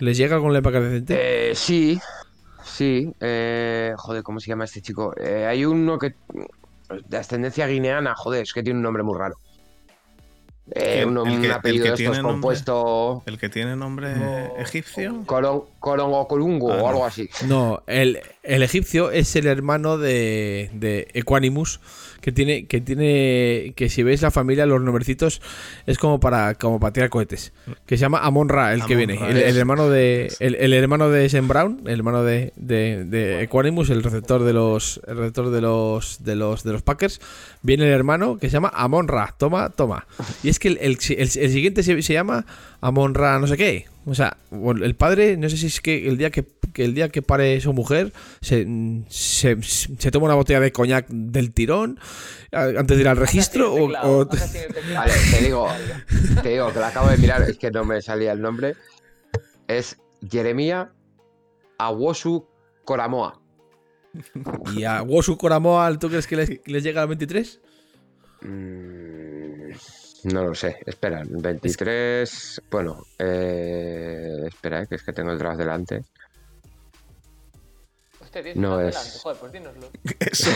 ¿Les 0.00 0.16
llega 0.16 0.36
algún 0.36 0.52
linebacker 0.52 0.82
decente? 0.82 1.50
Eh, 1.50 1.54
sí, 1.54 1.98
sí. 2.64 3.10
eh, 3.20 3.92
joder, 3.96 4.22
¿cómo 4.22 4.38
se 4.38 4.48
llama 4.48 4.64
este 4.64 4.80
chico? 4.82 5.14
Eh, 5.18 5.46
hay 5.46 5.64
uno 5.64 5.98
que. 5.98 6.14
De 7.08 7.16
ascendencia 7.16 7.66
guineana, 7.68 8.14
joder, 8.16 8.42
es 8.42 8.52
que 8.52 8.62
tiene 8.64 8.78
un 8.78 8.82
nombre 8.82 9.02
muy 9.04 9.16
raro. 9.16 9.36
Eh, 10.72 11.04
un, 11.04 11.12
El 11.12 11.18
un 11.18 11.40
que- 11.40 11.46
el 11.46 11.52
apellido 11.52 11.84
que 11.84 11.90
de 11.90 11.96
tiene 11.96 12.16
nombre? 12.16 12.32
compuesto. 12.32 13.22
El 13.26 13.38
que 13.38 13.48
tiene 13.48 13.74
nombre 13.76 14.14
No. 14.14 14.56
egipcio. 14.58 15.22
Colon, 15.26 15.64
Colongo 15.80 16.28
Colungo 16.28 16.72
Ah, 16.72 16.76
o 16.76 16.78
no. 16.80 16.88
algo 16.88 17.04
así. 17.06 17.28
No, 17.46 17.82
el, 17.86 18.20
el 18.42 18.62
egipcio 18.62 19.10
es 19.10 19.36
el 19.36 19.46
hermano 19.46 19.98
de, 19.98 20.70
de 20.74 21.08
Equanimus, 21.14 21.80
que 22.20 22.32
tiene, 22.32 22.66
que 22.66 22.80
tiene, 22.82 23.72
que 23.76 23.88
si 23.88 24.02
veis 24.02 24.20
la 24.20 24.30
familia, 24.30 24.66
los 24.66 24.82
numercitos 24.82 25.40
es 25.86 25.96
como 25.98 26.20
para, 26.20 26.54
como 26.54 26.78
para 26.78 26.92
tirar 26.92 27.08
cohetes. 27.08 27.52
Que 27.86 27.96
se 27.96 28.02
llama 28.02 28.18
Amon 28.20 28.48
Ra, 28.50 28.74
el 28.74 28.84
que 28.84 28.94
viene, 28.94 29.14
el, 29.30 29.56
hermano 29.56 29.88
de, 29.88 30.30
el, 30.40 30.54
el 30.54 30.72
hermano 30.74 31.08
de 31.08 31.28
Sam 31.30 31.48
Brown, 31.48 31.80
el 31.86 31.92
hermano 31.98 32.22
de, 32.22 32.52
de, 32.56 33.04
de 33.06 33.42
Equanimus, 33.42 33.88
el 33.90 34.02
receptor 34.02 34.42
de 34.44 34.52
los, 34.52 35.00
el 35.06 35.16
receptor 35.16 35.50
de 35.50 35.60
los, 35.62 36.22
de 36.22 36.36
los, 36.36 36.62
de 36.62 36.72
los 36.72 36.82
Packers, 36.82 37.20
viene 37.62 37.84
el 37.86 37.92
hermano 37.92 38.36
que 38.38 38.48
se 38.48 38.54
llama 38.54 38.70
Amon 38.74 39.08
Ra, 39.08 39.34
toma, 39.38 39.70
toma. 39.70 40.06
Y 40.42 40.48
es 40.50 40.58
que 40.58 40.68
el- 40.68 40.78
el 40.80 40.98
siguiente 41.30 41.82
se, 41.82 42.00
se 42.02 42.12
llama 42.12 42.44
Amon 42.80 43.14
Ra, 43.14 43.38
no 43.38 43.46
sé 43.46 43.56
qué. 43.56 43.86
O 44.06 44.14
sea, 44.14 44.36
el 44.50 44.94
padre, 44.96 45.36
no 45.36 45.48
sé 45.50 45.56
si 45.58 45.66
es 45.66 45.80
que 45.80 46.08
el 46.08 46.16
día 46.16 46.30
que, 46.30 46.44
que 46.72 46.84
el 46.84 46.94
día 46.94 47.10
que 47.10 47.20
pare 47.22 47.60
su 47.60 47.72
mujer, 47.74 48.12
se, 48.40 48.66
se, 49.10 49.58
se 49.62 50.10
toma 50.10 50.26
una 50.26 50.34
botella 50.34 50.58
de 50.60 50.72
coñac 50.72 51.06
del 51.08 51.52
tirón 51.52 51.98
antes 52.50 52.96
de 52.96 53.02
ir 53.02 53.08
al 53.08 53.18
registro 53.18 53.74
o, 53.74 53.84
o- 53.84 54.26
Vale, 54.26 55.12
te 55.30 55.44
digo, 55.44 55.68
te 56.42 56.48
digo 56.48 56.72
que 56.72 56.78
lo 56.78 56.86
acabo 56.86 57.08
de 57.10 57.18
mirar, 57.18 57.42
es 57.42 57.58
que 57.58 57.70
no 57.70 57.84
me 57.84 58.00
salía 58.00 58.32
el 58.32 58.40
nombre. 58.40 58.74
Es 59.68 59.98
Jeremía 60.28 60.92
Awosu 61.78 62.48
Koramoa. 62.84 63.38
y 64.74 64.84
a 64.84 65.02
Wosu 65.02 65.36
Koramoa, 65.36 65.96
¿tú 65.98 66.08
crees 66.08 66.26
que 66.26 66.36
les, 66.36 66.60
les 66.66 66.82
llega 66.82 67.02
al 67.02 67.08
23? 67.08 67.60
Mm, 68.42 69.70
no 70.24 70.44
lo 70.44 70.54
sé, 70.54 70.78
espera, 70.86 71.22
23. 71.26 72.62
Bueno, 72.70 73.04
eh, 73.18 74.44
espera, 74.46 74.82
eh, 74.82 74.86
que 74.88 74.94
es 74.96 75.02
que 75.02 75.12
tengo 75.12 75.30
el 75.32 75.38
draft 75.38 75.58
delante. 75.58 76.04
Hostia, 78.20 78.42
tienes 78.42 78.56
No 78.56 78.80
es- 78.80 78.94
delante. 78.94 79.18
Joder, 79.18 79.38
pues 79.40 79.52
dínoslo. 79.52 79.90
Eso. 80.20 80.50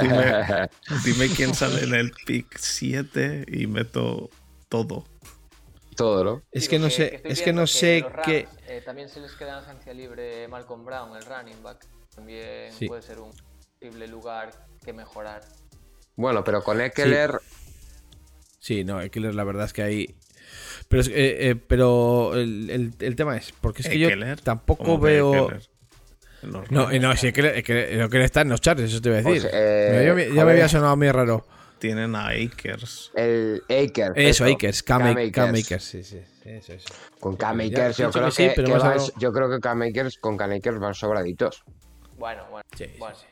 Dime, 0.00 0.68
dime 1.04 1.28
quién 1.34 1.54
sale 1.54 1.84
en 1.84 1.94
el 1.94 2.12
pick 2.26 2.56
7 2.58 3.44
y 3.48 3.66
meto 3.66 4.30
todo. 4.68 5.04
Todo, 5.96 6.22
¿no? 6.22 6.42
Es 6.52 6.68
que 6.68 6.78
no 6.78 6.90
sé, 6.90 7.20
es 7.24 7.42
que 7.42 7.52
no 7.52 7.66
sé 7.66 8.06
qué. 8.24 8.46
eh, 8.68 8.82
también 8.84 9.08
se 9.08 9.18
les 9.20 9.32
queda 9.32 9.58
en 9.58 9.64
agencia 9.64 9.92
libre 9.92 10.46
Malcolm 10.46 10.84
Brown, 10.84 11.16
el 11.16 11.24
running 11.24 11.60
back. 11.62 11.84
También 12.14 12.72
Sí. 12.72 12.86
puede 12.86 13.02
ser 13.02 13.18
un 13.18 13.32
posible 13.80 14.06
lugar 14.06 14.50
que 14.84 14.92
mejorar. 14.92 15.42
Bueno, 16.14 16.44
pero 16.44 16.62
con 16.62 16.80
Eckler, 16.80 17.32
Sí, 17.32 17.67
no, 18.84 19.00
Eckler, 19.00 19.34
la 19.34 19.44
verdad 19.44 19.66
es 19.66 19.72
que 19.72 19.82
hay. 19.82 20.14
Pero, 20.88 21.02
es- 21.02 21.08
eh, 21.08 21.50
eh, 21.50 21.56
pero 21.56 22.34
el, 22.34 22.70
el- 22.70 22.92
el 22.98 23.16
tema 23.16 23.36
es, 23.36 23.52
porque 23.60 23.82
es 23.82 23.88
que 23.88 23.98
yo 23.98 24.08
tampoco 24.42 24.84
¿Cómo 24.84 25.00
que 25.00 25.06
veo. 25.06 25.48
No, 26.70 26.90
no, 26.90 27.16
sí, 27.16 27.26
Eckler, 27.28 27.56
Eckler- 27.56 28.04
Eckler 28.04 28.22
está 28.22 28.42
en 28.42 28.48
los 28.50 28.60
charts, 28.60 28.82
eso 28.82 29.00
te 29.00 29.08
voy 29.10 29.18
a 29.18 29.22
decir. 29.22 29.42
Pues, 29.42 29.52
eh, 29.54 30.30
ya 30.34 30.44
me, 30.44 30.50
había 30.52 30.68
sonado 30.68 30.96
mí 30.96 31.10
raro. 31.10 31.44
Tienen 31.78 32.16
a 32.16 32.28
Akers. 32.30 33.12
el 33.14 33.62
Aker. 33.68 34.12
Eso, 34.16 34.44
Akers, 34.44 34.82
Cam, 34.82 35.00
Cam 35.00 35.10
Akers. 35.12 35.32
Cam 35.32 35.48
Akers. 35.50 35.64
Akers, 35.66 35.84
sí, 35.84 36.02
sí, 36.02 36.18
sí, 36.42 36.48
eso, 36.50 36.72
eso. 36.72 36.88
Con 37.20 37.36
Cam 37.36 37.60
Ya, 37.60 37.66
Akers, 37.66 37.96
yo 37.98 38.10
creo 38.10 38.24
que 38.24 38.30
sí, 38.32 38.48
que, 38.48 38.64
que 38.64 38.98
yo 39.20 39.32
creo 39.32 39.48
que 39.50 39.60
Cam 39.60 39.82
Akers, 39.82 40.18
con 40.18 40.36
Cam 40.36 40.50
Akers 40.52 40.78
van 40.80 40.94
sobraditos. 40.94 41.62
Bueno, 42.16 42.44
bueno. 42.50 42.64
Sí, 42.76 42.84
sí, 42.86 42.94
bueno. 42.98 43.16
sí. 43.16 43.26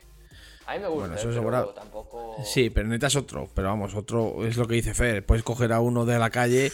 A 0.69 0.73
mí 0.73 0.79
me 0.79 0.87
gusta, 0.87 0.99
Bueno, 1.07 1.15
eso 1.15 1.27
eh, 1.27 1.31
es 1.31 1.35
pero 1.37 1.41
sobrado. 1.43 1.67
tampoco... 1.69 2.35
Sí, 2.43 2.69
pero 2.69 2.87
necesitas 2.89 3.15
otro. 3.15 3.49
Pero 3.55 3.69
vamos, 3.69 3.95
otro 3.95 4.45
es 4.45 4.57
lo 4.57 4.67
que 4.67 4.75
dice 4.75 4.93
Fer. 4.93 5.25
Puedes 5.25 5.43
coger 5.43 5.71
a 5.71 5.79
uno 5.79 6.05
de 6.05 6.19
la 6.19 6.29
calle 6.29 6.71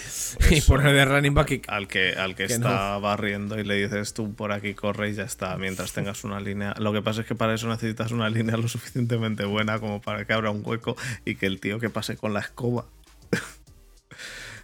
y 0.49 0.61
poner 0.61 0.93
de 0.93 1.05
running 1.05 1.33
back. 1.35 1.51
y- 1.51 1.61
Al 1.67 1.87
que, 1.87 2.13
al 2.13 2.35
que, 2.35 2.47
Que 2.47 2.53
está 2.53 2.97
barriendo 2.97 3.59
y 3.59 3.63
le 3.63 3.75
dices 3.75 4.15
tú 4.15 4.33
por 4.33 4.51
aquí 4.51 4.73
corre 4.73 5.11
y 5.11 5.13
ya 5.13 5.23
está, 5.23 5.55
mientras 5.57 5.93
tengas 5.93 6.23
una 6.23 6.39
línea. 6.39 6.73
Lo 6.79 6.91
que 6.91 7.03
pasa 7.03 7.21
es 7.21 7.27
que 7.27 7.35
para 7.35 7.53
eso 7.53 7.67
necesitas 7.67 8.11
una 8.11 8.29
línea 8.31 8.57
lo 8.57 8.67
suficientemente 8.67 9.45
buena 9.45 9.79
como 9.79 10.01
para 10.01 10.25
que 10.25 10.33
abra 10.33 10.49
un 10.49 10.63
hueco 10.65 10.95
y 11.23 11.35
que 11.35 11.45
el 11.45 11.59
tío 11.59 11.79
que 11.79 11.91
pase 11.91 12.17
con 12.17 12.33
la 12.33 12.39
escoba. 12.39 12.85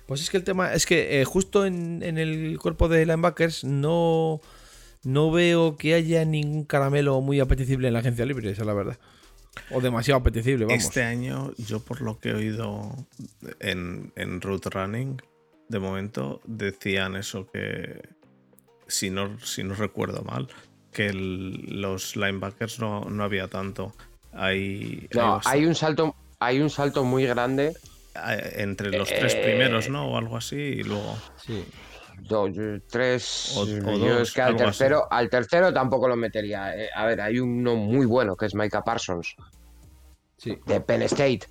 Pues 0.07 0.21
es 0.21 0.31
que 0.31 0.37
el 0.37 0.43
tema 0.43 0.73
es 0.73 0.87
que 0.87 1.21
eh, 1.21 1.25
justo 1.25 1.67
en, 1.67 2.01
en 2.01 2.17
el 2.17 2.57
cuerpo 2.59 2.87
de 2.89 3.05
linebackers 3.05 3.63
no, 3.63 4.41
no 5.03 5.29
veo 5.31 5.77
que 5.77 5.93
haya 5.93 6.25
ningún 6.25 6.63
caramelo 6.65 7.21
muy 7.21 7.39
apetecible 7.39 7.87
en 7.89 7.93
la 7.93 7.99
agencia 7.99 8.25
libre, 8.25 8.49
esa 8.49 8.63
es 8.63 8.67
la 8.67 8.73
verdad. 8.73 8.97
O 9.71 9.81
demasiado 9.81 10.19
apetecible, 10.19 10.65
vamos. 10.65 10.83
Este 10.83 11.03
año, 11.03 11.51
yo 11.57 11.79
por 11.79 12.01
lo 12.01 12.17
que 12.19 12.29
he 12.29 12.33
oído 12.33 12.95
en, 13.59 14.11
en 14.15 14.41
Route 14.41 14.69
Running, 14.69 15.21
de 15.67 15.79
momento 15.79 16.41
decían 16.45 17.15
eso 17.15 17.49
que, 17.51 18.01
si 18.87 19.09
no, 19.09 19.39
si 19.39 19.63
no 19.63 19.75
recuerdo 19.75 20.23
mal, 20.23 20.47
que 20.91 21.07
el- 21.07 21.81
los 21.81 22.15
linebackers 22.15 22.79
no, 22.79 23.01
no 23.01 23.23
había 23.23 23.47
tanto. 23.47 23.93
Hay, 24.33 25.07
No, 25.13 25.39
hay 25.45 25.65
un 25.65 25.75
salto, 25.75 26.15
hay 26.39 26.59
un 26.61 26.69
salto 26.69 27.03
muy 27.03 27.25
grande. 27.25 27.73
entre 28.55 28.91
los 28.91 29.07
tres 29.13 29.35
Eh, 29.35 29.41
primeros, 29.43 29.87
¿no? 29.89 30.09
O 30.11 30.17
algo 30.17 30.35
así, 30.37 30.55
y 30.57 30.83
luego... 30.83 31.15
Sí. 31.45 31.63
Dos, 32.21 32.51
tres. 32.89 33.53
O- 33.57 33.61
o 33.61 33.65
yo 33.65 34.13
dos, 34.19 34.21
es 34.29 34.33
que 34.33 34.41
al 34.41 34.55
así. 34.55 34.63
tercero, 34.63 35.07
al 35.11 35.29
tercero 35.29 35.73
tampoco 35.73 36.07
lo 36.07 36.15
metería. 36.15 36.75
Eh, 36.75 36.89
a 36.93 37.05
ver, 37.05 37.21
hay 37.21 37.39
uno 37.39 37.75
muy 37.75 38.05
bueno 38.05 38.35
que 38.35 38.45
es 38.45 38.55
Micah 38.55 38.83
Parsons 38.83 39.35
Sí. 40.37 40.57
de 40.65 40.81
Penn 40.81 41.01
State, 41.03 41.41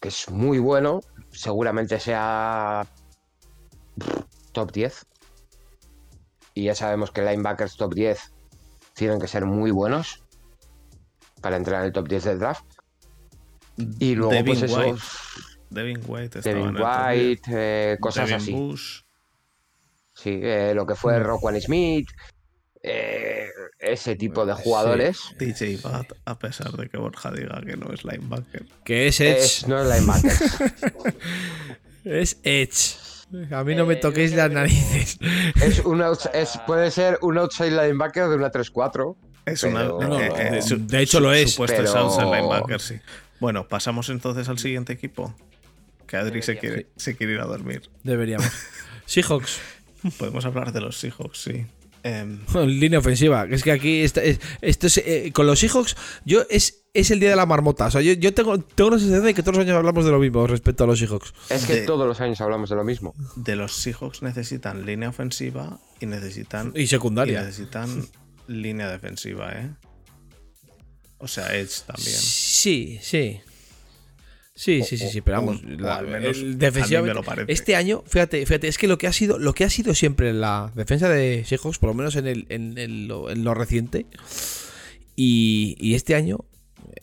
que 0.00 0.08
es 0.08 0.30
muy 0.30 0.58
bueno. 0.58 1.00
Seguramente 1.30 2.00
sea 2.00 2.86
top 4.52 4.72
10. 4.72 5.06
Y 6.54 6.64
ya 6.64 6.74
sabemos 6.74 7.10
que 7.10 7.22
linebackers 7.22 7.76
top 7.76 7.94
10 7.94 8.32
tienen 8.94 9.20
que 9.20 9.28
ser 9.28 9.44
muy 9.46 9.70
buenos 9.70 10.24
para 11.40 11.56
entrar 11.56 11.80
en 11.80 11.86
el 11.86 11.92
top 11.92 12.08
10 12.08 12.24
del 12.24 12.38
draft. 12.40 12.64
Y 13.76 14.16
luego, 14.16 14.32
Devin 14.32 14.58
pues 14.58 14.62
eso, 14.62 14.80
White. 14.80 15.02
Devin 15.70 16.00
White 16.06 16.40
Devin 16.40 16.74
White, 16.76 17.42
eh, 17.52 17.86
10. 17.90 18.00
cosas 18.00 18.28
Devin 18.28 18.42
así. 18.42 18.52
Bush. 18.52 19.00
Sí, 20.20 20.40
eh, 20.42 20.72
lo 20.74 20.84
que 20.86 20.94
fue 20.96 21.18
Roquan 21.20 21.60
Smith, 21.60 22.08
eh, 22.82 23.46
ese 23.78 24.16
tipo 24.16 24.44
de 24.46 24.54
jugadores. 24.54 25.20
DJ 25.38 25.78
Watt, 25.84 26.12
a 26.24 26.38
pesar 26.38 26.72
de 26.72 26.88
que 26.88 26.96
Borja 26.96 27.30
diga 27.30 27.60
que 27.64 27.76
no 27.76 27.92
es 27.92 28.04
linebacker. 28.04 28.66
Que 28.84 29.06
es 29.08 29.20
Edge. 29.20 29.38
Es, 29.38 29.68
no 29.68 29.80
es 29.80 29.88
linebacker. 29.88 30.32
Es 32.04 32.38
Edge. 32.42 32.96
A 33.52 33.62
mí 33.64 33.74
no 33.74 33.84
me 33.84 33.94
Eh, 33.94 33.96
toquéis 33.98 34.32
las 34.34 34.50
narices. 34.50 35.18
es 35.62 35.80
un 35.80 35.98
outs- 36.00 36.30
es, 36.32 36.58
puede 36.66 36.90
ser 36.90 37.18
un 37.20 37.36
outside 37.36 37.70
linebacker 37.70 38.28
de 38.28 38.36
una 38.36 38.50
3-4. 38.50 39.16
Es 39.44 39.60
Pero- 39.62 39.96
una, 39.98 40.08
No, 40.08 40.20
eh, 40.20 40.60
no, 40.70 40.76
de- 40.86 41.02
hecho 41.02 41.20
lo 41.20 41.32
es, 41.34 41.52
Supuesto 41.52 41.82
es 41.82 41.94
outside 41.94 42.24
linebacker, 42.24 42.80
sí. 42.80 43.00
Bueno, 43.40 43.68
pasamos 43.68 44.08
entonces 44.08 44.48
al 44.48 44.58
siguiente 44.58 44.92
equipo. 44.94 45.34
Que 46.06 46.16
Adri 46.16 46.40
se 46.42 46.56
quiere, 46.56 46.86
se 46.96 47.14
quiere 47.16 47.34
ir 47.34 47.40
a 47.40 47.44
dormir. 47.44 47.82
Deberíamos. 48.02 48.48
Seahawks. 49.06 49.60
Podemos 50.18 50.44
hablar 50.44 50.72
de 50.72 50.80
los 50.80 50.96
Seahawks, 50.98 51.38
sí. 51.42 51.66
Em, 52.04 52.38
Línea 52.66 53.00
ofensiva. 53.00 53.46
que 53.48 53.54
Es 53.56 53.62
que 53.64 53.72
aquí 53.72 54.00
está- 54.02 54.22
es- 54.22 54.38
esto 54.60 54.86
es, 54.86 54.98
eh, 54.98 55.32
con 55.34 55.46
los 55.46 55.58
Seahawks, 55.58 55.96
yo 56.24 56.42
es, 56.48 56.84
es 56.94 57.10
el 57.10 57.18
día 57.20 57.30
de 57.30 57.36
la 57.36 57.44
marmota. 57.46 57.86
O 57.86 57.90
sea, 57.90 58.00
yo, 58.00 58.12
yo 58.12 58.32
tengo, 58.32 58.58
tengo 58.60 58.90
la 58.90 58.98
sensación 58.98 59.24
de 59.26 59.34
que 59.34 59.42
todos 59.42 59.56
los 59.56 59.64
años 59.66 59.76
hablamos 59.76 60.04
de 60.04 60.10
lo 60.12 60.18
mismo 60.20 60.46
respecto 60.46 60.84
a 60.84 60.86
los 60.86 60.98
Seahawks. 61.00 61.32
Es 61.50 61.64
que 61.66 61.74
De- 61.74 61.86
todos 61.86 62.06
los 62.06 62.20
años 62.20 62.40
hablamos 62.40 62.70
de 62.70 62.76
lo 62.76 62.84
mismo. 62.84 63.14
de 63.36 63.56
los 63.56 63.74
Seahawks 63.74 64.22
necesitan 64.22 64.86
línea 64.86 65.08
ofensiva 65.08 65.80
y 66.00 66.06
necesitan, 66.06 66.72
Y 66.76 66.82
y 66.82 66.86
secundaria. 66.86 67.40
necesitan 67.42 68.06
línea 68.46 68.88
defensiva, 68.88 69.52
¿eh? 69.52 69.70
O 71.18 71.26
sea, 71.26 71.52
Edge 71.56 71.82
también. 71.84 72.16
Sí, 72.16 73.00
sí. 73.02 73.40
Sí, 74.60 74.82
sí, 74.82 74.98
sí, 74.98 75.08
sí, 75.08 75.20
pero 75.20 75.38
O- 75.38 75.46
vamos, 75.46 75.62
o 75.62 75.68
la- 75.80 75.96
al 75.98 76.08
menos 76.08 76.36
el- 76.38 76.58
defensivamente, 76.58 77.14
me 77.14 77.20
lo 77.20 77.22
parece. 77.24 77.52
este 77.52 77.76
año, 77.76 78.02
fíjate, 78.08 78.44
fíjate, 78.44 78.66
es 78.66 78.76
que 78.76 78.88
lo 78.88 78.98
que 78.98 79.06
ha 79.06 79.12
sido, 79.12 79.38
lo 79.38 79.52
que 79.54 79.62
ha 79.62 79.70
sido 79.70 79.94
siempre 79.94 80.32
la 80.32 80.72
defensa 80.74 81.08
de 81.08 81.44
Seahawks, 81.46 81.78
por 81.78 81.88
lo 81.90 81.94
menos 81.94 82.16
en, 82.16 82.26
el, 82.26 82.46
en, 82.48 82.76
el- 82.76 83.06
lo, 83.06 83.30
en 83.30 83.44
lo 83.44 83.54
reciente, 83.54 84.06
y, 85.16 85.76
y 85.78 85.94
este 85.94 86.14
año 86.14 86.38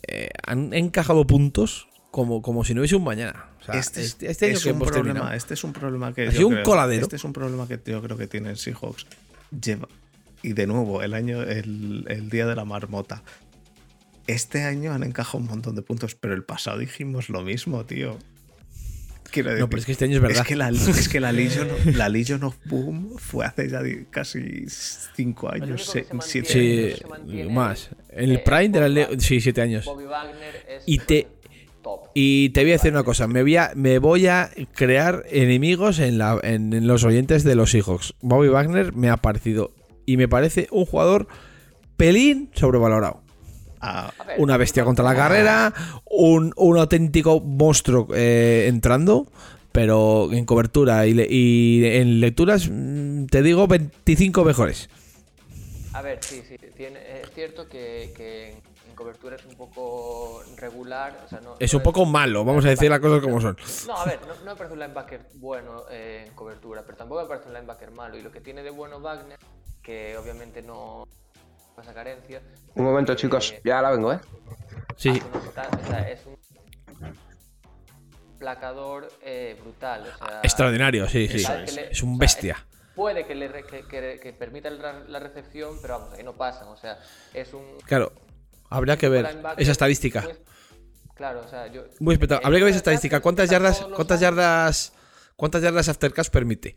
eh, 0.07 0.29
han 0.45 0.73
encajado 0.73 1.25
puntos 1.25 1.87
como, 2.11 2.41
como 2.41 2.63
si 2.63 2.73
no 2.73 2.81
hubiese 2.81 2.95
un 2.95 3.03
mañana. 3.03 3.45
O 3.61 3.63
sea, 3.65 3.75
este, 3.79 4.01
es- 4.01 4.07
este, 4.07 4.31
este 4.31 4.45
año 4.47 4.55
es 4.55 4.63
que 4.63 4.69
un 4.69 4.75
hemos 4.75 4.87
problema, 4.89 5.13
terminado. 5.13 5.37
este 5.37 5.53
es 5.53 5.63
un 5.63 5.73
problema 5.73 6.13
que 6.13 6.21
Ha 6.23 6.25
yo 6.25 6.31
sido 6.31 6.47
un 6.47 6.53
creo- 6.55 6.65
coladero. 6.65 7.03
Este 7.03 7.15
es 7.15 7.23
un 7.23 7.33
problema 7.33 7.67
que 7.67 7.79
yo 7.85 8.01
creo 8.01 8.17
que 8.17 8.27
tienen 8.27 8.55
Seahawks. 8.57 9.05
Lleva 9.63 9.87
y 10.43 10.53
de 10.53 10.67
nuevo 10.67 11.01
el 11.01 11.13
año 11.13 11.41
el, 11.41 12.05
el 12.07 12.29
día 12.29 12.45
de 12.45 12.55
la 12.55 12.65
marmota. 12.65 13.23
Este 14.27 14.63
año 14.63 14.93
han 14.93 15.03
encajado 15.03 15.37
un 15.39 15.47
montón 15.47 15.75
de 15.75 15.81
puntos, 15.81 16.15
pero 16.15 16.33
el 16.33 16.43
pasado 16.43 16.79
dijimos 16.79 17.29
lo 17.29 17.41
mismo, 17.41 17.85
tío. 17.85 18.17
Quiero 19.31 19.49
decir, 19.49 19.61
No, 19.61 19.69
pero 19.69 19.79
es 19.81 19.85
que 19.85 19.91
este 19.91 20.05
año 20.05 20.15
es 20.15 20.21
verdad. 20.21 20.41
Es 20.41 20.47
que 20.47 20.55
la, 20.55 20.69
es 20.69 21.09
que 21.09 21.19
la 21.19 21.31
Legion, 21.31 21.69
of- 21.71 21.85
la 21.95 22.09
Legion 22.09 22.43
of 22.43 22.55
Boom 22.65 23.17
fue 23.17 23.45
hace 23.45 23.69
ya 23.69 23.81
casi 24.09 24.65
5 24.67 25.51
El 25.53 25.63
años, 25.63 25.93
único 25.93 26.09
que 26.19 26.25
se 26.25 26.41
7 26.43 26.47
mantiene- 26.53 26.85
años. 26.85 26.93
Sí, 26.97 27.01
se 27.01 27.07
mantiene 27.07 27.53
más. 27.53 27.89
En 28.11 28.23
el 28.29 28.35
eh, 28.37 28.39
prime 28.45 28.69
de 28.69 28.79
la 28.79 28.85
Bobby 28.87 28.93
Le- 28.95 29.01
Wagner. 29.03 29.21
Sí, 29.21 29.41
siete 29.41 29.61
años. 29.61 29.85
Bobby 29.85 30.05
Wagner 30.05 30.65
es 30.69 30.83
Y 30.85 30.99
te- 30.99 31.27
top. 31.83 32.01
Y 32.15 32.49
te 32.49 32.61
voy 32.61 32.69
a 32.71 32.73
decir 32.73 32.91
una 32.91 33.03
cosa, 33.03 33.27
me 33.27 33.41
voy 33.41 33.57
a, 33.57 33.71
me 33.75 33.99
voy 33.99 34.27
a 34.27 34.49
crear 34.73 35.23
enemigos 35.29 35.99
en, 35.99 36.17
la, 36.17 36.39
en, 36.41 36.71
en 36.73 36.87
los 36.87 37.03
oyentes 37.03 37.43
de 37.43 37.55
los 37.55 37.71
Seahawks. 37.71 38.13
Bobby 38.21 38.47
Wagner 38.47 38.93
me 38.93 39.09
ha 39.09 39.17
parecido 39.17 39.71
y 40.05 40.17
me 40.17 40.27
parece 40.27 40.67
un 40.71 40.85
jugador 40.85 41.27
pelín 41.97 42.49
sobrevalorado. 42.53 43.21
A 43.81 44.11
Una 44.37 44.57
bestia 44.57 44.83
contra 44.83 45.03
la 45.05 45.15
carrera, 45.15 45.73
un, 46.05 46.53
un 46.55 46.77
auténtico 46.77 47.39
monstruo 47.41 48.07
eh, 48.13 48.65
entrando, 48.67 49.27
pero 49.71 50.31
en 50.31 50.45
cobertura 50.45 51.05
y, 51.05 51.13
le- 51.13 51.27
y 51.29 51.85
en 51.85 52.19
lecturas, 52.19 52.67
mm, 52.71 53.25
te 53.25 53.41
digo, 53.41 53.67
25 53.67 54.43
mejores. 54.43 54.89
A 55.93 56.01
ver, 56.01 56.19
sí, 56.21 56.41
sí. 56.47 56.57
Tiene, 56.75 56.99
es 57.21 57.31
cierto 57.33 57.67
que, 57.67 58.11
que 58.15 58.51
en 58.51 58.95
cobertura 58.95 59.35
es 59.37 59.45
un 59.45 59.55
poco 59.55 60.41
regular. 60.57 61.21
o 61.25 61.29
sea, 61.29 61.39
no- 61.41 61.55
Es 61.59 61.71
no 61.73 61.77
un 61.79 61.83
poco 61.83 62.05
malo, 62.05 62.43
vamos 62.43 62.65
a 62.65 62.69
decir 62.69 62.89
las 62.89 62.99
cosas 62.99 63.21
como 63.21 63.39
son. 63.39 63.57
No, 63.87 63.95
a 63.97 64.05
ver, 64.05 64.19
no, 64.27 64.33
no 64.43 64.51
me 64.51 64.55
parece 64.57 64.73
un 64.73 64.79
linebacker 64.79 65.21
bueno 65.35 65.83
eh, 65.91 66.25
en 66.27 66.33
cobertura, 66.33 66.83
pero 66.85 66.97
tampoco 66.97 67.21
me 67.21 67.27
parece 67.27 67.47
un 67.47 67.53
linebacker 67.53 67.91
malo. 67.91 68.17
Y 68.17 68.21
lo 68.21 68.31
que 68.31 68.41
tiene 68.41 68.63
de 68.63 68.71
bueno 68.71 68.99
Wagner, 68.99 69.37
que 69.81 70.17
obviamente 70.17 70.61
no 70.61 71.07
pasa 71.75 71.93
carencia. 71.93 72.41
Un 72.75 72.83
momento, 72.85 73.13
eh, 73.13 73.15
chicos. 73.15 73.53
Ya 73.63 73.81
la 73.81 73.91
vengo, 73.91 74.13
¿eh? 74.13 74.19
Sí, 74.97 75.21
ta- 75.53 75.69
o 75.83 75.87
sea, 75.87 76.09
es 76.09 76.25
un 76.25 76.35
placador 78.39 79.07
eh, 79.21 79.57
brutal. 79.61 80.01
O 80.21 80.25
sea, 80.25 80.39
extraordinario, 80.43 81.07
sí, 81.07 81.27
sí. 81.27 81.37
Es. 81.37 81.77
Es 81.77 82.03
un 82.03 82.09
O 82.09 82.13
sea, 82.13 82.19
bestia. 82.19 82.65
Puede 82.95 83.25
que, 83.25 83.35
le 83.35 83.51
que, 83.51 83.85
que- 83.87 84.19
que 84.21 84.33
permita 84.33 84.69
la 84.69 85.19
recepción, 85.19 85.77
pero 85.81 85.99
vamos, 85.99 86.13
que 86.15 86.23
no 86.23 86.33
pasan. 86.33 86.67
O 86.69 86.77
sea, 86.77 86.97
es 87.33 87.53
un. 87.53 87.63
Claro, 87.85 88.13
habría 88.69 88.97
que 88.97 89.09
ver 89.09 89.27
esa 89.57 89.71
estadística. 89.71 90.23
claro, 91.15 91.41
o 91.45 91.47
sea, 91.47 91.67
yo. 91.67 91.83
Muy 91.99 92.13
espectacular. 92.13 92.45
Habría 92.45 92.59
que 92.59 92.63
ver 92.65 92.71
esa 92.71 92.77
estadística. 92.79 93.19
¿Cuántas 93.19 93.49
yardas, 93.49 93.81
cuántas 93.95 94.19
yardas, 94.21 94.93
cuántas 95.35 95.61
yardas 95.61 95.89
after 95.89 96.13
catch 96.13 96.29
permite? 96.29 96.75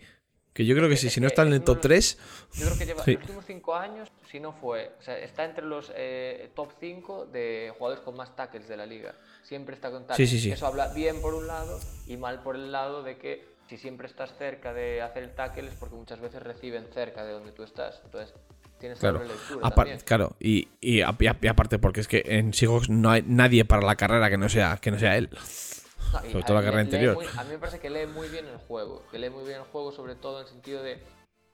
Que 0.52 0.64
yo 0.66 0.74
creo 0.74 0.88
que 0.88 0.96
sí, 0.96 1.08
si 1.08 1.20
no 1.20 1.28
está 1.28 1.42
en 1.42 1.52
el 1.52 1.62
top 1.62 1.80
3, 1.82 2.18
Yo 2.54 2.66
creo 2.66 2.78
que 2.78 2.86
lleva 2.86 3.04
Sí. 3.04 3.12
los 3.12 3.20
últimos 3.22 3.44
5 3.46 3.76
años, 3.76 4.08
si 4.30 4.40
no 4.40 4.52
fue, 4.52 4.92
o 4.98 5.02
sea, 5.02 5.18
está 5.18 5.44
entre 5.44 5.64
los 5.64 5.90
eh, 5.94 6.50
top 6.54 6.70
5 6.80 7.26
de 7.26 7.72
jugadores 7.78 8.02
con 8.04 8.16
más 8.16 8.34
tackles 8.36 8.68
de 8.68 8.76
la 8.76 8.86
liga. 8.86 9.14
Siempre 9.42 9.74
está 9.74 9.90
con 9.90 10.06
tackles. 10.06 10.28
sí, 10.28 10.38
sí. 10.38 10.50
Eso 10.52 10.66
habla 10.66 10.88
bien 10.88 11.20
por 11.22 11.34
un 11.34 11.46
lado 11.46 11.78
y 12.06 12.16
mal 12.16 12.42
por 12.42 12.54
el 12.56 12.70
lado 12.70 13.02
de 13.02 13.16
que 13.16 13.56
si 13.68 13.76
siempre 13.78 14.06
estás 14.06 14.34
cerca 14.38 14.72
de 14.74 15.00
hacer 15.02 15.22
el 15.22 15.34
tackle 15.34 15.68
es 15.68 15.74
porque 15.74 15.94
muchas 15.96 16.20
veces 16.20 16.42
reciben 16.42 16.86
cerca 16.92 17.24
de 17.24 17.32
donde 17.32 17.52
tú 17.52 17.62
estás. 17.62 18.00
Entonces, 18.04 18.34
tienes 18.78 18.98
claro. 18.98 19.22
lectura 19.24 19.60
Apar- 19.66 19.74
también. 19.74 19.98
claro, 20.00 20.36
y, 20.40 20.68
y, 20.80 21.00
a- 21.02 21.16
y 21.40 21.46
aparte, 21.48 21.78
porque 21.78 22.00
es 22.00 22.08
que 22.08 22.22
en 22.26 22.52
Seahawks 22.52 22.88
no 22.90 23.10
hay 23.10 23.22
nadie 23.26 23.64
para 23.64 23.82
la 23.82 23.96
carrera 23.96 24.28
que 24.30 24.38
no 24.38 24.48
sea, 24.48 24.76
que 24.80 24.90
no 24.90 24.98
sea 24.98 25.16
él. 25.16 25.28
No, 25.32 26.20
sobre 26.30 26.42
todo 26.44 26.54
la 26.54 26.62
carrera 26.62 26.82
interior. 26.82 27.14
muy- 27.14 27.26
a 27.36 27.44
mí 27.44 27.50
me 27.50 27.58
parece 27.58 27.78
que 27.80 27.90
lee 27.90 28.06
muy 28.06 28.28
bien 28.28 28.46
el 28.46 28.56
juego. 28.56 29.04
Que 29.10 29.18
lee 29.18 29.28
muy 29.30 29.44
bien 29.44 29.56
el 29.58 29.64
juego, 29.64 29.92
sobre 29.92 30.14
todo 30.14 30.40
en 30.40 30.46
el 30.46 30.52
sentido 30.52 30.82
de. 30.82 31.02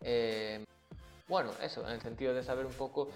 eh, 0.03 0.64
bueno, 1.29 1.51
eso, 1.62 1.87
en 1.87 1.95
el 1.95 2.01
sentido 2.03 2.35
de 2.35 2.43
saber 2.43 2.66
un 2.66 2.72
poco 2.72 3.11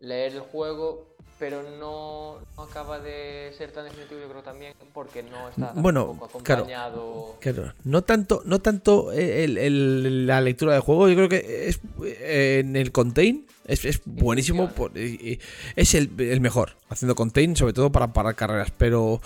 leer 0.00 0.32
el 0.32 0.40
juego, 0.40 1.06
pero 1.38 1.62
no, 1.78 2.38
no 2.56 2.62
acaba 2.62 2.98
de 3.00 3.52
ser 3.56 3.72
tan 3.72 3.84
definitivo, 3.84 4.20
yo 4.20 4.28
creo 4.28 4.42
también, 4.42 4.74
porque 4.92 5.22
no 5.22 5.48
está 5.48 5.72
Bueno, 5.74 6.06
tampoco 6.06 6.38
claro. 6.40 6.62
acompañado. 6.62 7.36
Claro, 7.40 7.72
no 7.84 8.02
tanto, 8.02 8.42
no 8.44 8.60
tanto 8.60 9.12
el- 9.12 9.58
el- 9.58 10.26
la 10.26 10.40
lectura 10.40 10.72
del 10.74 10.82
juego, 10.82 11.08
yo 11.08 11.14
creo 11.16 11.28
que 11.28 11.68
es 11.68 11.80
eh, 12.04 12.62
en 12.64 12.76
el 12.76 12.90
contain 12.92 13.46
es, 13.66 13.84
es 13.84 14.00
buenísimo, 14.04 14.70
por- 14.70 14.92
es 14.96 15.94
el, 15.94 16.10
el 16.18 16.40
mejor, 16.40 16.76
haciendo 16.88 17.14
contain, 17.14 17.54
sobre 17.56 17.72
todo 17.72 17.92
para 17.92 18.12
parar 18.12 18.34
carreras, 18.34 18.72
pero 18.76 19.20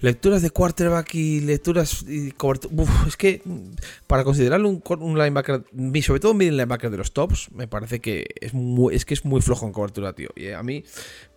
lecturas 0.00 0.42
de 0.42 0.50
quarterback 0.50 1.14
y 1.14 1.40
lecturas 1.40 2.04
y 2.08 2.32
uf, 2.70 3.06
es 3.06 3.16
que 3.16 3.42
mm, 3.44 3.58
para 4.06 4.24
considerarlo 4.24 4.68
un, 4.68 4.82
un 5.00 5.18
linebacker, 5.18 5.64
sobre 6.02 6.20
todo 6.20 6.32
un 6.32 6.38
linebacker 6.38 6.90
de 6.90 6.96
los 6.98 7.12
tops, 7.12 7.50
me 7.52 7.66
parece 7.68 8.00
que 8.00 8.26
es 8.40 8.54
muy, 8.54 8.94
es 8.94 9.04
que 9.04 9.14
es 9.14 9.24
muy 9.24 9.40
flojo 9.42 9.66
en 9.66 9.72
cobertura, 9.72 10.12
tío, 10.12 10.28
y 10.36 10.48
a 10.50 10.62
mí 10.62 10.84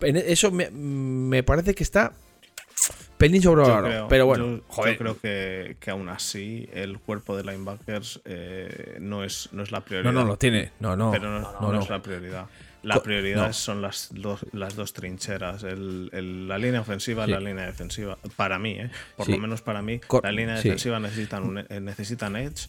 en 0.02 0.18
eso 0.18 0.52
me, 0.52 0.70
me 0.72 1.44
parece 1.44 1.74
que 1.74 1.84
está 1.84 2.14
sobrevalorado, 3.20 3.84
creo, 3.86 4.07
pero 4.07 4.26
bueno, 4.26 4.45
yo- 4.57 4.97
creo 4.97 5.18
que, 5.20 5.78
que 5.80 5.91
aún 5.91 6.09
así 6.09 6.68
el 6.74 6.99
cuerpo 6.99 7.38
de 7.38 7.43
linebackers 7.43 8.22
eh, 8.26 8.97
no, 8.99 9.24
es, 9.24 9.49
no 9.51 9.64
es 9.64 9.72
la 9.72 9.82
prioridad. 9.82 10.11
no, 10.11 10.22
no 10.22 10.28
lo 10.28 10.38
tiene, 10.38 10.72
no, 10.80 10.95
no, 10.95 11.11
pero 11.11 11.30
no, 11.32 11.39
no, 11.39 11.61
no 11.61 11.74
no. 11.74 11.80
es 11.82 11.89
la 11.89 12.01
prioridad. 12.01 12.45
La 12.84 13.01
prioridad 13.01 13.47
no. 13.47 13.53
son 13.53 13.82
las 13.82 14.09
dos, 14.11 14.45
las 14.51 14.76
dos 14.76 14.91
trincheras, 14.91 15.64
el- 15.64 16.09
el- 16.11 16.49
la 16.49 16.57
línea 16.57 16.82
ofensiva 16.82 17.24
y 17.24 17.28
Sí. 17.28 17.32
la 17.32 17.39
línea 17.39 17.66
defensiva. 17.66 18.18
Para 18.36 18.59
mí, 18.59 18.72
¿eh? 18.72 18.89
por 19.16 19.26
Sí. 19.26 19.32
lo 19.32 19.38
menos 19.38 19.61
para 19.61 19.82
mí, 19.82 19.99
Cor- 19.99 20.24
la 20.26 20.34
línea 20.34 20.57
sí. 20.57 20.64
defensiva 20.68 20.99
necesitan, 20.99 21.43
un, 21.43 21.59
eh, 21.59 21.80
necesitan 21.80 22.36
edge, 22.36 22.68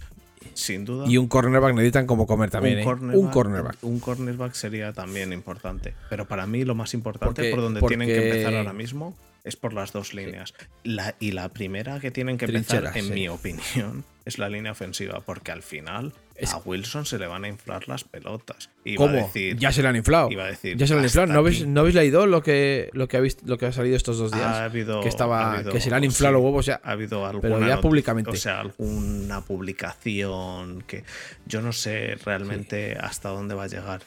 sin 0.53 0.84
duda. 0.84 1.07
Y 1.09 1.16
un 1.16 1.26
cornerback 1.26 1.74
necesitan 1.74 2.07
como 2.07 2.28
comer 2.28 2.51
también, 2.51 2.74
un, 2.76 2.80
¿eh? 2.82 2.84
cornerback, 2.84 3.16
un 3.18 3.28
cornerback. 3.30 3.76
un 3.82 3.99
cornerback 3.99 4.53
sería 4.53 4.92
también 4.92 5.32
importante. 5.32 5.95
Pero 6.09 6.28
para 6.28 6.47
mí 6.47 6.64
lo 6.64 6.76
más 6.76 6.95
importante, 6.95 7.26
Porque- 7.26 7.51
por 7.51 7.61
donde 7.62 7.80
porque- 7.80 7.97
tienen 7.97 8.09
que 8.16 8.28
empezar 8.28 8.55
ahora 8.55 8.72
mismo, 8.72 9.16
es 9.45 9.57
por 9.57 9.72
las 9.74 9.92
dos 9.92 10.14
líneas. 10.14 10.55
La, 10.84 11.14
y 11.20 11.32
la 11.32 11.51
primera 11.51 12.01
que 12.01 12.11
tienen 12.11 12.38
que 12.38 12.47
empezar, 12.47 12.80
Trincheras, 12.80 12.97
en 12.97 13.05
sí. 13.05 13.12
mi 13.12 13.28
opinión, 13.28 14.05
es 14.24 14.38
la 14.38 14.49
línea 14.49 14.72
ofensiva. 14.72 15.20
Porque 15.20 15.53
al 15.53 15.62
final 15.62 16.14
Es- 16.34 16.55
a 16.55 16.59
Wilson 16.64 17.05
se 17.05 17.18
le 17.18 17.26
van 17.26 17.45
a 17.45 17.49
inflar 17.49 17.86
las 17.86 18.05
pelotas. 18.05 18.70
¿Cómo? 18.97 19.12
va 19.12 19.18
a 19.20 19.22
decir, 19.24 19.57
ya 19.59 19.70
se 19.70 19.82
le 19.82 19.88
han 19.88 19.97
inflado. 19.97 20.30
iba 20.30 20.45
a 20.45 20.49
decir, 20.49 20.76
ya 20.78 20.86
se 20.86 20.95
le 20.95 21.01
han 21.01 21.05
inflado. 21.05 21.32
¿No 21.32 21.38
habéis. 21.40 21.66
¿No 21.66 21.80
habéis 21.80 21.95
leído 21.95 22.26
lo 22.26 22.42
que, 22.42 22.88
lo, 22.95 23.07
que 23.07 23.18
ha 23.18 23.20
visto, 23.20 23.42
lo 23.47 23.59
que 23.59 23.66
ha 23.66 23.72
salido 23.72 23.97
estos 23.97 24.16
dos 24.18 24.32
días? 24.32 24.45
ha 24.45 24.64
habido, 24.64 25.03
que 25.03 25.09
estaba 25.09 25.40
ha 25.42 25.55
habido- 25.57 25.72
que 25.72 25.80
se 25.80 25.90
le 25.90 25.97
han 25.97 26.05
inflado 26.05 26.32
sí, 26.32 26.36
los 26.38 26.45
huevos 26.45 26.64
ya. 26.66 26.80
ha 26.82 26.92
habido 26.92 27.26
alguna 27.26 27.42
pero 27.42 27.61
ya 27.61 27.76
noti- 27.76 27.82
públicamente. 27.82 28.30
O 28.30 28.36
sea, 28.36 28.61
alguna 28.61 29.42
publicación 29.42 30.82
que 30.86 31.05
yo 31.47 31.61
no 31.61 31.72
sé 31.72 32.16
realmente 32.24 32.97
hasta 32.99 33.28
dónde 33.28 33.55
va 33.55 33.64
a 33.64 33.68
llegar. 33.68 34.01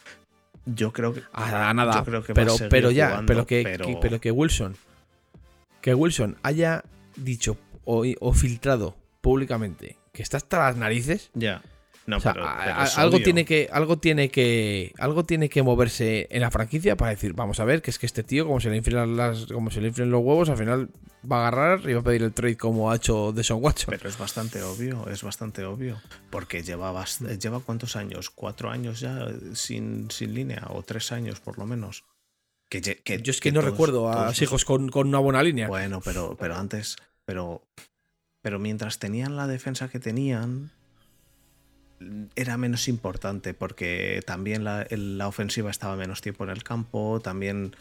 Yo 0.65 0.91
creo 0.91 1.13
que. 1.13 1.21
Ah, 1.31 1.71
nada. 1.75 1.93
yo 1.93 2.03
creo 2.03 2.23
que 2.23 2.33
va 2.33 2.41
a 2.41 2.45
pero, 2.45 2.69
pero 2.69 2.91
ya, 2.91 3.09
jugando, 3.09 3.27
pero, 3.27 3.45
que, 3.47 3.61
pero- 3.63 3.85
que- 3.85 3.97
pero 4.01 4.19
que 4.19 4.31
Wilson. 4.31 4.75
Que 5.88 5.93
Wilson 5.93 6.35
haya 6.43 6.83
dicho 7.15 7.57
o, 7.85 8.03
o 8.19 8.33
filtrado 8.33 8.97
públicamente 9.21 9.95
que 10.11 10.21
está 10.21 10.35
hasta 10.35 10.59
las 10.59 10.75
narices. 10.75 11.31
Ya. 11.33 11.61
No, 12.05 12.17
o 12.17 12.19
sea, 12.19 12.33
pero, 12.33 12.45
algo 12.97 13.19
tiene 13.19 13.45
que 13.45 13.69
algo 13.71 13.97
tiene 13.97 14.27
que 14.27 14.91
algo 14.97 15.23
tiene 15.23 15.47
que 15.47 15.63
moverse 15.63 16.27
en 16.29 16.41
la 16.41 16.51
franquicia 16.51 16.97
para 16.97 17.11
decir 17.11 17.31
vamos 17.31 17.61
a 17.61 17.63
ver 17.63 17.81
que 17.81 17.91
es 17.91 17.99
que 17.99 18.05
este 18.05 18.23
tío 18.23 18.45
como 18.45 18.59
se 18.59 18.69
le 18.69 18.75
inflan 18.75 19.15
las 19.15 19.45
como 19.45 19.71
se 19.71 19.79
le 19.79 19.88
inflen 19.88 20.11
los 20.11 20.21
huevos 20.21 20.49
al 20.49 20.57
final 20.57 20.89
va 21.29 21.38
a 21.38 21.47
agarrar 21.47 21.89
y 21.89 21.93
va 21.93 22.01
a 22.01 22.03
pedir 22.03 22.23
el 22.23 22.33
trade 22.33 22.57
como 22.57 22.91
ha 22.91 22.97
hecho 22.97 23.31
Deshaun 23.31 23.63
Watson 23.63 23.95
Pero 23.97 24.09
es 24.09 24.17
bastante 24.17 24.61
obvio, 24.63 25.07
es 25.09 25.23
bastante 25.23 25.63
obvio. 25.63 26.01
Porque 26.29 26.63
lleva, 26.63 27.05
lleva 27.39 27.61
cuántos 27.61 27.95
años? 27.95 28.29
¿Cuatro 28.29 28.69
años 28.69 28.99
ya 28.99 29.25
sin, 29.53 30.11
sin 30.11 30.33
línea? 30.33 30.65
¿O 30.67 30.83
tres 30.83 31.13
años 31.13 31.39
por 31.39 31.57
lo 31.57 31.65
menos? 31.65 32.03
Que, 32.70 32.82
lle- 32.82 33.01
que- 33.03 33.22
yo 33.22 33.32
es 33.32 33.39
que, 33.39 33.49
que 33.49 33.53
no 33.53 33.61
todos- 33.61 33.72
recuerdo 33.72 34.11
a 34.11 34.26
los 34.28 34.41
hijos 34.41 34.65
con, 34.65 34.89
con 34.89 35.07
una 35.07 35.20
buena 35.20 35.41
línea 35.43 35.68
Bueno, 35.68 36.01
pero, 36.03 36.36
pero 36.38 36.55
antes, 36.55 36.97
pero, 37.26 37.63
pero 38.41 38.59
mientras 38.59 38.99
tenían 38.99 39.36
la 39.38 39.47
defensa 39.47 39.88
que 39.89 39.99
tenían, 39.99 40.72
era 42.36 42.57
menos 42.57 42.88
importante 42.88 43.53
porque 43.53 44.22
también 44.26 44.63
la, 44.63 44.86
la 44.89 45.28
ofensiva 45.28 45.72
estaba 45.72 45.95
menos 45.95 46.22
tiempo 46.22 46.43
en 46.43 46.51
el 46.51 46.63
campo, 46.63 47.20
también 47.24 47.76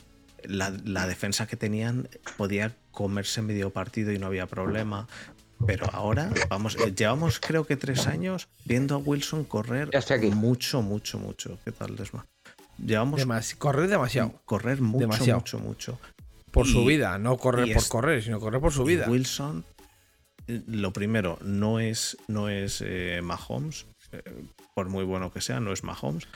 la, 0.44 0.70
la 0.84 1.06
defensa 1.06 1.46
que 1.46 1.56
tenían 1.56 2.08
podía 2.36 2.74
comerse 2.92 3.42
medio 3.42 3.70
partido 3.70 4.12
y 4.12 4.18
no 4.18 4.26
había 4.26 4.46
problema. 4.46 5.06
Pero 5.66 5.86
ahora, 5.92 6.30
vamos, 6.50 6.76
eh, 6.76 6.94
llevamos 6.94 7.40
creo 7.40 7.66
que 7.66 7.76
tres 7.76 8.06
años 8.06 8.46
viendo 8.66 8.94
a 8.94 8.98
Wilson 8.98 9.44
correr 9.44 9.90
Ya 9.90 9.98
estoy 10.00 10.18
aquí. 10.18 10.30
mucho, 10.30 10.82
mucho, 10.82 11.18
mucho. 11.18 11.58
¿Qué 11.64 11.72
tal, 11.72 11.96
Desma? 11.96 12.26
Llevamos 12.78 13.22
correr 13.58 13.88
demasiado 13.88 14.40
correr 14.44 14.80
mucho, 14.80 15.00
demasiado. 15.00 15.40
mucho, 15.40 15.58
mucho. 15.58 16.00
por 16.50 16.66
su 16.66 16.84
vida 16.84 17.18
no 17.18 17.36
correr 17.36 17.72
por 17.74 17.88
correr 17.88 18.22
sino 18.22 18.38
correr 18.38 18.60
por 18.60 18.72
su 18.72 18.84
vida 18.84 19.08
Wilson, 19.08 19.64
eh, 20.48 20.62
lo 20.66 20.92
primero, 20.92 21.38
no 21.42 21.80
es, 21.80 22.16
no 22.28 22.48
es 22.48 22.82
eh, 22.84 23.20
Mahomes, 23.22 23.86
eh, 24.12 24.22
por 24.74 24.88
muy 24.88 25.04
bueno 25.04 25.32
que 25.32 25.40
sea, 25.40 25.60
no 25.60 25.72
es 25.72 25.82
Mahomes. 25.82 26.28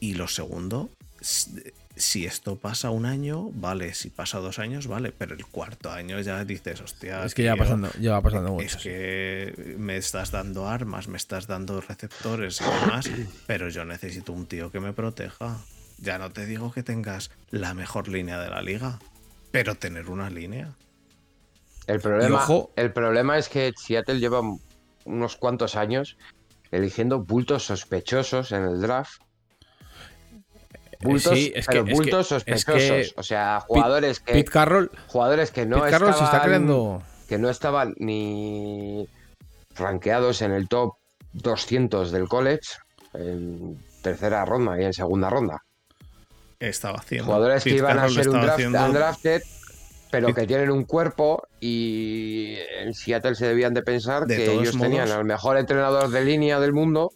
Y 0.00 0.14
lo 0.14 0.28
segundo, 0.28 0.90
si 1.98 2.24
esto 2.26 2.56
pasa 2.56 2.90
un 2.90 3.06
año, 3.06 3.50
vale, 3.52 3.94
si 3.94 4.10
pasa 4.10 4.38
dos 4.38 4.58
años, 4.58 4.86
vale, 4.86 5.12
pero 5.12 5.34
el 5.34 5.44
cuarto 5.46 5.90
año 5.90 6.20
ya 6.20 6.44
dices, 6.44 6.80
hostia. 6.80 7.24
es 7.24 7.34
que 7.34 7.42
ya 7.44 7.52
va 7.54 7.58
pasando 7.58 7.90
ya 8.00 8.12
va 8.12 8.22
pasando 8.22 8.52
mucho 8.52 8.64
Es 8.66 8.76
que 8.76 9.74
me 9.78 9.96
estás 9.96 10.30
dando 10.30 10.68
armas, 10.68 11.08
me 11.08 11.16
estás 11.16 11.46
dando 11.46 11.80
receptores 11.80 12.60
y 12.60 12.64
demás, 12.64 13.10
pero 13.46 13.68
yo 13.68 13.84
necesito 13.84 14.32
un 14.32 14.46
tío 14.46 14.70
que 14.70 14.80
me 14.80 14.92
proteja. 14.92 15.58
Ya 16.00 16.18
no 16.18 16.30
te 16.30 16.46
digo 16.46 16.70
que 16.72 16.82
tengas 16.82 17.30
la 17.50 17.74
mejor 17.74 18.08
línea 18.08 18.38
de 18.40 18.50
la 18.50 18.62
liga, 18.62 18.98
pero 19.50 19.74
tener 19.74 20.08
una 20.10 20.30
línea. 20.30 20.74
El 21.86 22.00
problema, 22.00 22.42
ojo- 22.44 22.70
el 22.76 22.92
problema 22.92 23.38
es 23.38 23.48
que 23.48 23.72
Seattle 23.76 24.20
lleva 24.20 24.40
unos 25.04 25.36
cuantos 25.36 25.74
años 25.74 26.16
eligiendo 26.70 27.20
bultos 27.20 27.64
sospechosos 27.64 28.52
en 28.52 28.62
el 28.64 28.80
draft. 28.80 29.22
Bultos, 31.00 31.32
sí, 31.34 31.52
es 31.54 31.66
que- 31.66 31.72
pero 31.72 31.84
es 31.84 31.88
que- 31.88 31.94
bultos 31.94 32.32
es 32.32 32.44
que 32.44 32.52
sospechosos. 32.58 33.14
o 33.16 33.22
sea, 33.22 33.60
jugadores 33.60 34.20
que, 34.20 34.32
Pete 34.32 34.50
Carroll 34.50 34.90
jugadores 35.06 35.50
que 35.50 35.64
no 35.66 35.78
Pete 35.78 35.90
Carroll 35.92 36.08
se 36.08 36.24
está 36.24 36.24
estaban- 36.24 36.46
creando 36.48 37.02
que 37.28 37.38
no 37.38 37.50
estaban 37.50 37.94
ni 37.98 39.06
rankeados 39.76 40.42
en 40.42 40.52
el 40.52 40.68
top 40.68 40.94
200 41.32 42.10
del 42.10 42.26
college 42.28 42.62
en 43.14 43.78
tercera 44.02 44.44
ronda 44.44 44.80
y 44.80 44.84
en 44.84 44.92
segunda 44.92 45.30
ronda. 45.30 45.62
Estaba 46.58 46.98
haciendo. 46.98 47.26
Jugadores 47.26 47.62
que 47.64 47.70
iban 47.70 47.98
a 47.98 48.08
ser 48.08 48.28
un 48.28 48.40
draft 48.40 48.50
haciendo- 48.54 48.84
undrafted, 48.84 49.42
pero 50.10 50.34
que 50.34 50.46
tienen 50.46 50.70
un 50.70 50.84
cuerpo 50.84 51.42
y 51.60 52.56
en 52.80 52.94
Seattle 52.94 53.34
se 53.36 53.46
debían 53.46 53.74
de 53.74 53.82
pensar 53.82 54.26
De 54.26 54.36
que 54.36 54.52
ellos 54.52 54.74
modos- 54.74 54.80
tenían 54.90 55.10
al 55.10 55.24
mejor 55.24 55.56
entrenador 55.58 56.10
de 56.10 56.24
línea 56.24 56.58
del 56.58 56.72
mundo. 56.72 57.10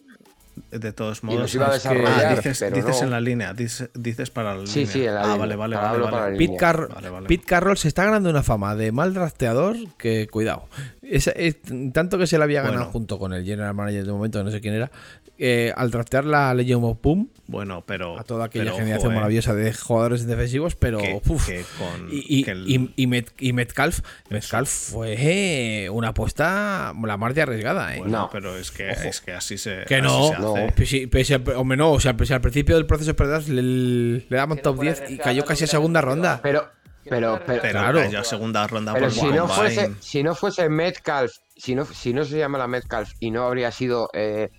De 0.71 0.91
todos 0.93 1.23
modos, 1.23 1.41
los 1.41 1.55
iba 1.55 1.65
a 1.71 1.75
es 1.75 1.83
que- 1.83 1.89
desarrollar, 1.89 2.25
Ah, 2.25 2.35
dices, 2.35 2.59
pero 2.59 2.75
dices 2.75 2.97
no. 2.99 3.03
en 3.05 3.09
la 3.11 3.21
línea, 3.21 3.53
dices, 3.53 3.89
dices 3.95 4.29
para 4.29 4.55
la 4.55 4.67
Sí, 4.67 4.79
línea. 4.81 4.93
sí, 4.93 5.05
en 5.05 5.13
la 5.15 5.19
ah, 5.21 5.23
línea. 5.23 5.37
vale, 5.37 5.55
vale, 5.55 5.75
vale. 5.75 5.99
vale. 5.99 6.31
la 6.31 6.37
Pete. 6.37 6.57
Carroll- 6.57 6.93
Vale, 6.93 7.09
vale. 7.09 7.27
Pete 7.27 7.43
Carroll 7.45 7.77
se 7.77 7.87
está 7.87 8.05
ganando 8.05 8.29
una 8.29 8.43
fama 8.43 8.75
de 8.75 8.91
mal 8.91 9.13
drafteador 9.13 9.75
que 9.97 10.27
cuidado. 10.27 10.67
Es- 11.01 11.27
es- 11.27 11.57
tanto 11.91 12.17
que 12.17 12.27
se 12.27 12.37
le 12.37 12.43
había 12.43 12.61
ganado 12.61 12.79
Bueno. 12.81 12.91
junto 12.91 13.19
con 13.19 13.33
el 13.33 13.43
general 13.45 13.73
manager 13.73 14.05
de 14.05 14.11
momento, 14.11 14.39
que 14.39 14.43
no 14.45 14.51
sé 14.51 14.61
quién 14.61 14.73
era, 14.75 14.91
eh, 15.39 15.73
al 15.75 15.89
draftear 15.91 16.25
la 16.25 16.53
Legion 16.53 16.83
of 16.83 16.99
Boom 17.01 17.29
Bueno, 17.47 17.83
pero. 17.85 18.19
a 18.19 18.23
toda 18.23 18.45
aquella 18.45 18.65
pero, 18.65 18.75
generación 18.77 19.07
ojo, 19.07 19.11
eh, 19.11 19.15
maravillosa 19.15 19.53
de 19.55 19.73
jugadores 19.73 20.27
defensivos, 20.27 20.75
pero 20.75 20.99
que- 20.99 21.21
uf, 21.27 21.47
que 21.47 21.65
con- 21.79 22.07
y, 22.11 22.39
y, 22.39 22.43
que 22.43 22.51
el- 22.51 22.69
y- 22.69 22.93
y 22.95 23.07
Met- 23.07 23.31
y 23.39 23.51
Metcalf, 23.51 24.01
Metcalf 24.29 24.69
fue 24.69 25.15
eh, 25.17 25.89
una 25.89 26.09
apuesta 26.09 26.93
la 27.03 27.17
más 27.17 27.33
de 27.35 27.41
arriesgada, 27.41 27.95
¿eh? 27.95 27.99
Bueno, 27.99 28.17
No. 28.19 28.29
pero 28.31 28.55
es 28.57 28.69
que, 28.71 28.89
es 28.91 29.21
que 29.21 29.33
así 29.33 29.57
se. 29.57 29.85
Que 29.87 30.01
no, 30.01 30.29
se 30.29 30.39
no. 30.39 30.55
hace. 30.55 30.85
Sí, 30.85 31.07
pese 31.07 31.35
al- 31.35 31.49
hombre, 31.55 31.77
no, 31.77 31.91
o 31.91 31.99
sea, 31.99 32.15
pese 32.15 32.33
al 32.35 32.41
principio 32.41 32.75
del 32.75 32.85
proceso 32.85 33.13
de 33.13 33.41
le, 33.49 33.61
le 33.61 34.25
daban 34.29 34.57
Si 34.57 34.61
no 34.61 34.61
top 34.63 34.75
fuera 34.77 34.93
10 34.93 35.09
y 35.11 35.17
cayó 35.17 35.43
casi 35.45 35.63
a 35.63 35.67
segunda 35.67 36.01
ronda. 36.01 36.39
Pero, 36.43 36.69
pero, 37.09 37.41
pero, 37.45 37.61
Pero 37.61 37.79
Claro. 37.79 37.99
cayó 37.99 38.19
a 38.19 38.23
segunda 38.23 38.65
ronda 38.67 38.93
pero 38.93 39.07
por 39.07 39.13
si, 39.15 39.25
no 39.25 39.47
fuese, 39.47 39.91
si 39.99 40.23
no 40.23 40.35
fuese 40.35 40.69
Metcalf, 40.69 41.31
si 41.57 41.75
no, 41.75 41.85
si 41.85 42.13
no 42.13 42.23
se 42.23 42.37
llama 42.37 42.57
la 42.57 42.67
Metcalf 42.67 43.11
y 43.19 43.31
no 43.31 43.43
habría 43.45 43.71
sido 43.71 44.09
eh, 44.13 44.49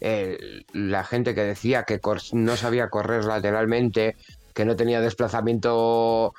eh, 0.00 0.64
la 0.72 1.04
gente 1.04 1.34
que 1.34 1.42
decía 1.42 1.84
que 1.84 2.00
no 2.32 2.56
sabía 2.56 2.88
correr 2.90 3.24
lateralmente, 3.24 4.16
que 4.54 4.64
no 4.64 4.76
tenía 4.76 5.00
desplazamiento 5.00 6.32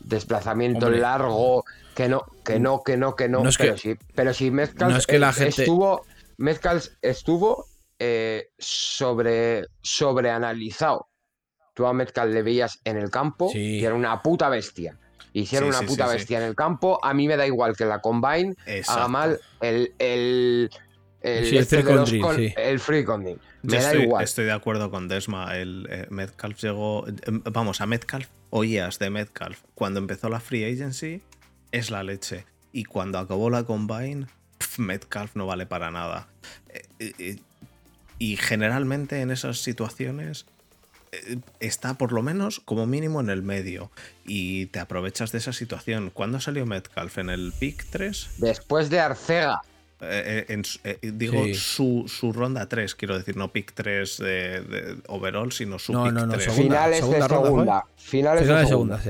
desplazamiento 0.00 0.86
Hombre. 0.86 1.00
largo, 1.00 1.64
que 1.94 2.08
no, 2.08 2.22
que 2.44 2.58
no, 2.60 2.82
que 2.82 2.96
no, 2.96 3.16
que 3.16 3.28
no. 3.28 3.42
No 3.42 3.48
es 3.48 3.58
pero 3.58 3.74
que- 3.74 3.80
sí, 3.80 3.94
pero 4.14 4.32
si 4.32 4.50
Metcalf 4.50 4.92
no 4.92 4.98
es 4.98 5.06
que 5.06 5.18
la 5.18 5.32
gente- 5.32 5.62
estuvo, 5.62 6.04
Metcalf 6.36 6.86
estuvo 7.02 7.66
eh, 7.98 8.50
sobre 8.58 9.64
sobreanalizado. 9.82 11.08
Tú 11.74 11.86
a 11.86 11.92
Metcalf 11.92 12.32
le 12.32 12.42
veías 12.42 12.78
en 12.84 12.96
el 12.96 13.10
campo 13.10 13.50
Sí. 13.50 13.78
y 13.80 13.84
era 13.84 13.94
una 13.94 14.22
puta 14.22 14.48
bestia. 14.48 14.96
Y 15.32 15.46
si 15.46 15.56
era 15.56 15.64
Sí, 15.66 15.70
una 15.70 15.78
sí, 15.80 15.86
puta 15.86 16.06
bestia 16.06 16.38
en 16.38 16.44
el 16.44 16.54
campo, 16.54 16.98
a 17.04 17.12
mí 17.12 17.26
me 17.28 17.36
da 17.36 17.46
igual 17.46 17.76
que 17.76 17.84
la 17.84 18.00
Combine 18.00 18.54
haga 18.88 19.08
mal 19.08 19.40
el, 19.60 19.92
el, 19.98 20.70
el, 21.38 21.44
Sí, 21.46 21.56
el 21.56 21.62
este 21.62 21.82
free 21.82 22.04
sí. 22.48 22.54
el 22.56 22.80
free 22.80 23.02
drill. 23.02 23.38
Me 23.62 23.72
Yo 23.76 23.82
da 23.82 23.90
estoy, 23.90 24.02
igual. 24.02 24.24
estoy 24.24 24.44
de 24.46 24.52
acuerdo 24.52 24.90
con 24.90 25.08
Desma. 25.08 25.56
El 25.56 25.86
eh, 25.90 26.06
Metcalf 26.10 26.60
llegó. 26.62 27.06
eh, 27.08 27.12
Vamos, 27.26 27.80
a 27.80 27.86
Metcalf, 27.86 28.28
oías 28.50 28.98
de 28.98 29.10
Metcalf. 29.10 29.60
Cuando 29.74 29.98
empezó 30.00 30.28
la 30.28 30.40
free 30.40 30.64
agency, 30.64 31.22
es 31.72 31.90
la 31.90 32.02
leche. 32.02 32.44
Y 32.72 32.84
cuando 32.84 33.18
acabó 33.18 33.50
la 33.50 33.64
combine, 33.64 34.26
pf, 34.58 34.80
Metcalf 34.82 35.34
no 35.34 35.46
vale 35.46 35.66
para 35.66 35.90
nada. 35.90 36.28
Eh, 37.00 37.12
eh, 37.18 37.36
y 38.18 38.36
generalmente 38.36 39.20
en 39.20 39.30
esas 39.30 39.58
situaciones 39.58 40.46
está 41.60 41.94
por 41.94 42.12
lo 42.12 42.22
menos 42.22 42.60
como 42.60 42.86
mínimo 42.86 43.20
en 43.20 43.30
el 43.30 43.42
medio. 43.42 43.90
Y 44.26 44.66
te 44.66 44.78
aprovechas 44.80 45.32
de 45.32 45.38
esa 45.38 45.52
situación. 45.52 46.10
¿Cuándo 46.10 46.38
salió 46.40 46.66
Metcalf? 46.66 47.18
¿En 47.18 47.30
el 47.30 47.52
pick 47.58 47.86
3? 47.90 48.30
Después 48.38 48.90
de 48.90 49.00
Arcega, 49.00 49.62
Eh, 50.00 50.46
eh, 50.48 50.52
en 50.52 50.62
eh, 50.84 50.98
digo 51.02 51.42
Sí. 51.44 51.54
su, 51.54 52.04
su 52.06 52.32
ronda 52.32 52.68
3, 52.68 52.94
quiero 52.94 53.18
decir, 53.18 53.36
no 53.36 53.50
pick 53.52 53.72
3 53.74 54.18
de, 54.18 54.60
de 54.60 54.96
overall, 55.08 55.50
sino 55.50 55.78
su 55.80 55.92
No, 55.92 56.04
pick 56.04 56.12
no, 56.12 56.26
no, 56.26 56.32
3. 56.34 56.44
segunda, 56.44 56.62
finales 56.62 56.96
segunda 56.98 57.18
de 57.18 57.28
ronda, 57.28 57.46
segunda. 57.48 57.84
Finales 57.96 58.42
Final 58.42 58.56
de 58.56 58.62
de 58.62 58.68
segunda. 58.68 59.00
sí. 59.02 59.08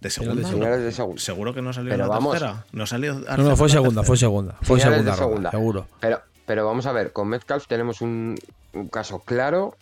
¿De 0.00 0.10
Final 0.10 0.36
de 0.36 0.42
segunda? 0.44 0.48
Finales 0.66 0.80
de 0.84 0.92
segunda. 0.92 1.20
Seguro 1.20 1.54
que 1.54 1.62
no 1.62 1.72
salió 1.72 1.90
Pero 1.90 2.04
en 2.04 2.08
la 2.08 2.14
vamos. 2.14 2.32
tercera. 2.38 2.64
No 2.70 2.86
salió 2.86 3.14
No, 3.14 3.36
no, 3.38 3.56
fue 3.56 3.68
segunda, 3.68 4.02
fue 4.04 4.16
segunda. 4.16 4.56
Fue 4.62 4.78
Finales 4.78 4.98
segunda 5.00 5.16
ronda, 5.16 5.16
segunda. 5.16 5.50
seguro. 5.50 5.88
Pero, 6.00 6.22
pero 6.46 6.64
vamos 6.66 6.86
a 6.86 6.92
ver, 6.92 7.12
con 7.12 7.28
Metcalf 7.28 7.66
tenemos 7.66 8.00
un, 8.00 8.38
un 8.74 8.88
caso 8.88 9.18
claro 9.18 9.76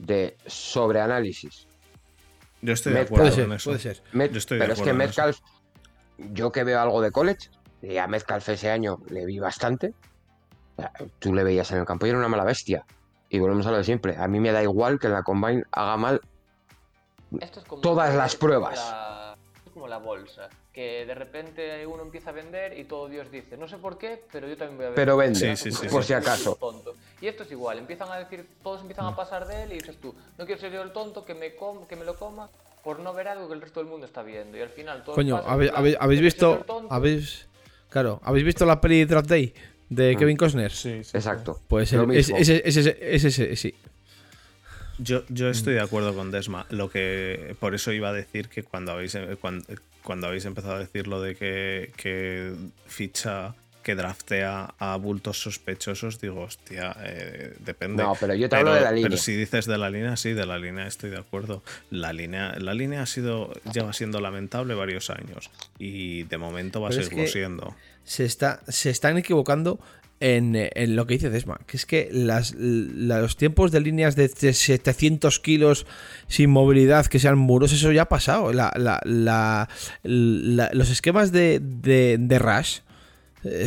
de 0.00 0.36
sobreanálisis. 0.46 1.68
Yo 2.60 2.72
estoy 2.72 2.92
de 2.92 3.00
acuerdo 3.02 3.24
Puede 3.24 3.36
ser, 3.36 3.44
en 3.44 3.52
eso. 3.52 3.70
puede 3.70 3.80
ser. 3.80 4.02
Met- 4.12 4.32
Yo 4.32 4.38
estoy 4.38 4.58
de 4.58 4.64
pero 4.64 4.74
es 4.74 4.80
que. 4.82 4.92
Metcalf, 4.92 5.38
yo 6.32 6.50
que 6.50 6.64
veo 6.64 6.80
algo 6.80 7.00
de 7.00 7.12
college, 7.12 7.48
y 7.82 7.98
a 7.98 8.06
Metcalf 8.06 8.48
ese 8.48 8.70
año 8.70 8.98
le 9.10 9.26
vi 9.26 9.38
bastante. 9.38 9.92
Tú 11.18 11.34
le 11.34 11.44
veías 11.44 11.70
en 11.72 11.78
el 11.78 11.84
campo 11.84 12.06
y 12.06 12.10
era 12.10 12.18
una 12.18 12.28
mala 12.28 12.44
bestia. 12.44 12.84
Y 13.28 13.38
volvemos 13.38 13.66
a 13.66 13.70
lo 13.70 13.78
de 13.78 13.84
siempre. 13.84 14.16
A 14.16 14.28
mí 14.28 14.40
me 14.40 14.52
da 14.52 14.62
igual 14.62 14.98
que 14.98 15.06
en 15.08 15.12
la 15.14 15.22
combine 15.22 15.64
haga 15.72 15.96
mal. 15.96 16.20
Esto 17.40 17.60
es 17.60 17.66
como 17.66 17.80
Todas 17.82 18.14
las 18.14 18.34
como 18.36 18.40
pruebas. 18.40 18.76
la- 18.78 19.36
es 19.66 19.72
como 19.72 19.88
la 19.88 19.96
bolsa, 19.98 20.48
que 20.72 21.06
de 21.06 21.14
repente 21.14 21.86
uno 21.86 22.02
empieza 22.02 22.28
a 22.30 22.32
vender 22.34 22.78
y 22.78 22.84
todo 22.84 23.08
Dios 23.08 23.30
dice, 23.30 23.56
no 23.56 23.66
sé 23.68 23.78
por 23.78 23.96
qué, 23.96 24.22
pero 24.30 24.46
yo 24.46 24.56
también 24.56 24.76
voy 24.76 24.84
a 24.86 24.88
vender. 24.90 25.02
Pero 25.06 25.16
vende, 25.16 25.38
Sí, 25.38 25.56
sí, 25.56 25.72
sí, 25.72 25.88
por 25.88 26.02
sí. 26.02 26.08
si 26.08 26.12
acaso. 26.14 26.56
Tonto. 26.56 26.94
Y 27.22 27.26
esto 27.26 27.44
es 27.44 27.50
igual, 27.52 27.78
empiezan 27.78 28.10
a 28.12 28.16
decir, 28.18 28.46
todos 28.62 28.80
empiezan 28.82 29.06
a 29.06 29.16
pasar 29.16 29.46
de 29.46 29.62
él 29.62 29.72
y 29.72 29.76
dices 29.76 29.96
tú, 29.98 30.14
no 30.36 30.44
quiero 30.44 30.60
ser 30.60 30.72
yo 30.72 30.82
el 30.82 30.92
tonto 30.92 31.24
que 31.24 31.34
me, 31.34 31.54
com- 31.56 31.86
que 31.86 31.96
me 31.96 32.04
lo 32.04 32.16
coma 32.16 32.50
por 32.84 32.98
no 32.98 33.14
ver 33.14 33.28
algo 33.28 33.48
que 33.48 33.54
el 33.54 33.62
resto 33.62 33.80
del 33.80 33.88
mundo 33.88 34.04
está 34.06 34.22
viendo. 34.22 34.58
Y 34.58 34.60
al 34.60 34.68
final 34.70 35.02
todos 35.04 35.14
Coño, 35.16 35.36
¿habéis, 35.36 35.72
habéis- 35.72 35.96
habéis 35.98 36.20
"Yo 36.20 36.20
quiero 36.20 36.20
ser 36.20 36.22
visto. 36.22 36.54
el 36.58 36.64
tonto". 36.66 36.94
Habéis. 36.94 37.48
Claro, 37.92 38.20
¿habéis 38.24 38.44
visto 38.44 38.64
la 38.66 38.80
peli 38.80 39.04
Draft 39.04 39.28
Day 39.28 39.52
de 39.90 40.14
Mm. 40.14 40.18
Kevin 40.18 40.36
Costner? 40.36 40.72
Sí, 40.72 41.04
sí, 41.04 41.10
Exacto. 41.16 41.60
Pues 41.68 41.92
Lo 41.92 42.04
el- 42.04 42.10
es- 42.12 42.28
mismo. 42.28 42.38
ese, 42.38 42.62
ese, 42.64 42.98
ese, 43.00 43.28
ese- 43.28 43.56
sí. 43.56 43.74
Yo, 44.98 45.24
yo 45.28 45.48
estoy 45.48 45.74
de 45.74 45.80
acuerdo 45.80 46.14
con 46.14 46.30
Desma. 46.30 46.66
Lo 46.70 46.88
que 46.90 47.56
por 47.60 47.74
eso 47.74 47.92
iba 47.92 48.10
a 48.10 48.12
decir 48.12 48.48
que 48.48 48.62
cuando 48.62 48.92
habéis 48.92 49.16
cuando, 49.40 49.64
cuando 50.02 50.26
habéis 50.28 50.44
empezado 50.44 50.74
a 50.74 50.78
decir 50.78 51.06
lo 51.08 51.20
de 51.20 51.34
que, 51.34 51.92
que 51.96 52.52
ficha 52.86 53.54
que 53.82 53.94
draftea 53.94 54.74
a 54.78 54.96
bultos 54.96 55.42
sospechosos, 55.42 56.20
digo, 56.20 56.42
hostia, 56.42 56.96
eh, 57.04 57.54
depende. 57.64 58.02
No, 58.02 58.14
pero 58.18 58.34
yo 58.34 58.48
te 58.48 58.56
hablo 58.56 58.74
de 58.74 58.80
la 58.80 58.92
línea. 58.92 59.08
Pero 59.10 59.20
si 59.20 59.34
dices 59.36 59.66
de 59.66 59.76
la 59.78 59.90
línea, 59.90 60.16
sí, 60.16 60.32
de 60.32 60.46
la 60.46 60.58
línea 60.58 60.86
estoy 60.86 61.10
de 61.10 61.18
acuerdo. 61.18 61.62
La 61.90 62.12
línea, 62.12 62.54
la 62.58 62.74
línea 62.74 63.02
ha 63.02 63.06
sido, 63.06 63.52
lleva 63.72 63.92
siendo 63.92 64.20
lamentable 64.20 64.74
varios 64.74 65.10
años. 65.10 65.50
Y 65.78 66.22
de 66.24 66.38
momento 66.38 66.80
va 66.80 66.88
a 66.88 66.90
Pero 66.90 67.08
que- 67.08 67.26
siendo. 67.28 67.74
se, 68.04 68.24
está, 68.24 68.60
se 68.68 68.90
están 68.90 69.18
equivocando 69.18 69.78
en, 70.20 70.52
en 70.54 70.94
lo 70.94 71.06
que 71.08 71.14
dice 71.14 71.30
Desma, 71.30 71.58
que 71.66 71.76
es 71.76 71.84
que 71.84 72.08
las, 72.12 72.54
la- 72.56 73.20
los 73.20 73.36
tiempos 73.36 73.72
de 73.72 73.80
líneas 73.80 74.14
de 74.14 74.28
700 74.28 75.40
kilos 75.40 75.84
sin 76.28 76.48
movilidad, 76.50 77.06
que 77.06 77.18
sean 77.18 77.36
muros, 77.38 77.72
eso 77.72 77.90
ya 77.90 78.02
ha 78.02 78.08
pasado. 78.08 78.52
La- 78.52 78.72
la- 78.76 79.00
la- 79.04 79.68
la- 80.04 80.70
los 80.72 80.90
esquemas 80.90 81.32
de, 81.32 81.58
de, 81.60 82.18
de 82.20 82.38
Rush 82.38 82.78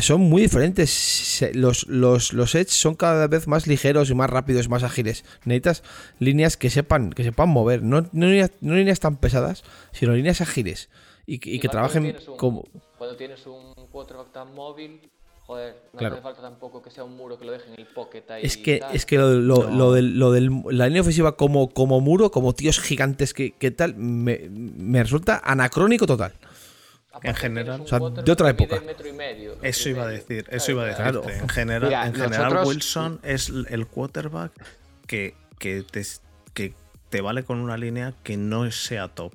son 0.00 0.20
muy 0.22 0.42
diferentes. 0.42 1.44
Los, 1.54 1.86
los, 1.88 2.32
los 2.32 2.54
edge 2.54 2.70
son 2.70 2.94
cada 2.94 3.26
vez 3.26 3.46
más 3.46 3.66
ligeros 3.66 4.10
y 4.10 4.14
más 4.14 4.30
rápidos, 4.30 4.68
más 4.68 4.82
ágiles. 4.82 5.24
Necesitas 5.44 5.82
líneas 6.18 6.56
que 6.56 6.70
sepan, 6.70 7.12
que 7.12 7.24
sepan 7.24 7.48
mover, 7.50 7.82
no, 7.82 8.02
no 8.12 8.26
líneas, 8.26 8.50
no 8.60 8.74
líneas 8.74 9.00
tan 9.00 9.16
pesadas, 9.16 9.64
sino 9.92 10.12
líneas 10.14 10.40
ágiles. 10.40 10.88
Y, 11.26 11.38
que- 11.38 11.50
y 11.50 11.58
que 11.58 11.66
Igual 11.66 11.88
cuando 11.90 12.00
trabajen 12.00 12.30
un- 12.30 12.36
como... 12.36 12.64
Cuando 12.98 13.16
tienes 13.16 13.46
un 13.46 13.74
quarterback 13.90 14.32
tan 14.32 14.54
móvil, 14.54 15.00
joder, 15.44 15.74
no 15.92 15.98
Claro. 15.98 16.14
hace 16.14 16.22
falta 16.22 16.40
tampoco 16.42 16.80
que 16.82 16.90
sea 16.90 17.04
un 17.04 17.16
muro 17.16 17.38
que 17.38 17.44
lo 17.44 17.52
deje 17.52 17.68
en 17.72 17.78
el 17.80 17.86
pocket 17.86 18.22
ahí. 18.30 18.42
Es 18.44 18.56
que, 18.56 18.78
tal. 18.78 18.94
es 18.96 19.04
que 19.06 19.18
lo, 19.18 19.32
lo- 19.34 19.64
No. 19.68 19.76
lo 19.76 19.92
del, 19.92 20.18
lo 20.18 20.32
del- 20.32 20.50
la 20.70 20.86
línea 20.86 21.02
ofensiva 21.02 21.36
como, 21.36 21.68
como 21.68 22.00
muro, 22.00 22.30
como 22.30 22.54
tíos 22.54 22.80
gigantes 22.80 23.34
que, 23.34 23.50
que 23.52 23.70
tal, 23.72 23.94
me, 23.96 24.48
me 24.50 25.02
resulta 25.02 25.42
anacrónico 25.44 26.06
total. 26.06 26.32
Aparte 27.16 27.28
en 27.28 27.34
general- 27.34 27.80
O 27.82 27.86
sea, 27.86 27.98
de 27.98 28.32
otra 28.32 28.50
época. 28.50 28.80
metro 28.80 29.08
y 29.08 29.12
medio, 29.12 29.50
metro 29.54 29.68
Eso 29.68 29.88
iba 29.88 30.04
a 30.04 30.08
decir, 30.08 30.46
eso 30.50 30.70
iba 30.72 30.88
a 30.88 30.94
Claro. 30.94 31.20
decirte. 31.22 31.42
En 31.42 31.48
general, 31.48 31.88
Mira, 31.88 32.06
en 32.06 32.14
general 32.14 32.42
nosotros- 32.52 32.68
Wilson 32.68 33.20
es 33.22 33.48
el 33.68 33.86
quarterback 33.86 34.52
que, 35.06 35.34
que, 35.58 35.82
te, 35.82 36.02
que 36.54 36.74
te 37.08 37.20
vale 37.20 37.44
con 37.44 37.58
una 37.58 37.76
línea 37.76 38.14
que 38.22 38.36
no 38.36 38.70
sea 38.70 39.08
top. 39.08 39.32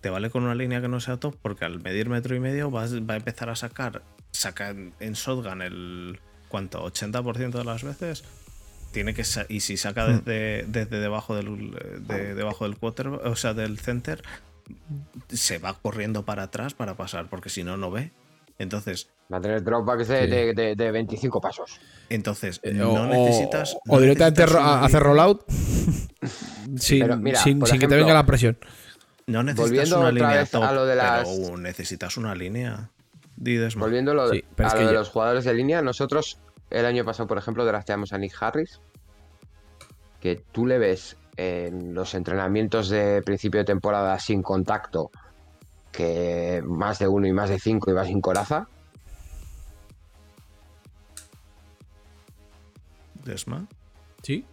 Te 0.00 0.10
vale 0.10 0.30
con 0.30 0.44
una 0.44 0.54
línea 0.54 0.80
que 0.80 0.88
no 0.88 1.00
sea 1.00 1.16
top 1.16 1.36
porque 1.42 1.64
al 1.64 1.80
medir 1.80 2.08
metro 2.08 2.36
y 2.36 2.40
medio 2.40 2.70
vas- 2.70 2.94
va 2.94 3.14
a 3.14 3.16
empezar 3.16 3.48
a 3.50 3.56
sacar, 3.56 4.02
saca 4.30 4.70
en- 4.70 4.92
en 5.00 5.14
shotgun 5.14 5.62
el 5.62 6.20
¿cuánto? 6.48 6.82
80% 6.84 7.58
de 7.58 7.64
las 7.64 7.82
veces. 7.82 8.22
Tiene 8.92 9.14
que 9.14 9.24
y 9.48 9.60
si 9.60 9.76
saca 9.76 10.06
Hmm. 10.06 10.22
desde, 10.24 10.64
desde 10.68 11.00
debajo 11.00 11.34
del 11.34 11.72
de- 12.06 12.34
debajo 12.34 12.64
del 12.68 12.76
quarterback, 12.78 13.26
o 13.26 13.34
sea, 13.36 13.52
del 13.52 13.78
center, 13.78 14.22
se 15.28 15.58
va 15.58 15.74
corriendo 15.80 16.24
para 16.24 16.44
atrás 16.44 16.74
para 16.74 16.96
pasar, 16.96 17.28
porque 17.28 17.48
si 17.48 17.62
no 17.64 17.76
no 17.76 17.90
ve. 17.90 18.12
Entonces, 18.58 19.08
Va 19.32 19.38
a 19.38 19.40
tener 19.40 19.62
dropbacks 19.62 20.08
de, 20.08 20.24
Sí. 20.24 20.30
de, 20.30 20.54
de- 20.54 20.74
de 20.76 20.90
25 20.90 21.40
pasos. 21.40 21.78
entonces 22.08 22.60
Eh, 22.62 22.72
no 22.72 22.92
o, 22.92 23.06
necesitas 23.06 23.76
o 23.88 23.96
no 23.96 24.00
directamente 24.00 24.42
necesitas 24.42 24.82
hacer 24.84 25.02
rollout 25.02 25.44
sin, 26.76 27.00
Pero 27.00 27.16
mira, 27.16 27.40
sin- 27.42 27.60
que 27.60 27.88
te 27.88 27.96
venga 27.96 28.14
la 28.14 28.24
presión. 28.24 28.56
No 29.26 29.42
necesitas 29.42 29.68
Volviendo 29.70 29.96
una 29.98 30.08
otra 30.08 30.12
línea 30.28 30.40
vez 30.40 30.50
top, 30.50 30.62
a 30.62 30.72
lo 30.72 30.86
de 30.86 30.94
las- 30.96 31.28
pero 31.28 31.56
necesitas 31.58 32.16
una 32.16 32.34
línea. 32.34 32.90
Volviendo 33.76 34.12
a 34.12 34.14
lo, 34.14 34.28
Sí, 34.30 34.42
pero 34.54 34.68
a 34.68 34.68
es 34.68 34.74
lo 34.74 34.78
que 34.80 34.86
de 34.86 34.92
ya- 34.92 34.98
los 35.00 35.08
jugadores 35.10 35.44
de 35.44 35.52
línea, 35.54 35.82
nosotros 35.82 36.38
el 36.70 36.86
año 36.86 37.04
pasado, 37.04 37.26
por 37.26 37.36
ejemplo, 37.38 37.64
drafteamos 37.64 38.12
a 38.12 38.18
Nick 38.18 38.34
Harris, 38.40 38.80
que 40.20 40.36
tú 40.52 40.66
le 40.66 40.78
ves 40.78 41.16
en 41.36 41.94
los 41.94 42.14
entrenamientos 42.14 42.88
de 42.88 43.22
principio 43.22 43.58
de 43.60 43.64
temporada 43.64 44.18
sin 44.18 44.42
contacto, 44.42 45.10
que 45.92 46.62
más 46.66 46.98
de 46.98 47.08
uno 47.08 47.26
y 47.26 47.32
más 47.32 47.48
de 47.50 47.58
cinco 47.58 47.90
iba 47.90 48.04
sin 48.04 48.20
coraza. 48.20 48.68
Desma, 53.24 53.66
Sí, 54.22 54.44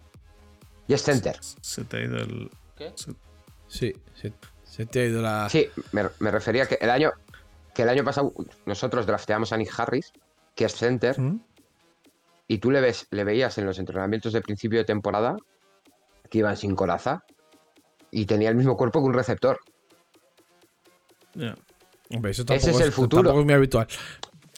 Y 0.88 0.94
es 0.94 1.02
center. 1.02 1.36
se 1.40 1.84
te 1.84 1.96
ha 1.96 2.00
ido 2.02 2.16
el. 2.18 2.50
¿Qué? 2.76 2.92
se- 2.96 3.14
sí, 3.68 3.92
se, 4.14 4.32
se 4.64 4.86
te 4.86 5.00
ha 5.00 5.04
ido 5.06 5.22
la. 5.22 5.48
Sí, 5.48 5.68
me, 5.92 6.04
me 6.20 6.30
refería 6.30 6.66
que 6.66 6.76
el 6.80 6.90
año 6.90 7.12
que 7.74 7.82
el 7.82 7.88
año 7.88 8.04
pasado 8.04 8.32
nosotros 8.66 9.04
drafteamos 9.06 9.52
a 9.52 9.56
Nick 9.56 9.72
Harris, 9.78 10.12
que 10.54 10.64
es 10.66 10.74
center, 10.74 11.18
¿Mm? 11.20 11.40
y 12.46 12.58
tú 12.58 12.70
le 12.70 12.80
ves, 12.80 13.06
le 13.10 13.24
veías 13.24 13.58
en 13.58 13.66
los 13.66 13.78
entrenamientos 13.80 14.32
de 14.32 14.40
principio 14.42 14.78
de 14.78 14.84
temporada 14.84 15.36
que 16.34 16.38
iban 16.40 16.56
sin 16.56 16.74
coraza 16.74 17.22
y 18.10 18.26
tenía 18.26 18.48
el 18.48 18.56
mismo 18.56 18.76
cuerpo 18.76 18.98
que 19.00 19.06
un 19.06 19.14
receptor. 19.14 19.60
ya. 21.34 21.54
Hombre, 22.10 22.32
eso 22.32 22.42
Ese 22.42 22.44
tampoco 22.58 22.80
es 22.80 22.86
el 22.86 22.92
futuro. 22.92 23.22
Tampoco 23.22 23.40
es 23.40 23.44
muy 23.46 23.54
habitual. 23.54 23.86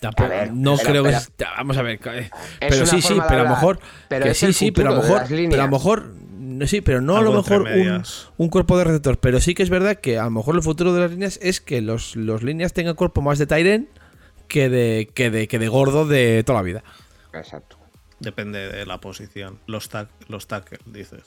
Tampoco, 0.01 0.29
ver, 0.31 0.53
no 0.55 0.77
pero- 0.79 0.89
creo 0.91 1.03
que. 1.05 1.11
es- 1.11 1.33
vamos 1.39 1.77
a 1.77 1.83
ver. 1.83 2.01
eh, 2.07 2.31
Es 2.61 2.71
Pero 2.71 2.87
sí, 2.87 3.03
sí, 3.03 3.15
pero 3.29 3.41
a 3.41 3.45
lo 3.45 3.51
mejor. 3.51 3.79
pero 4.09 4.25
que 4.25 4.35
sí, 4.35 4.53
sí, 4.55 4.71
pero 4.73 4.89
a 4.89 4.95
lo 4.95 5.03
mejor. 5.03 5.23
Pero 5.29 5.63
a 5.63 5.67
lo 5.67 5.71
mejor. 5.71 6.15
no, 6.39 6.67
Sí, 6.67 6.81
pero 6.81 7.03
no 7.03 7.19
a 7.19 7.23
lo 7.23 7.33
mejor 7.35 7.69
un, 8.39 8.49
cuerpo 8.49 8.79
de 8.79 8.85
receptor. 8.85 9.19
Pero 9.19 9.39
sí 9.41 9.55
que 9.55 9.63
es 9.63 9.69
verdad 9.71 9.97
que 10.01 10.19
a 10.19 10.25
lo 10.25 10.31
mejor 10.31 10.55
el 10.57 10.63
futuro 10.63 10.95
de 10.95 11.01
las 11.01 11.11
líneas 11.11 11.39
es 11.43 11.61
que 11.61 11.83
los, 11.83 12.17
los 12.17 12.43
líneas 12.43 12.73
tengan 12.73 12.95
cuerpo 12.95 13.21
más 13.21 13.39
de 13.39 13.47
Tyren 13.47 13.91
que 14.49 14.71
de, 14.71 15.11
que 15.15 15.31
de 15.31 15.47
que 15.47 15.59
de 15.59 15.69
gordo 15.69 16.07
de 16.07 16.43
toda 16.45 16.59
la 16.61 16.63
vida. 16.63 16.83
Exacto. 17.35 17.77
Depende 18.21 18.71
de 18.73 18.87
la 18.87 18.99
posición. 18.99 19.61
Los, 19.67 19.91
tack, 19.91 20.09
los 20.29 20.47
tackle, 20.47 20.79
dices. 20.87 21.23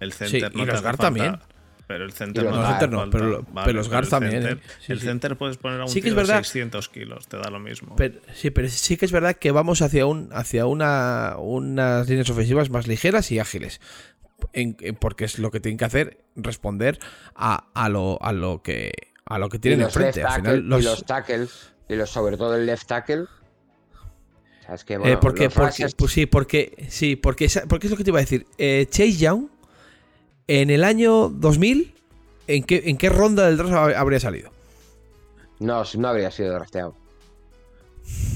El 0.00 0.12
Sí, 0.12 0.18
center 0.30 0.52
y 0.54 0.58
no 0.58 0.64
te 0.66 0.72
los 0.72 0.82
guard 0.82 0.96
también. 0.98 1.38
Pero 1.86 2.04
el 2.04 2.12
center 2.12 2.44
Y 2.44 2.46
los 2.46 2.56
no, 2.56 2.62
falta. 2.62 2.88
pero 3.10 3.26
lo- 3.26 3.44
pero 3.44 3.72
los 3.74 3.88
guard 3.88 4.08
también, 4.08 4.42
center- 4.42 4.58
¿eh? 4.58 4.60
Sí, 4.80 4.92
el 4.92 5.00
sí. 5.00 5.06
center 5.06 5.36
puedes 5.36 5.58
poner 5.58 5.80
a 5.80 5.84
un 5.84 5.88
Sí 5.90 5.96
que 6.00 6.10
tío 6.10 6.12
es 6.12 6.16
de 6.16 6.22
verdad. 6.22 6.42
600 6.44 6.88
kilos, 6.88 7.26
te 7.28 7.36
da 7.36 7.50
lo 7.50 7.58
mismo. 7.58 7.96
Pero, 7.96 8.20
sí, 8.34 8.50
pero 8.50 8.68
sí 8.68 8.96
que 8.96 9.04
es 9.04 9.12
verdad 9.12 9.36
que 9.36 9.50
vamos 9.50 9.82
hacia 9.82 10.06
un 10.06 10.30
hacia 10.32 10.64
una, 10.66 11.34
unas 11.38 12.08
líneas 12.08 12.30
ofensivas 12.30 12.70
más 12.70 12.86
ligeras 12.86 13.30
y 13.32 13.40
ágiles. 13.40 13.80
En- 14.52 14.76
en- 14.80 14.94
porque 14.96 15.24
es 15.24 15.38
lo 15.38 15.50
que 15.50 15.60
tienen 15.60 15.76
que 15.76 15.84
hacer, 15.84 16.18
responder 16.34 16.98
a, 17.34 17.66
a 17.74 17.88
lo, 17.88 18.20
a 18.22 18.32
lo 18.32 18.62
que 18.62 18.92
a 19.26 19.38
lo 19.38 19.48
que 19.48 19.58
Y 19.58 19.60
tienen 19.60 19.80
los 19.80 19.94
enfrente. 19.96 20.22
Al 20.22 20.36
final, 20.40 20.60
los, 20.68 20.80
y 20.80 20.84
los 20.84 21.04
tackles, 21.04 21.72
y 21.88 21.94
los, 21.96 22.10
sobre 22.10 22.36
todo 22.36 22.56
el 22.56 22.64
left 22.66 22.86
tackle. 22.86 23.22
O 23.22 24.64
sea, 24.66 24.74
es 24.76 24.84
que, 24.84 24.94
eh, 24.94 24.98
bueno, 24.98 25.20
porque, 25.20 25.44
los 25.44 25.54
porque, 25.54 25.84
rushes- 25.84 25.94
pues 25.96 26.12
sí, 26.12 26.26
porque 26.26 26.86
sí, 26.88 27.16
porque, 27.16 27.44
esa- 27.46 27.66
porque 27.66 27.86
es 27.86 27.90
lo 27.90 27.96
que 27.96 28.04
te 28.04 28.10
iba 28.10 28.18
a 28.18 28.22
decir. 28.22 28.46
Eh, 28.58 28.86
Chase 28.88 29.16
Young, 29.16 29.48
en 30.48 30.70
el 30.70 30.84
año 30.84 31.28
2000, 31.28 31.94
¿en 32.46 32.64
qué, 32.64 32.82
en 32.86 32.96
qué 32.98 33.08
ronda 33.08 33.46
del 33.46 33.56
draft 33.56 33.72
hab- 33.72 33.96
habría 33.96 34.20
salido? 34.20 34.50
no, 35.60 35.84
no 35.96 36.08
habría 36.08 36.30
sido 36.32 36.52
drafteado. 36.54 36.94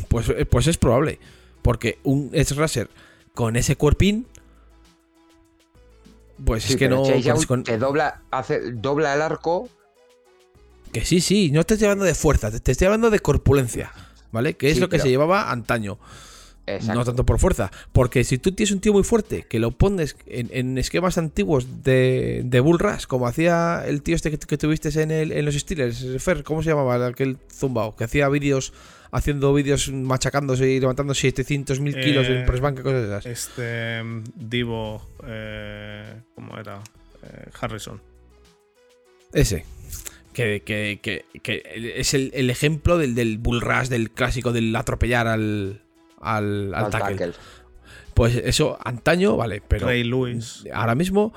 Pues, 0.08 0.28
eh, 0.28 0.46
pues 0.46 0.66
es 0.68 0.76
probable. 0.78 1.18
Porque 1.62 1.98
un 2.04 2.30
edge 2.32 2.54
rusher 2.54 2.88
con 3.34 3.56
ese 3.56 3.74
cuerpín. 3.76 4.26
Pues 6.44 6.62
Sí, 6.64 6.74
es 6.74 6.78
que 6.78 6.88
no. 6.88 7.02
Pues 7.02 7.46
con- 7.46 7.64
te 7.64 7.78
dobla, 7.78 8.22
hace, 8.30 8.70
dobla 8.72 9.14
el 9.14 9.22
arco. 9.22 9.68
Que 10.92 11.04
sí, 11.04 11.20
sí, 11.20 11.50
no 11.50 11.64
te 11.64 11.74
estoy 11.74 11.86
hablando 11.86 12.04
de 12.04 12.14
fuerza, 12.14 12.50
te 12.50 12.60
te 12.60 12.72
estoy 12.72 12.86
hablando 12.86 13.10
de 13.10 13.18
corpulencia. 13.18 13.92
¿Vale? 14.32 14.54
Que 14.54 14.68
es 14.68 14.74
Sí, 14.74 14.80
lo 14.80 14.88
que 14.88 14.92
pero- 14.92 15.04
se 15.04 15.08
llevaba 15.10 15.50
antaño. 15.50 15.98
Exacto. 16.66 16.94
No 16.98 17.04
tanto 17.04 17.24
por 17.24 17.38
fuerza. 17.38 17.70
Porque 17.92 18.24
si 18.24 18.38
tú 18.38 18.52
tienes 18.52 18.72
un 18.72 18.80
tío 18.80 18.92
muy 18.92 19.04
fuerte 19.04 19.44
que 19.48 19.58
lo 19.60 19.70
pones 19.70 20.16
en, 20.26 20.48
en 20.52 20.78
esquemas 20.78 21.16
antiguos 21.16 21.84
de, 21.84 22.42
de 22.44 22.60
Bull 22.60 22.78
Rush, 22.80 23.04
como 23.06 23.26
hacía 23.28 23.84
el 23.86 24.02
tío 24.02 24.16
este 24.16 24.30
que, 24.32 24.38
que 24.38 24.58
tuviste 24.58 24.88
en, 25.00 25.10
el- 25.12 25.30
en 25.32 25.44
los 25.44 25.54
Steelers, 25.54 26.04
Fer, 26.18 26.42
¿cómo 26.42 26.62
se 26.62 26.70
llamaba 26.70 27.06
aquel 27.06 27.38
zumbao? 27.52 27.94
Que 27.94 28.02
hacía 28.04 28.28
vídeos, 28.28 28.72
haciendo 29.12 29.54
vídeos 29.54 29.92
machacándose 29.92 30.68
y 30.68 30.80
levantando 30.80 31.12
700.000 31.14 32.02
kilos 32.02 32.26
Eh, 32.28 32.40
en 32.40 32.46
press 32.46 32.60
bank 32.60 32.80
y 32.80 32.82
cosas 32.82 33.00
de 33.02 33.06
esas. 33.06 33.26
Este 33.26 34.02
mm, 34.02 34.24
Divo, 34.34 35.06
eh, 35.24 36.14
¿cómo 36.34 36.58
era? 36.58 36.80
Eh, 37.22 37.48
Harrison. 37.60 38.00
Ese. 39.32 39.64
Que, 40.32 40.62
que- 40.64 40.98
que- 41.00 41.24
que 41.42 41.92
es 41.96 42.12
el, 42.12 42.30
el 42.34 42.50
ejemplo 42.50 42.98
del, 42.98 43.14
del 43.14 43.38
Bull 43.38 43.60
Rush, 43.60 43.88
del 43.88 44.10
clásico 44.10 44.52
del 44.52 44.74
atropellar 44.76 45.26
al, 45.28 45.80
al, 46.34 46.74
al 46.74 46.84
al 46.86 46.90
tackle. 46.90 47.16
tackle. 47.16 47.32
Pues 48.14 48.34
eso, 48.36 48.78
antaño, 48.82 49.36
vale, 49.36 49.62
pero 49.66 49.86
Ray 49.86 50.02
Lewis. 50.04 50.64
ahora 50.72 50.94
mismo 50.94 51.32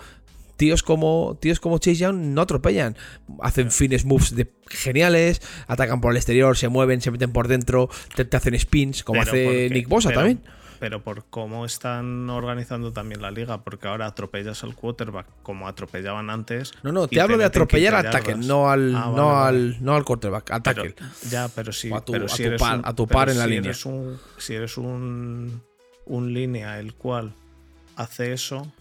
tíos 0.55 0.81
como 0.83 1.37
tíos 1.39 1.59
como 1.59 1.77
Chase 1.77 1.95
Young 1.97 2.17
no 2.33 2.41
atropellan, 2.41 2.95
hacen 3.41 3.71
fines 3.71 4.03
moves 4.05 4.35
de 4.35 4.51
geniales, 4.67 5.41
atacan 5.67 6.01
por 6.01 6.11
el 6.11 6.17
exterior, 6.17 6.57
se 6.57 6.67
mueven, 6.69 7.01
se 7.01 7.11
meten 7.11 7.31
por 7.31 7.47
dentro, 7.47 7.89
te, 8.15 8.25
te 8.25 8.35
hacen 8.37 8.57
spins, 8.59 9.03
como 9.03 9.19
Pero 9.21 9.31
hace 9.31 9.43
porque- 9.43 9.69
Nick 9.71 9.87
Bosa 9.87 10.09
pero- 10.09 10.19
también. 10.21 10.41
Pero 10.79 11.03
por 11.03 11.25
cómo 11.29 11.65
están 11.65 12.29
organizando 12.29 12.93
también 12.93 13.21
la 13.21 13.31
liga, 13.31 13.61
porque 13.63 13.87
ahora 13.89 14.05
atropellas 14.05 14.63
al 14.63 14.75
quarterback 14.75 15.27
como 15.43 15.67
atropellaban 15.67 16.29
antes. 16.29 16.71
No, 16.83 16.91
no, 16.93 17.07
te 17.07 17.19
hablo 17.19 17.37
de 17.37 17.43
atropellar 17.43 17.93
15 17.95 18.07
al 18.07 18.13
tackle, 18.13 18.47
no 18.47 18.69
al 18.69 18.95
Ah, 18.95 18.99
vale, 19.07 19.15
no 19.17 19.25
vale. 19.27 19.47
al 19.59 19.83
no 19.83 19.95
al 19.95 20.05
quarterback, 20.05 20.51
al 20.51 20.61
Pero- 20.61 20.83
ya, 21.29 21.49
pero 21.49 21.73
sí. 21.73 21.91
A 21.93 21.99
tu- 21.99 22.13
pero 22.13 22.25
a 22.25 22.29
si 22.29 22.43
tu 22.43 22.47
eres 22.49 22.61
par- 22.61 22.77
un- 22.77 22.85
a 22.85 22.95
tu 22.95 23.07
par 23.07 23.29
en 23.29 23.37
la 23.39 23.45
línea. 23.47 23.71
eres 23.71 23.85
un- 23.85 24.17
si 24.37 24.53
eres 24.53 24.77
un, 24.77 25.61
un 26.05 26.33
línea 26.33 26.79
el 26.79 26.93
cual 26.93 27.33
hace 27.97 28.31
eso. 28.31 28.71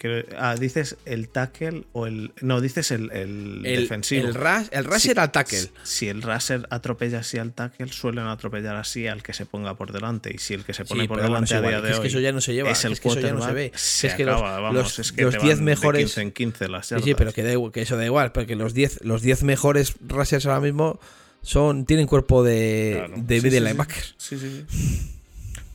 Que- 0.00 0.24
ah, 0.38 0.56
dices 0.58 0.96
el 1.04 1.28
tackle 1.28 1.84
o 1.92 2.06
el. 2.06 2.32
No, 2.40 2.60
dices 2.62 2.90
el, 2.90 3.12
el 3.12 3.64
El, 3.66 3.82
defensivo. 3.82 4.26
el 4.26 4.34
rush, 4.34 4.66
el 4.70 4.84
rush 4.86 4.98
Si- 5.00 5.10
al 5.14 5.30
tackle. 5.30 5.58
Si, 5.60 5.70
si 5.84 6.08
el 6.08 6.22
raser 6.22 6.66
atropella 6.70 7.18
así 7.20 7.36
al 7.36 7.52
tackle, 7.52 7.92
suelen 7.92 8.24
atropellar 8.26 8.76
así 8.76 9.06
al 9.06 9.22
que 9.22 9.34
se 9.34 9.44
ponga 9.44 9.74
por 9.76 9.92
delante. 9.92 10.32
Y 10.34 10.38
si 10.38 10.54
el 10.54 10.64
que 10.64 10.72
se 10.72 10.84
pone 10.86 11.02
Sí, 11.02 11.08
por 11.08 11.18
bueno, 11.18 11.28
delante 11.28 11.54
es 11.54 11.58
a 11.58 11.60
día 11.60 11.76
que 11.80 11.82
de 11.86 11.90
es 11.90 11.96
que 11.96 12.02
hoy 12.02 12.08
eso 12.08 12.20
ya 12.20 12.32
no 12.32 12.40
se 12.40 12.54
lleva, 12.54 12.70
es 12.70 12.84
el 12.86 12.92
es 12.94 13.00
que 13.00 13.08
eso 13.08 13.20
ya 13.20 13.32
no 13.32 13.42
se 13.44 13.52
ve. 13.52 13.72
se 13.76 14.06
Es 14.08 14.14
que 14.14 14.24
los- 14.24 14.36
acaba, 14.36 14.60
vamos, 14.60 14.74
los- 14.74 14.98
es 14.98 15.12
que 15.12 15.22
los 15.22 15.34
te 15.36 15.40
10 15.42 15.56
van 15.58 15.64
mejores- 15.66 15.98
de 15.98 16.04
15 16.06 16.20
en 16.22 16.32
15 16.32 16.68
las 16.68 16.86
Sí, 16.86 16.94
sí, 17.04 17.14
pero 17.14 17.32
que, 17.34 17.42
da 17.42 17.52
igual- 17.52 17.70
que 17.70 17.82
eso 17.82 17.96
da 17.98 18.06
igual, 18.06 18.32
porque 18.32 18.56
los 18.56 18.72
10 18.74 18.98
los 19.04 19.20
10 19.20 19.42
mejores 19.44 19.94
rushers 20.08 20.46
ahora 20.46 20.60
mismo 20.60 20.98
son 21.42 21.84
tienen 21.84 22.06
cuerpo 22.06 22.42
de, 22.42 22.94
Claro. 23.06 23.14
de 23.22 23.40
Sí, 23.40 23.50
sí, 23.50 23.60
linebacker. 23.60 24.04
Sí, 24.16 24.38
sí, 24.38 24.64
sí. 24.68 25.10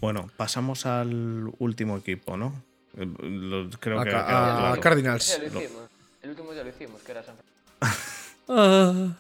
Bueno, 0.02 0.30
pasamos 0.38 0.86
al 0.86 1.50
último 1.60 1.98
equipo, 1.98 2.38
¿no? 2.38 2.64
Eh, 2.98 3.06
lo- 3.20 3.70
creo 3.80 4.00
A 4.00 4.04
que 4.04 4.10
a 4.16 4.26
claro. 4.26 4.82
Cardinals. 4.82 5.40
lo 5.40 5.46
hicimos. 5.62 5.84
El 6.24 6.30
último 6.32 6.54
ya 6.54 6.64
lo 6.64 6.70
hicimos, 6.70 7.02
que 7.02 7.12
era 7.12 7.24
San 7.24 7.36
Francisco. 7.36 8.16
Ah. 8.48 9.16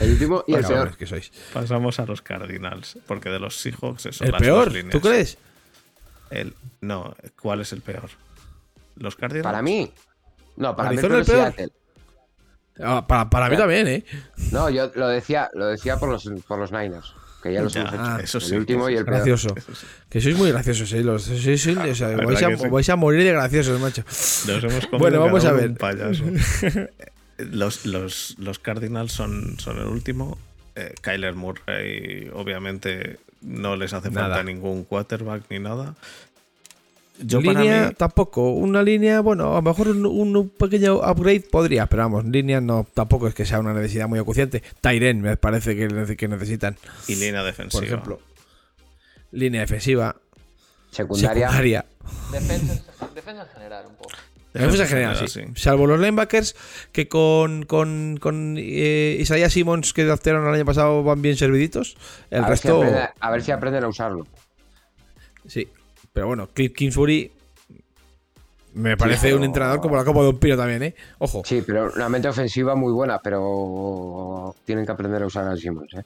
El 0.00 0.10
último 0.12 0.44
y 0.46 0.54
el 0.54 0.64
peor. 0.64 0.96
que 0.96 1.06
sois. 1.06 1.30
Pasamos 1.52 1.98
a 2.00 2.06
los 2.06 2.22
Cardinals, 2.22 2.98
porque 3.06 3.30
de 3.30 3.38
los 3.38 3.56
Seahawks 3.56 4.02
son 4.10 4.26
El 4.26 4.32
las 4.32 4.40
peor, 4.42 4.64
dos 4.66 4.74
líneas. 4.74 4.92
¿tú 4.92 5.00
crees? 5.00 5.38
El, 6.30 6.54
no, 6.80 7.14
¿cuál 7.40 7.60
es 7.60 7.72
el 7.72 7.80
peor? 7.80 8.10
¿Los 8.96 9.14
Cardinals? 9.16 9.44
Para 9.44 9.62
mí. 9.62 9.92
No, 10.56 10.74
para 10.74 10.90
mí 10.90 10.96
el 10.96 11.04
Arizona 11.04 11.14
peor 11.14 11.20
el 11.20 11.26
peor. 11.26 11.48
es 11.48 11.54
Seattle. 11.54 11.72
Ah, 12.80 13.06
para 13.06 13.30
para 13.30 13.48
mí 13.48 13.56
también, 13.56 13.86
¿eh? 13.86 14.04
No, 14.50 14.68
yo 14.68 14.90
lo 14.96 15.06
decía, 15.08 15.48
lo 15.54 15.66
decía 15.66 15.96
por 15.96 16.08
los, 16.08 16.28
por 16.48 16.58
los 16.58 16.72
Niners. 16.72 17.14
Que 17.44 17.52
ya 17.52 17.60
los 17.62 17.74
Ya, 17.74 17.82
hemos 17.82 17.92
hecho. 17.94 18.18
eso 18.24 18.38
el 18.38 18.44
sí, 18.44 18.56
último 18.56 18.88
y 18.88 18.96
el 18.96 19.04
peor. 19.04 19.16
Gracioso. 19.18 19.54
Que 20.08 20.18
sois 20.22 20.34
muy 20.36 20.50
graciosos, 20.50 20.90
¿eh? 20.94 21.04
Los, 21.04 21.28
sois- 21.28 21.58
sois- 21.62 21.90
o 21.90 21.94
sea, 21.94 22.08
verdad 22.08 22.24
vais, 22.24 22.42
a, 22.42 22.56
sí. 22.56 22.68
vais 22.70 22.88
a 22.88 22.96
morir 22.96 23.22
de 23.22 23.32
graciosos, 23.32 23.78
macho. 23.78 24.02
Nos 24.02 24.48
hemos 24.64 24.86
comido 24.86 24.98
Bueno, 24.98 25.20
vamos 25.20 25.44
a 25.44 25.52
ver. 25.52 25.74
los, 27.38 27.84
los, 27.86 28.36
los 28.38 28.58
Cardinals 28.58 29.12
son, 29.12 29.58
son 29.58 29.78
el 29.78 29.86
último. 29.86 30.38
Eh, 30.74 30.94
Kyler 31.02 31.34
Murray, 31.34 32.30
obviamente, 32.32 33.18
no 33.42 33.76
les 33.76 33.92
hace 33.92 34.10
Nada. 34.10 34.28
falta 34.28 34.42
ningún 34.42 34.84
quarterback 34.84 35.42
ni 35.50 35.58
nada. 35.58 35.94
Yo 37.20 37.40
para 37.40 37.60
línea 37.60 37.88
mí, 37.88 37.94
tampoco. 37.96 38.50
Una 38.52 38.82
línea, 38.82 39.20
bueno, 39.20 39.52
a 39.52 39.56
lo 39.56 39.62
mejor 39.62 39.88
un, 39.88 40.04
un 40.04 40.48
pequeño 40.48 40.96
upgrade 40.96 41.40
podría, 41.50 41.86
pero 41.86 42.02
vamos, 42.02 42.24
línea 42.24 42.60
no 42.60 42.86
tampoco 42.92 43.28
es 43.28 43.34
que 43.34 43.46
sea 43.46 43.60
una 43.60 43.72
necesidad 43.72 44.08
muy 44.08 44.18
acuciante. 44.18 44.62
Tyren 44.80 45.20
me 45.20 45.36
parece 45.36 45.76
que, 45.76 46.16
que 46.16 46.28
necesitan, 46.28 46.76
y 47.06 47.14
línea 47.16 47.42
defensiva. 47.44 47.80
por 47.80 47.84
ejemplo. 47.86 48.20
Línea 49.30 49.60
defensiva, 49.60 50.16
Secundaria. 50.90 51.46
secundaria. 51.48 51.84
Defensa, 52.32 52.82
defensa 53.14 53.42
en 53.42 53.48
general, 53.48 53.86
un 53.88 53.94
poco. 53.96 54.10
Defensa 54.52 54.82
en 54.84 54.88
general, 54.88 55.28
sí. 55.28 55.40
Salvo 55.56 55.86
los 55.88 55.98
linebackers 55.98 56.54
que 56.92 57.08
con, 57.08 57.64
con, 57.64 58.18
con 58.20 58.54
eh, 58.58 59.16
Isaiah 59.20 59.50
Simmons 59.50 59.92
que 59.92 60.04
draftearon 60.04 60.46
el 60.46 60.54
año 60.54 60.64
pasado 60.64 61.02
van 61.02 61.22
bien 61.22 61.36
serviditos. 61.36 61.96
El 62.30 62.44
a, 62.44 62.48
ver 62.48 62.58
si 62.58 62.68
resto, 62.68 62.82
aprende- 62.82 63.10
a 63.18 63.30
ver 63.32 63.42
si 63.42 63.50
aprenden 63.50 63.84
a 63.84 63.88
usarlo. 63.88 64.26
sí. 65.46 65.68
Pero 66.14 66.28
bueno, 66.28 66.48
Cliff 66.48 66.72
Kingsbury 66.72 67.30
me 68.74 68.96
parece 68.96 69.26
pero- 69.26 69.36
un 69.36 69.44
entrenador 69.44 69.80
como 69.80 69.96
la 69.96 70.04
copa 70.04 70.22
de 70.22 70.28
un 70.28 70.38
pino 70.38 70.56
también, 70.56 70.82
¿eh? 70.84 70.94
Ojo. 71.18 71.42
Sí, 71.44 71.62
pero 71.66 71.92
una 71.94 72.08
mente 72.08 72.28
ofensiva 72.28 72.74
muy 72.76 72.92
buena, 72.92 73.18
pero 73.18 74.54
tienen 74.64 74.86
que 74.86 74.92
aprender 74.92 75.22
a 75.22 75.26
usar 75.26 75.46
a 75.48 75.56
Simmons, 75.56 75.92
¿eh? 75.92 76.04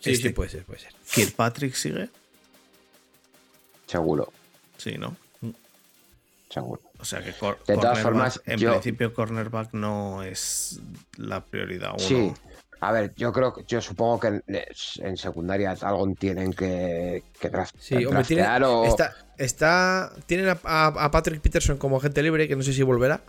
Sí, 0.00 0.10
Este- 0.12 0.28
sí, 0.28 0.34
puede 0.34 0.50
ser, 0.50 0.64
puede 0.64 0.80
ser. 0.80 0.92
Kirkpatrick 1.14 1.74
sigue. 1.74 2.08
Seguro, 3.86 4.32
Sí, 4.78 4.96
¿no? 4.98 5.14
seguro. 6.48 6.80
O 6.98 7.04
sea 7.04 7.22
que 7.22 7.32
cor- 7.34 7.58
De 7.66 7.74
todas 7.76 8.00
formas, 8.00 8.40
en 8.46 8.58
yo- 8.58 8.70
principio 8.72 9.12
cornerback 9.12 9.74
no 9.74 10.22
es 10.22 10.80
la 11.18 11.44
prioridad 11.44 11.90
uno. 11.90 11.98
Sí. 11.98 12.32
A 12.84 12.90
ver, 12.90 13.14
yo 13.14 13.32
creo 13.32 13.54
que, 13.54 13.62
yo 13.68 13.80
supongo 13.80 14.18
que 14.18 14.26
en, 14.26 14.42
en 14.48 15.16
secundaria 15.16 15.70
algo 15.82 16.04
tienen 16.18 16.52
que, 16.52 17.22
que 17.38 17.48
draft- 17.50 17.76
Sí, 17.78 18.04
hombre, 18.04 18.24
tiene- 18.24 18.44
o- 18.64 18.84
está, 18.86 19.14
está, 19.38 20.12
tienen 20.26 20.48
a, 20.48 20.58
a- 20.64 20.86
a 21.04 21.10
Patrick 21.12 21.40
Peterson 21.40 21.76
como 21.78 21.98
agente 21.98 22.22
libre, 22.24 22.48
que 22.48 22.56
no 22.56 22.62
sé 22.64 22.72
si 22.72 22.82
volverá. 22.82 23.20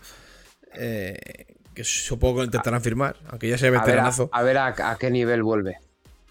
eh, 0.73 1.45
que 1.75 1.83
supongo 1.83 2.35
que 2.35 2.39
lo 2.39 2.45
intentarán 2.45 2.81
firmar, 2.81 3.15
aunque 3.29 3.47
ya 3.47 3.57
sea 3.59 3.67
a 3.69 3.71
ver, 3.71 3.79
a, 3.79 3.83
veteranazo. 3.83 4.29
a 4.31 4.41
ver 4.43 4.57
a, 4.57 4.67
a 4.91 4.97
qué 4.97 5.09
nivel 5.11 5.43
vuelve. 5.43 5.77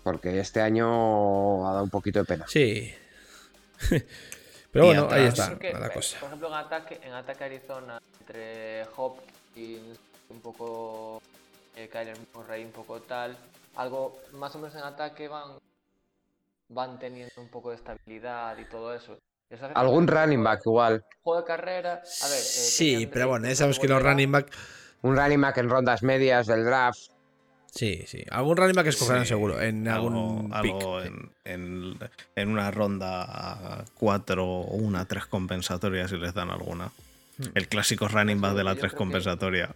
Porque 0.03 0.41
este 0.41 0.61
año 0.61 1.65
ha 1.69 1.73
dado 1.75 1.85
un 1.85 1.91
poquito 1.91 2.19
de 2.21 2.25
pena. 2.25 2.45
Sí. 2.49 2.93
Pero 4.73 4.85
Y 4.85 4.89
bueno, 4.89 5.03
atrás- 5.05 5.21
ahí 5.21 5.27
está 5.29 5.49
Porque, 5.51 5.73
la 5.73 5.91
cosa. 5.91 6.19
Por 6.21 6.27
ejemplo, 6.29 6.49
en 6.49 6.55
ataque, 6.55 7.01
en 7.05 7.13
ataque 7.13 7.45
Arizona, 7.45 8.01
entre 8.21 8.85
Hopkins, 8.97 9.99
un 10.31 10.41
poco 10.41 11.21
eh, 11.77 11.89
Kyler 11.91 12.17
Murray, 12.35 12.65
un 12.65 12.73
poco 12.73 13.01
tal, 13.01 13.37
algo 13.77 14.21
más 14.33 14.55
o 14.55 14.59
menos 14.59 14.75
en 14.77 14.83
ataque 14.83 15.29
van 15.29 15.53
van 16.69 16.99
teniendo 16.99 17.33
un 17.37 17.49
poco 17.49 17.71
de 17.71 17.77
estabilidad 17.77 18.57
y 18.59 18.65
todo 18.65 18.95
eso. 18.95 19.19
Algún 19.75 20.07
running 20.09 20.43
back 20.43 20.63
igual. 20.65 21.05
Juego 21.23 21.41
de 21.43 21.47
carrera, 21.47 21.93
a 21.93 22.29
ver. 22.29 22.39
eh, 22.39 22.43
Sí, 22.43 23.07
pero 23.07 23.29
bueno, 23.29 23.47
ya 23.47 23.55
sabes 23.55 23.79
que 23.79 23.87
los 23.89 24.03
running 24.03 24.33
back. 24.33 24.51
Un 25.03 25.15
running 25.17 25.41
back 25.43 25.59
en 25.59 25.69
rondas 25.69 26.03
medias 26.03 26.47
del 26.47 26.65
draft. 26.65 26.99
Sí, 27.67 28.05
sí. 28.07 28.25
Algún 28.31 28.57
running 28.57 28.75
back 28.75 28.87
escogerán 28.87 29.23
Sí, 29.25 29.29
seguro. 29.29 29.61
En 29.61 29.87
algún 29.89 30.51
algo, 30.55 30.63
pick. 30.63 30.73
algo 30.75 31.01
en, 31.03 31.33
en- 31.45 31.99
en 32.37 32.49
una 32.49 32.71
ronda 32.71 33.85
4 33.99 34.45
o 34.47 34.75
una 34.77 35.05
3 35.07 35.27
compensatoria 35.27 36.09
si 36.09 36.17
les 36.17 36.33
dan 36.33 36.51
alguna. 36.51 36.87
Hmm. 37.39 37.45
El 37.55 37.69
clásico 37.69 38.09
running 38.09 38.41
back 38.41 38.55
de 38.55 38.65
la 38.65 38.73
Yo 38.73 38.81
3 38.81 38.81
creo 38.81 38.91
que- 38.91 38.97
compensatoria. 38.97 39.75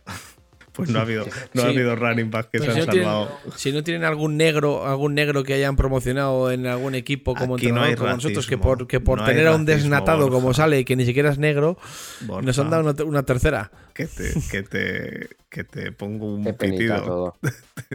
Pues 0.77 0.91
no 0.91 0.99
ha 0.99 1.03
habido, 1.03 1.25
no 1.55 1.63
ha 1.63 1.67
habido 1.67 1.97
running 1.97 2.31
back 2.31 2.51
que 2.51 2.59
Pero 2.59 2.73
se 2.73 2.73
si, 2.73 2.81
han 2.81 2.87
no 2.87 2.93
tienen, 2.93 3.09
salvado. 3.11 3.39
si 3.57 3.73
no 3.73 3.83
tienen 3.83 4.05
algún 4.05 4.37
negro, 4.37 4.87
algún 4.87 5.15
negro 5.15 5.43
que 5.43 5.55
hayan 5.55 5.75
promocionado 5.75 6.53
en 6.53 6.67
algún 6.67 6.95
equipo 6.95 7.35
como 7.35 7.55
Aquí 7.57 7.73
no 7.73 7.85
entrenador 7.85 7.89
hay 7.89 7.97
como 7.97 8.11
nosotros, 8.13 8.47
que 8.47 8.59
por, 8.59 8.87
que 8.87 9.01
por 9.01 9.21
no 9.21 9.25
tener 9.25 9.47
a 9.47 9.55
un 9.55 9.67
racismo, 9.67 9.91
desnatado 9.91 10.29
como 10.29 10.53
sale 10.53 10.81
y 10.81 10.85
que 10.85 10.95
ni 10.95 11.07
siquiera 11.07 11.31
es 11.31 11.39
negro, 11.39 11.79
Borja, 12.21 12.43
nos 12.43 12.59
han 12.59 12.69
dado 12.71 12.91
una, 12.91 13.05
una 13.05 13.23
tercera. 13.23 13.71
que 13.95 14.07
te, 14.07 14.35
que 14.51 14.63
te, 14.63 15.29
que 15.49 15.65
te 15.65 15.93
pongo 15.93 16.35
un 16.35 16.45
pitido. 16.57 17.37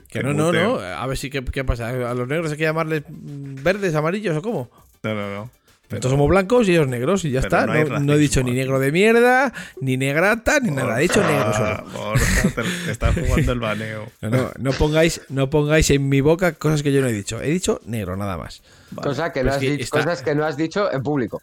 Que 0.08 0.24
no, 0.24 0.34
no, 0.34 0.52
no. 0.54 0.80
A 0.80 1.06
ver 1.06 1.18
si 1.18 1.30
qué, 1.30 1.44
qué 1.44 1.64
pasa. 1.66 1.90
¿A 1.90 2.14
los 2.14 2.28
negros 2.28 2.52
hay 2.52 2.58
que 2.58 2.64
llamarles 2.64 3.04
verdes, 3.10 3.94
amarillos 3.94 4.38
o 4.38 4.42
cómo? 4.42 4.72
No, 5.04 5.14
no, 5.14 5.34
no. 5.34 5.50
Pero- 5.92 5.98
Nosotros 6.00 6.12
somos 6.14 6.30
blancos 6.30 6.68
y 6.68 6.72
ellos 6.72 6.88
negros 6.88 7.26
y 7.26 7.32
ya 7.32 7.42
pero 7.42 7.48
está. 7.58 7.66
no 7.68 7.74
No, 7.90 7.96
hay 7.98 8.04
no 8.04 8.14
he 8.14 8.18
dicho 8.18 8.42
ni 8.44 8.52
negro 8.54 8.80
de 8.80 8.92
mierda, 8.92 9.54
ni 9.82 9.98
negrata, 9.98 10.60
ni 10.60 10.72
nada. 10.72 10.98
He 11.00 11.04
dicho 11.04 11.22
negro 11.22 11.54
solo. 11.54 11.84
Borja, 11.94 12.50
te, 12.50 12.64
te 12.86 12.92
estás 12.92 13.14
jugando 13.16 13.52
el 13.52 13.60
baneo. 13.60 14.12
No, 14.22 14.30
no, 14.30 14.52
no 14.58 14.72
pongáis, 14.72 15.22
no 15.30 15.50
pongáis 15.50 15.90
en 15.92 16.10
mi 16.10 16.22
boca 16.22 16.54
cosas 16.54 16.82
que 16.82 16.92
yo 16.92 17.02
no 17.02 17.08
he 17.08 17.14
dicho. 17.14 17.42
He 17.42 17.50
dicho 17.50 17.80
negro, 17.86 18.16
nada 18.18 18.38
más. 18.38 18.64
Vale. 18.92 19.08
Cosa 19.08 19.32
que 19.32 19.44
no 19.44 19.52
has 19.52 19.58
que 19.58 19.70
dicho, 19.72 19.84
está- 19.84 19.98
Cosas 20.00 20.22
que 20.24 20.34
no 20.34 20.46
has 20.46 20.58
dicho 20.58 20.92
en 20.92 21.04
público. 21.04 21.42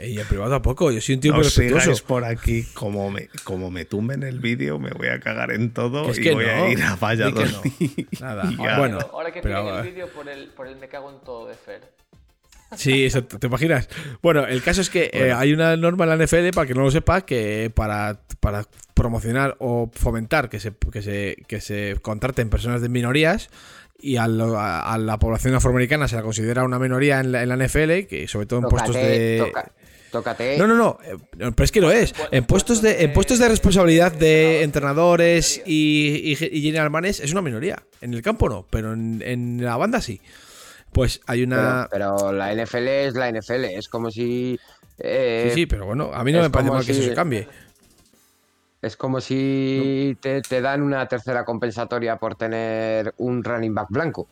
Y 0.00 0.18
en 0.20 0.26
privado 0.26 0.50
tampoco. 0.52 0.90
Yo 0.92 1.00
soy 1.00 1.16
un 1.16 1.20
tío 1.20 1.32
No 1.32 1.38
muy 1.38 1.44
respetuoso. 1.44 2.04
por 2.06 2.24
aquí. 2.24 2.64
Como 2.74 3.10
me, 3.10 3.28
como 3.44 3.70
me 3.70 3.84
tumben 3.84 4.22
el 4.22 4.38
vídeo, 4.40 4.78
me 4.78 4.90
voy 4.90 5.08
a 5.08 5.18
cagar 5.20 5.50
en 5.50 5.72
todo 5.72 6.04
Que 6.04 6.10
es 6.12 6.18
y 6.18 6.30
voy 6.30 6.46
no, 6.46 6.64
a 6.64 6.68
ir 6.68 6.82
a 6.82 6.96
Valladolid. 6.96 7.50
no. 7.50 8.04
Nada. 8.20 8.50
Ya. 8.58 8.78
Bueno, 8.78 8.98
Ahora 9.12 9.32
que 9.32 9.40
pero, 9.40 9.62
tienen 9.64 9.80
el 9.86 9.90
vídeo 9.92 10.08
por 10.12 10.28
el, 10.28 10.48
por 10.48 10.68
el 10.68 10.76
me 10.76 10.88
cago 10.88 11.10
en 11.10 11.20
todo 11.24 11.48
de 11.48 11.54
Fer. 11.54 11.80
Sí, 12.74 13.04
eso, 13.04 13.22
¿te 13.24 13.46
imaginas? 13.46 13.88
Bueno, 14.22 14.46
el 14.46 14.62
caso 14.62 14.80
es 14.80 14.90
que 14.90 15.10
eh, 15.12 15.32
hay 15.32 15.52
una 15.52 15.76
norma 15.76 16.04
en 16.04 16.18
la 16.18 16.24
NFL, 16.26 16.50
para 16.54 16.66
que 16.66 16.74
no 16.74 16.82
lo 16.82 16.90
sepa, 16.90 17.20
que 17.24 17.70
para, 17.74 18.20
para 18.40 18.64
promocionar 18.94 19.56
o 19.60 19.90
fomentar 19.94 20.48
que 20.48 20.58
se, 20.58 20.72
que, 20.92 21.02
se, 21.02 21.36
que 21.46 21.60
se 21.60 21.96
contraten 22.02 22.50
personas 22.50 22.82
de 22.82 22.88
minorías 22.88 23.50
y 23.98 24.16
a, 24.16 24.26
lo- 24.26 24.58
a- 24.58 24.92
a 24.92 24.98
la 24.98 25.18
población 25.18 25.54
afroamericana 25.54 26.08
se 26.08 26.16
la 26.16 26.22
considera 26.22 26.64
una 26.64 26.78
minoría 26.78 27.20
en 27.20 27.32
la, 27.32 27.42
en 27.42 27.48
la 27.50 27.56
NFL, 27.56 28.06
que 28.08 28.26
sobre 28.28 28.46
todo 28.46 28.60
en 28.60 28.64
puestos 28.68 28.94
de... 28.94 29.38
toca- 29.46 29.72
tócate. 30.10 30.58
No, 30.58 30.66
no, 30.66 30.74
no, 30.76 30.98
eh, 31.04 31.16
pero 31.32 31.64
es 31.64 31.70
que 31.72 31.80
lo 31.80 31.90
es. 31.92 32.14
En 32.32 32.44
puestos 32.44 32.82
de, 32.82 33.04
en 33.04 33.12
puestos 33.12 33.38
de 33.38 33.48
responsabilidad 33.48 34.12
de 34.12 34.62
entrenadores 34.62 35.62
y, 35.66 36.22
y, 36.24 36.32
y 36.58 36.62
general 36.62 37.04
es 37.04 37.30
una 37.32 37.42
minoría. 37.42 37.82
En 38.00 38.12
el 38.12 38.22
campo 38.22 38.48
no, 38.48 38.66
pero 38.70 38.92
en, 38.92 39.22
en 39.24 39.64
la 39.64 39.76
banda 39.76 40.00
sí. 40.00 40.20
Pues 40.96 41.20
hay 41.26 41.42
una... 41.42 41.88
Pero, 41.90 42.16
pero 42.16 42.32
la 42.32 42.54
NFL 42.54 42.88
es 42.88 43.14
la 43.14 43.30
NFL. 43.30 43.64
Es 43.66 43.86
como 43.86 44.10
si. 44.10 44.58
eh, 44.96 45.48
Sí, 45.50 45.54
sí, 45.54 45.66
pero 45.66 45.84
bueno, 45.84 46.10
a 46.14 46.24
mí 46.24 46.32
no 46.32 46.40
me 46.40 46.48
parece 46.48 46.70
mal 46.70 46.86
que 46.86 46.92
eso 46.92 47.02
se 47.02 47.12
cambie. 47.12 47.46
Es 48.80 48.96
como 48.96 49.20
si 49.20 50.16
te, 50.22 50.40
te 50.40 50.62
dan 50.62 50.80
una 50.80 51.06
tercera 51.06 51.44
compensatoria 51.44 52.16
por 52.16 52.34
tener 52.36 53.12
un 53.18 53.44
running 53.44 53.74
back 53.74 53.88
blanco. 53.90 54.26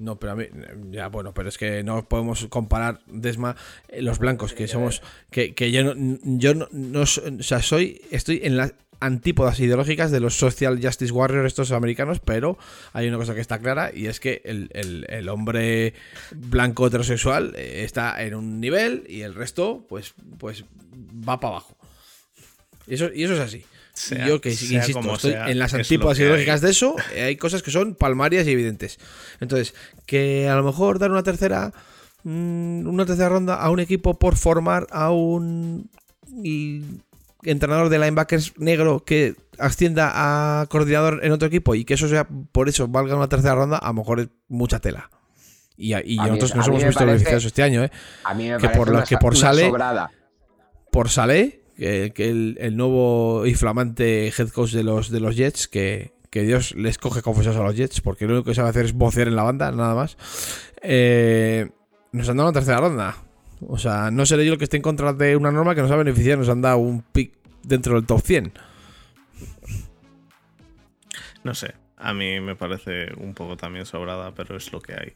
No, 0.00 0.18
pero 0.18 0.32
a 0.32 0.34
mí, 0.34 0.46
ya 0.90 1.06
bueno, 1.06 1.32
pero 1.32 1.48
es 1.48 1.56
que 1.56 1.84
no 1.84 2.08
podemos 2.08 2.46
comparar 2.48 2.98
Desma 3.06 3.54
eh, 3.88 4.02
los 4.02 4.18
blancos 4.18 4.54
que 4.54 4.66
somos, 4.66 5.02
que, 5.30 5.54
que 5.54 5.70
yo 5.70 5.94
no, 5.94 6.18
yo 6.22 6.54
no, 6.54 6.66
no 6.72 7.02
o 7.02 7.06
sea, 7.06 7.62
soy, 7.62 8.02
estoy 8.10 8.40
en 8.42 8.56
las 8.56 8.74
antípodas 9.00 9.60
ideológicas 9.60 10.10
de 10.10 10.20
los 10.20 10.34
social 10.36 10.78
justice 10.82 11.12
warriors 11.12 11.46
estos 11.46 11.72
americanos, 11.72 12.20
pero 12.20 12.56
hay 12.92 13.08
una 13.08 13.18
cosa 13.18 13.34
que 13.34 13.40
está 13.40 13.58
clara 13.58 13.90
y 13.94 14.06
es 14.06 14.20
que 14.20 14.42
el, 14.44 14.70
el- 14.72 15.06
el 15.08 15.28
hombre 15.28 15.94
blanco 16.34 16.86
heterosexual 16.86 17.54
eh, 17.56 17.82
está 17.84 18.22
en 18.22 18.34
un 18.34 18.60
nivel 18.60 19.04
y 19.08 19.20
el 19.22 19.34
resto, 19.34 19.84
pues, 19.88 20.14
pues 20.38 20.64
va 21.28 21.38
para 21.40 21.52
abajo. 21.56 21.76
Y 22.86 22.94
eso, 22.94 23.10
y 23.14 23.24
eso 23.24 23.34
es 23.34 23.40
así. 23.40 23.64
Sea- 23.92 24.26
yo 24.28 24.40
que 24.40 24.50
sea 24.54 24.78
insisto, 24.78 25.00
como 25.00 25.14
estoy 25.14 25.32
sea, 25.32 25.50
en 25.50 25.58
las 25.58 25.72
antípodas 25.74 26.18
ideológicas 26.18 26.60
de 26.60 26.70
eso, 26.70 26.96
eh, 27.14 27.22
hay 27.22 27.36
cosas 27.36 27.62
que 27.62 27.70
son 27.70 27.94
palmarias 27.94 28.46
y 28.46 28.50
evidentes. 28.52 28.98
Entonces, 29.40 29.74
que 30.06 30.48
a 30.48 30.54
lo 30.56 30.62
mejor 30.62 30.98
dar 30.98 31.10
una 31.10 31.22
tercera 31.22 31.72
mm, 32.24 32.86
una 32.86 33.06
tercera 33.06 33.28
ronda 33.30 33.54
a 33.56 33.70
un 33.70 33.80
equipo 33.80 34.18
por 34.18 34.36
formar 34.36 34.86
a 34.90 35.10
un 35.12 35.88
y- 36.42 36.82
entrenador 37.50 37.88
de 37.88 37.98
linebackers 37.98 38.52
negro 38.58 39.04
que 39.04 39.34
ascienda 39.58 40.12
a 40.60 40.66
coordinador 40.66 41.20
en 41.24 41.32
otro 41.32 41.48
equipo 41.48 41.74
y 41.74 41.84
que 41.84 41.94
eso 41.94 42.08
sea 42.08 42.26
por 42.52 42.68
eso 42.68 42.88
valga 42.88 43.16
una 43.16 43.28
tercera 43.28 43.54
ronda, 43.54 43.78
a 43.78 43.88
lo 43.88 43.94
mejor 43.94 44.20
es 44.20 44.28
mucha 44.48 44.78
tela. 44.80 45.10
Y, 45.78 45.94
mí- 45.94 46.16
nosotros 46.16 46.52
a 46.52 46.56
nos 46.56 46.68
mí 46.68 46.74
hemos 46.76 46.84
visto 46.86 47.04
beneficiados 47.06 47.44
este 47.44 47.62
año, 47.62 47.84
¿eh? 47.84 47.90
A 48.24 48.32
mí 48.34 48.48
me 48.48 48.56
Que 48.56 48.62
parece 48.68 48.78
por 48.78 48.88
una, 48.90 49.04
que 49.04 49.16
por 49.18 49.32
una 49.32 49.40
sale- 49.40 49.66
sobrada. 49.66 50.10
por 50.90 51.08
Saleh, 51.10 51.62
que, 51.76 52.12
que 52.14 52.30
el, 52.30 52.56
el 52.60 52.76
nuevo 52.76 53.44
y 53.46 53.54
flamante 53.54 54.28
head 54.28 54.48
coach 54.48 54.72
de 54.72 54.82
los, 54.82 55.10
de 55.10 55.20
los 55.20 55.36
Jets, 55.36 55.68
que, 55.68 56.12
que 56.30 56.42
Dios 56.44 56.74
les 56.76 56.96
coge 56.96 57.20
confesados 57.20 57.58
a 57.60 57.62
los 57.64 57.76
Jets, 57.76 58.00
porque 58.00 58.26
lo 58.26 58.32
único 58.34 58.48
que 58.48 58.54
sabe 58.54 58.70
hacer 58.70 58.86
es 58.86 58.94
vocear 58.94 59.28
en 59.28 59.36
la 59.36 59.42
banda, 59.42 59.70
nada 59.70 59.94
más. 59.94 60.16
Eh, 60.82 61.68
nos 62.12 62.26
han 62.30 62.38
dado 62.38 62.48
una 62.48 62.54
tercera 62.58 62.78
ronda. 62.80 63.16
O 63.60 63.78
sea, 63.78 64.10
no 64.10 64.26
seré 64.26 64.44
yo 64.46 64.52
el 64.52 64.58
que 64.58 64.64
esté 64.64 64.76
en 64.76 64.82
contra 64.82 65.12
de 65.12 65.36
una 65.36 65.50
norma 65.50 65.74
que 65.74 65.82
nos 65.82 65.90
ha 65.90 65.96
beneficiado, 65.96 66.38
nos 66.40 66.48
han 66.48 66.60
dado 66.62 66.78
un 66.78 67.02
pick 67.02 67.32
dentro 67.62 67.94
del 67.94 68.06
top 68.06 68.20
100. 68.20 68.52
No 71.44 71.54
sé, 71.54 71.74
a 71.96 72.12
mí 72.12 72.40
me 72.40 72.56
parece 72.56 73.08
un 73.16 73.34
poco 73.34 73.56
también 73.56 73.86
sobrada, 73.86 74.32
pero 74.34 74.56
es 74.56 74.72
lo 74.72 74.80
que 74.80 74.92
hay. 74.94 75.12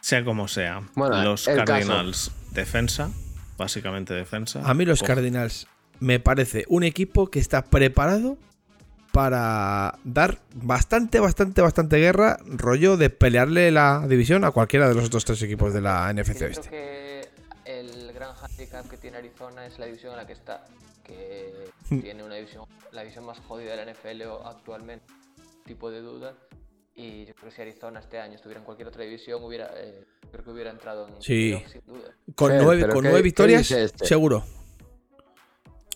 Sea 0.00 0.24
como 0.24 0.48
sea, 0.48 0.82
Bueno, 0.94 1.22
los 1.22 1.44
caso. 1.44 1.64
Cardinals 1.64 2.32
defensa, 2.52 3.10
básicamente 3.56 4.14
defensa. 4.14 4.60
A 4.64 4.74
mí 4.74 4.84
los 4.84 5.02
Coge- 5.02 5.06
Cardinals 5.08 5.66
me 6.00 6.18
parece 6.20 6.64
un 6.68 6.82
equipo 6.82 7.30
que 7.30 7.38
está 7.38 7.64
preparado 7.64 8.36
para 9.12 9.98
dar 10.04 10.38
bastante, 10.54 11.18
bastante, 11.20 11.60
bastante 11.62 11.96
guerra, 11.98 12.38
rollo 12.46 12.96
de 12.96 13.10
pelearle 13.10 13.70
la 13.70 14.06
división 14.08 14.44
a 14.44 14.50
cualquiera 14.50 14.88
de 14.88 14.94
los 14.94 15.06
otros 15.06 15.24
tres 15.24 15.42
equipos 15.42 15.72
de 15.72 15.80
la 15.80 16.12
NFC 16.12 16.42
Oeste. 16.42 17.07
Handicap 18.52 18.88
que 18.88 18.96
tiene 18.96 19.18
Arizona 19.18 19.66
es 19.66 19.78
la 19.78 19.86
división 19.86 20.12
en 20.12 20.18
la 20.18 20.26
que 20.26 20.32
está, 20.32 20.64
que 21.04 21.70
Hmm. 21.90 22.00
tiene 22.00 22.22
una 22.24 22.34
división, 22.36 22.64
la 22.92 23.02
división 23.02 23.24
más 23.24 23.38
jodida 23.40 23.70
de 23.70 23.76
la 23.76 23.82
NFL 23.92 24.22
actualmente, 24.44 25.06
tipo 25.66 25.90
de 25.90 26.00
duda. 26.00 26.34
Y 26.94 27.26
yo 27.26 27.34
creo 27.34 27.50
que 27.50 27.54
si 27.56 27.62
Arizona 27.62 28.00
este 28.00 28.18
año 28.18 28.34
estuviera 28.34 28.58
en 28.58 28.64
cualquier 28.64 28.88
otra 28.88 29.04
división, 29.04 29.42
hubiera, 29.44 29.70
eh, 29.76 30.04
creo 30.32 30.44
que 30.44 30.50
hubiera 30.50 30.70
entrado 30.70 31.06
en 31.06 31.22
Sí. 31.22 31.50
playoff, 31.52 31.72
sin 31.72 31.82
duda. 31.86 32.14
Con 32.34 32.50
Fer, 32.50 32.62
nueve, 32.62 32.82
con 32.88 32.90
¿qué- 33.02 33.08
nueve 33.08 33.22
victorias, 33.22 33.70
este? 33.70 34.04
seguro. 34.06 34.44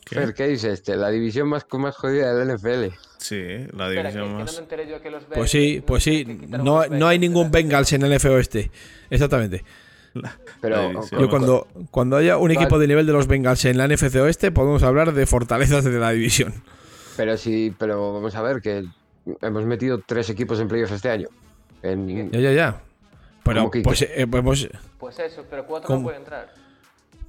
¿Qué? 0.05 0.15
Fer, 0.17 0.35
¿qué 0.35 0.47
dice 0.49 0.73
este? 0.73 0.97
La 0.97 1.11
división 1.11 1.49
más, 1.49 1.67
más 1.73 1.97
jodida 1.97 2.35
del 2.35 2.51
NFL. 2.51 2.95
Sí, 3.19 3.37
la 3.41 3.63
Espera, 3.63 3.87
que, 3.87 3.95
división 3.95 4.13
que 4.13 4.33
no 4.33 4.39
más. 4.41 4.61
me 4.71 4.87
yo 4.89 5.01
que 5.01 5.11
los 5.11 5.25
Pues 5.25 5.51
sí, 5.51 5.79
no 5.81 5.87
pues 5.87 6.05
sí. 6.05 6.25
No, 6.25 6.83
los 6.87 6.91
no 6.91 7.09
hay 7.09 7.19
ningún 7.19 7.51
de 7.51 7.59
la 7.63 7.63
Bengals 7.69 7.93
en 7.95 8.03
el 8.03 8.13
F 8.13 8.29
Oeste. 8.29 8.71
Exactamente. 9.11 9.65
Pero 10.61 10.93
Yo 11.11 11.29
cuando, 11.29 11.67
cuando 11.91 12.17
haya 12.17 12.37
un 12.37 12.51
equipo 12.51 12.79
de 12.79 12.87
nivel 12.87 13.07
de 13.07 13.13
los 13.13 13.27
Bengals 13.27 13.65
en 13.65 13.79
la 13.79 13.89
NFC 13.89 14.17
Oeste, 14.17 14.51
podemos 14.51 14.83
hablar 14.83 15.13
de 15.13 15.27
fortalezas 15.27 15.85
de 15.85 15.99
la 15.99 16.11
división. 16.11 16.55
Pero 17.17 17.37
sí, 17.37 17.75
pero 17.79 18.13
vamos 18.15 18.35
a 18.35 18.43
ver 18.43 18.61
que 18.61 18.85
hemos 19.41 19.65
metido 19.65 20.01
tres 20.05 20.31
equipos 20.31 20.61
en 20.61 20.69
playoffs 20.69 20.93
este 20.93 21.11
año. 21.11 21.29
En- 21.83 22.31
Ya, 22.31 22.41
ya, 22.41 22.53
ya. 22.53 22.83
Pero 23.45 23.61
¿Cómo 23.61 23.71
que 23.71 23.81
pues, 23.83 24.03
eh, 24.03 24.27
pues, 24.29 24.69
Pues 24.99 25.19
eso, 25.19 25.45
pero 25.51 25.67
cuatro 25.67 25.87
¿Cómo? 25.87 25.99
no 26.01 26.05
pueden 26.05 26.21
entrar. 26.23 26.62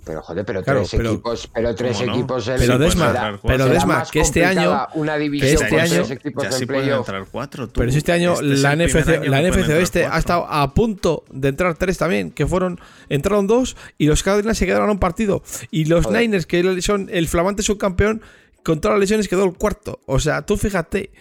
Pero 0.05 0.21
joder, 0.21 0.45
pero 0.45 0.63
Claro, 0.63 0.79
tres 0.81 0.91
pero- 0.91 1.11
equipos, 1.11 1.49
pero 1.53 1.75
tres 1.75 2.01
equipos 2.01 2.47
en 2.47 2.57
Pero 2.59 2.77
Desma, 2.77 3.39
pero. 3.45 3.65
Desma, 3.67 4.03
que 4.11 4.19
este 4.19 4.45
año- 4.45 4.87
una 4.95 5.17
división 5.17 5.63
este 5.63 5.79
año- 5.79 5.89
tres 5.93 6.11
equipos 6.11 6.43
ya 6.43 6.49
en 6.49 6.55
sí 6.55 6.65
pueden 6.65 6.89
entrar 6.89 7.25
cuatro. 7.31 7.67
tú. 7.67 7.79
Pero 7.79 7.91
si 7.91 7.97
este 7.99 8.11
año 8.11 8.33
Este 8.33 8.53
es 8.53 8.61
la 8.61 8.75
NFC, 8.75 9.09
año 9.17 9.29
la 9.29 9.41
NFC 9.41 9.69
Oeste 9.73 10.05
ha 10.05 10.17
estado 10.17 10.45
a 10.49 10.73
punto 10.73 11.23
de 11.31 11.49
entrar 11.49 11.75
tres 11.75 11.97
también, 11.97 12.31
que 12.31 12.45
fueron, 12.45 12.79
entraron 13.09 13.47
dos 13.47 13.77
y 13.97 14.07
los 14.07 14.23
Cardinals 14.23 14.57
se 14.57 14.65
quedaron 14.65 14.89
a 14.89 14.91
un 14.91 14.99
partido. 14.99 15.43
Y 15.71 15.85
los 15.85 16.05
Joder. 16.05 16.21
Niners, 16.21 16.45
que 16.45 16.81
son 16.81 17.09
el 17.11 17.27
flamante 17.27 17.63
subcampeón, 17.63 18.21
con 18.63 18.79
todas 18.81 18.95
las 18.95 19.01
lesiones 19.01 19.27
quedó 19.27 19.45
el 19.45 19.53
cuarto. 19.53 19.99
O 20.05 20.19
sea, 20.19 20.45
tú 20.45 20.57
fíjate. 20.57 21.11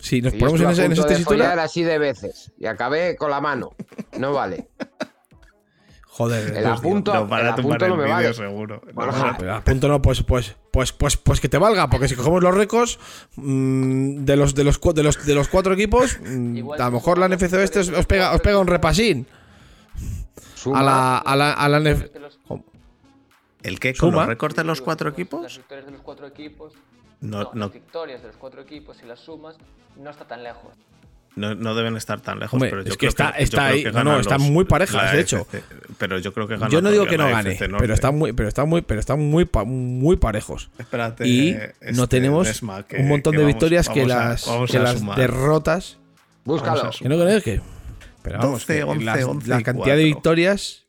Si 0.00 0.22
nos 0.22 0.32
ponemos 0.34 0.60
en 0.60 0.70
esa, 0.70 0.84
en 0.84 0.92
esa 0.92 1.02
de 1.08 1.44
así 1.58 1.82
de 1.82 1.98
veces 1.98 2.52
y 2.56 2.66
acabé 2.66 3.16
con 3.16 3.30
la 3.32 3.40
mano. 3.40 3.72
No 4.16 4.32
vale. 4.32 4.68
Joder. 6.18 6.56
El 6.56 6.66
apunto, 6.66 7.14
No, 7.14 7.28
para 7.28 7.50
el 7.50 7.54
tumbar 7.54 7.76
apunto 7.76 7.84
el 7.86 7.90
no 7.92 7.96
me 7.96 8.02
vídeo 8.04 8.14
vale. 8.16 8.34
seguro. 8.34 8.82
No, 8.86 8.92
Borja, 8.92 9.20
para- 9.22 9.38
Pero 9.38 9.54
a 9.54 9.60
punto 9.64 9.88
no, 9.88 10.02
pues, 10.02 10.22
pues, 10.24 10.56
pues, 10.72 10.92
pues, 10.92 11.16
pues 11.16 11.40
que 11.40 11.48
te 11.48 11.56
valga, 11.58 11.88
porque 11.88 12.08
si 12.08 12.16
cogemos 12.16 12.42
los 12.42 12.54
récords 12.54 12.98
mm, 13.36 14.24
de 14.24 14.36
los 14.36 14.54
de 14.54 14.64
los 14.64 14.80
de 14.80 15.02
los 15.02 15.24
de 15.24 15.34
los 15.34 15.48
cuatro 15.48 15.72
equipos, 15.72 16.18
mm, 16.20 16.56
Igual 16.56 16.82
a 16.82 16.84
lo 16.86 16.90
mejor 16.90 17.18
la 17.18 17.28
NFC 17.28 17.52
Oeste 17.54 17.78
os, 17.80 17.88
os 17.88 18.04
pega, 18.06 18.34
os 18.34 18.40
pega 18.40 18.58
un 18.58 18.66
repasín 18.66 19.26
Suma, 20.54 20.80
a 20.80 20.82
la 20.82 21.18
a 21.18 21.36
la 21.36 21.52
a 21.52 21.68
la 21.68 21.78
NF 21.80 22.04
¿El 23.62 23.80
qué? 23.80 23.92
¿Con 23.94 24.10
Suma. 24.10 24.22
los 24.22 24.28
récords 24.28 24.54
de 24.56 24.64
los 24.64 24.80
cuatro 24.80 25.08
equipos? 25.10 25.42
Las 25.42 25.56
victorias 25.56 25.86
de 25.86 25.92
los 25.92 26.00
cuatro 26.02 26.26
equipos 26.26 26.72
No, 27.20 27.42
No, 27.44 27.50
no, 27.54 27.60
las 27.66 27.72
victorias 27.72 28.22
de 28.22 28.28
los 28.28 28.36
cuatro 28.36 28.60
equipos, 28.62 28.96
si 28.96 29.06
las 29.06 29.18
sumas, 29.20 29.56
no 29.96 30.10
está 30.10 30.24
tan 30.26 30.42
lejos. 30.44 30.72
No, 31.38 31.54
no 31.54 31.74
deben 31.74 31.96
estar 31.96 32.20
tan 32.20 32.38
lejos, 32.38 32.54
Hombre, 32.54 32.70
pero 32.70 32.82
yo 32.82 32.88
es 32.90 32.96
que 32.96 32.98
creo 32.98 33.08
está- 33.10 33.38
yo 33.38 33.44
está 33.44 33.56
creo 33.58 33.68
ahí- 33.74 33.82
que 33.84 33.92
no, 33.92 34.20
están 34.20 34.40
muy 34.42 34.64
parejas, 34.64 35.12
de 35.12 35.20
hecho. 35.20 35.46
FC, 35.50 35.62
pero 35.96 36.18
yo 36.18 36.32
creo 36.34 36.46
que 36.48 36.56
gana 36.56 36.68
Yo 36.70 36.82
no 36.82 36.90
digo 36.90 37.06
que 37.06 37.16
no 37.16 37.28
gane, 37.28 37.56
pero 37.78 37.94
están 37.94 38.16
muy, 38.18 38.32
pero 38.32 38.48
están 38.48 38.68
muy, 38.68 38.82
pero 38.82 39.00
están 39.00 39.20
muy, 39.20 39.48
muy 39.66 40.16
parejos. 40.16 40.70
Espérate, 40.78 41.26
Y 41.26 41.50
este, 41.50 41.92
no 41.92 42.08
tenemos 42.08 42.46
Desma, 42.46 42.82
que- 42.86 42.96
un 42.98 43.08
montón 43.08 43.32
que 43.32 43.38
de 43.38 43.44
vamos- 43.44 43.54
victorias 43.54 43.88
que 43.88 44.02
a- 44.02 44.06
las, 44.06 44.46
que 44.70 44.78
las 44.78 45.16
derrotas. 45.16 45.98
Búscalo. 46.44 46.90
Que 46.90 47.08
no 47.08 47.18
crees 47.18 47.42
que. 47.42 47.60
Pero 48.22 48.38
vamos, 48.38 48.60
12, 48.60 48.74
que 48.76 48.82
11, 48.84 49.04
las- 49.04 49.24
11 49.24 49.48
la 49.48 49.62
cantidad 49.62 49.96
de 49.96 50.02
4. 50.02 50.14
victorias. 50.16 50.84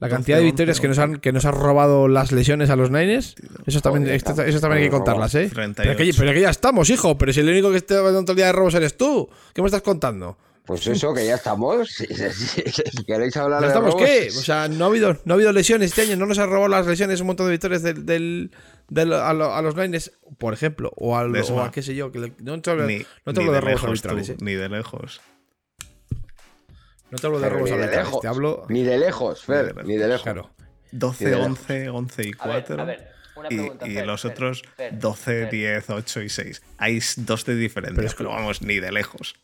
La 0.00 0.06
12, 0.08 0.16
cantidad 0.16 0.38
de 0.38 0.44
victorias 0.44 0.76
11, 0.78 0.82
que 0.82 0.88
nos 0.88 0.98
han 0.98 1.16
que 1.20 1.32
nos 1.32 1.44
han 1.44 1.54
robado 1.54 2.06
las 2.08 2.30
lesiones 2.32 2.70
a 2.70 2.76
los 2.76 2.90
Niners. 2.90 3.34
Eso 3.66 3.80
también, 3.80 4.06
eso 4.14 4.24
también 4.34 4.72
hay 4.74 4.84
que 4.84 4.90
contarlas, 4.90 5.34
¿eh? 5.34 5.50
38. 5.52 5.82
Pero 5.82 5.96
que, 5.96 6.16
pero 6.18 6.32
que 6.32 6.40
ya 6.40 6.50
estamos, 6.50 6.88
hijo. 6.90 7.18
Pero 7.18 7.32
si 7.32 7.40
el 7.40 7.48
único 7.48 7.70
que 7.70 7.78
está 7.78 8.00
dando 8.02 8.22
todo 8.22 8.32
el 8.32 8.36
día 8.36 8.46
de 8.46 8.52
robos 8.52 8.74
eres 8.74 8.96
tú. 8.96 9.28
¿Qué 9.54 9.60
me 9.62 9.66
estás 9.66 9.82
contando? 9.82 10.38
Pues 10.64 10.86
eso, 10.86 11.14
que 11.14 11.24
ya 11.26 11.34
estamos. 11.36 11.88
Si, 11.98 13.04
queréis 13.06 13.36
hablar 13.38 13.60
¿Ya 13.62 13.66
de 13.68 13.72
estamos 13.72 13.94
robos, 13.94 14.06
qué? 14.06 14.28
O 14.28 14.42
sea, 14.42 14.68
no 14.68 14.84
ha 14.84 14.88
habido, 14.88 15.16
no 15.24 15.32
ha 15.32 15.34
habido 15.34 15.50
lesiones 15.52 15.90
este 15.90 16.02
año. 16.02 16.16
No 16.16 16.26
nos 16.26 16.38
han 16.38 16.48
robado 16.50 16.68
las 16.68 16.86
lesiones 16.86 17.20
un 17.20 17.26
montón 17.28 17.46
de 17.46 17.52
victorias 17.52 17.82
del, 17.82 18.04
del- 18.06 18.50
del- 18.88 19.12
a, 19.14 19.32
lo- 19.32 19.54
a 19.54 19.62
los 19.62 19.74
Niners, 19.74 20.12
por 20.36 20.52
ejemplo. 20.54 20.92
O, 20.96 21.16
al- 21.16 21.34
o 21.34 21.60
a 21.62 21.70
qué 21.72 21.82
sé 21.82 21.94
yo. 21.94 22.12
Que 22.12 22.18
le- 22.20 22.32
no 22.40 22.60
te 22.60 22.70
hablo, 22.70 22.86
Ni, 22.86 22.98
no 23.24 23.32
te 23.34 23.40
hablo 23.40 23.52
de 23.52 23.56
de 23.56 23.60
robos 23.62 23.72
lejos, 23.82 23.88
arbitrales, 23.88 24.26
tú, 24.26 24.32
¿eh? 24.34 24.36
ni 24.42 24.52
de 24.54 24.68
lejos. 24.68 25.20
No 27.10 27.18
te 27.18 27.26
hablo 27.26 27.38
de 27.40 27.44
pero 27.46 27.54
robos 27.56 27.70
ni 27.70 27.76
de 27.76 27.82
arbitrales. 27.82 28.06
lejos. 28.08 28.20
Te 28.20 28.28
hablo. 28.28 28.66
Ni 28.68 28.82
de 28.84 28.98
lejos, 28.98 29.44
Fer, 29.44 29.74
Ni 29.74 29.82
de 29.82 29.84
ni 29.88 29.96
de 29.96 30.08
lejos. 30.08 30.22
Claro. 30.22 30.50
12, 30.92 31.24
Ni 31.24 31.30
de 31.30 31.36
lejos. 31.36 31.48
11, 31.58 31.88
11 31.90 32.22
y 32.22 32.32
A 32.38 32.46
ver, 32.48 32.64
4. 32.64 32.80
a 32.80 32.84
ver, 32.84 33.08
una 33.36 33.48
y, 33.50 33.56
pregunta, 33.56 33.86
y 33.88 33.94
Fer, 33.94 34.06
los 34.06 34.22
Fer, 34.22 34.30
otros 34.32 34.62
Fer, 34.76 34.98
12, 34.98 35.22
Fer. 35.24 35.50
10, 35.50 35.90
8 35.90 36.22
y 36.22 36.28
6. 36.28 36.62
Hay 36.78 37.00
dos 37.18 37.44
de 37.44 37.54
diferencia, 37.54 37.94
Pero 37.94 37.96
pero, 37.96 38.08
es 38.08 38.14
que- 38.14 38.24
vamos, 38.24 38.62
ni 38.62 38.80
de 38.80 38.92
lejos. 38.92 39.34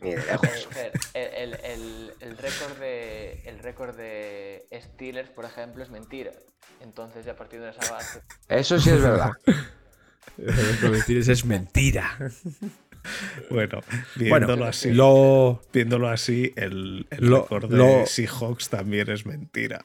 Ni 0.00 0.10
de 0.14 0.20
Eh, 0.20 0.24
lejos. 0.26 0.66
Fer, 0.70 0.92
el, 1.14 1.34
el, 1.34 1.60
el, 1.64 2.12
el 2.20 2.38
récord 2.38 2.78
de 2.78 3.42
el 3.46 3.58
récord 3.60 3.96
de 3.96 4.66
Steelers, 4.72 5.30
por 5.30 5.44
ejemplo, 5.44 5.82
es 5.82 5.90
mentira. 5.90 6.32
Entonces, 6.80 7.24
ya 7.24 7.36
partiendo 7.36 7.66
de 7.66 7.72
esa 7.78 7.92
base, 7.92 8.22
Eso 8.48 8.78
sí 8.80 8.90
es 8.90 9.00
verdad. 9.00 9.30
Lo 10.36 10.90
que 10.92 11.02
tienes 11.06 11.28
es 11.28 11.44
mentira. 11.44 12.18
bueno, 13.50 13.80
Bueno, 14.16 14.46
viéndolo 14.46 14.64
así, 14.66 14.92
lo. 14.92 15.62
viéndolo 15.72 16.08
así, 16.08 16.52
el, 16.56 17.06
el 17.10 17.26
Lo- 17.28 17.42
récord 17.42 17.70
de 17.70 17.76
lo- 17.76 18.06
Seahawks 18.06 18.68
también 18.68 19.10
es 19.10 19.26
mentira. 19.26 19.84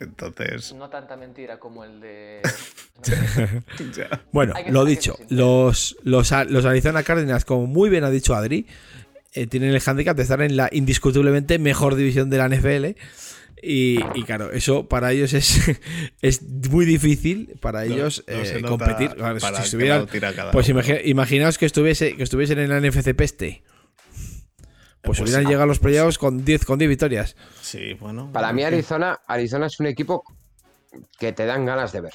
Entonces, 0.00 0.72
no 0.74 0.88
tanta 0.90 1.16
mentira 1.16 1.58
como 1.58 1.82
el 1.84 2.00
de. 2.00 2.40
ya. 3.96 4.22
Bueno, 4.30 4.54
lo 4.70 4.84
dicho, 4.84 5.16
los, 5.28 5.96
los, 6.04 6.30
los 6.48 6.64
Arizona 6.64 7.02
Cardinals, 7.02 7.44
como 7.44 7.66
muy 7.66 7.90
bien 7.90 8.04
ha 8.04 8.10
dicho 8.10 8.34
Adri, 8.36 8.66
eh, 9.32 9.46
tienen 9.48 9.74
el 9.74 9.82
handicap 9.84 10.16
de 10.16 10.22
estar 10.22 10.40
en 10.40 10.56
la 10.56 10.68
indiscutiblemente 10.70 11.58
mejor 11.58 11.96
división 11.96 12.30
de 12.30 12.38
la 12.38 12.48
NFL. 12.48 12.96
Y, 13.62 13.98
y 14.14 14.22
claro, 14.24 14.52
eso 14.52 14.88
para 14.88 15.12
ellos 15.12 15.32
es, 15.32 15.58
es 16.22 16.42
muy 16.42 16.84
difícil 16.86 17.54
para 17.60 17.84
No- 17.84 17.92
ellos 17.94 18.24
no 18.28 18.34
eh, 18.34 18.62
competir. 18.62 19.10
Claro, 19.14 19.38
para 19.40 19.58
si 19.58 19.64
estuvieran- 19.64 20.06
pues 20.52 20.68
uno. 20.68 20.80
imagi- 20.80 21.00
imaginaos 21.04 21.58
que, 21.58 21.66
estuviese, 21.66 22.16
que 22.16 22.22
estuviesen 22.22 22.58
en 22.58 22.68
la 22.70 22.80
NFC 22.80 23.14
Peste. 23.14 23.62
Pues, 25.00 25.18
Pues 25.18 25.20
hubieran 25.20 25.42
sí. 25.42 25.46
llegado 25.48 25.64
a 25.64 25.66
los 25.66 25.78
playoffs 25.78 26.18
con 26.18 26.44
10 26.44 26.64
con 26.64 26.78
10 26.78 26.88
victorias. 26.88 27.36
Sí, 27.60 27.94
bueno. 27.94 28.30
Para 28.32 28.52
mí. 28.52 28.62
Arizona, 28.64 29.18
Arizona 29.26 29.66
es 29.66 29.78
un 29.80 29.86
equipo 29.86 30.22
que 31.18 31.32
te 31.32 31.46
dan 31.46 31.64
ganas 31.64 31.92
de 31.92 32.00
ver. 32.00 32.12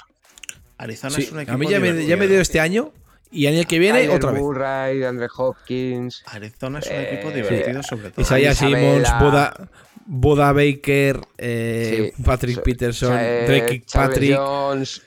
Arizona 0.78 1.14
Sí, 1.14 1.22
es 1.22 1.32
un 1.32 1.40
equipo 1.40 1.54
a 1.54 1.58
mí 1.58 1.66
ya 1.68 1.80
me, 1.80 1.86
ya 1.88 1.92
me 1.94 2.02
divertido. 2.02 2.28
dio 2.28 2.40
este 2.40 2.60
año 2.60 2.92
y 3.30 3.46
año 3.46 3.64
que 3.66 3.78
viene 3.78 4.00
Kyler 4.00 4.16
otra 4.16 4.30
vez. 4.32 4.40
Murray, 4.42 5.02
Andre 5.02 5.28
Hopkins. 5.36 6.22
Arizona 6.26 6.78
es 6.80 6.86
un 6.86 6.92
Eh, 6.92 7.14
equipo 7.14 7.30
divertido, 7.32 7.82
sobre 7.82 8.10
todo. 8.10 8.20
Isaiah 8.22 8.52
Isabela. 8.52 8.78
Simmons, 9.08 9.20
Boda, 9.20 9.70
Boda 10.06 10.52
Baker, 10.52 11.20
eh, 11.38 12.12
Sí. 12.16 12.22
Patrick 12.22 12.56
So- 12.56 12.62
Peterson, 12.62 13.10
Cha- 13.16 13.46
Drake 13.46 13.84
Patrick. 13.92 14.36
Jones. 14.36 15.02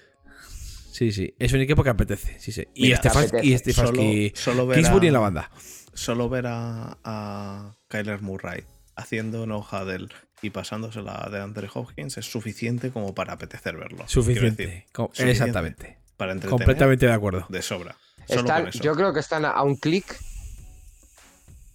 Sí, 0.91 1.11
sí, 1.11 1.33
es 1.37 1.53
un 1.53 1.59
equipo 1.61 1.83
que 1.83 1.89
apetece. 1.91 2.39
Sí, 2.39 2.51
sí. 2.51 2.67
Y 2.73 2.93
Stefanski, 2.95 3.37
y. 3.53 3.57
Stefanski 3.57 4.31
Solo- 4.35 4.63
solo 4.65 4.73
en 5.07 5.13
la 5.13 5.19
banda. 5.19 5.51
Solo 5.93 6.29
ver 6.29 6.47
a, 6.47 6.97
a 7.03 7.75
Kyler 7.87 8.21
Murray 8.21 8.63
haciendo 8.95 9.45
no 9.45 9.59
Huddle 9.59 10.07
y 10.41 10.49
pasándosela 10.49 11.29
de 11.31 11.39
Andre 11.39 11.67
Hopkins 11.73 12.17
es 12.17 12.25
suficiente 12.25 12.89
como 12.91 13.13
para 13.13 13.33
apetecer 13.33 13.77
verlo. 13.77 14.07
Suficiente. 14.07 14.65
decir, 14.65 14.83
Co- 14.91 15.07
suficiente 15.13 15.31
Exactamente. 15.31 15.97
Para 16.17 16.31
entretener 16.31 16.49
Completamente 16.59 17.05
de 17.05 17.13
acuerdo. 17.13 17.45
de 17.49 17.61
sobra. 17.61 17.95
Solo 18.27 18.41
Están- 18.41 18.59
con 18.61 18.69
eso. 18.69 18.83
yo 18.83 18.95
creo 18.95 19.13
que 19.13 19.19
están 19.19 19.45
a, 19.45 19.51
a 19.51 19.61
un 19.63 19.75
clic. 19.75 20.17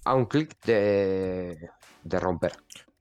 A 0.05 0.15
un 0.15 0.27
clic 0.27 0.57
de, 0.65 1.57
de 2.03 2.21
romper. 2.21 2.53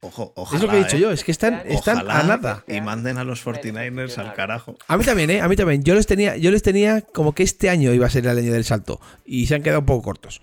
Ojo, 0.04 0.32
ojalá, 0.34 0.56
Es 0.56 0.62
lo 0.64 0.68
que 0.68 0.76
he 0.76 0.84
dicho 0.84 0.96
¿eh? 0.96 1.00
yo, 1.00 1.10
es 1.12 1.22
que 1.22 1.30
están, 1.30 1.62
están 1.64 1.98
Ojalá 1.98 2.18
a 2.18 2.22
nada. 2.24 2.64
Y 2.66 2.80
manden 2.80 3.18
a 3.18 3.24
los 3.24 3.44
49ers 3.46 4.18
al 4.18 4.34
carajo. 4.34 4.76
A 4.88 4.96
mí 4.96 5.04
también, 5.04 5.30
¿eh? 5.30 5.40
A 5.40 5.46
mí 5.48 5.54
también. 5.54 5.84
Yo 5.84 5.94
les 5.94 6.06
tenía, 6.08 6.36
yo 6.36 6.50
les 6.50 6.60
tenía 6.62 7.02
como 7.02 7.34
que 7.34 7.44
este 7.44 7.70
año 7.70 7.92
iba 7.92 8.06
a 8.06 8.10
ser 8.10 8.26
el 8.26 8.36
año 8.36 8.52
del 8.52 8.64
salto. 8.64 9.00
Y 9.24 9.46
se 9.46 9.54
han 9.54 9.62
quedado 9.62 9.78
un 9.80 9.86
poco 9.86 10.02
cortos. 10.02 10.42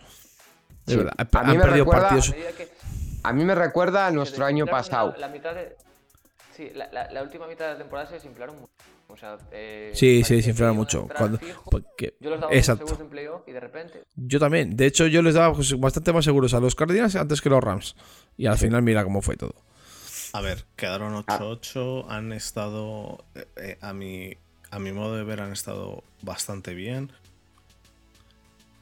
De 0.86 0.94
Sí. 0.94 0.98
verdad. 0.98 1.14
Han, 1.18 1.28
A 1.34 1.44
mí 1.44 1.52
han 1.52 1.58
me 1.58 1.64
perdido 1.64 1.84
recuerda- 1.86 2.08
a 2.08 2.10
partidos. 2.10 2.30
medida 2.32 2.52
que- 2.54 2.70
A 3.22 3.34
mí 3.34 3.44
me 3.44 3.54
recuerda 3.54 4.08
a 4.08 4.12
nuestro 4.12 4.46
año 4.46 4.66
pasado. 4.66 5.12
La, 5.12 5.28
la 5.28 5.28
mitad 5.28 5.54
de. 5.54 5.76
Sí, 6.56 6.72
la, 6.74 6.90
la, 6.94 7.12
la 7.12 7.22
última 7.22 7.46
mitad 7.48 7.66
de 7.66 7.72
la 7.74 7.78
temporada 7.80 8.08
se 8.08 8.14
desinflaron 8.14 8.56
mucho. 8.62 8.72
O 9.12 9.18
sea, 9.18 9.38
eh, 9.52 9.92
Sí, 9.94 10.24
se 10.24 10.40
que 10.42 10.50
iban 10.52 10.70
a 10.70 10.74
mucho. 10.74 11.02
entrar 11.02 11.18
Cuando, 11.18 11.38
fijo. 11.40 11.64
porque- 11.70 12.14
Yo 12.22 12.30
los 12.30 12.40
daba 12.40 12.54
exacto. 12.54 12.86
seguros 12.86 13.06
en 13.06 13.10
playoff 13.10 13.42
y 13.48 13.52
de 13.52 13.60
repente. 13.60 14.04
Yo 14.16 14.40
también. 14.40 14.76
De 14.78 14.86
hecho, 14.86 15.08
yo 15.08 15.22
les 15.22 15.34
daba 15.34 15.54
pues, 15.54 15.78
bastante 15.80 16.14
más 16.14 16.24
seguros 16.26 16.54
a 16.54 16.60
los 16.60 16.76
Cardinals 16.76 17.16
antes 17.16 17.42
que 17.42 17.50
los 17.50 17.62
Rams. 17.64 17.96
Y 18.38 18.46
al 18.46 18.58
final, 18.58 18.82
mira 18.84 19.04
cómo 19.04 19.22
fue 19.22 19.36
todo. 19.36 19.56
A 20.34 20.42
ver, 20.42 20.66
quedaron 20.76 21.16
Ah. 21.28 21.38
8-8, 21.40 22.06
han 22.08 22.32
estado, 22.34 23.26
eh, 23.36 23.48
eh, 23.58 23.78
a, 23.82 23.94
mi, 23.94 24.32
a 24.70 24.78
mi 24.80 24.92
modo 24.94 25.16
de 25.16 25.24
ver, 25.24 25.42
han 25.42 25.52
estado 25.52 26.04
bastante 26.22 26.76
bien. 26.76 27.12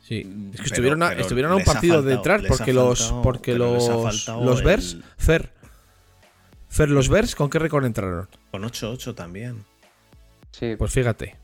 Sí. 0.03 0.19
Es 0.19 0.25
que 0.25 0.51
Pero- 0.51 0.63
estuvieron 0.65 1.03
a, 1.03 1.13
estuvieron 1.13 1.51
a 1.51 1.55
un 1.55 1.63
partido 1.63 2.01
de 2.01 2.15
faltado- 2.15 2.17
entrar 2.17 2.41
les 2.41 2.51
ha 2.51 2.55
porque 2.57 2.73
los, 2.73 2.99
faltado- 2.99 3.21
porque 3.23 3.55
los, 3.55 3.87
faltado 3.89 4.43
los 4.45 4.59
el- 4.59 4.65
Bears, 4.65 4.97
Fer, 5.17 5.51
Fer, 6.69 6.89
los 6.89 7.09
Bears, 7.09 7.35
¿con 7.35 7.49
qué 7.49 7.59
récord 7.59 7.85
entraron? 7.85 8.27
Con 8.51 8.63
8-8 8.63 9.15
también. 9.15 9.63
Sí. 10.51 10.75
Pues 10.77 10.91
fíjate, 10.91 11.35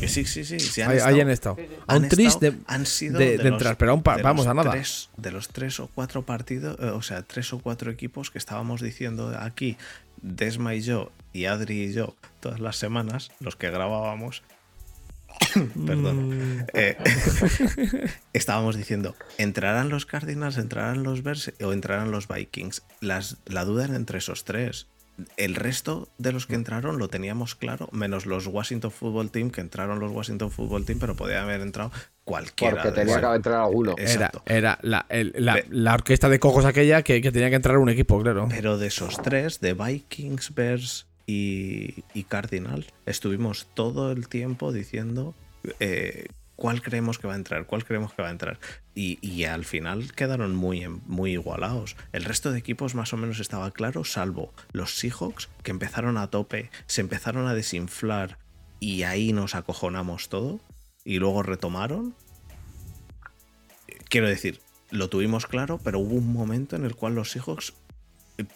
Que 0.00 0.08
sí, 0.08 0.24
sí, 0.24 0.44
sí. 0.44 0.58
sí 0.60 0.80
han 0.82 0.90
ahí, 0.90 0.96
estado- 0.96 1.30
estado. 1.30 1.56
A 1.86 1.96
un 1.96 2.04
han 2.04 2.08
tris 2.08 2.28
estado- 2.28 2.52
de, 2.52 2.58
han 2.66 2.86
sido 2.86 3.18
de- 3.18 3.36
de 3.36 3.44
los- 3.44 3.52
entrar, 3.52 3.76
pero 3.76 3.90
aún 3.92 4.02
pa- 4.02 4.16
de 4.16 4.22
vamos 4.22 4.46
los 4.46 4.50
a 4.50 4.54
nada. 4.54 4.70
tres- 4.72 5.10
de 5.16 5.30
los 5.30 5.48
tres 5.48 5.78
o 5.80 5.88
cuatro 5.94 6.22
partidos, 6.24 6.78
eh, 6.80 6.86
o 6.86 7.02
sea, 7.02 7.22
tres 7.22 7.52
o 7.52 7.58
cuatro 7.58 7.90
equipos 7.90 8.30
que 8.30 8.38
estábamos 8.38 8.80
diciendo 8.80 9.36
aquí, 9.38 9.76
Desma 10.22 10.74
y 10.74 10.80
yo, 10.80 11.12
y 11.34 11.44
Adri 11.44 11.82
y 11.84 11.92
yo, 11.92 12.16
todas 12.40 12.60
las 12.60 12.76
semanas, 12.76 13.30
los 13.40 13.56
que 13.56 13.70
grabábamos, 13.70 14.42
perdón, 15.86 16.60
Mm. 16.60 16.66
eh, 16.74 16.96
estábamos 18.32 18.76
diciendo, 18.76 19.14
¿entrarán 19.38 19.88
los 19.90 20.06
Cardinals, 20.06 20.56
entrarán 20.58 21.02
los 21.02 21.22
Bears 21.22 21.52
o 21.62 21.72
entrarán 21.72 22.10
los 22.10 22.26
Vikings? 22.28 22.82
Las, 23.00 23.36
la 23.46 23.64
duda 23.64 23.84
era 23.84 23.96
entre 23.96 24.18
esos 24.18 24.44
tres. 24.44 24.86
El 25.36 25.54
resto 25.54 26.08
de 26.18 26.32
los 26.32 26.46
que 26.46 26.54
entraron 26.56 26.98
lo 26.98 27.08
teníamos 27.08 27.54
claro, 27.54 27.88
menos 27.92 28.26
los 28.26 28.46
Washington 28.48 28.90
Football 28.90 29.30
Team, 29.30 29.50
que 29.50 29.60
entraron 29.60 30.00
los 30.00 30.10
Washington 30.10 30.50
Football 30.50 30.84
Team, 30.84 30.98
pero 30.98 31.14
podía 31.14 31.42
haber 31.42 31.60
entrado 31.60 31.92
cualquiera. 32.24 32.82
Porque 32.82 33.00
tenía 33.00 33.20
que 33.20 33.36
entrar 33.36 33.60
alguno. 33.60 33.92
Eh, 33.92 34.02
Era, 34.02 34.12
exacto. 34.12 34.42
era 34.46 34.78
la, 34.82 35.06
el- 35.08 35.32
la- 35.38 35.62
la 35.70 35.94
orquesta 35.94 36.28
de 36.28 36.40
cojos 36.40 36.64
aquella 36.64 37.02
que, 37.02 37.20
que 37.22 37.30
tenía 37.30 37.48
que 37.50 37.56
entrar 37.56 37.78
un 37.78 37.88
equipo, 37.90 38.20
claro. 38.22 38.48
Pero 38.50 38.76
de 38.76 38.88
esos 38.88 39.22
tres, 39.22 39.60
de 39.60 39.74
Vikings, 39.74 40.52
Bears 40.54 41.06
y, 41.26 42.02
y 42.12 42.24
Cardinal, 42.24 42.86
estuvimos 43.06 43.68
todo 43.74 44.10
el 44.10 44.28
tiempo 44.28 44.72
diciendo 44.72 45.34
eh, 45.80 46.26
cuál 46.56 46.82
creemos 46.82 47.18
que 47.18 47.26
va 47.26 47.32
a 47.34 47.36
entrar, 47.36 47.66
cuál 47.66 47.84
creemos 47.84 48.12
que 48.12 48.22
va 48.22 48.28
a 48.28 48.32
entrar. 48.32 48.58
Y, 48.94 49.18
y 49.26 49.44
al 49.44 49.64
final 49.64 50.12
quedaron 50.14 50.54
muy, 50.54 50.86
muy 51.06 51.32
igualados. 51.32 51.96
El 52.12 52.24
resto 52.24 52.52
de 52.52 52.58
equipos 52.58 52.94
más 52.94 53.12
o 53.12 53.16
menos 53.16 53.40
estaba 53.40 53.70
claro, 53.72 54.04
salvo 54.04 54.52
los 54.72 54.94
Seahawks, 54.96 55.48
que 55.62 55.70
empezaron 55.72 56.16
a 56.16 56.28
tope, 56.30 56.70
se 56.86 57.00
empezaron 57.00 57.46
a 57.48 57.54
desinflar 57.54 58.38
y 58.80 59.02
ahí 59.02 59.32
nos 59.32 59.54
acojonamos 59.54 60.28
todo. 60.28 60.60
Y 61.04 61.18
luego 61.18 61.42
retomaron. 61.42 62.14
Quiero 64.08 64.28
decir, 64.28 64.60
lo 64.90 65.08
tuvimos 65.08 65.46
claro, 65.46 65.78
pero 65.82 65.98
hubo 65.98 66.14
un 66.14 66.32
momento 66.32 66.76
en 66.76 66.84
el 66.84 66.94
cual 66.94 67.14
los 67.14 67.30
Seahawks 67.30 67.74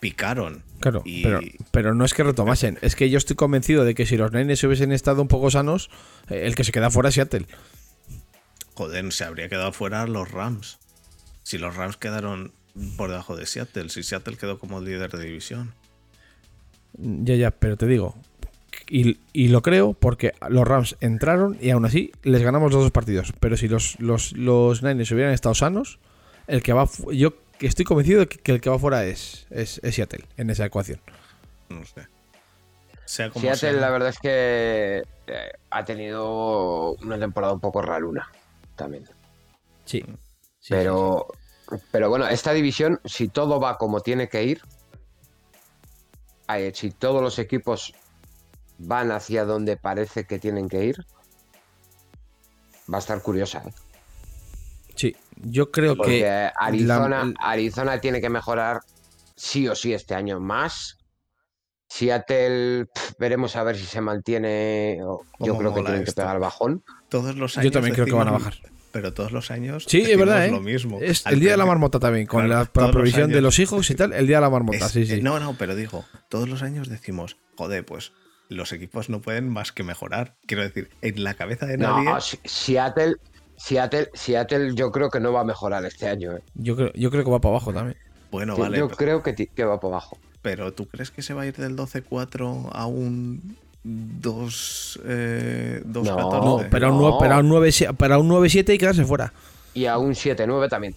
picaron. 0.01 0.63
Claro, 0.81 1.03
Y- 1.05 1.23
pero, 1.23 1.41
pero 1.71 1.95
no 1.95 2.05
es 2.05 2.15
que 2.15 2.23
retomasen. 2.25 2.79
Es 2.83 2.97
que 2.97 3.11
yo 3.11 3.19
estoy 3.19 3.37
convencido 3.37 3.85
de 3.85 3.95
que 3.95 4.07
si 4.07 4.17
los 4.17 4.33
Niners 4.33 4.63
hubiesen 4.65 4.93
estado 4.93 5.23
un 5.23 5.29
poco 5.29 5.51
sanos, 5.51 5.91
eh, 6.29 6.43
el 6.47 6.55
que 6.55 6.65
se 6.65 6.73
queda 6.73 6.91
fuera 6.91 7.09
es 7.11 7.15
Seattle. 7.17 7.47
Joder, 8.79 9.13
se 9.13 9.25
habría 9.25 9.49
quedado 9.49 9.73
fuera 9.73 10.07
los 10.07 10.31
Rams. 10.31 10.79
Si 11.43 11.59
los 11.59 11.75
Rams 11.75 11.97
quedaron 11.97 12.53
por 12.97 13.11
debajo 13.11 13.35
de 13.35 13.45
Seattle, 13.45 13.89
si 13.89 14.05
Seattle 14.05 14.37
quedó 14.37 14.61
como 14.61 14.81
líder 14.81 15.11
de 15.11 15.25
división. 15.25 15.75
Ya, 16.95 17.35
ya, 17.35 17.51
pero 17.51 17.77
te 17.77 17.87
digo 17.87 18.15
y, 18.89 19.19
y 19.33 19.49
lo 19.49 19.63
creo 19.63 19.95
porque 19.95 20.33
los 20.49 20.67
Rams 20.67 20.97
entraron 21.01 21.59
y 21.61 21.71
aún 21.71 21.85
así 21.85 22.13
les 22.23 22.41
ganamos 22.41 22.73
los 22.73 22.83
dos 22.85 22.93
partidos. 22.93 23.33
Pero 23.41 23.57
si 23.57 23.67
los, 23.67 23.99
los, 24.01 24.33
los 24.33 24.83
Niners 24.85 25.11
hubieran 25.11 25.33
estado 25.33 25.57
sanos, 25.57 25.99
el 26.47 26.63
que 26.63 26.73
va. 26.73 26.89
Yo 27.13 27.35
que 27.59 27.67
estoy 27.67 27.85
convencido 27.85 28.21
de 28.21 28.29
que, 28.29 28.39
que 28.39 28.53
el 28.53 28.61
que 28.61 28.71
va 28.71 28.79
fuera 28.79 29.05
es, 29.05 29.49
es, 29.51 29.81
es 29.83 29.97
Seattle 29.97 30.25
en 30.37 30.51
esa 30.51 30.65
ecuación. 30.65 31.01
No 31.69 31.85
sé. 31.85 32.07
Sea 33.05 33.31
como 33.31 33.43
Seattle, 33.43 33.73
sea. 33.73 33.81
la 33.81 33.91
verdad 33.91 34.11
es 34.11 34.19
que 34.19 35.03
eh, 35.27 35.51
ha 35.71 35.85
tenido 35.85 36.93
una 37.03 37.19
temporada 37.19 37.53
un 37.53 37.61
poco 37.61 37.83
raruna 37.83 38.31
también. 38.79 39.05
Sí. 39.85 40.03
pero, 40.69 41.27
pero 41.91 42.09
bueno, 42.09 42.27
esta 42.29 42.53
división, 42.53 43.01
si 43.05 43.29
todo 43.29 43.61
va 43.61 43.77
como 43.77 44.01
tiene 44.01 44.29
que 44.31 44.45
ir, 44.45 44.63
eh, 46.49 46.73
si 46.75 46.91
todos 46.91 47.21
los 47.23 47.39
equipos 47.39 47.93
van 48.79 49.11
hacia 49.13 49.45
donde 49.45 49.77
parece 49.77 50.25
que 50.25 50.39
tienen 50.39 50.69
que 50.69 50.85
ir, 50.85 51.05
va 52.93 52.97
a 52.97 53.01
estar 53.01 53.21
curiosa. 53.23 53.63
¿eh? 53.67 53.73
Sí, 54.95 55.17
yo 55.37 55.71
creo 55.71 55.97
Porque 55.97 56.21
que. 56.21 56.51
Arizona, 56.59 57.25
la- 57.25 57.35
Arizona 57.41 58.01
tiene 58.01 58.21
que 58.21 58.31
mejorar 58.31 58.81
sí 59.37 59.69
o 59.69 59.75
sí 59.75 59.93
este 59.95 60.15
año 60.15 60.41
más. 60.41 60.98
Seattle, 61.89 62.87
veremos 63.19 63.57
a 63.57 63.63
ver 63.63 63.77
si 63.77 63.85
se 63.85 64.01
mantiene. 64.01 64.99
Yo 64.99 65.23
¿Cómo 65.39 65.59
creo 65.59 65.75
que 65.75 65.83
tienen 65.83 66.05
que 66.05 66.13
pegar 66.13 66.37
el 66.37 66.41
bajón. 66.41 66.85
Todos 67.09 67.37
los 67.37 67.57
años. 67.57 67.65
Yo 67.67 67.71
también 67.73 67.95
creo 67.95 68.07
que 68.07 68.13
van 68.13 68.29
a 68.29 68.33
bajar. 68.33 68.55
Pero 68.93 69.13
todos 69.13 69.33
los 69.33 69.51
años. 69.51 69.85
Sí, 69.87 70.01
es 70.01 70.19
verdad, 70.19 70.47
¿eh? 70.47 70.51
lo 70.51 70.61
mismo. 70.61 70.99
Es 71.01 71.25
el 71.27 71.41
día 71.41 71.53
de 71.53 71.57
la 71.57 71.67
marmota 71.67 71.99
también, 71.99 72.27
con 72.27 72.47
Claro, 72.47 72.71
la, 72.75 72.91
provisión 72.91 73.31
de 73.31 73.43
los 73.43 73.59
hijos 73.59 73.91
y 73.91 73.95
tal, 73.95 74.13
el 74.13 74.27
día 74.27 74.37
de 74.39 74.43
la 74.43 74.51
marmota, 74.51 74.87
Es- 74.87 74.93
sí, 74.93 75.07
sí. 75.07 75.15
eh, 75.15 75.23
No, 75.23 75.39
no, 75.41 75.55
pero 75.59 75.75
digo, 75.75 76.05
todos 76.29 76.49
los 76.49 76.63
años 76.63 76.89
decimos, 76.89 77.37
joder, 77.57 77.85
pues 77.85 78.13
los 78.49 78.73
equipos 78.73 79.11
no 79.11 79.21
pueden 79.21 79.49
más 79.49 79.73
que 79.73 79.83
mejorar. 79.83 80.37
Quiero 80.47 80.63
decir, 80.63 80.91
en 81.03 81.23
la 81.23 81.35
cabeza 81.35 81.67
de 81.67 81.77
nadie. 81.77 82.05
No, 82.05 82.19
Seattle, 82.21 83.17
Seattle, 83.57 84.09
Seattle, 84.15 84.75
yo 84.75 84.91
creo 84.91 85.11
que 85.11 85.21
no 85.21 85.33
va 85.33 85.41
a 85.41 85.45
mejorar 85.45 85.85
este 85.85 86.09
año. 86.09 86.33
¿eh? 86.37 86.43
Yo, 86.55 86.77
creo, 86.77 86.93
yo 86.95 87.11
creo 87.11 87.25
que 87.25 87.31
va 87.31 87.41
para 87.41 87.57
abajo 87.57 87.73
también. 87.73 87.97
bueno, 88.31 88.57
vale. 88.57 88.79
yo 88.79 88.89
creo 88.89 89.23
que, 89.23 89.65
va 89.65 89.79
por 89.79 89.93
abajo. 89.93 90.19
Pero 90.43 90.73
¿tú 90.73 90.87
crees 90.87 91.11
que 91.11 91.23
se 91.23 91.35
va 91.35 91.43
a 91.43 91.47
ir 91.47 91.55
del 91.57 91.77
12-4 91.77 92.69
a 92.73 92.87
un 92.87 93.57
2 93.85 95.01
eh, 95.05 95.83
2-14? 95.87 96.05
No, 96.05 96.61
pero 96.71 96.87
a 96.87 96.91
un, 96.93 96.99
No. 96.99 97.09
nue- 97.11 97.19
pero 97.21 97.35
a 97.35 97.39
un 97.39 97.49
9 97.49 97.71
para 97.97 98.19
un 98.19 98.29
9-7 98.29 98.75
y 98.75 98.79
quedarse 98.79 99.05
fuera. 99.05 99.33
Y 99.75 99.87
a 99.87 99.99
un 99.99 100.15
7-9 100.15 100.69
también. 100.69 100.95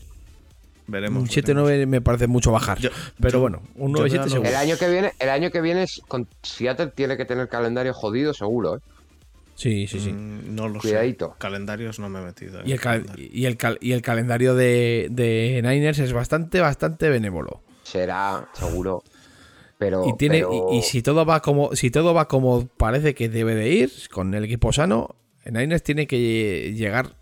veremos. 0.88 1.24
Un 1.24 1.28
veremos. 1.30 1.32
7-9 1.32 1.86
me 1.88 2.02
parece 2.02 2.28
mucho 2.28 2.52
bajar. 2.52 2.78
Yo- 2.80 2.90
pero 3.20 3.34
yo- 3.34 3.40
bueno, 3.40 3.62
un 3.76 3.96
yo 3.96 4.04
9-7 4.04 4.12
veo 4.12 4.22
a 4.24 4.30
seguro. 4.30 4.50
El 4.50 4.56
año 4.56 4.78
que 4.78 4.90
viene, 4.90 5.14
el 5.20 5.30
año 5.30 5.50
que 5.52 5.62
viene 5.62 5.84
es 5.84 6.02
con 6.08 6.28
Seattle 6.44 6.88
tiene 6.88 7.16
que 7.18 7.26
tener 7.26 7.48
calendario 7.48 7.94
jodido 7.94 8.34
seguro, 8.34 8.78
¿eh? 8.78 8.80
Sí, 9.56 9.86
sí, 9.88 10.00
sí. 10.00 10.12
Mm, 10.12 10.56
no 10.56 10.68
lo 10.68 10.80
Cuidadito. 10.80 11.28
sé. 11.30 11.34
Calendarios 11.38 12.00
no 12.00 12.10
me 12.10 12.20
he 12.20 12.24
metido. 12.24 12.62
en 12.62 12.68
Y 12.68 12.72
el, 12.74 12.80
cal- 12.80 13.02
calendario. 13.04 13.30
y, 13.32 13.46
el 13.46 13.58
cal- 13.58 13.78
y 13.80 13.92
el 13.92 14.02
calendario 14.02 14.56
de, 14.56 15.08
de 15.12 15.62
Niners 15.64 16.00
es 16.00 16.14
bastante, 16.14 16.60
bastante 16.62 17.10
benévolo. 17.10 17.62
Será, 17.84 18.50
seguro. 18.54 19.04
Pero, 19.82 20.08
Y 20.08 20.16
tiene, 20.16 20.42
pero- 20.42 20.68
y, 20.74 20.78
y 20.78 20.82
si 20.84 21.02
todo 21.02 21.26
va 21.26 21.42
como, 21.42 21.76
si 21.76 21.90
todo 21.90 22.14
va 22.14 22.28
como 22.28 22.68
parece 22.68 23.16
que 23.16 23.30
debe 23.30 23.56
de 23.56 23.70
ir, 23.72 23.92
con 24.12 24.32
el 24.36 24.44
equipo 24.44 24.72
sano, 24.72 25.16
Niners 25.44 25.82
tiene 25.82 26.06
que 26.06 26.72
llegar, 26.76 27.16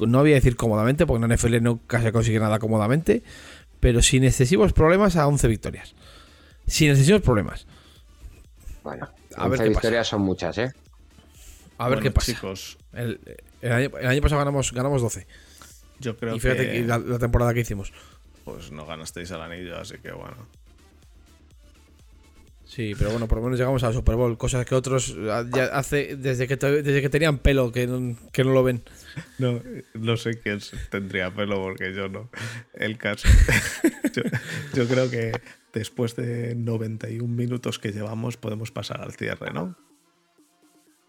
no 0.00 0.18
voy 0.22 0.32
a 0.32 0.34
decir 0.34 0.56
cómodamente, 0.56 1.06
porque 1.06 1.22
en 1.22 1.28
la 1.30 1.36
NFL 1.36 1.60
nunca 1.62 2.02
se 2.02 2.10
consigue 2.10 2.40
nada 2.40 2.58
cómodamente, 2.58 3.22
pero 3.78 4.02
sin 4.02 4.24
excesivos 4.24 4.72
problemas 4.72 5.14
a 5.14 5.28
11 5.28 5.46
victorias. 5.46 5.94
Sin 6.66 6.90
excesivos 6.90 7.22
problemas. 7.22 7.64
bueno, 8.82 9.08
a 9.36 9.46
ver 9.48 9.60
11 9.60 9.62
qué 9.62 9.70
pasa. 9.70 9.80
victorias 9.80 10.08
son 10.08 10.22
muchas, 10.22 10.58
¿eh? 10.58 10.72
A 11.78 11.88
ver 11.88 11.98
Bueno, 11.98 12.02
qué 12.02 12.10
pasa. 12.10 12.32
Chicos, 12.32 12.76
El, 12.92 13.20
el 13.62 13.70
año, 13.70 13.90
el 14.00 14.06
año 14.08 14.20
pasado 14.20 14.40
ganamos, 14.40 14.72
ganamos 14.72 15.00
12. 15.00 15.28
yo 16.00 16.16
creo 16.16 16.34
y 16.34 16.40
fíjate 16.40 16.66
que, 16.66 16.72
que 16.72 16.82
la, 16.82 16.98
la 16.98 17.20
temporada 17.20 17.54
que 17.54 17.60
hicimos. 17.60 17.92
pues 18.44 18.72
no 18.72 18.84
ganasteis 18.84 19.30
el 19.30 19.40
anillo, 19.40 19.78
así 19.78 19.94
que 19.98 20.10
bueno. 20.10 20.36
Sí, 22.74 22.92
pero 22.98 23.10
bueno, 23.10 23.28
por 23.28 23.38
lo 23.38 23.44
menos 23.44 23.56
llegamos 23.56 23.84
al 23.84 23.94
Super 23.94 24.16
Bowl, 24.16 24.36
cosas 24.36 24.66
que 24.66 24.74
otros 24.74 25.16
ah, 25.30 25.44
ya 25.48 25.66
hace 25.66 26.16
desde 26.16 26.48
que 26.48 26.56
desde 26.56 27.00
que 27.02 27.08
tenían 27.08 27.38
pelo 27.38 27.70
que 27.70 27.86
no, 27.86 28.16
que 28.32 28.42
no 28.42 28.52
lo 28.52 28.64
ven. 28.64 28.82
No, 29.38 29.60
no 29.94 30.16
sé 30.16 30.40
quién 30.40 30.58
tendría 30.90 31.32
pelo 31.32 31.62
porque 31.62 31.94
yo 31.94 32.08
no. 32.08 32.30
El 32.72 32.98
caso. 32.98 33.28
yo, 34.12 34.22
yo 34.74 34.88
creo 34.88 35.08
que 35.08 35.30
después 35.72 36.16
de 36.16 36.56
91 36.56 37.32
minutos 37.32 37.78
que 37.78 37.92
llevamos 37.92 38.36
podemos 38.36 38.72
pasar 38.72 39.02
al 39.02 39.12
cierre, 39.12 39.52
¿no? 39.52 39.76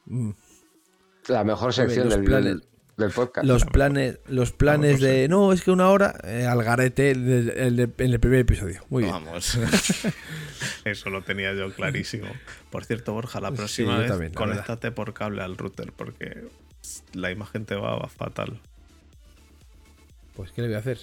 Mm. 0.06 0.32
La 1.30 1.44
mejor 1.44 1.74
sección 1.74 2.10
del, 2.10 2.26
planes- 2.26 2.62
del 2.98 3.12
podcast. 3.12 3.46
Los 3.46 3.66
planes, 3.66 4.20
los 4.28 4.52
planes 4.52 4.94
Vamos, 4.94 5.02
de 5.02 5.28
no, 5.28 5.52
es 5.54 5.64
que 5.64 5.72
una 5.72 5.90
hora 5.90 6.16
eh, 6.24 6.46
al 6.46 6.64
garete 6.64 7.12
el 7.12 7.50
el 7.50 7.80
en 7.80 8.12
el 8.14 8.20
primer 8.20 8.40
episodio. 8.40 8.82
Muy 8.90 9.04
bien. 9.04 9.14
Vamos. 9.14 9.58
Eso 10.86 11.10
lo 11.10 11.22
tenía 11.24 11.54
yo 11.54 11.74
clarísimo. 11.74 12.28
Por 12.70 12.86
cierto, 12.86 13.14
Borja, 13.14 13.42
la 13.42 13.52
próxima 13.52 13.98
vez 13.98 14.08
también, 14.10 14.32
la 14.34 14.38
conéctate 14.38 14.92
por 14.92 15.14
cable 15.14 15.42
al 15.42 15.58
router 15.58 15.92
porque 15.92 16.48
la 17.14 17.32
imagen 17.32 17.66
te 17.66 17.76
va 17.76 18.08
fatal. 18.08 18.60
Pues 20.36 20.52
qué 20.52 20.62
le 20.62 20.68
voy 20.68 20.76
a 20.76 20.80
hacer. 20.80 21.00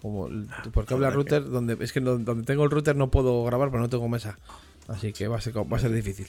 Como 0.00 0.28
porque 0.72 0.94
habla 0.94 1.08
Habrá 1.08 1.24
que- 1.24 1.30
router 1.38 1.44
donde 1.50 1.76
es 1.80 1.92
que 1.92 2.00
donde 2.00 2.42
tengo 2.42 2.64
el 2.64 2.70
router 2.70 2.96
no 2.96 3.10
puedo 3.10 3.44
grabar, 3.44 3.70
pero 3.70 3.80
no 3.80 3.88
tengo 3.88 4.08
mesa. 4.08 4.38
Así 4.88 5.12
que 5.12 5.28
va 5.28 5.38
a 5.38 5.40
ser 5.40 5.56
va 5.56 5.76
a 5.76 5.80
ser 5.80 5.92
difícil. 5.92 6.28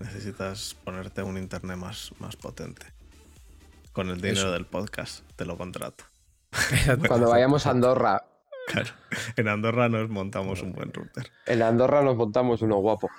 Necesitas 0.00 0.74
ponerte 0.84 1.22
un 1.22 1.36
internet 1.38 1.76
más, 1.76 2.12
más 2.18 2.34
potente. 2.36 2.86
Con 3.92 4.08
el 4.08 4.16
dinero 4.20 4.40
Eso. 4.40 4.52
del 4.52 4.64
podcast, 4.66 5.24
te 5.36 5.44
lo 5.44 5.56
contrato. 5.58 6.04
Cuando 7.08 7.30
vayamos 7.30 7.66
a 7.66 7.70
Andorra, 7.70 8.24
Claro. 8.68 8.90
En 9.36 9.48
Andorra 9.48 9.88
nos 9.88 10.08
montamos 10.08 10.62
un 10.62 10.72
buen 10.72 10.92
router. 10.92 11.30
en 11.46 11.62
Andorra 11.62 12.00
nos 12.02 12.16
montamos 12.16 12.62
uno 12.62 12.76
guapo. 12.76 13.10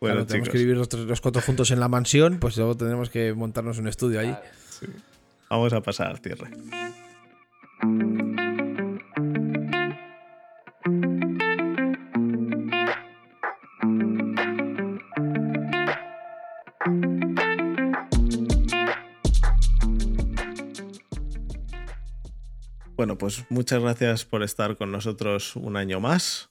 Bueno, 0.00 0.14
Claro, 0.16 0.26
tenemos 0.26 0.48
que 0.50 0.58
vivir 0.58 0.76
los, 0.76 0.88
tres- 0.88 1.04
los 1.04 1.20
cuatro 1.20 1.42
juntos 1.42 1.70
en 1.72 1.80
la 1.80 1.88
mansión, 1.88 2.38
pues 2.38 2.56
luego 2.56 2.76
tendremos 2.76 3.10
que 3.10 3.34
montarnos 3.34 3.78
un 3.78 3.88
estudio 3.88 4.20
ahí. 4.20 4.36
sí. 4.70 4.86
vamos 5.50 5.72
a 5.72 5.80
pasar 5.80 6.06
al 6.08 6.20
Bueno, 23.18 23.34
pues 23.36 23.44
muchas 23.50 23.82
gracias 23.82 24.24
por 24.24 24.42
estar 24.44 24.76
con 24.76 24.92
nosotros 24.92 25.56
un 25.56 25.76
año 25.76 25.98
más. 25.98 26.50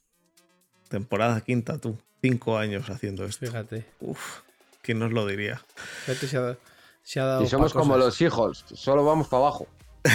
Temporada 0.88 1.40
quinta, 1.40 1.78
tú. 1.78 1.96
Cinco 2.20 2.58
años 2.58 2.90
haciendo 2.90 3.24
esto. 3.24 3.46
Fíjate. 3.46 3.86
Uf, 4.00 4.40
¿quién 4.82 4.98
nos 4.98 5.12
lo 5.12 5.26
diría? 5.26 5.62
Fíjate, 6.04 6.28
se 6.28 6.36
ha, 6.36 6.56
se 7.02 7.20
ha 7.20 7.24
dado 7.24 7.42
Y 7.44 7.46
somos 7.48 7.72
como 7.72 7.96
los 7.96 8.20
hijos, 8.20 8.64
solo 8.74 9.04
vamos 9.04 9.28
para 9.28 9.42
abajo. 9.42 9.66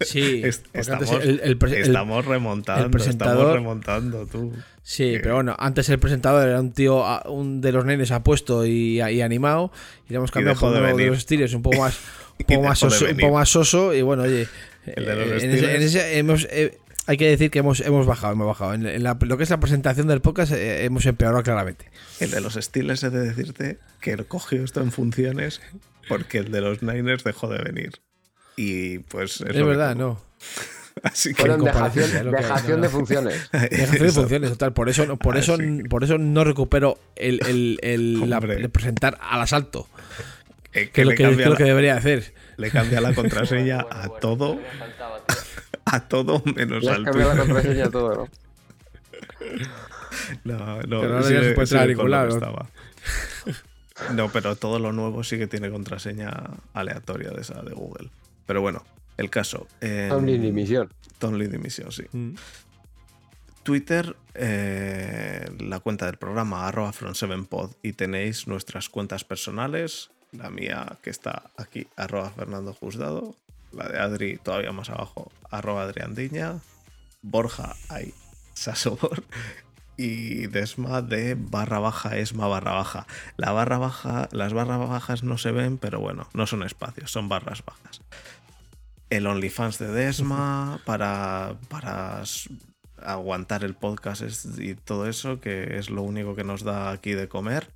Sí, 0.00 0.42
estamos, 0.44 1.10
el- 1.10 1.40
el 1.42 1.58
estamos 1.74 2.24
remontando, 2.24 2.84
el 2.84 2.90
presentador- 2.92 3.32
estamos 3.32 3.52
remontando, 3.52 4.24
tú. 4.26 4.52
Sí, 4.84 5.18
pero 5.20 5.34
bueno, 5.34 5.56
antes 5.58 5.88
el 5.88 5.98
presentador 5.98 6.46
era 6.48 6.60
un 6.60 6.70
tío, 6.70 7.04
un 7.28 7.60
de 7.60 7.72
los 7.72 7.84
nenes 7.84 8.12
apuesto 8.12 8.64
y, 8.64 9.00
y 9.02 9.20
animado. 9.22 9.72
Y 10.08 10.12
le 10.12 10.18
hemos 10.18 10.30
cambiado 10.30 10.56
por 10.60 10.72
de 10.72 10.94
de, 10.94 11.06
los 11.10 11.20
Steelers 11.20 11.52
un 11.54 11.62
poco 11.62 11.78
más, 11.78 11.98
un 12.38 12.46
poco 12.46 12.62
más, 12.62 12.80
de 12.80 12.90
soso, 12.90 13.06
un 13.10 13.16
poco 13.16 13.34
más 13.34 13.48
soso. 13.48 13.92
Y 13.92 14.02
bueno, 14.02 14.22
oye, 14.22 14.46
El 14.94 15.04
de 15.06 15.16
los 15.16 15.42
eh, 15.42 15.46
en 15.46 15.52
ese- 15.52 15.76
en 15.76 15.82
ese 15.82 16.18
hemos, 16.18 16.46
eh, 16.50 16.78
hay 17.06 17.16
que 17.16 17.28
decir 17.28 17.50
que 17.50 17.60
hemos, 17.60 17.80
hemos 17.80 18.06
bajado, 18.06 18.32
hemos 18.32 18.46
bajado. 18.46 18.74
En, 18.74 18.86
en 18.86 19.02
la- 19.02 19.16
lo 19.20 19.36
que 19.36 19.44
es 19.44 19.50
la 19.50 19.60
presentación 19.60 20.06
del 20.08 20.20
podcast 20.20 20.52
eh, 20.52 20.84
hemos 20.84 21.06
empeorado 21.06 21.42
claramente. 21.42 21.90
El 22.20 22.30
de 22.30 22.40
los 22.40 22.54
Steelers 22.54 23.02
he 23.04 23.10
de 23.10 23.20
decirte 23.20 23.78
que 24.00 24.12
él 24.12 24.26
cogió 24.26 24.62
esto 24.64 24.80
en 24.80 24.92
funciones 24.92 25.60
porque 26.08 26.38
el 26.38 26.50
de 26.52 26.60
los 26.60 26.82
Niners 26.82 27.24
dejó 27.24 27.48
de 27.48 27.58
venir. 27.62 27.92
Y 28.56 28.98
pues 29.00 29.40
es, 29.40 29.48
Es, 29.48 29.52
que 29.52 29.62
verdad, 29.62 29.94
no. 29.96 30.20
Así 31.02 31.34
que 31.34 31.42
Fueron 31.42 31.62
dejación, 31.62 32.04
hay, 32.26 32.32
dejación 32.32 32.80
no, 32.80 32.82
de 32.84 32.88
funciones. 32.88 33.50
Dejación 33.52 34.06
de 34.06 34.12
funciones, 34.12 34.50
total. 34.50 34.72
Por 34.72 34.88
eso, 34.88 35.04
no- 35.04 35.18
por 35.18 35.36
eso, 35.36 35.58
por 35.90 36.04
eso 36.04 36.16
no 36.16 36.42
recupero 36.42 36.98
el, 37.16 37.38
el- 37.46 37.78
el- 37.82 38.30
la- 38.30 38.38
el 38.38 38.70
presentar 38.70 39.18
al 39.20 39.42
asalto. 39.42 39.86
Eh, 40.82 40.90
Que 40.90 41.00
es 41.02 41.06
lo 41.06 41.14
que, 41.14 41.22
cambia 41.24 41.40
es 41.44 41.46
lo 41.46 41.52
la- 41.52 41.56
que 41.58 41.64
debería 41.64 41.96
hacer. 41.96 42.34
le 42.56 42.70
cambia 42.70 43.00
la 43.00 43.14
contraseña 43.14 43.82
Bueno, 43.82 43.88
a 43.90 44.06
bueno, 44.08 44.14
todo, 44.20 44.60
faltaba, 44.78 45.20
a 45.84 46.08
todo 46.08 46.42
menos 46.54 46.82
Le 46.84 46.90
al 46.90 47.04
cambiado 47.04 47.34
la 47.34 47.42
Twitter. 47.44 47.54
contraseña 47.54 47.84
a 47.86 47.90
todo, 47.90 48.14
¿no? 48.14 48.28
No, 50.44 50.56
no, 50.82 51.00
Pero 51.00 51.02
ahora 51.16 51.20
ya 51.22 51.28
sigue- 51.28 51.42
se 51.44 51.52
puede 51.52 51.64
entrar 51.64 51.82
a 51.82 51.84
sigue 51.84 51.86
ningún 51.88 52.02
con 52.04 52.10
lo 52.10 52.16
que 52.16 52.22
lado. 52.22 52.34
estaba. 52.34 52.70
No, 54.14 54.28
pero 54.30 54.56
todo 54.56 54.78
lo 54.78 54.92
nuevo 54.92 55.22
sí 55.24 55.38
que 55.38 55.46
tiene 55.46 55.70
contraseña 55.70 56.32
aleatoria 56.74 57.30
de 57.30 57.40
esa 57.40 57.62
de 57.62 57.72
Google. 57.74 58.10
Pero 58.46 58.60
bueno, 58.60 58.84
el 59.16 59.30
caso. 59.30 59.66
eh, 59.80 60.10
Omni 60.12 60.38
dimisión. 60.38 60.92
Tomlin 61.18 61.50
dimisión, 61.50 61.90
sí. 61.92 62.04
Mm. 62.12 62.34
Twitter, 63.62 64.14
eh, 64.34 65.48
la 65.60 65.80
cuenta 65.80 66.06
del 66.06 66.18
programa 66.18 66.68
arroba 66.68 66.92
from7pod 66.92 67.74
y 67.82 67.94
tenéis 67.94 68.46
nuestras 68.46 68.88
cuentas 68.88 69.24
personales, 69.24 70.10
la 70.32 70.50
mía 70.50 70.98
que 71.02 71.10
está 71.10 71.50
aquí, 71.56 71.86
arroba 71.96 72.30
Fernando 72.30 72.74
Juzgado, 72.74 73.36
la 73.72 73.88
de 73.88 73.98
Adri 73.98 74.38
todavía 74.38 74.72
más 74.72 74.90
abajo, 74.90 75.30
arroba 75.50 75.82
Adriandiña, 75.82 76.60
Borja 77.22 77.74
hay 77.88 78.14
Sasobor 78.54 79.24
y 79.96 80.46
Desma 80.46 81.02
de 81.02 81.36
barra 81.38 81.78
baja 81.78 82.16
esma 82.18 82.46
barra 82.48 82.72
baja. 82.72 83.06
La 83.36 83.52
barra 83.52 83.78
baja, 83.78 84.28
las 84.32 84.52
barras 84.52 84.78
bajas 84.88 85.22
no 85.22 85.38
se 85.38 85.52
ven, 85.52 85.78
pero 85.78 86.00
bueno, 86.00 86.28
no 86.34 86.46
son 86.46 86.62
espacios, 86.62 87.10
son 87.10 87.28
barras 87.28 87.64
bajas. 87.64 88.02
El 89.08 89.26
OnlyFans 89.26 89.78
de 89.78 89.88
Desma 89.88 90.80
para, 90.86 91.56
para 91.68 92.22
aguantar 93.02 93.64
el 93.64 93.74
podcast 93.74 94.22
y 94.58 94.74
todo 94.74 95.06
eso, 95.08 95.40
que 95.40 95.78
es 95.78 95.90
lo 95.90 96.02
único 96.02 96.34
que 96.34 96.44
nos 96.44 96.62
da 96.62 96.90
aquí 96.90 97.12
de 97.12 97.28
comer. 97.28 97.70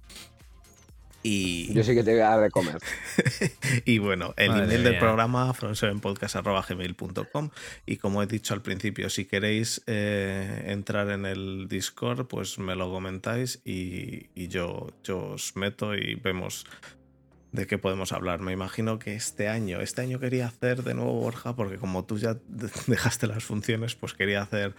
Y, 1.23 1.73
Yo 1.75 1.83
sí 1.83 1.95
que 1.95 2.03
te 2.03 2.13
voy 2.13 2.21
a 2.21 2.31
dar 2.31 2.41
de 2.41 2.51
comer. 2.51 2.79
y 3.85 3.99
bueno, 3.99 4.33
el 4.37 4.51
Madre 4.51 4.65
email 4.65 4.85
del 4.85 4.99
programa 4.99 5.53
from7podcast.gmail.com 5.53 7.51
y 7.87 7.97
como 7.99 8.23
he 8.23 8.27
dicho 8.27 8.55
al 8.55 8.63
principio, 8.63 9.11
si 9.11 9.27
queréis 9.27 9.83
eh, 9.87 10.65
entrar 10.67 11.11
en 11.11 11.27
el 11.27 11.69
Discord, 11.69 12.27
pues 12.27 12.59
me 12.59 12.75
lo 12.75 12.91
comentáis 12.91 13.61
y, 13.65 14.31
y 14.35 14.49
yo, 14.49 14.89
yo 15.05 15.33
os 15.33 15.57
meto 15.57 15.95
y 15.95 16.15
vemos 16.15 16.65
de 17.53 17.67
qué 17.67 17.79
podemos 17.79 18.13
hablar. 18.13 18.41
Me 18.41 18.53
imagino 18.53 18.99
que 18.99 19.15
este 19.17 19.49
año, 19.49 19.81
este 19.81 20.03
año 20.03 20.21
quería 20.21 20.47
hacer 20.47 20.85
de 20.85 20.95
nuevo 20.95 21.15
Borja, 21.15 21.57
porque 21.57 21.79
como 21.79 22.05
tú 22.05 22.17
ya 22.19 22.35
de- 22.35 22.71
dejaste 22.87 23.27
las 23.27 23.43
funciones, 23.45 23.95
pues 23.97 24.15
quería 24.15 24.43
hacer, 24.43 24.75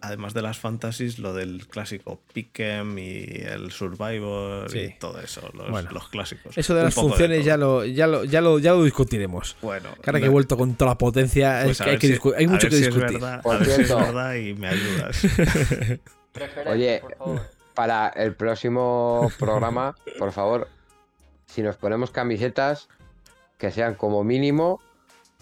además 0.00 0.32
de 0.34 0.42
las 0.42 0.58
fantasies, 0.58 1.18
lo 1.18 1.34
del 1.34 1.66
clásico 1.66 2.20
Pick'em 2.32 2.98
y 2.98 3.42
el 3.42 3.72
Survivor 3.72 4.70
Sí. 4.70 4.78
y 4.78 4.98
todo 4.98 5.20
eso, 5.20 5.50
los, 5.54 5.70
Bueno. 5.70 5.90
los 5.90 6.08
clásicos. 6.08 6.56
Eso 6.56 6.74
de 6.74 6.80
Un 6.80 6.84
las 6.86 6.94
funciones 6.94 7.44
ya, 7.44 7.56
lo, 7.56 7.84
ya, 7.84 8.06
lo, 8.06 8.24
ya, 8.24 8.40
lo, 8.40 8.58
ya 8.58 8.72
lo 8.72 8.84
discutiremos. 8.84 9.56
Bueno, 9.60 9.88
Ahora 10.06 10.20
que 10.20 10.26
he 10.26 10.30
vuelto 10.30 10.56
con 10.56 10.74
toda 10.74 10.92
la 10.92 10.98
potencia, 10.98 11.62
pues 11.64 11.72
es 11.72 11.80
a 11.80 11.84
que 11.84 11.90
hay, 11.90 11.98
que 11.98 12.06
si- 12.16 12.20
hay 12.36 12.44
a 12.44 12.48
mucho 12.48 12.68
ver 12.68 12.70
que 12.70 12.76
si 12.76 12.82
discutir. 12.84 13.06
Es 13.06 13.12
verdad, 13.14 13.42
Por 13.42 13.56
a 13.56 13.58
ver 13.58 13.66
si 13.66 13.70
es 13.80 13.86
cierto. 13.88 14.04
verdad 14.04 14.34
y 14.34 14.54
me 14.54 14.68
ayudas. 14.68 15.20
Oye, 16.66 17.00
por 17.00 17.16
favor. 17.16 17.40
Para 17.74 18.08
el 18.08 18.34
próximo 18.34 19.30
programa, 19.38 19.94
por 20.18 20.32
favor, 20.32 20.68
si 21.48 21.62
nos 21.62 21.76
ponemos 21.76 22.10
camisetas 22.10 22.88
que 23.56 23.70
sean 23.72 23.94
como 23.94 24.22
mínimo 24.22 24.80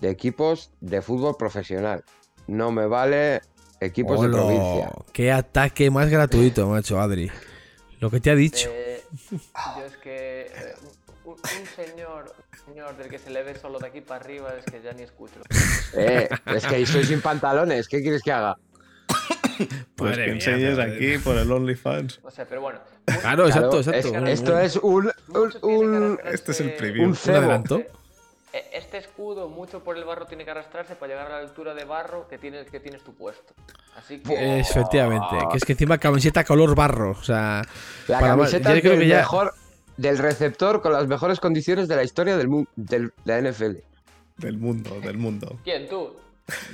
de 0.01 0.11
equipos 0.11 0.71
de 0.81 1.03
fútbol 1.03 1.37
profesional. 1.37 2.05
No 2.47 2.71
me 2.71 2.87
vale 2.87 3.43
equipos 3.81 4.23
de 4.23 4.29
provincia. 4.29 4.91
Qué 5.13 5.33
ataque 5.33 5.91
más 5.91 6.09
gratuito, 6.09 6.67
macho, 6.69 7.01
Adri. 7.01 7.31
Lo 8.01 8.11
que 8.11 8.21
te 8.21 8.31
ha 8.31 8.35
dicho. 8.35 8.69
Eh, 8.73 9.03
yo 9.31 9.85
es 9.85 9.97
que 9.97 10.43
eh, 10.43 10.75
un, 11.25 11.33
un 11.33 11.67
señor, 11.75 12.35
del 12.97 13.09
que 13.09 13.19
se 13.19 13.31
le 13.31 13.43
ve 13.43 13.59
solo 13.59 13.79
de 13.79 13.89
aquí 13.89 14.01
para 14.01 14.23
arriba 14.23 14.55
es 14.59 14.65
que 14.65 14.83
ya 14.83 14.93
ni 14.93 15.03
escucho. 15.03 15.41
Eh, 15.95 16.29
es 16.47 16.67
que 16.67 16.83
estoy 16.83 17.05
sin 17.05 17.21
pantalones. 17.21 17.89
¿Qué 17.89 18.03
quieres 18.03 18.23
que 18.23 18.33
haga? 18.33 18.57
Pues 19.97 20.11
Madre 20.11 20.39
que 20.39 20.57
mía, 20.57 20.83
aquí 20.85 21.19
por 21.19 21.37
el 21.37 21.51
OnlyFans. 21.51 22.21
O 22.23 22.31
sea, 22.31 22.45
pero 22.47 22.61
bueno. 22.61 22.79
Claro, 23.21 23.47
exacto, 23.47 23.81
Claro, 23.83 23.97
exacto. 23.99 24.27
es- 24.27 24.41
esto 24.41 24.59
es 24.59 24.77
un, 24.77 25.11
un, 25.63 26.19
Este 26.25 26.53
es 26.53 26.61
el 26.61 26.73
preview. 26.75 27.05
un 27.05 27.11
Un 27.25 27.35
adelanto. 27.35 27.79
Eh, 28.53 28.65
Este 28.73 28.99
escudo, 28.99 29.49
mucho 29.49 29.85
por 29.85 29.97
el 29.99 30.05
barro, 30.05 30.27
tiene 30.27 30.45
que 30.45 30.51
arrastrarse 30.51 30.95
para 30.97 31.13
llegar 31.13 31.27
a 31.27 31.37
la 31.37 31.39
altura 31.41 31.75
de 31.75 31.85
barro 31.85 32.27
que 32.29 32.39
tienes, 32.39 32.71
que 32.71 32.81
tienes 32.81 33.03
tu 33.05 33.13
puesto. 33.15 33.53
Así 33.97 34.19
que. 34.19 34.61
Efectivamente, 34.61 35.37
que 35.51 35.57
es 35.59 35.65
que 35.65 35.73
encima 35.73 35.99
camiseta 35.99 36.43
color 36.45 36.75
barro. 36.75 37.11
O 37.13 37.23
sea, 37.23 37.63
La 38.09 38.21
para- 38.21 38.33
camiseta 38.37 38.75
yo 38.75 38.81
creo 38.81 38.93
del 38.93 39.01
que 39.03 39.09
ya- 39.09 39.19
mejor 39.19 39.53
del 39.97 40.19
receptor 40.19 40.81
con 40.83 40.93
las 40.93 41.07
mejores 41.07 41.41
condiciones 41.41 41.89
de 41.89 41.97
la 41.97 42.03
historia 42.05 42.37
del, 42.37 42.49
del- 42.77 43.13
de 43.25 43.33
la 43.33 43.39
NFL. 43.51 43.83
Del 44.39 44.59
mundo, 44.59 45.01
del 45.01 45.17
mundo. 45.19 45.59
¿Quién 45.65 45.89
tú? 45.89 46.17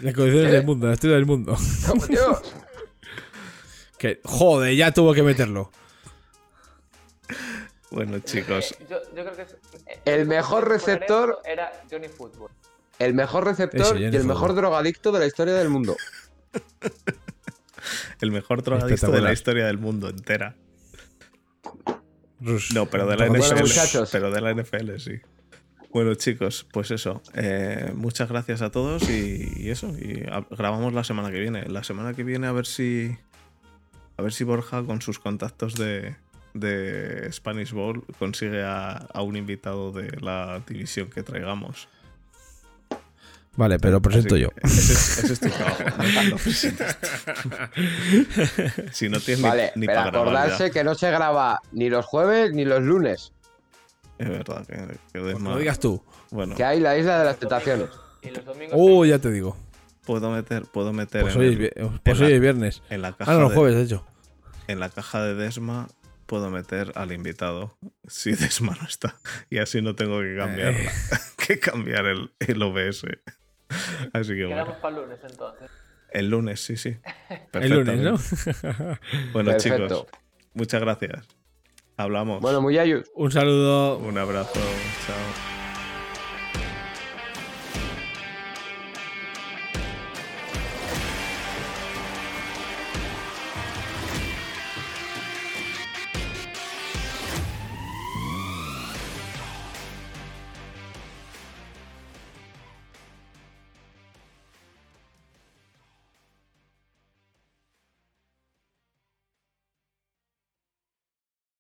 las 0.03 0.13
condiciones 0.15 0.53
del 0.53 0.65
mundo, 0.67 0.87
la 0.89 0.93
historia 0.95 1.17
del 1.17 1.27
mundo. 1.27 1.57
¡Vamos, 1.89 2.09
Dios! 2.09 2.43
Que, 4.03 4.21
joder, 4.25 4.75
ya 4.75 4.91
tuvo 4.91 5.15
que 5.15 5.23
meterlo. 5.23 5.71
Bueno, 7.93 8.19
chicos, 8.19 8.73
Eh, 8.81 8.87
yo, 8.91 8.97
yo 9.15 9.23
creo 9.23 9.37
que 9.37 9.43
es- 9.43 9.57
eh, 9.87 10.01
El 10.07 10.27
mejor 10.27 10.69
receptor- 10.69 11.39
Era 11.45 11.71
Johnny 11.89 12.09
Football. 12.09 12.51
El 12.99 13.15
mejor 13.15 13.45
receptor 13.45 13.81
Eso, 13.81 13.97
y 13.97 14.05
el 14.07 14.25
mejor 14.25 14.57
drogadicto 14.57 15.13
de 15.13 15.21
la 15.21 15.27
historia 15.27 15.55
del 15.55 15.69
mundo. 15.69 15.97
el 18.21 18.33
mejor 18.33 18.65
drogadicto 18.65 19.13
de 19.13 19.21
la 19.21 19.33
historia 19.33 19.67
del 19.67 19.79
mundo 19.79 20.09
entera. 20.09 20.57
Rush. 22.41 22.73
No, 22.75 22.87
pero 22.87 23.07
de 23.07 23.17
la 23.17 23.27
Bueno, 23.29 23.45
NFL. 23.45 23.61
muchachos. 23.63 24.09
Pero 24.11 24.33
de 24.33 24.41
la 24.41 24.51
NFL, 24.51 24.99
sí. 24.99 25.21
Bueno, 25.91 26.15
chicos, 26.17 26.67
pues 26.73 26.91
eso. 26.91 27.23
eh, 27.35 27.93
muchas 27.95 28.29
gracias 28.29 28.63
a 28.63 28.71
todos 28.71 29.09
y, 29.09 29.53
y 29.57 29.71
eso. 29.71 29.89
Y 29.97 30.25
a- 30.29 30.45
grabamos 30.51 30.93
la 30.93 31.05
semana 31.05 31.31
que 31.31 31.39
viene. 31.39 31.67
La 31.69 31.85
semana 31.85 32.15
que 32.15 32.25
viene 32.25 32.49
a 32.49 32.53
ver 32.53 32.67
si. 32.67 33.17
A 34.17 34.23
ver 34.23 34.33
si 34.33 34.45
Borja, 34.45 34.83
con 34.85 35.03
sus 35.03 35.19
contactos 35.19 35.75
de, 35.75 36.17
de 36.55 37.31
Spanish 37.33 37.73
Bowl, 37.73 38.05
consigue 38.19 38.63
a, 38.63 38.93
a 39.13 39.23
un 39.23 39.37
invitado 39.37 39.93
de 39.93 40.11
la 40.21 40.63
división 40.67 41.09
que 41.09 41.23
traigamos. 41.23 41.89
Vale, 43.55 43.79
pero 43.79 44.01
presento 44.01 44.35
Así 44.35 44.45
yo. 44.45 44.49
Ese 44.63 44.93
es, 44.95 45.19
ese 45.25 45.33
es 45.35 45.41
tu 45.41 45.49
trabajo. 45.51 45.83
no 46.31 46.39
si 48.93 49.09
no 49.11 49.21
tienes 49.21 49.43
ni- 49.43 49.49
Vale, 49.49 49.73
ni, 49.77 49.87
pero 49.87 49.99
para 49.99 50.11
grabar. 50.11 50.33
ya. 50.35 50.41
acordarse 50.43 50.71
que 50.71 50.85
no 50.85 50.95
se 50.95 51.11
graba 51.11 51.61
ni 51.73 51.91
los 51.91 52.05
jueves 52.07 52.53
ni 52.53 52.65
los 52.65 52.83
lunes. 52.83 53.33
Es 54.19 54.29
verdad 54.29 54.67
que, 54.67 54.77
que 55.13 55.21
Pues 55.21 55.41
lo 55.41 55.59
digas 55.59 55.79
tú. 55.81 56.03
Bueno, 56.31 56.55
Que 56.55 56.65
hay 56.65 56.81
la 56.81 56.97
isla 56.97 57.19
de 57.19 57.25
las 57.27 57.39
tentaciones. 57.39 57.89
Y 58.23 58.31
los 58.31 58.45
domingos. 58.45 58.75
Oh, 58.79 59.05
ya 59.05 59.19
te 59.19 59.31
digo. 59.31 59.57
Puedo 60.05 60.31
meter, 60.31 60.65
puedo 60.73 60.93
meter 60.93 61.23
Pues 61.23 61.35
en, 61.35 61.41
hoy 61.41 61.47
es, 61.49 61.53
el- 61.53 61.59
vi- 61.59 61.71
pues 62.05 62.19
en 62.19 62.25
hoy 62.25 62.31
la- 62.31 62.35
es 62.37 62.41
viernes. 62.41 62.83
en 62.91 63.03
la 63.03 63.13
caja 63.17 63.31
Ah, 63.33 63.35
no, 63.35 63.41
los 63.43 63.51
de- 63.51 63.57
jueves, 63.57 63.77
de 63.77 63.83
hecho. 63.85 64.07
en 64.69 64.81
la 64.81 64.89
caja 64.91 65.23
de 65.25 65.35
Desma 65.35 65.89
puedo 66.27 66.51
meter 66.51 66.93
al 66.95 67.13
invitado 67.13 67.77
si 68.07 68.31
Desma 68.37 68.77
no 68.81 68.87
está. 68.87 69.17
Y 69.51 69.59
así 69.59 69.83
no 69.83 69.95
tengo 69.95 70.21
que 70.21 70.37
cambiar, 70.37 70.73
Eh. 70.75 70.89
que 71.47 71.59
cambiar 71.59 72.07
el, 72.07 72.31
el 72.41 72.63
OBS. 72.63 73.05
Así 74.13 74.35
que 74.35 74.45
bueno. 74.47 74.63
Quedamos 74.65 74.77
para 74.83 74.97
el 74.97 75.03
lunes 75.03 75.19
entonces. 75.29 75.71
El 76.11 76.29
lunes, 76.29 76.61
sí, 76.63 76.77
sí. 76.77 76.97
El 77.55 77.71
lunes, 77.73 77.99
¿no? 78.01 78.19
Bueno, 79.33 79.51
Perfecto. 79.53 79.87
chicos, 79.89 80.07
muchas 80.53 80.81
gracias. 80.83 81.27
Hablamos. 81.97 82.41
Bueno, 82.43 82.61
muy 82.61 82.79
ayus. 82.79 83.05
Un 83.15 83.31
saludo. 83.33 83.97
Un 83.99 84.19
abrazo. 84.19 84.53
Chao. 85.07 85.52